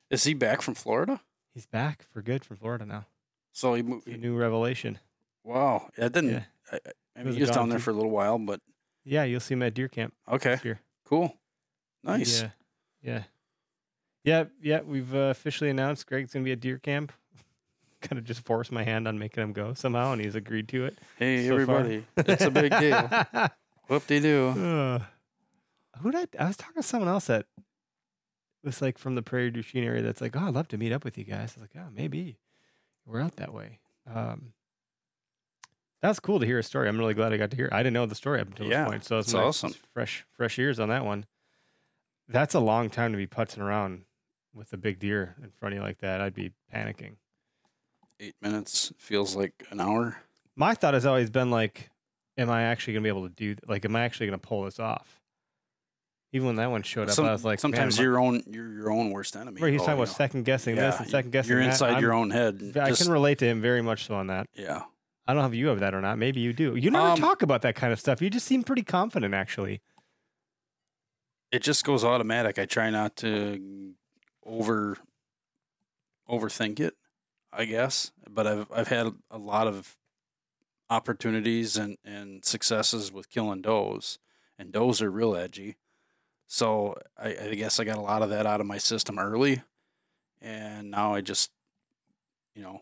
Is 0.09 0.24
he 0.24 0.34
back 0.34 0.61
from 0.61 0.74
Florida? 0.74 1.22
He's 1.60 1.66
back 1.66 2.05
for 2.14 2.22
good 2.22 2.45
from 2.45 2.55
Florida 2.55 2.86
now. 2.86 3.05
So 3.51 3.74
he 3.74 3.84
moved. 3.84 4.07
New 4.07 4.38
revelation. 4.38 4.97
Wow. 5.43 5.89
That 5.97 6.14
didn't. 6.14 6.30
Yeah. 6.30 6.43
I, 6.72 6.76
I, 6.76 6.80
I 7.18 7.20
mean, 7.20 7.26
was 7.28 7.36
he 7.36 7.41
was 7.41 7.51
down 7.51 7.68
there 7.68 7.80
too. 7.80 7.84
for 7.84 7.89
a 7.91 7.93
little 7.95 8.12
while, 8.12 8.39
but 8.39 8.62
Yeah, 9.03 9.26
you'll 9.26 9.41
see 9.41 9.55
him 9.55 9.64
at 9.64 9.74
deer 9.74 9.89
camp 9.89 10.14
okay. 10.32 10.57
Cool. 11.03 11.36
Nice. 12.01 12.43
Yeah, 12.43 12.49
yeah, 13.03 13.24
yeah, 14.24 14.43
yeah. 14.62 14.80
We've 14.80 15.14
uh, 15.14 15.32
officially 15.32 15.70
announced 15.70 16.07
Greg's 16.07 16.32
gonna 16.32 16.45
be 16.45 16.53
at 16.53 16.62
deer 16.62 16.78
camp. 16.78 17.12
kind 18.01 18.18
of 18.18 18.24
just 18.24 18.45
forced 18.45 18.72
my 18.72 18.84
hand 18.84 19.05
on 19.05 19.20
making 19.20 19.43
him 19.43 19.51
go 19.51 19.74
somehow, 19.74 20.14
and 20.14 20.24
he's 20.24 20.36
agreed 20.36 20.70
to 20.70 20.86
it. 20.86 20.97
Hey, 21.18 21.45
so 21.45 21.55
everybody. 21.55 22.05
it's 22.16 22.41
a 22.41 22.51
big 22.51 22.72
deal. 22.80 23.49
Whoop 23.89 24.07
de 24.07 24.22
doo. 24.22 24.47
Uh, 24.51 24.99
who 25.97 26.12
did 26.12 26.30
I, 26.39 26.45
I 26.45 26.47
was 26.47 26.55
talking 26.55 26.82
to 26.82 26.88
someone 26.88 27.10
else 27.10 27.26
that 27.26 27.47
was 28.64 28.82
like 28.82 28.97
from 28.97 29.16
the 29.16 29.22
Prairie 29.22 29.51
du 29.51 29.64
Chien 29.64 29.84
area. 29.84 30.01
That's 30.01 30.22
like, 30.22 30.36
oh, 30.36 30.47
I'd 30.47 30.53
love 30.53 30.68
to 30.70 30.78
meet 30.78 30.91
up 30.91 31.03
with 31.03 31.18
you 31.18 31.24
guys. 31.24 31.55
I 31.57 31.62
was 31.62 31.70
like, 31.74 31.76
oh, 31.78 31.89
maybe 31.93 32.38
we're 33.05 33.22
out 33.22 33.38
that 33.38 33.53
way. 33.53 33.80
Um, 34.14 34.53
that's 36.01 36.20
cool 36.20 36.39
to 36.39 36.45
hear 36.45 36.60
a 36.60 36.64
story. 36.64 36.88
I'm 36.88 36.97
really 36.97 37.14
glad 37.14 37.34
I 37.34 37.38
got 37.38 37.51
to 37.51 37.57
hear. 37.57 37.70
I 37.72 37.80
didn't 37.80 37.93
know 37.93 38.05
the 38.05 38.16
story 38.16 38.39
up 38.39 38.47
until 38.47 38.68
Yeah, 38.68 38.84
this 38.84 38.89
point, 38.89 39.05
so 39.05 39.20
it's 39.20 39.34
awesome. 39.34 39.74
Fresh, 39.93 40.26
fresh 40.32 40.57
ears 40.57 40.80
on 40.80 40.89
that 40.89 41.05
one. 41.05 41.26
That's 42.28 42.53
a 42.53 42.60
long 42.60 42.89
time 42.89 43.12
to 43.12 43.18
be 43.18 43.28
putzing 43.28 43.60
around 43.60 44.03
with 44.53 44.72
a 44.74 44.78
big 44.78 44.99
deer 44.99 45.36
in 45.43 45.51
front 45.51 45.74
of 45.74 45.80
you 45.80 45.84
like 45.84 45.99
that. 45.99 46.22
I'd 46.22 46.34
be 46.34 46.51
panicking. 46.74 47.16
Eight 48.20 48.36
minutes 48.41 48.93
feels 48.97 49.36
like 49.36 49.66
an 49.72 49.80
hour. 49.80 50.18
My 50.55 50.74
thought 50.74 50.93
has 50.93 51.05
always 51.05 51.30
been 51.30 51.51
like, 51.51 51.89
am 52.38 52.49
I 52.49 52.64
actually 52.64 52.93
going 52.93 53.03
to 53.03 53.05
be 53.05 53.18
able 53.18 53.28
to 53.28 53.34
do, 53.34 53.55
like, 53.68 53.86
am 53.86 53.95
I 53.95 54.01
actually 54.01 54.28
going 54.28 54.39
to 54.39 54.47
pull 54.47 54.64
this 54.64 54.80
off? 54.80 55.18
Even 56.32 56.45
when 56.47 56.55
that 56.57 56.69
one 56.69 56.84
showed 56.84 57.07
up, 57.09 57.15
Some- 57.15 57.25
I 57.25 57.32
was 57.32 57.43
like, 57.43 57.59
sometimes 57.59 57.97
man, 57.97 58.03
your 58.03 58.19
own 58.19 58.43
you're 58.47 58.71
your 58.71 58.91
own 58.91 59.09
worst 59.11 59.36
enemy. 59.36 59.59
Right, 59.61 59.71
he's 59.71 59.82
though, 59.82 59.86
talking 59.88 59.99
about 59.99 60.09
know. 60.09 60.13
second 60.13 60.43
guessing 60.45 60.75
this 60.75 60.99
and 60.99 61.09
second 61.09 61.32
guessing 61.32 61.51
You're 61.51 61.61
that. 61.63 61.69
inside 61.71 61.93
I'm- 61.93 62.01
your 62.03 62.13
own 62.13 62.30
head. 62.30 62.73
I 62.80 62.89
Just- 62.89 63.01
can 63.03 63.11
relate 63.11 63.39
to 63.39 63.45
him 63.45 63.61
very 63.61 63.82
much 63.82 64.05
so 64.05 64.15
on 64.15 64.27
that. 64.27 64.47
yeah. 64.53 64.84
I 65.27 65.34
don't 65.34 65.43
know 65.43 65.47
if 65.49 65.53
you 65.55 65.67
have 65.67 65.80
that 65.82 65.93
or 65.93 66.01
not. 66.01 66.17
Maybe 66.17 66.39
you 66.39 66.53
do. 66.53 66.75
You 66.75 66.89
never 66.89 67.09
Um, 67.09 67.17
talk 67.19 67.43
about 67.43 67.61
that 67.61 67.75
kind 67.75 67.93
of 67.93 67.99
stuff. 67.99 68.19
You 68.19 68.32
just 68.32 68.47
seem 68.47 68.63
pretty 68.63 68.82
confident, 68.82 69.36
actually. 69.36 69.80
It 71.51 71.61
just 71.61 71.84
goes 71.84 72.03
automatic. 72.03 72.57
I 72.57 72.65
try 72.65 72.89
not 72.89 73.15
to 73.17 73.93
over 74.43 74.97
overthink 76.27 76.80
it, 76.80 76.95
I 77.51 77.65
guess. 77.65 78.11
But 78.30 78.45
I've 78.47 78.71
I've 78.71 78.88
had 78.88 79.13
a 79.32 79.38
lot 79.38 79.67
of 79.67 79.97
opportunities 80.89 81.77
and, 81.77 81.97
and 82.03 82.43
successes 82.45 83.11
with 83.11 83.30
killing 83.30 83.61
does. 83.61 84.19
And 84.57 84.71
does 84.71 85.01
are 85.01 85.11
real 85.11 85.36
edgy. 85.36 85.77
So 86.52 86.97
I, 87.16 87.28
I 87.50 87.54
guess 87.56 87.80
I 87.80 87.84
got 87.84 87.97
a 87.97 88.02
lot 88.02 88.24
of 88.24 88.32
that 88.32 88.47
out 88.47 88.60
of 88.60 88.66
my 88.66 88.80
system 88.80 89.20
early. 89.20 89.62
And 90.41 90.89
now 90.89 91.14
I 91.14 91.22
just, 91.22 91.52
you 92.56 92.64
know, 92.64 92.82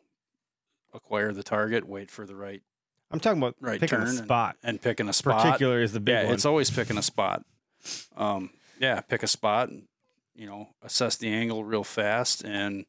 acquire 0.94 1.34
the 1.34 1.44
target, 1.44 1.86
wait 1.88 2.10
for 2.10 2.26
the 2.26 2.36
right 2.36 2.62
I'm 3.12 3.20
talking 3.20 3.40
about 3.42 3.56
Right, 3.62 3.80
picking 3.80 3.98
a 3.98 4.02
turn 4.02 4.10
and- 4.10 4.18
spot. 4.20 4.56
and 4.64 4.82
picking 4.82 5.08
a 5.10 5.14
spot. 5.14 5.42
Particular 5.44 5.82
is 5.82 5.92
the 5.94 6.00
big 6.00 6.14
yeah, 6.14 6.24
one. 6.26 6.34
it's 6.34 6.46
always 6.46 6.70
picking 6.72 6.98
a 6.98 7.02
spot. 7.02 7.44
Um, 8.16 8.52
yeah, 8.80 9.02
pick 9.02 9.22
a 9.24 9.28
spot 9.28 9.70
and 9.70 9.84
you 10.36 10.46
know 10.46 10.70
assess 10.82 11.16
the 11.18 11.30
angle 11.30 11.64
real 11.64 11.84
fast, 11.86 12.44
and 12.44 12.86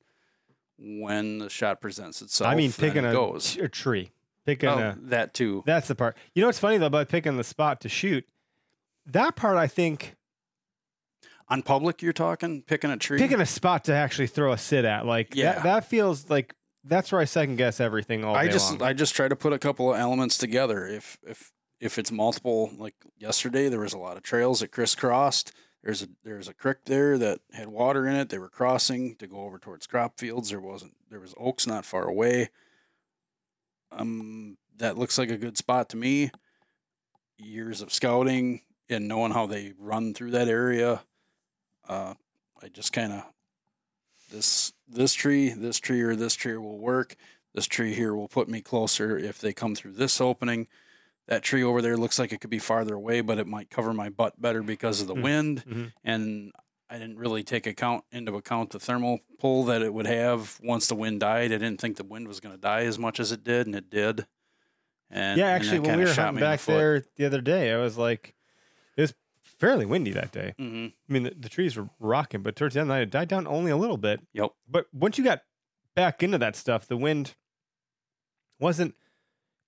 when 0.79 1.39
the 1.39 1.49
shot 1.49 1.81
presents 1.81 2.20
itself, 2.22 2.51
I 2.51 2.55
mean, 2.57 2.72
picking 2.72 3.05
it 3.05 3.11
a, 3.11 3.12
goes. 3.12 3.57
a 3.57 3.68
tree. 3.68 4.11
Picking 4.45 4.68
Oh, 4.68 4.79
a. 4.79 4.97
that 5.03 5.35
too. 5.35 5.62
That's 5.66 5.87
the 5.89 5.95
part. 5.95 6.16
You 6.35 6.41
know 6.43 6.49
what's 6.49 6.59
funny 6.59 6.79
though 6.79 6.87
about 6.87 7.09
picking 7.09 7.37
the 7.37 7.45
spot 7.45 7.81
to 7.83 7.89
shoot? 7.89 8.26
That 9.07 9.37
part, 9.37 9.57
I 9.57 9.66
think, 9.68 10.16
On 11.51 11.62
public, 11.62 12.03
you're 12.03 12.12
talking 12.12 12.62
picking 12.62 12.90
a 12.90 12.96
tree. 12.99 13.18
picking 13.18 13.40
a 13.40 13.46
spot 13.46 13.84
to 13.84 13.94
actually 13.94 14.26
throw 14.26 14.53
a 14.53 14.59
sit 14.59 14.84
at, 14.84 15.07
like 15.07 15.34
Yeah. 15.34 15.55
that, 15.55 15.62
that 15.64 15.84
feels 15.88 16.28
like 16.28 16.55
that's 16.84 17.11
where 17.11 17.20
I 17.20 17.24
second 17.24 17.57
guess 17.57 17.80
everything 17.80 18.24
all 18.24 18.34
I 18.36 18.49
just 18.49 18.72
long. 18.72 18.82
I 18.82 18.92
just 18.92 19.14
try 19.14 19.28
to 19.28 19.36
put 19.36 19.53
a 19.53 19.59
couple 19.59 19.92
of 19.92 19.99
elements 19.99 20.36
together. 20.38 20.86
If 20.86 21.18
if 21.26 21.53
if 21.80 21.99
it's 21.99 22.11
multiple, 22.12 22.70
like 22.76 22.94
yesterday, 23.16 23.68
there 23.68 23.80
was 23.80 23.92
a 23.92 23.99
lot 23.99 24.16
of 24.16 24.22
trails 24.22 24.61
that 24.61 24.72
crisscrossed. 24.72 25.53
There's 25.82 26.03
a 26.03 26.09
there's 26.24 26.49
a 26.49 26.55
creek 26.55 26.78
there 26.86 27.16
that 27.18 27.40
had 27.53 27.68
water 27.68 28.07
in 28.07 28.14
it. 28.16 28.28
They 28.28 28.38
were 28.38 28.49
crossing 28.51 29.16
to 29.16 29.26
go 29.26 29.40
over 29.42 29.59
towards 29.59 29.86
crop 29.86 30.18
fields. 30.18 30.51
There 30.51 30.61
wasn't 30.61 30.94
there 31.09 31.20
was 31.20 31.34
oaks 31.38 31.66
not 31.66 31.84
far 31.86 32.05
away. 32.09 32.51
Um, 33.90 34.59
that 34.76 34.99
looks 34.99 35.18
like 35.18 35.30
a 35.30 35.36
good 35.38 35.57
spot 35.57 35.88
to 35.90 35.96
me. 35.96 36.30
Years 37.38 37.80
of 37.80 37.92
scouting 37.92 38.62
and 38.90 39.07
knowing 39.09 39.32
how 39.32 39.46
they 39.46 39.72
run 39.78 40.12
through 40.14 40.32
that 40.32 40.49
area, 40.49 41.03
uh, 41.89 42.14
I 42.62 42.68
just 42.68 42.93
kind 42.93 43.12
of 43.12 43.24
this 44.30 44.72
this 44.89 45.14
tree, 45.14 45.51
this 45.51 45.78
tree, 45.78 46.01
or 46.03 46.14
this 46.16 46.34
tree 46.34 46.57
will 46.57 46.78
work. 46.78 47.16
This 47.55 47.66
tree 47.66 47.95
here 47.95 48.14
will 48.14 48.28
put 48.28 48.49
me 48.49 48.61
closer 48.61 49.18
if 49.18 49.39
they 49.41 49.53
come 49.53 49.74
through 49.74 49.93
this 49.93 50.20
opening. 50.20 50.68
That 51.26 51.43
tree 51.43 51.62
over 51.62 51.82
there 51.82 51.97
looks 51.97 52.18
like 52.18 52.32
it 52.32 52.41
could 52.41 52.51
be 52.51 52.59
farther 52.59 52.95
away, 52.95 53.20
but 53.20 53.39
it 53.39 53.47
might 53.47 53.70
cover 53.70 53.93
my 53.93 54.09
butt 54.09 54.41
better 54.41 54.62
because 54.62 55.01
of 55.01 55.07
the 55.09 55.14
Hmm. 55.14 55.22
wind. 55.22 55.64
Mhm. 55.66 55.93
And 56.05 56.53
I 56.91 56.99
didn't 56.99 57.18
really 57.18 57.43
take 57.43 57.66
account 57.66 58.05
into 58.11 58.34
account 58.36 58.70
the 58.70 58.80
thermal 58.80 59.20
pull 59.39 59.64
that 59.64 59.82
it 59.82 59.93
would 59.93 60.07
have 60.07 60.59
once 60.62 60.86
the 60.86 60.95
wind 60.95 61.20
died. 61.20 61.53
I 61.53 61.59
didn't 61.59 61.80
think 61.80 61.97
the 61.99 62.05
wind 62.05 62.28
was 62.28 62.41
going 62.41 62.55
to 62.55 62.61
die 62.61 62.84
as 62.84 62.99
much 62.99 63.20
as 63.20 63.30
it 63.30 63.45
did, 63.45 63.66
and 63.66 63.76
it 63.76 63.91
did. 63.91 64.26
And 65.11 65.39
yeah, 65.39 65.49
actually, 65.49 65.78
that 65.78 65.86
when 65.89 65.99
we 65.99 66.05
were 66.05 66.14
hunting 66.14 66.34
the 66.36 66.41
back 66.41 66.61
there 66.62 67.05
the 67.16 67.24
other 67.26 67.41
day, 67.43 67.72
I 67.72 67.78
was 67.78 67.99
like, 67.99 68.34
fairly 69.59 69.84
windy 69.86 70.12
that 70.12 70.32
day. 70.32 70.54
Mhm. 70.59 70.92
I 70.92 71.12
mean, 71.12 71.22
the, 71.24 71.34
the 71.38 71.48
trees 71.48 71.76
were 71.76 71.88
rocking, 71.98 72.42
but 72.42 72.56
towards 72.56 72.74
the 72.74 72.80
end 72.80 72.86
of 72.90 72.94
the 72.94 72.94
night, 72.94 73.02
it 73.02 73.11
died 73.11 73.28
down 73.28 73.46
only 73.46 73.70
a 73.70 73.76
little 73.76 73.96
bit. 73.96 74.20
Yep. 74.32 74.50
But 74.68 74.86
once 74.92 75.18
you 75.18 75.24
got 75.24 75.42
back 75.96 76.22
into 76.22 76.38
that 76.38 76.54
stuff, 76.56 76.86
the 76.86 76.96
wind 76.96 77.34
wasn't 78.61 78.94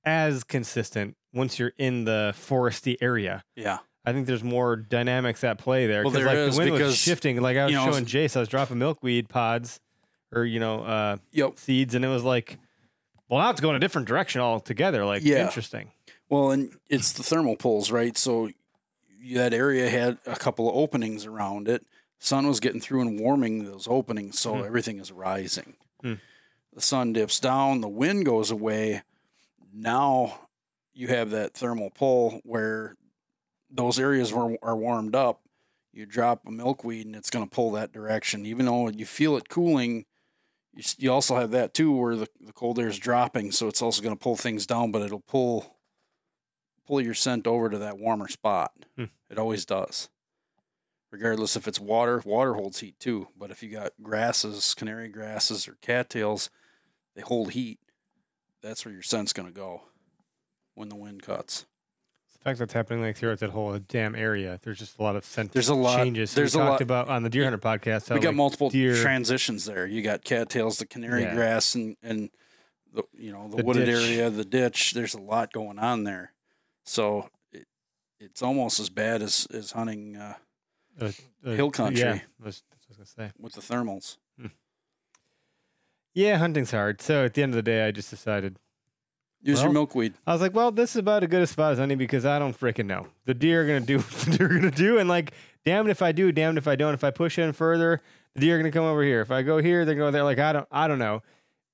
as 0.05 0.45
consistent 0.45 1.17
once 1.33 1.59
you're 1.59 1.73
in 1.79 2.05
the 2.05 2.35
foresty 2.37 2.97
area. 3.01 3.45
Yeah. 3.55 3.79
I 4.05 4.13
think 4.13 4.27
there's 4.27 4.43
more 4.43 4.77
dynamics 4.77 5.45
at 5.45 5.59
play 5.59 5.87
there. 5.87 6.03
Well, 6.03 6.11
there 6.13 6.25
like 6.27 6.37
is, 6.37 6.57
the 6.57 6.63
wind 6.71 6.83
was 6.83 6.97
shifting. 6.97 7.41
Like 7.41 7.57
I 7.57 7.65
was 7.65 7.73
you 7.73 7.79
know, 7.79 7.91
showing 7.91 8.07
Jace, 8.07 8.37
I 8.37 8.41
was 8.41 8.49
dropping 8.49 8.79
milkweed 8.79 9.29
pods 9.29 9.79
or 10.33 10.45
you 10.45 10.59
know 10.61 10.83
uh, 10.83 11.17
Yep. 11.33 11.59
seeds, 11.59 11.95
and 11.95 12.05
it 12.05 12.09
was 12.09 12.25
like, 12.25 12.59
well, 13.29 13.41
now 13.41 13.51
it's 13.51 13.61
going 13.61 13.77
a 13.77 13.79
different 13.81 14.09
direction 14.09 14.41
altogether. 14.41 15.05
Like 15.05 15.23
Yeah. 15.23 15.45
interesting. 15.45 15.91
Well, 16.31 16.51
and 16.53 16.73
it's 16.89 17.13
the 17.13 17.23
thermal 17.23 17.57
pulls, 17.57 17.91
right? 17.91 18.17
So 18.17 18.51
that 19.35 19.53
area 19.53 19.89
had 19.91 20.19
a 20.27 20.37
couple 20.37 20.69
of 20.69 20.75
openings 20.77 21.27
around 21.27 21.69
it. 21.69 21.85
Sun 22.19 22.47
was 22.47 22.61
getting 22.61 22.81
through 22.81 23.01
and 23.03 23.19
warming 23.21 23.65
those 23.65 23.87
openings, 23.89 24.39
so 24.39 24.57
Hmm. 24.57 24.65
everything 24.65 24.99
is 24.99 25.11
rising. 25.13 25.75
Hmm. 26.03 26.15
The 26.75 26.81
sun 26.81 27.13
dips 27.13 27.41
down, 27.41 27.81
the 27.81 27.89
wind 27.89 28.25
goes 28.27 28.51
away. 28.51 29.03
Now 29.73 30.41
you 30.93 31.09
have 31.09 31.31
that 31.31 31.55
thermal 31.55 31.91
pull 31.91 32.41
where 32.45 32.97
those 33.71 33.99
areas 33.99 34.33
were, 34.33 34.57
are 34.63 34.77
warmed 34.77 35.15
up. 35.15 35.41
You 35.93 36.07
drop 36.07 36.47
a 36.47 36.51
milkweed 36.51 37.07
and 37.07 37.17
it's 37.17 37.31
going 37.31 37.49
to 37.49 37.55
pull 37.55 37.73
that 37.73 37.93
direction. 37.93 38.47
Even 38.47 38.67
though 38.67 38.89
you 38.89 39.07
feel 39.07 39.37
it 39.37 39.49
cooling, 39.49 40.05
you, 40.75 40.83
you 40.99 41.13
also 41.13 41.37
have 41.37 41.51
that 41.53 41.75
too 41.75 41.93
where 41.93 42.17
the, 42.17 42.29
the 42.41 42.53
cold 42.53 42.79
air 42.79 42.89
is 42.89 42.99
dropping. 42.99 43.51
So 43.53 43.67
it's 43.69 43.83
also 43.83 44.03
going 44.03 44.15
to 44.17 44.23
pull 44.23 44.37
things 44.37 44.67
down, 44.67 44.93
but 44.93 45.03
it'll 45.03 45.21
pull 45.21 45.77
pull 46.91 47.01
your 47.01 47.15
scent 47.15 47.47
over 47.47 47.71
to 47.71 47.79
that 47.79 47.99
warmer 47.99 48.27
spot. 48.27 48.73
Hmm. 48.97 49.05
It 49.31 49.39
always 49.39 49.65
does. 49.65 50.09
Regardless 51.13 51.55
if 51.57 51.67
it's 51.69 51.79
water, 51.81 52.21
water 52.25 52.55
holds 52.55 52.81
heat 52.81 52.99
too. 52.99 53.29
But 53.39 53.51
if 53.53 53.63
you 53.63 53.71
got 53.71 53.93
grasses, 54.03 54.75
canary 54.75 55.09
grasses, 55.09 55.69
or 55.69 55.77
cattails, 55.81 56.51
they 57.15 57.23
hold 57.23 57.53
heat. 57.53 57.79
That's 58.63 58.85
where 58.85 58.93
your 58.93 59.03
scent's 59.03 59.33
going 59.33 59.49
to 59.49 59.55
go 59.55 59.83
when 60.75 60.89
the 60.89 60.97
wind 60.97 61.23
cuts. 61.23 61.67
The 62.33 62.39
fact 62.45 62.59
that's 62.59 62.73
happening 62.73 63.03
like 63.03 63.17
throughout 63.17 63.39
that 63.41 63.51
whole 63.51 63.79
damn 63.79 64.15
area. 64.17 64.59
There's 64.63 64.79
just 64.79 64.99
a 64.99 65.03
lot 65.03 65.15
of 65.17 65.25
scent 65.25 65.53
There's 65.53 65.69
a 65.69 65.75
lot- 65.75 65.97
changes. 65.99 66.35
there's 66.35 66.55
we 66.57 66.61
a 66.63 66.65
talked 66.65 66.73
lot- 66.75 66.83
about 66.83 67.09
on 67.09 67.23
the 67.23 67.31
Deer 67.31 67.45
Hunter 67.45 67.59
podcast. 67.59 68.13
We 68.13 68.19
got 68.21 68.29
like, 68.31 68.37
multiple 68.37 68.71
deer- 68.71 68.97
transitions 68.97 69.65
there. 69.65 69.87
You 69.87 70.03
got 70.03 70.25
cattails, 70.25 70.79
the 70.79 70.87
canary 70.87 71.23
Yeah. 71.23 71.35
grass, 71.35 71.75
and 71.75 71.97
and 72.03 72.31
the 72.93 73.03
you 73.13 73.31
know 73.33 73.49
the, 73.49 73.59
The 73.59 73.65
wooded 73.65 73.87
ditch. 73.87 73.95
area, 74.11 74.31
the 74.31 74.45
ditch. 74.45 74.93
There's 74.93 75.15
a 75.15 75.21
lot 75.21 75.53
going 75.53 75.79
on 75.79 76.05
there, 76.05 76.33
so 76.91 77.29
it, 77.53 77.67
it's 78.19 78.43
almost 78.43 78.81
as 78.81 78.91
bad 78.91 79.23
as 79.23 79.47
as 79.53 79.73
hunting 79.73 80.17
uh, 80.17 80.35
uh, 81.01 81.13
uh, 81.47 81.51
hill 81.51 81.71
country. 81.71 82.01
Yeah, 82.01 82.19
that's 82.43 82.63
that's 82.71 82.87
I 82.87 82.89
was 82.89 82.97
gonna 82.97 83.29
say. 83.29 83.33
with 83.39 83.53
the 83.55 83.61
thermals. 83.61 84.17
Yeah, 86.13 86.39
hunting's 86.39 86.73
hard. 86.73 87.01
So 87.01 87.25
at 87.25 87.35
the 87.35 87.43
end 87.45 87.53
of 87.53 87.57
the 87.57 87.63
day, 87.63 87.87
I 87.87 87.93
just 87.93 88.11
decided 88.11 88.59
Use 89.43 89.59
Well, 89.59 89.67
your 89.67 89.73
milkweed. 89.73 90.15
I 90.27 90.33
was 90.33 90.43
like, 90.43 90.55
well, 90.55 90.71
this 90.71 90.91
is 90.91 90.97
about 90.97 91.23
as 91.23 91.31
good 91.31 91.41
a 91.41 91.47
spot 91.47 91.73
as 91.73 91.81
any 91.81 91.95
because 91.95 92.27
I 92.27 92.39
don't 92.39 92.59
freaking 92.59 92.87
know. 92.87 93.07
The 93.25 93.33
deer 93.33 93.63
are 93.63 93.67
gonna 93.67 93.81
do 93.81 93.99
what 93.99 94.11
the 94.11 94.37
deer 94.37 94.47
are 94.47 94.55
gonna 94.55 94.71
do, 94.71 94.99
and 94.99 95.09
like, 95.09 95.33
damned 95.65 95.89
if 95.89 96.03
I 96.03 96.13
do, 96.13 96.31
damned 96.31 96.59
if 96.59 96.69
I 96.69 96.77
don't. 96.77 96.93
If 96.93 97.05
I 97.05 97.11
push 97.11 97.39
in 97.39 97.53
further, 97.53 98.03
the 98.35 98.41
deer 98.41 98.57
are 98.57 98.59
gonna 98.59 98.73
come 98.73 98.85
over 98.85 99.03
here. 99.03 99.21
If 99.21 99.31
I 99.31 99.43
go 99.43 99.59
here, 99.63 99.85
they're 99.85 99.95
going 99.95 100.13
there. 100.13 100.25
Like, 100.25 100.39
I 100.39 100.53
don't, 100.53 100.69
I 100.71 100.89
don't 100.89 100.99
know. 100.99 101.23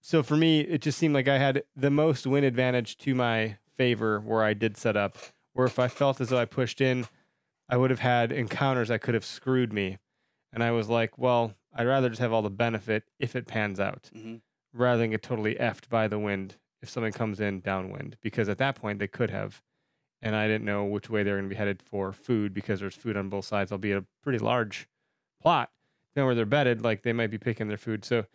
So 0.01 0.23
for 0.23 0.37
me, 0.37 0.61
it 0.61 0.83
just 0.83 0.99
seemed 0.99 1.15
like 1.15 1.27
I 1.27 1.39
had 1.39 1.65
the 1.75 1.91
most 1.91 2.27
win 2.27 2.45
advantage 2.45 2.99
to 2.99 3.15
my 3.15 3.57
favor 3.77 4.21
where 4.21 4.43
I 4.43 4.55
did 4.55 4.77
set 4.77 4.97
up. 4.97 5.17
Where 5.53 5.67
if 5.67 5.79
I 5.79 5.89
felt 5.89 6.21
as 6.21 6.29
though 6.29 6.39
I 6.39 6.45
pushed 6.45 6.81
in, 6.81 7.07
I 7.69 7.77
would 7.77 7.91
have 7.91 8.01
had 8.01 8.31
encounters 8.33 8.89
that 8.89 9.01
could 9.01 9.15
have 9.15 9.25
screwed 9.25 9.73
me, 9.73 9.99
and 10.53 10.63
I 10.63 10.71
was 10.71 10.89
like, 10.89 11.19
well, 11.19 11.55
I'd 11.75 11.87
rather 11.87 12.09
just 12.09 12.21
have 12.21 12.33
all 12.33 12.43
the 12.43 12.51
benefit 12.51 13.05
if 13.19 13.37
it 13.37 13.47
pans 13.47 13.81
out 13.81 14.11
hmm 14.13 14.37
rather 14.73 15.01
than 15.01 15.11
get 15.11 15.23
totally 15.23 15.55
effed 15.55 15.89
by 15.89 16.07
the 16.07 16.19
wind 16.19 16.57
if 16.83 16.91
something 16.91 17.13
comes 17.13 17.41
in 17.41 17.61
downwind. 17.61 18.17
Because 18.21 18.47
at 18.47 18.59
that 18.59 18.75
point 18.77 18.99
they 18.99 19.09
could 19.09 19.31
have. 19.31 19.63
And 20.21 20.37
i 20.37 20.47
didn't 20.47 20.67
know 20.67 20.85
which 20.85 21.09
way 21.09 21.23
they 21.23 21.31
were 21.31 21.39
going 21.39 21.49
to 21.49 21.55
be 21.55 21.59
headed 21.59 21.83
for 21.83 22.13
food 22.13 22.53
because 22.53 22.81
there's 22.81 22.95
food 22.95 23.17
on 23.17 23.31
both 23.31 23.47
sides 23.47 23.73
albeit 23.73 23.99
a 23.99 24.05
pretty 24.23 24.39
large 24.39 24.87
plot. 25.41 25.71
Then 26.15 26.27
where 26.27 26.35
they're 26.35 26.45
bedded 26.45 26.83
like 26.83 27.03
they 27.03 27.15
might 27.15 27.31
be 27.31 27.39
picking 27.39 27.69
their 27.69 27.79
food. 27.79 28.05
So 28.05 28.27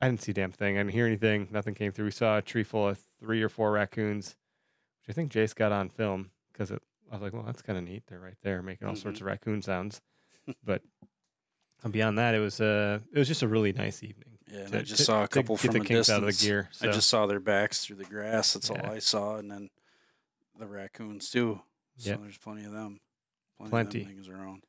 i 0.00 0.06
didn't 0.08 0.22
see 0.22 0.30
a 0.30 0.34
damn 0.34 0.52
thing. 0.52 0.76
I 0.76 0.80
didn't 0.80 0.92
hear 0.92 1.06
anything. 1.06 1.48
Nothing 1.50 1.74
came 1.74 1.90
through. 1.90 2.06
We 2.06 2.10
saw 2.12 2.38
a 2.38 2.42
tree 2.42 2.62
full 2.62 2.88
of 2.88 3.00
three 3.18 3.42
or 3.42 3.48
four 3.48 3.72
raccoons 3.72 4.36
which 5.06 5.12
i 5.12 5.12
think 5.14 5.30
jace 5.32 5.54
got 5.54 5.72
on 5.72 5.88
film 5.88 6.30
because 6.52 6.70
i 6.72 6.76
was 7.12 7.22
like 7.22 7.32
well 7.32 7.42
that's 7.44 7.62
kind 7.62 7.78
of 7.78 7.84
neat 7.84 8.02
they're 8.08 8.20
right 8.20 8.36
there 8.42 8.62
making 8.62 8.86
all 8.88 8.96
sorts 8.96 9.20
of 9.20 9.26
raccoon 9.26 9.62
sounds 9.62 10.00
but 10.64 10.82
beyond 11.90 12.18
that 12.18 12.34
it 12.34 12.40
was 12.40 12.60
uh 12.60 12.98
it 13.12 13.18
was 13.18 13.28
just 13.28 13.42
a 13.42 13.48
really 13.48 13.72
nice 13.72 14.02
evening 14.02 14.38
Yeah, 14.50 14.60
and 14.60 14.72
to- 14.72 14.78
I 14.78 14.82
just 14.82 14.98
to- 14.98 15.04
saw 15.04 15.22
a 15.24 15.28
couple 15.28 15.56
from 15.56 15.72
the 15.72 15.78
a 15.80 15.84
kinks 15.84 16.06
distance. 16.08 16.16
out 16.16 16.28
of 16.28 16.36
the 16.38 16.44
gear. 16.46 16.68
I 16.82 16.86
just 16.86 17.08
saw 17.08 17.26
their 17.26 17.38
backs 17.40 17.84
through 17.84 17.96
the 17.96 18.04
grass. 18.04 18.54
That's 18.54 18.70
Yeah. 18.70 18.80
all 18.82 18.92
I 18.92 18.98
saw, 18.98 19.36
and 19.36 19.50
then 19.50 19.70
the 20.58 20.66
raccoons 20.66 21.30
too. 21.30 21.60
So 21.96 22.10
Yep. 22.10 22.20
there's 22.22 22.38
plenty 22.38 22.64
of 22.64 22.72
them. 22.72 23.00
Plenty. 23.58 23.70
Plenty. 23.70 24.00
Of 24.02 24.06
them 24.08 24.14
things 24.16 24.28
around. 24.28 24.62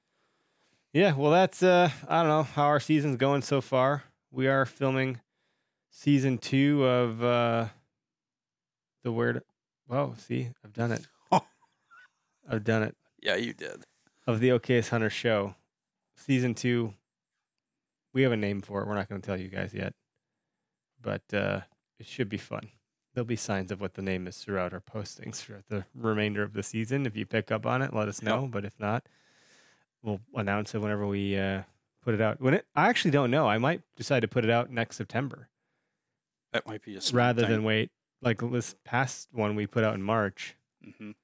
yeah. 0.94 1.14
Well, 1.16 1.32
that's 1.32 1.64
uh, 1.64 1.90
I 2.08 2.20
don't 2.22 2.30
know 2.30 2.44
how 2.44 2.66
our 2.66 2.80
season's 2.80 3.16
going 3.18 3.42
so 3.42 3.62
far. 3.62 4.04
We 4.32 4.48
are 4.48 4.66
filming 4.66 5.20
season 5.90 6.38
two 6.38 6.86
of 6.86 7.24
uh, 7.24 7.68
the 9.04 9.12
word. 9.12 9.44
Whoa! 9.88 10.16
See, 10.18 10.50
I've 10.64 10.74
done 10.74 10.92
it. 10.92 11.08
I've 12.50 12.64
done 12.64 12.84
it. 12.84 12.96
Yeah, 13.22 13.36
you 13.36 13.54
did. 13.54 13.84
Of 14.26 14.40
the 14.40 14.50
Okayest 14.50 14.90
Hunter 14.90 15.10
show, 15.10 15.56
season 16.16 16.54
two. 16.54 16.94
We 18.14 18.24
have 18.24 18.32
a 18.32 18.38
name 18.38 18.62
for 18.62 18.82
it. 18.82 18.88
We're 18.88 18.96
not 18.96 19.10
going 19.10 19.22
to 19.22 19.26
tell 19.26 19.40
you 19.40 19.48
guys 19.48 19.74
yet, 19.74 19.94
but 21.02 21.22
uh, 21.34 21.62
it 22.00 22.06
should 22.08 22.30
be 22.30 22.38
fun. 22.38 22.70
There'll 23.14 23.26
be 23.26 23.36
signs 23.36 23.72
of 23.72 23.80
what 23.82 23.94
the 23.96 24.02
name 24.02 24.28
is 24.28 24.38
throughout 24.38 24.74
our 24.74 24.80
postings 24.82 25.36
throughout 25.38 25.68
the 25.70 25.86
remainder 25.96 26.44
of 26.44 26.54
the 26.54 26.64
season. 26.64 27.06
If 27.06 27.16
you 27.16 27.26
pick 27.26 27.52
up 27.52 27.66
on 27.66 27.82
it, 27.82 27.94
let 27.94 28.08
us 28.08 28.22
Yep. 28.22 28.28
know. 28.30 28.48
But 28.48 28.66
if 28.66 28.80
not, 28.80 29.08
we'll 30.04 30.20
announce 30.36 30.74
it 30.76 30.80
whenever 30.80 31.06
we 31.08 31.38
uh, 31.38 31.64
put 32.04 32.14
it 32.14 32.22
out. 32.22 32.40
When 32.42 32.54
it, 32.56 32.66
I 32.76 32.90
actually 32.90 33.12
don't 33.12 33.32
know. 33.32 33.48
I 33.48 33.58
might 33.58 33.82
decide 33.96 34.22
to 34.22 34.28
put 34.28 34.44
it 34.44 34.50
out 34.52 34.70
next 34.72 34.98
September 34.98 35.50
That 36.54 36.66
might 36.68 36.84
be 36.84 36.96
a 36.96 37.02
rather 37.14 37.42
thing. 37.44 37.52
than 37.52 37.64
wait. 37.64 37.92
Like 38.22 38.40
this 38.52 38.76
past 38.84 39.30
one 39.32 39.56
we 39.56 39.68
put 39.68 39.84
out 39.84 39.96
in 39.96 40.02
March. 40.02 40.56
Mhm. 40.86 41.16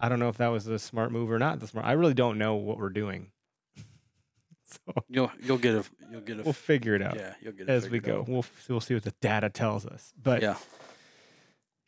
I 0.00 0.08
don't 0.08 0.18
know 0.20 0.28
if 0.28 0.36
that 0.38 0.48
was 0.48 0.66
a 0.66 0.78
smart 0.78 1.10
move 1.12 1.30
or 1.30 1.38
not. 1.38 1.60
The 1.60 1.66
smart. 1.66 1.86
I 1.86 1.92
really 1.92 2.14
don't 2.14 2.38
know 2.38 2.54
what 2.54 2.78
we're 2.78 2.88
doing. 2.90 3.32
so 4.64 4.78
You'll 5.08 5.30
you'll 5.40 5.58
get 5.58 5.74
a 5.74 5.84
you'll 6.10 6.20
get 6.20 6.38
a 6.40 6.42
we'll 6.42 6.52
figure 6.52 6.94
it 6.94 7.02
out 7.02 7.16
yeah 7.16 7.34
you'll 7.42 7.52
get 7.52 7.68
it 7.68 7.70
as 7.70 7.88
we 7.90 7.98
go. 8.00 8.20
out. 8.20 8.28
We'll 8.28 8.44
we'll 8.68 8.80
see 8.80 8.94
what 8.94 9.02
the 9.04 9.14
data 9.20 9.50
tells 9.50 9.86
us. 9.86 10.12
But 10.22 10.42
Yeah, 10.42 10.56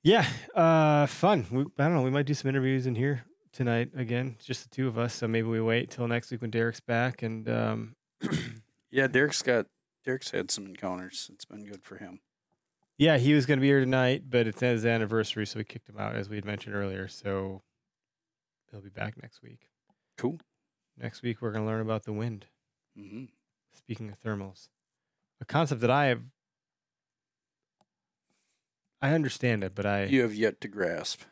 yeah, 0.02 0.26
uh, 0.54 1.06
fun. 1.06 1.46
We, 1.50 1.62
I 1.78 1.84
don't 1.84 1.94
know. 1.94 2.02
We 2.02 2.10
might 2.10 2.26
do 2.26 2.34
some 2.34 2.48
interviews 2.48 2.86
in 2.86 2.94
here 2.94 3.24
tonight 3.52 3.90
again. 3.94 4.36
Just 4.42 4.62
the 4.64 4.68
two 4.70 4.88
of 4.88 4.98
us. 4.98 5.14
So 5.14 5.28
maybe 5.28 5.46
we 5.48 5.60
wait 5.60 5.90
till 5.90 6.08
next 6.08 6.30
week 6.30 6.40
when 6.40 6.50
Derek's 6.50 6.80
back. 6.80 7.22
And 7.22 7.48
um, 7.48 7.96
yeah. 8.90 9.06
Derek's 9.08 9.42
got 9.42 9.66
Derek's 10.04 10.30
had 10.30 10.50
some 10.50 10.64
encounters. 10.66 11.30
It's 11.34 11.44
been 11.44 11.66
good 11.66 11.82
for 11.84 11.98
him. 11.98 12.20
Yeah, 13.00 13.16
he 13.16 13.32
was 13.32 13.46
going 13.46 13.58
to 13.58 13.62
be 13.62 13.68
here 13.68 13.80
tonight, 13.80 14.24
but 14.28 14.46
it's 14.46 14.60
his 14.60 14.84
anniversary, 14.84 15.46
so 15.46 15.58
we 15.58 15.64
kicked 15.64 15.88
him 15.88 15.98
out 15.98 16.14
as 16.14 16.28
we 16.28 16.36
had 16.36 16.44
mentioned 16.44 16.74
earlier. 16.74 17.08
So 17.08 17.62
he'll 18.70 18.82
be 18.82 18.90
back 18.90 19.20
next 19.22 19.42
week. 19.42 19.70
Cool. 20.18 20.38
Next 20.98 21.22
week 21.22 21.40
we're 21.40 21.50
going 21.50 21.64
to 21.64 21.70
learn 21.70 21.80
about 21.80 22.04
the 22.04 22.12
wind. 22.12 22.46
hmm 22.96 23.24
Speaking 23.72 24.10
of 24.10 24.20
thermals, 24.20 24.68
a 25.40 25.44
concept 25.46 25.80
that 25.80 25.90
I 25.90 26.06
have. 26.06 26.20
I 29.00 29.12
understand 29.14 29.64
it, 29.64 29.74
but 29.74 29.86
I 29.86 30.04
You 30.04 30.22
have 30.22 30.34
yet 30.34 30.60
to 30.60 30.68
grasp. 30.68 31.22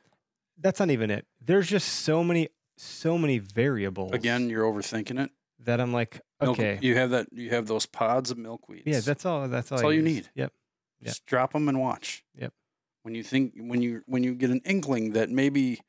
that's 0.59 0.81
not 0.81 0.91
even 0.91 1.11
it. 1.11 1.27
There's 1.45 1.69
just 1.69 1.89
so 1.89 2.25
many, 2.25 2.49
so 2.79 3.19
many 3.19 3.39
variables. 3.39 4.13
Again, 4.13 4.49
you're 4.49 4.65
overthinking 4.65 5.21
it. 5.23 5.31
that 5.65 5.81
I'm 5.81 5.93
like, 5.93 6.21
Milk- 6.41 6.59
okay, 6.59 6.79
you 6.81 6.95
have 6.95 7.11
that. 7.11 7.27
You 7.33 7.51
have 7.51 7.67
those 7.67 7.85
pods 7.85 8.31
of 8.31 8.39
milkweed. 8.39 8.85
yeah, 8.87 9.01
that's 9.01 9.27
all. 9.27 9.49
That's 9.49 9.71
all. 9.71 9.79
That's 9.79 9.85
all 9.85 9.93
you 9.93 10.01
need. 10.03 10.31
Yep. 10.35 10.53
Yeah. 11.01 11.09
Just 11.09 11.27
drop 11.27 11.53
them 11.53 11.69
and 11.69 11.81
watch. 11.81 12.25
Yep. 12.39 12.53
When 13.03 13.15
you 13.15 13.23
think 13.23 13.55
when 13.57 13.81
you 13.83 14.03
when 14.07 14.23
you 14.25 14.35
get 14.35 14.51
an 14.51 14.61
inkling 14.65 15.13
that 15.13 15.31
maybe 15.31 15.81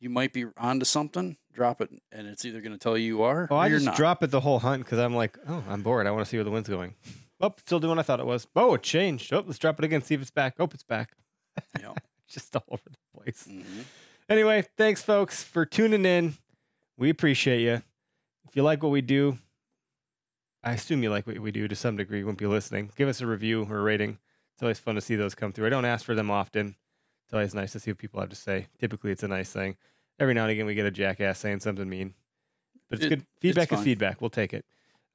you 0.00 0.08
might 0.10 0.32
be 0.32 0.46
onto 0.56 0.84
something, 0.84 1.36
drop 1.52 1.80
it, 1.80 1.90
and 2.10 2.26
it's 2.26 2.44
either 2.44 2.60
going 2.60 2.72
to 2.72 2.78
tell 2.78 2.96
you 2.96 3.04
you 3.06 3.22
are 3.22 3.46
Oh, 3.50 3.56
or 3.56 3.58
I 3.58 3.66
you're 3.68 3.76
just 3.78 3.86
not. 3.86 3.96
drop 3.96 4.22
it 4.22 4.30
the 4.30 4.40
whole 4.40 4.58
hunt 4.60 4.84
because 4.84 4.98
I'm 4.98 5.14
like, 5.14 5.36
oh, 5.48 5.62
I'm 5.68 5.82
bored. 5.82 6.06
I 6.06 6.10
want 6.10 6.24
to 6.24 6.28
see 6.30 6.36
where 6.38 6.44
the 6.44 6.50
wind's 6.50 6.68
going. 6.68 6.94
Oh, 7.40 7.54
still 7.64 7.80
doing 7.80 7.90
what 7.96 7.98
I 7.98 8.02
thought 8.02 8.20
it 8.20 8.26
was. 8.26 8.46
Oh, 8.56 8.74
it 8.74 8.82
changed. 8.82 9.32
Oh, 9.32 9.42
let's 9.46 9.58
drop 9.58 9.78
it 9.78 9.84
again. 9.84 10.02
See 10.02 10.14
if 10.14 10.22
it's 10.22 10.30
back. 10.30 10.54
Oh, 10.58 10.64
it's 10.72 10.82
back. 10.82 11.12
Yep. 11.80 11.98
Just 12.28 12.54
all 12.56 12.64
over 12.70 12.82
the 12.86 13.20
place. 13.20 13.46
Mhm. 13.50 13.84
Anyway, 14.28 14.64
thanks, 14.76 15.02
folks, 15.02 15.42
for 15.42 15.66
tuning 15.66 16.04
in. 16.06 16.34
We 16.96 17.10
appreciate 17.10 17.60
you. 17.60 17.82
If 18.48 18.54
you 18.56 18.62
like 18.62 18.82
what 18.82 18.92
we 18.92 19.00
do, 19.00 19.38
I 20.62 20.72
assume 20.72 21.02
you 21.02 21.10
like 21.10 21.26
what 21.26 21.38
we 21.40 21.50
do 21.50 21.66
to 21.68 21.74
some 21.74 21.96
degree. 21.96 22.18
You 22.18 22.26
wouldn't 22.26 22.38
be 22.38 22.46
listening. 22.46 22.90
Give 22.96 23.08
us 23.08 23.20
a 23.20 23.26
review 23.26 23.66
or 23.68 23.78
a 23.78 23.82
rating. 23.82 24.18
It's 24.60 24.62
always 24.62 24.78
fun 24.78 24.94
to 24.96 25.00
see 25.00 25.16
those 25.16 25.34
come 25.34 25.54
through. 25.54 25.64
I 25.64 25.70
don't 25.70 25.86
ask 25.86 26.04
for 26.04 26.14
them 26.14 26.30
often. 26.30 26.76
It's 27.24 27.32
always 27.32 27.54
nice 27.54 27.72
to 27.72 27.80
see 27.80 27.92
what 27.92 27.96
people 27.96 28.20
have 28.20 28.28
to 28.28 28.36
say. 28.36 28.66
Typically, 28.78 29.10
it's 29.10 29.22
a 29.22 29.28
nice 29.28 29.50
thing. 29.50 29.78
Every 30.18 30.34
now 30.34 30.42
and 30.42 30.50
again, 30.50 30.66
we 30.66 30.74
get 30.74 30.84
a 30.84 30.90
jackass 30.90 31.38
saying 31.38 31.60
something 31.60 31.88
mean, 31.88 32.12
but 32.90 32.98
it's 32.98 33.06
It- 33.06 33.08
good. 33.08 33.26
Feedback 33.40 33.72
is 33.72 33.76
fine. 33.78 33.84
feedback. 33.86 34.20
We'll 34.20 34.28
take 34.28 34.52
it. 34.52 34.66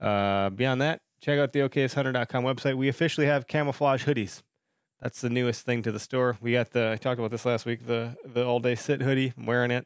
Uh, 0.01 0.49
beyond 0.49 0.81
that, 0.81 1.03
check 1.21 1.37
out 1.37 1.53
the 1.53 1.59
OkayestHunter.com 1.59 2.43
website. 2.43 2.73
We 2.75 2.87
officially 2.87 3.27
have 3.27 3.45
camouflage 3.45 4.05
hoodies 4.07 4.41
That's 4.99 5.21
the 5.21 5.29
newest 5.29 5.63
thing 5.63 5.83
to 5.83 5.91
the 5.91 5.99
store. 5.99 6.39
We 6.41 6.51
got 6.53 6.71
the 6.71 6.93
I 6.93 6.95
talked 6.95 7.19
about 7.19 7.29
this 7.29 7.45
last 7.45 7.67
week. 7.67 7.85
The 7.85 8.17
the 8.25 8.43
all 8.43 8.59
day 8.59 8.73
sit 8.73 9.03
hoodie. 9.03 9.31
I'm 9.37 9.45
wearing 9.45 9.69
it. 9.69 9.85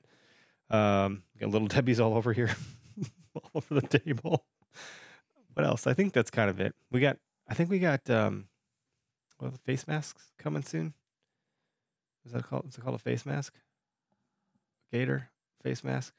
Um, 0.70 1.24
got 1.38 1.50
little 1.50 1.68
Debbie's 1.76 2.00
all 2.00 2.14
over 2.14 2.32
here, 2.32 2.56
all 3.36 3.52
over 3.56 3.82
the 3.82 4.00
table. 4.00 4.46
What 5.54 5.66
else? 5.66 5.86
I 5.86 5.94
think 5.94 6.14
that's 6.14 6.32
kind 6.32 6.50
of 6.50 6.62
it. 6.62 6.74
We 6.92 7.02
got. 7.02 7.18
I 7.50 7.56
think 7.56 7.70
we 7.70 7.80
got. 7.80 8.10
Um, 8.10 8.46
well, 9.40 9.52
the 9.52 9.58
face 9.60 9.88
masks 9.88 10.32
coming 10.38 10.64
soon. 10.64 10.94
Is 12.26 12.32
that 12.34 12.44
called? 12.48 12.66
Is 12.68 12.78
it 12.78 12.82
called 12.82 12.96
a 12.96 13.00
face 13.00 13.26
mask? 13.26 13.54
Gaiter 14.92 15.30
face 15.64 15.84
mask 15.84 16.14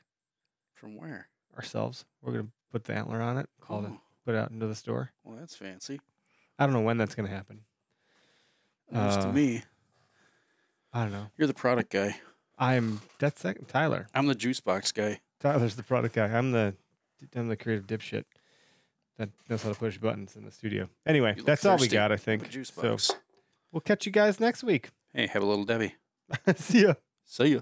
From 0.74 0.97
where? 0.97 1.28
ourselves. 1.56 2.05
We're 2.22 2.32
gonna 2.32 2.48
put 2.72 2.84
the 2.84 2.94
antler 2.94 3.20
on 3.20 3.36
it. 3.38 3.48
Call 3.60 3.84
it. 3.84 3.90
Oh, 3.92 4.01
Put 4.24 4.34
it 4.34 4.38
out 4.38 4.51
into 4.51 4.66
the 4.66 4.74
store. 4.74 5.10
well, 5.24 5.36
that's 5.36 5.56
fancy. 5.56 6.01
I 6.59 6.66
don't 6.66 6.72
know 6.74 6.80
when 6.82 6.98
that's 6.98 7.14
gonna 7.14 7.28
happen. 7.28 7.60
News 8.90 9.16
Uh, 9.16 9.22
to 9.26 9.32
me. 9.32 9.62
I 10.92 11.02
don't 11.05 11.12
know. 11.12 11.30
You're 11.36 11.47
the 11.48 11.55
product 11.55 11.90
guy. 11.92 12.20
I'm 12.59 13.01
that's 13.18 13.44
Tyler. 13.68 14.09
I'm 14.14 14.26
the 14.26 14.34
juice 14.34 14.60
box 14.60 14.92
guy. 14.92 15.20
Tyler's 15.40 15.76
the 15.76 15.82
product 15.82 16.14
guy. 16.14 16.26
I'm 16.26 16.52
the 16.52 16.74
I'm 17.34 17.48
the 17.48 17.56
creative 17.56 17.86
dipshit 17.86 18.24
that 19.20 19.28
knows 19.48 19.62
how 19.62 19.68
to 19.68 19.74
push 19.78 19.98
buttons 19.98 20.34
in 20.36 20.44
the 20.44 20.51
studio. 20.51 20.88
Anyway, 21.06 21.30
You 21.32 21.36
look 21.38 21.47
that's 21.47 21.64
all 21.66 21.76
we 21.76 21.80
thirsty. 21.86 21.97
got. 21.97 22.10
I 22.12 22.16
think. 22.16 22.48
juice 22.51 22.70
box. 22.70 23.12
we'll 23.70 23.80
catch 23.82 24.06
you 24.06 24.12
guys 24.12 24.40
next 24.40 24.62
week. 24.64 24.90
Hey, 25.14 25.26
have 25.26 25.42
a 25.42 25.47
little 25.47 25.64
Debbie. 25.64 25.94
See 26.56 26.82
ya. 26.82 26.94
See 27.26 27.47
ya. 27.55 27.60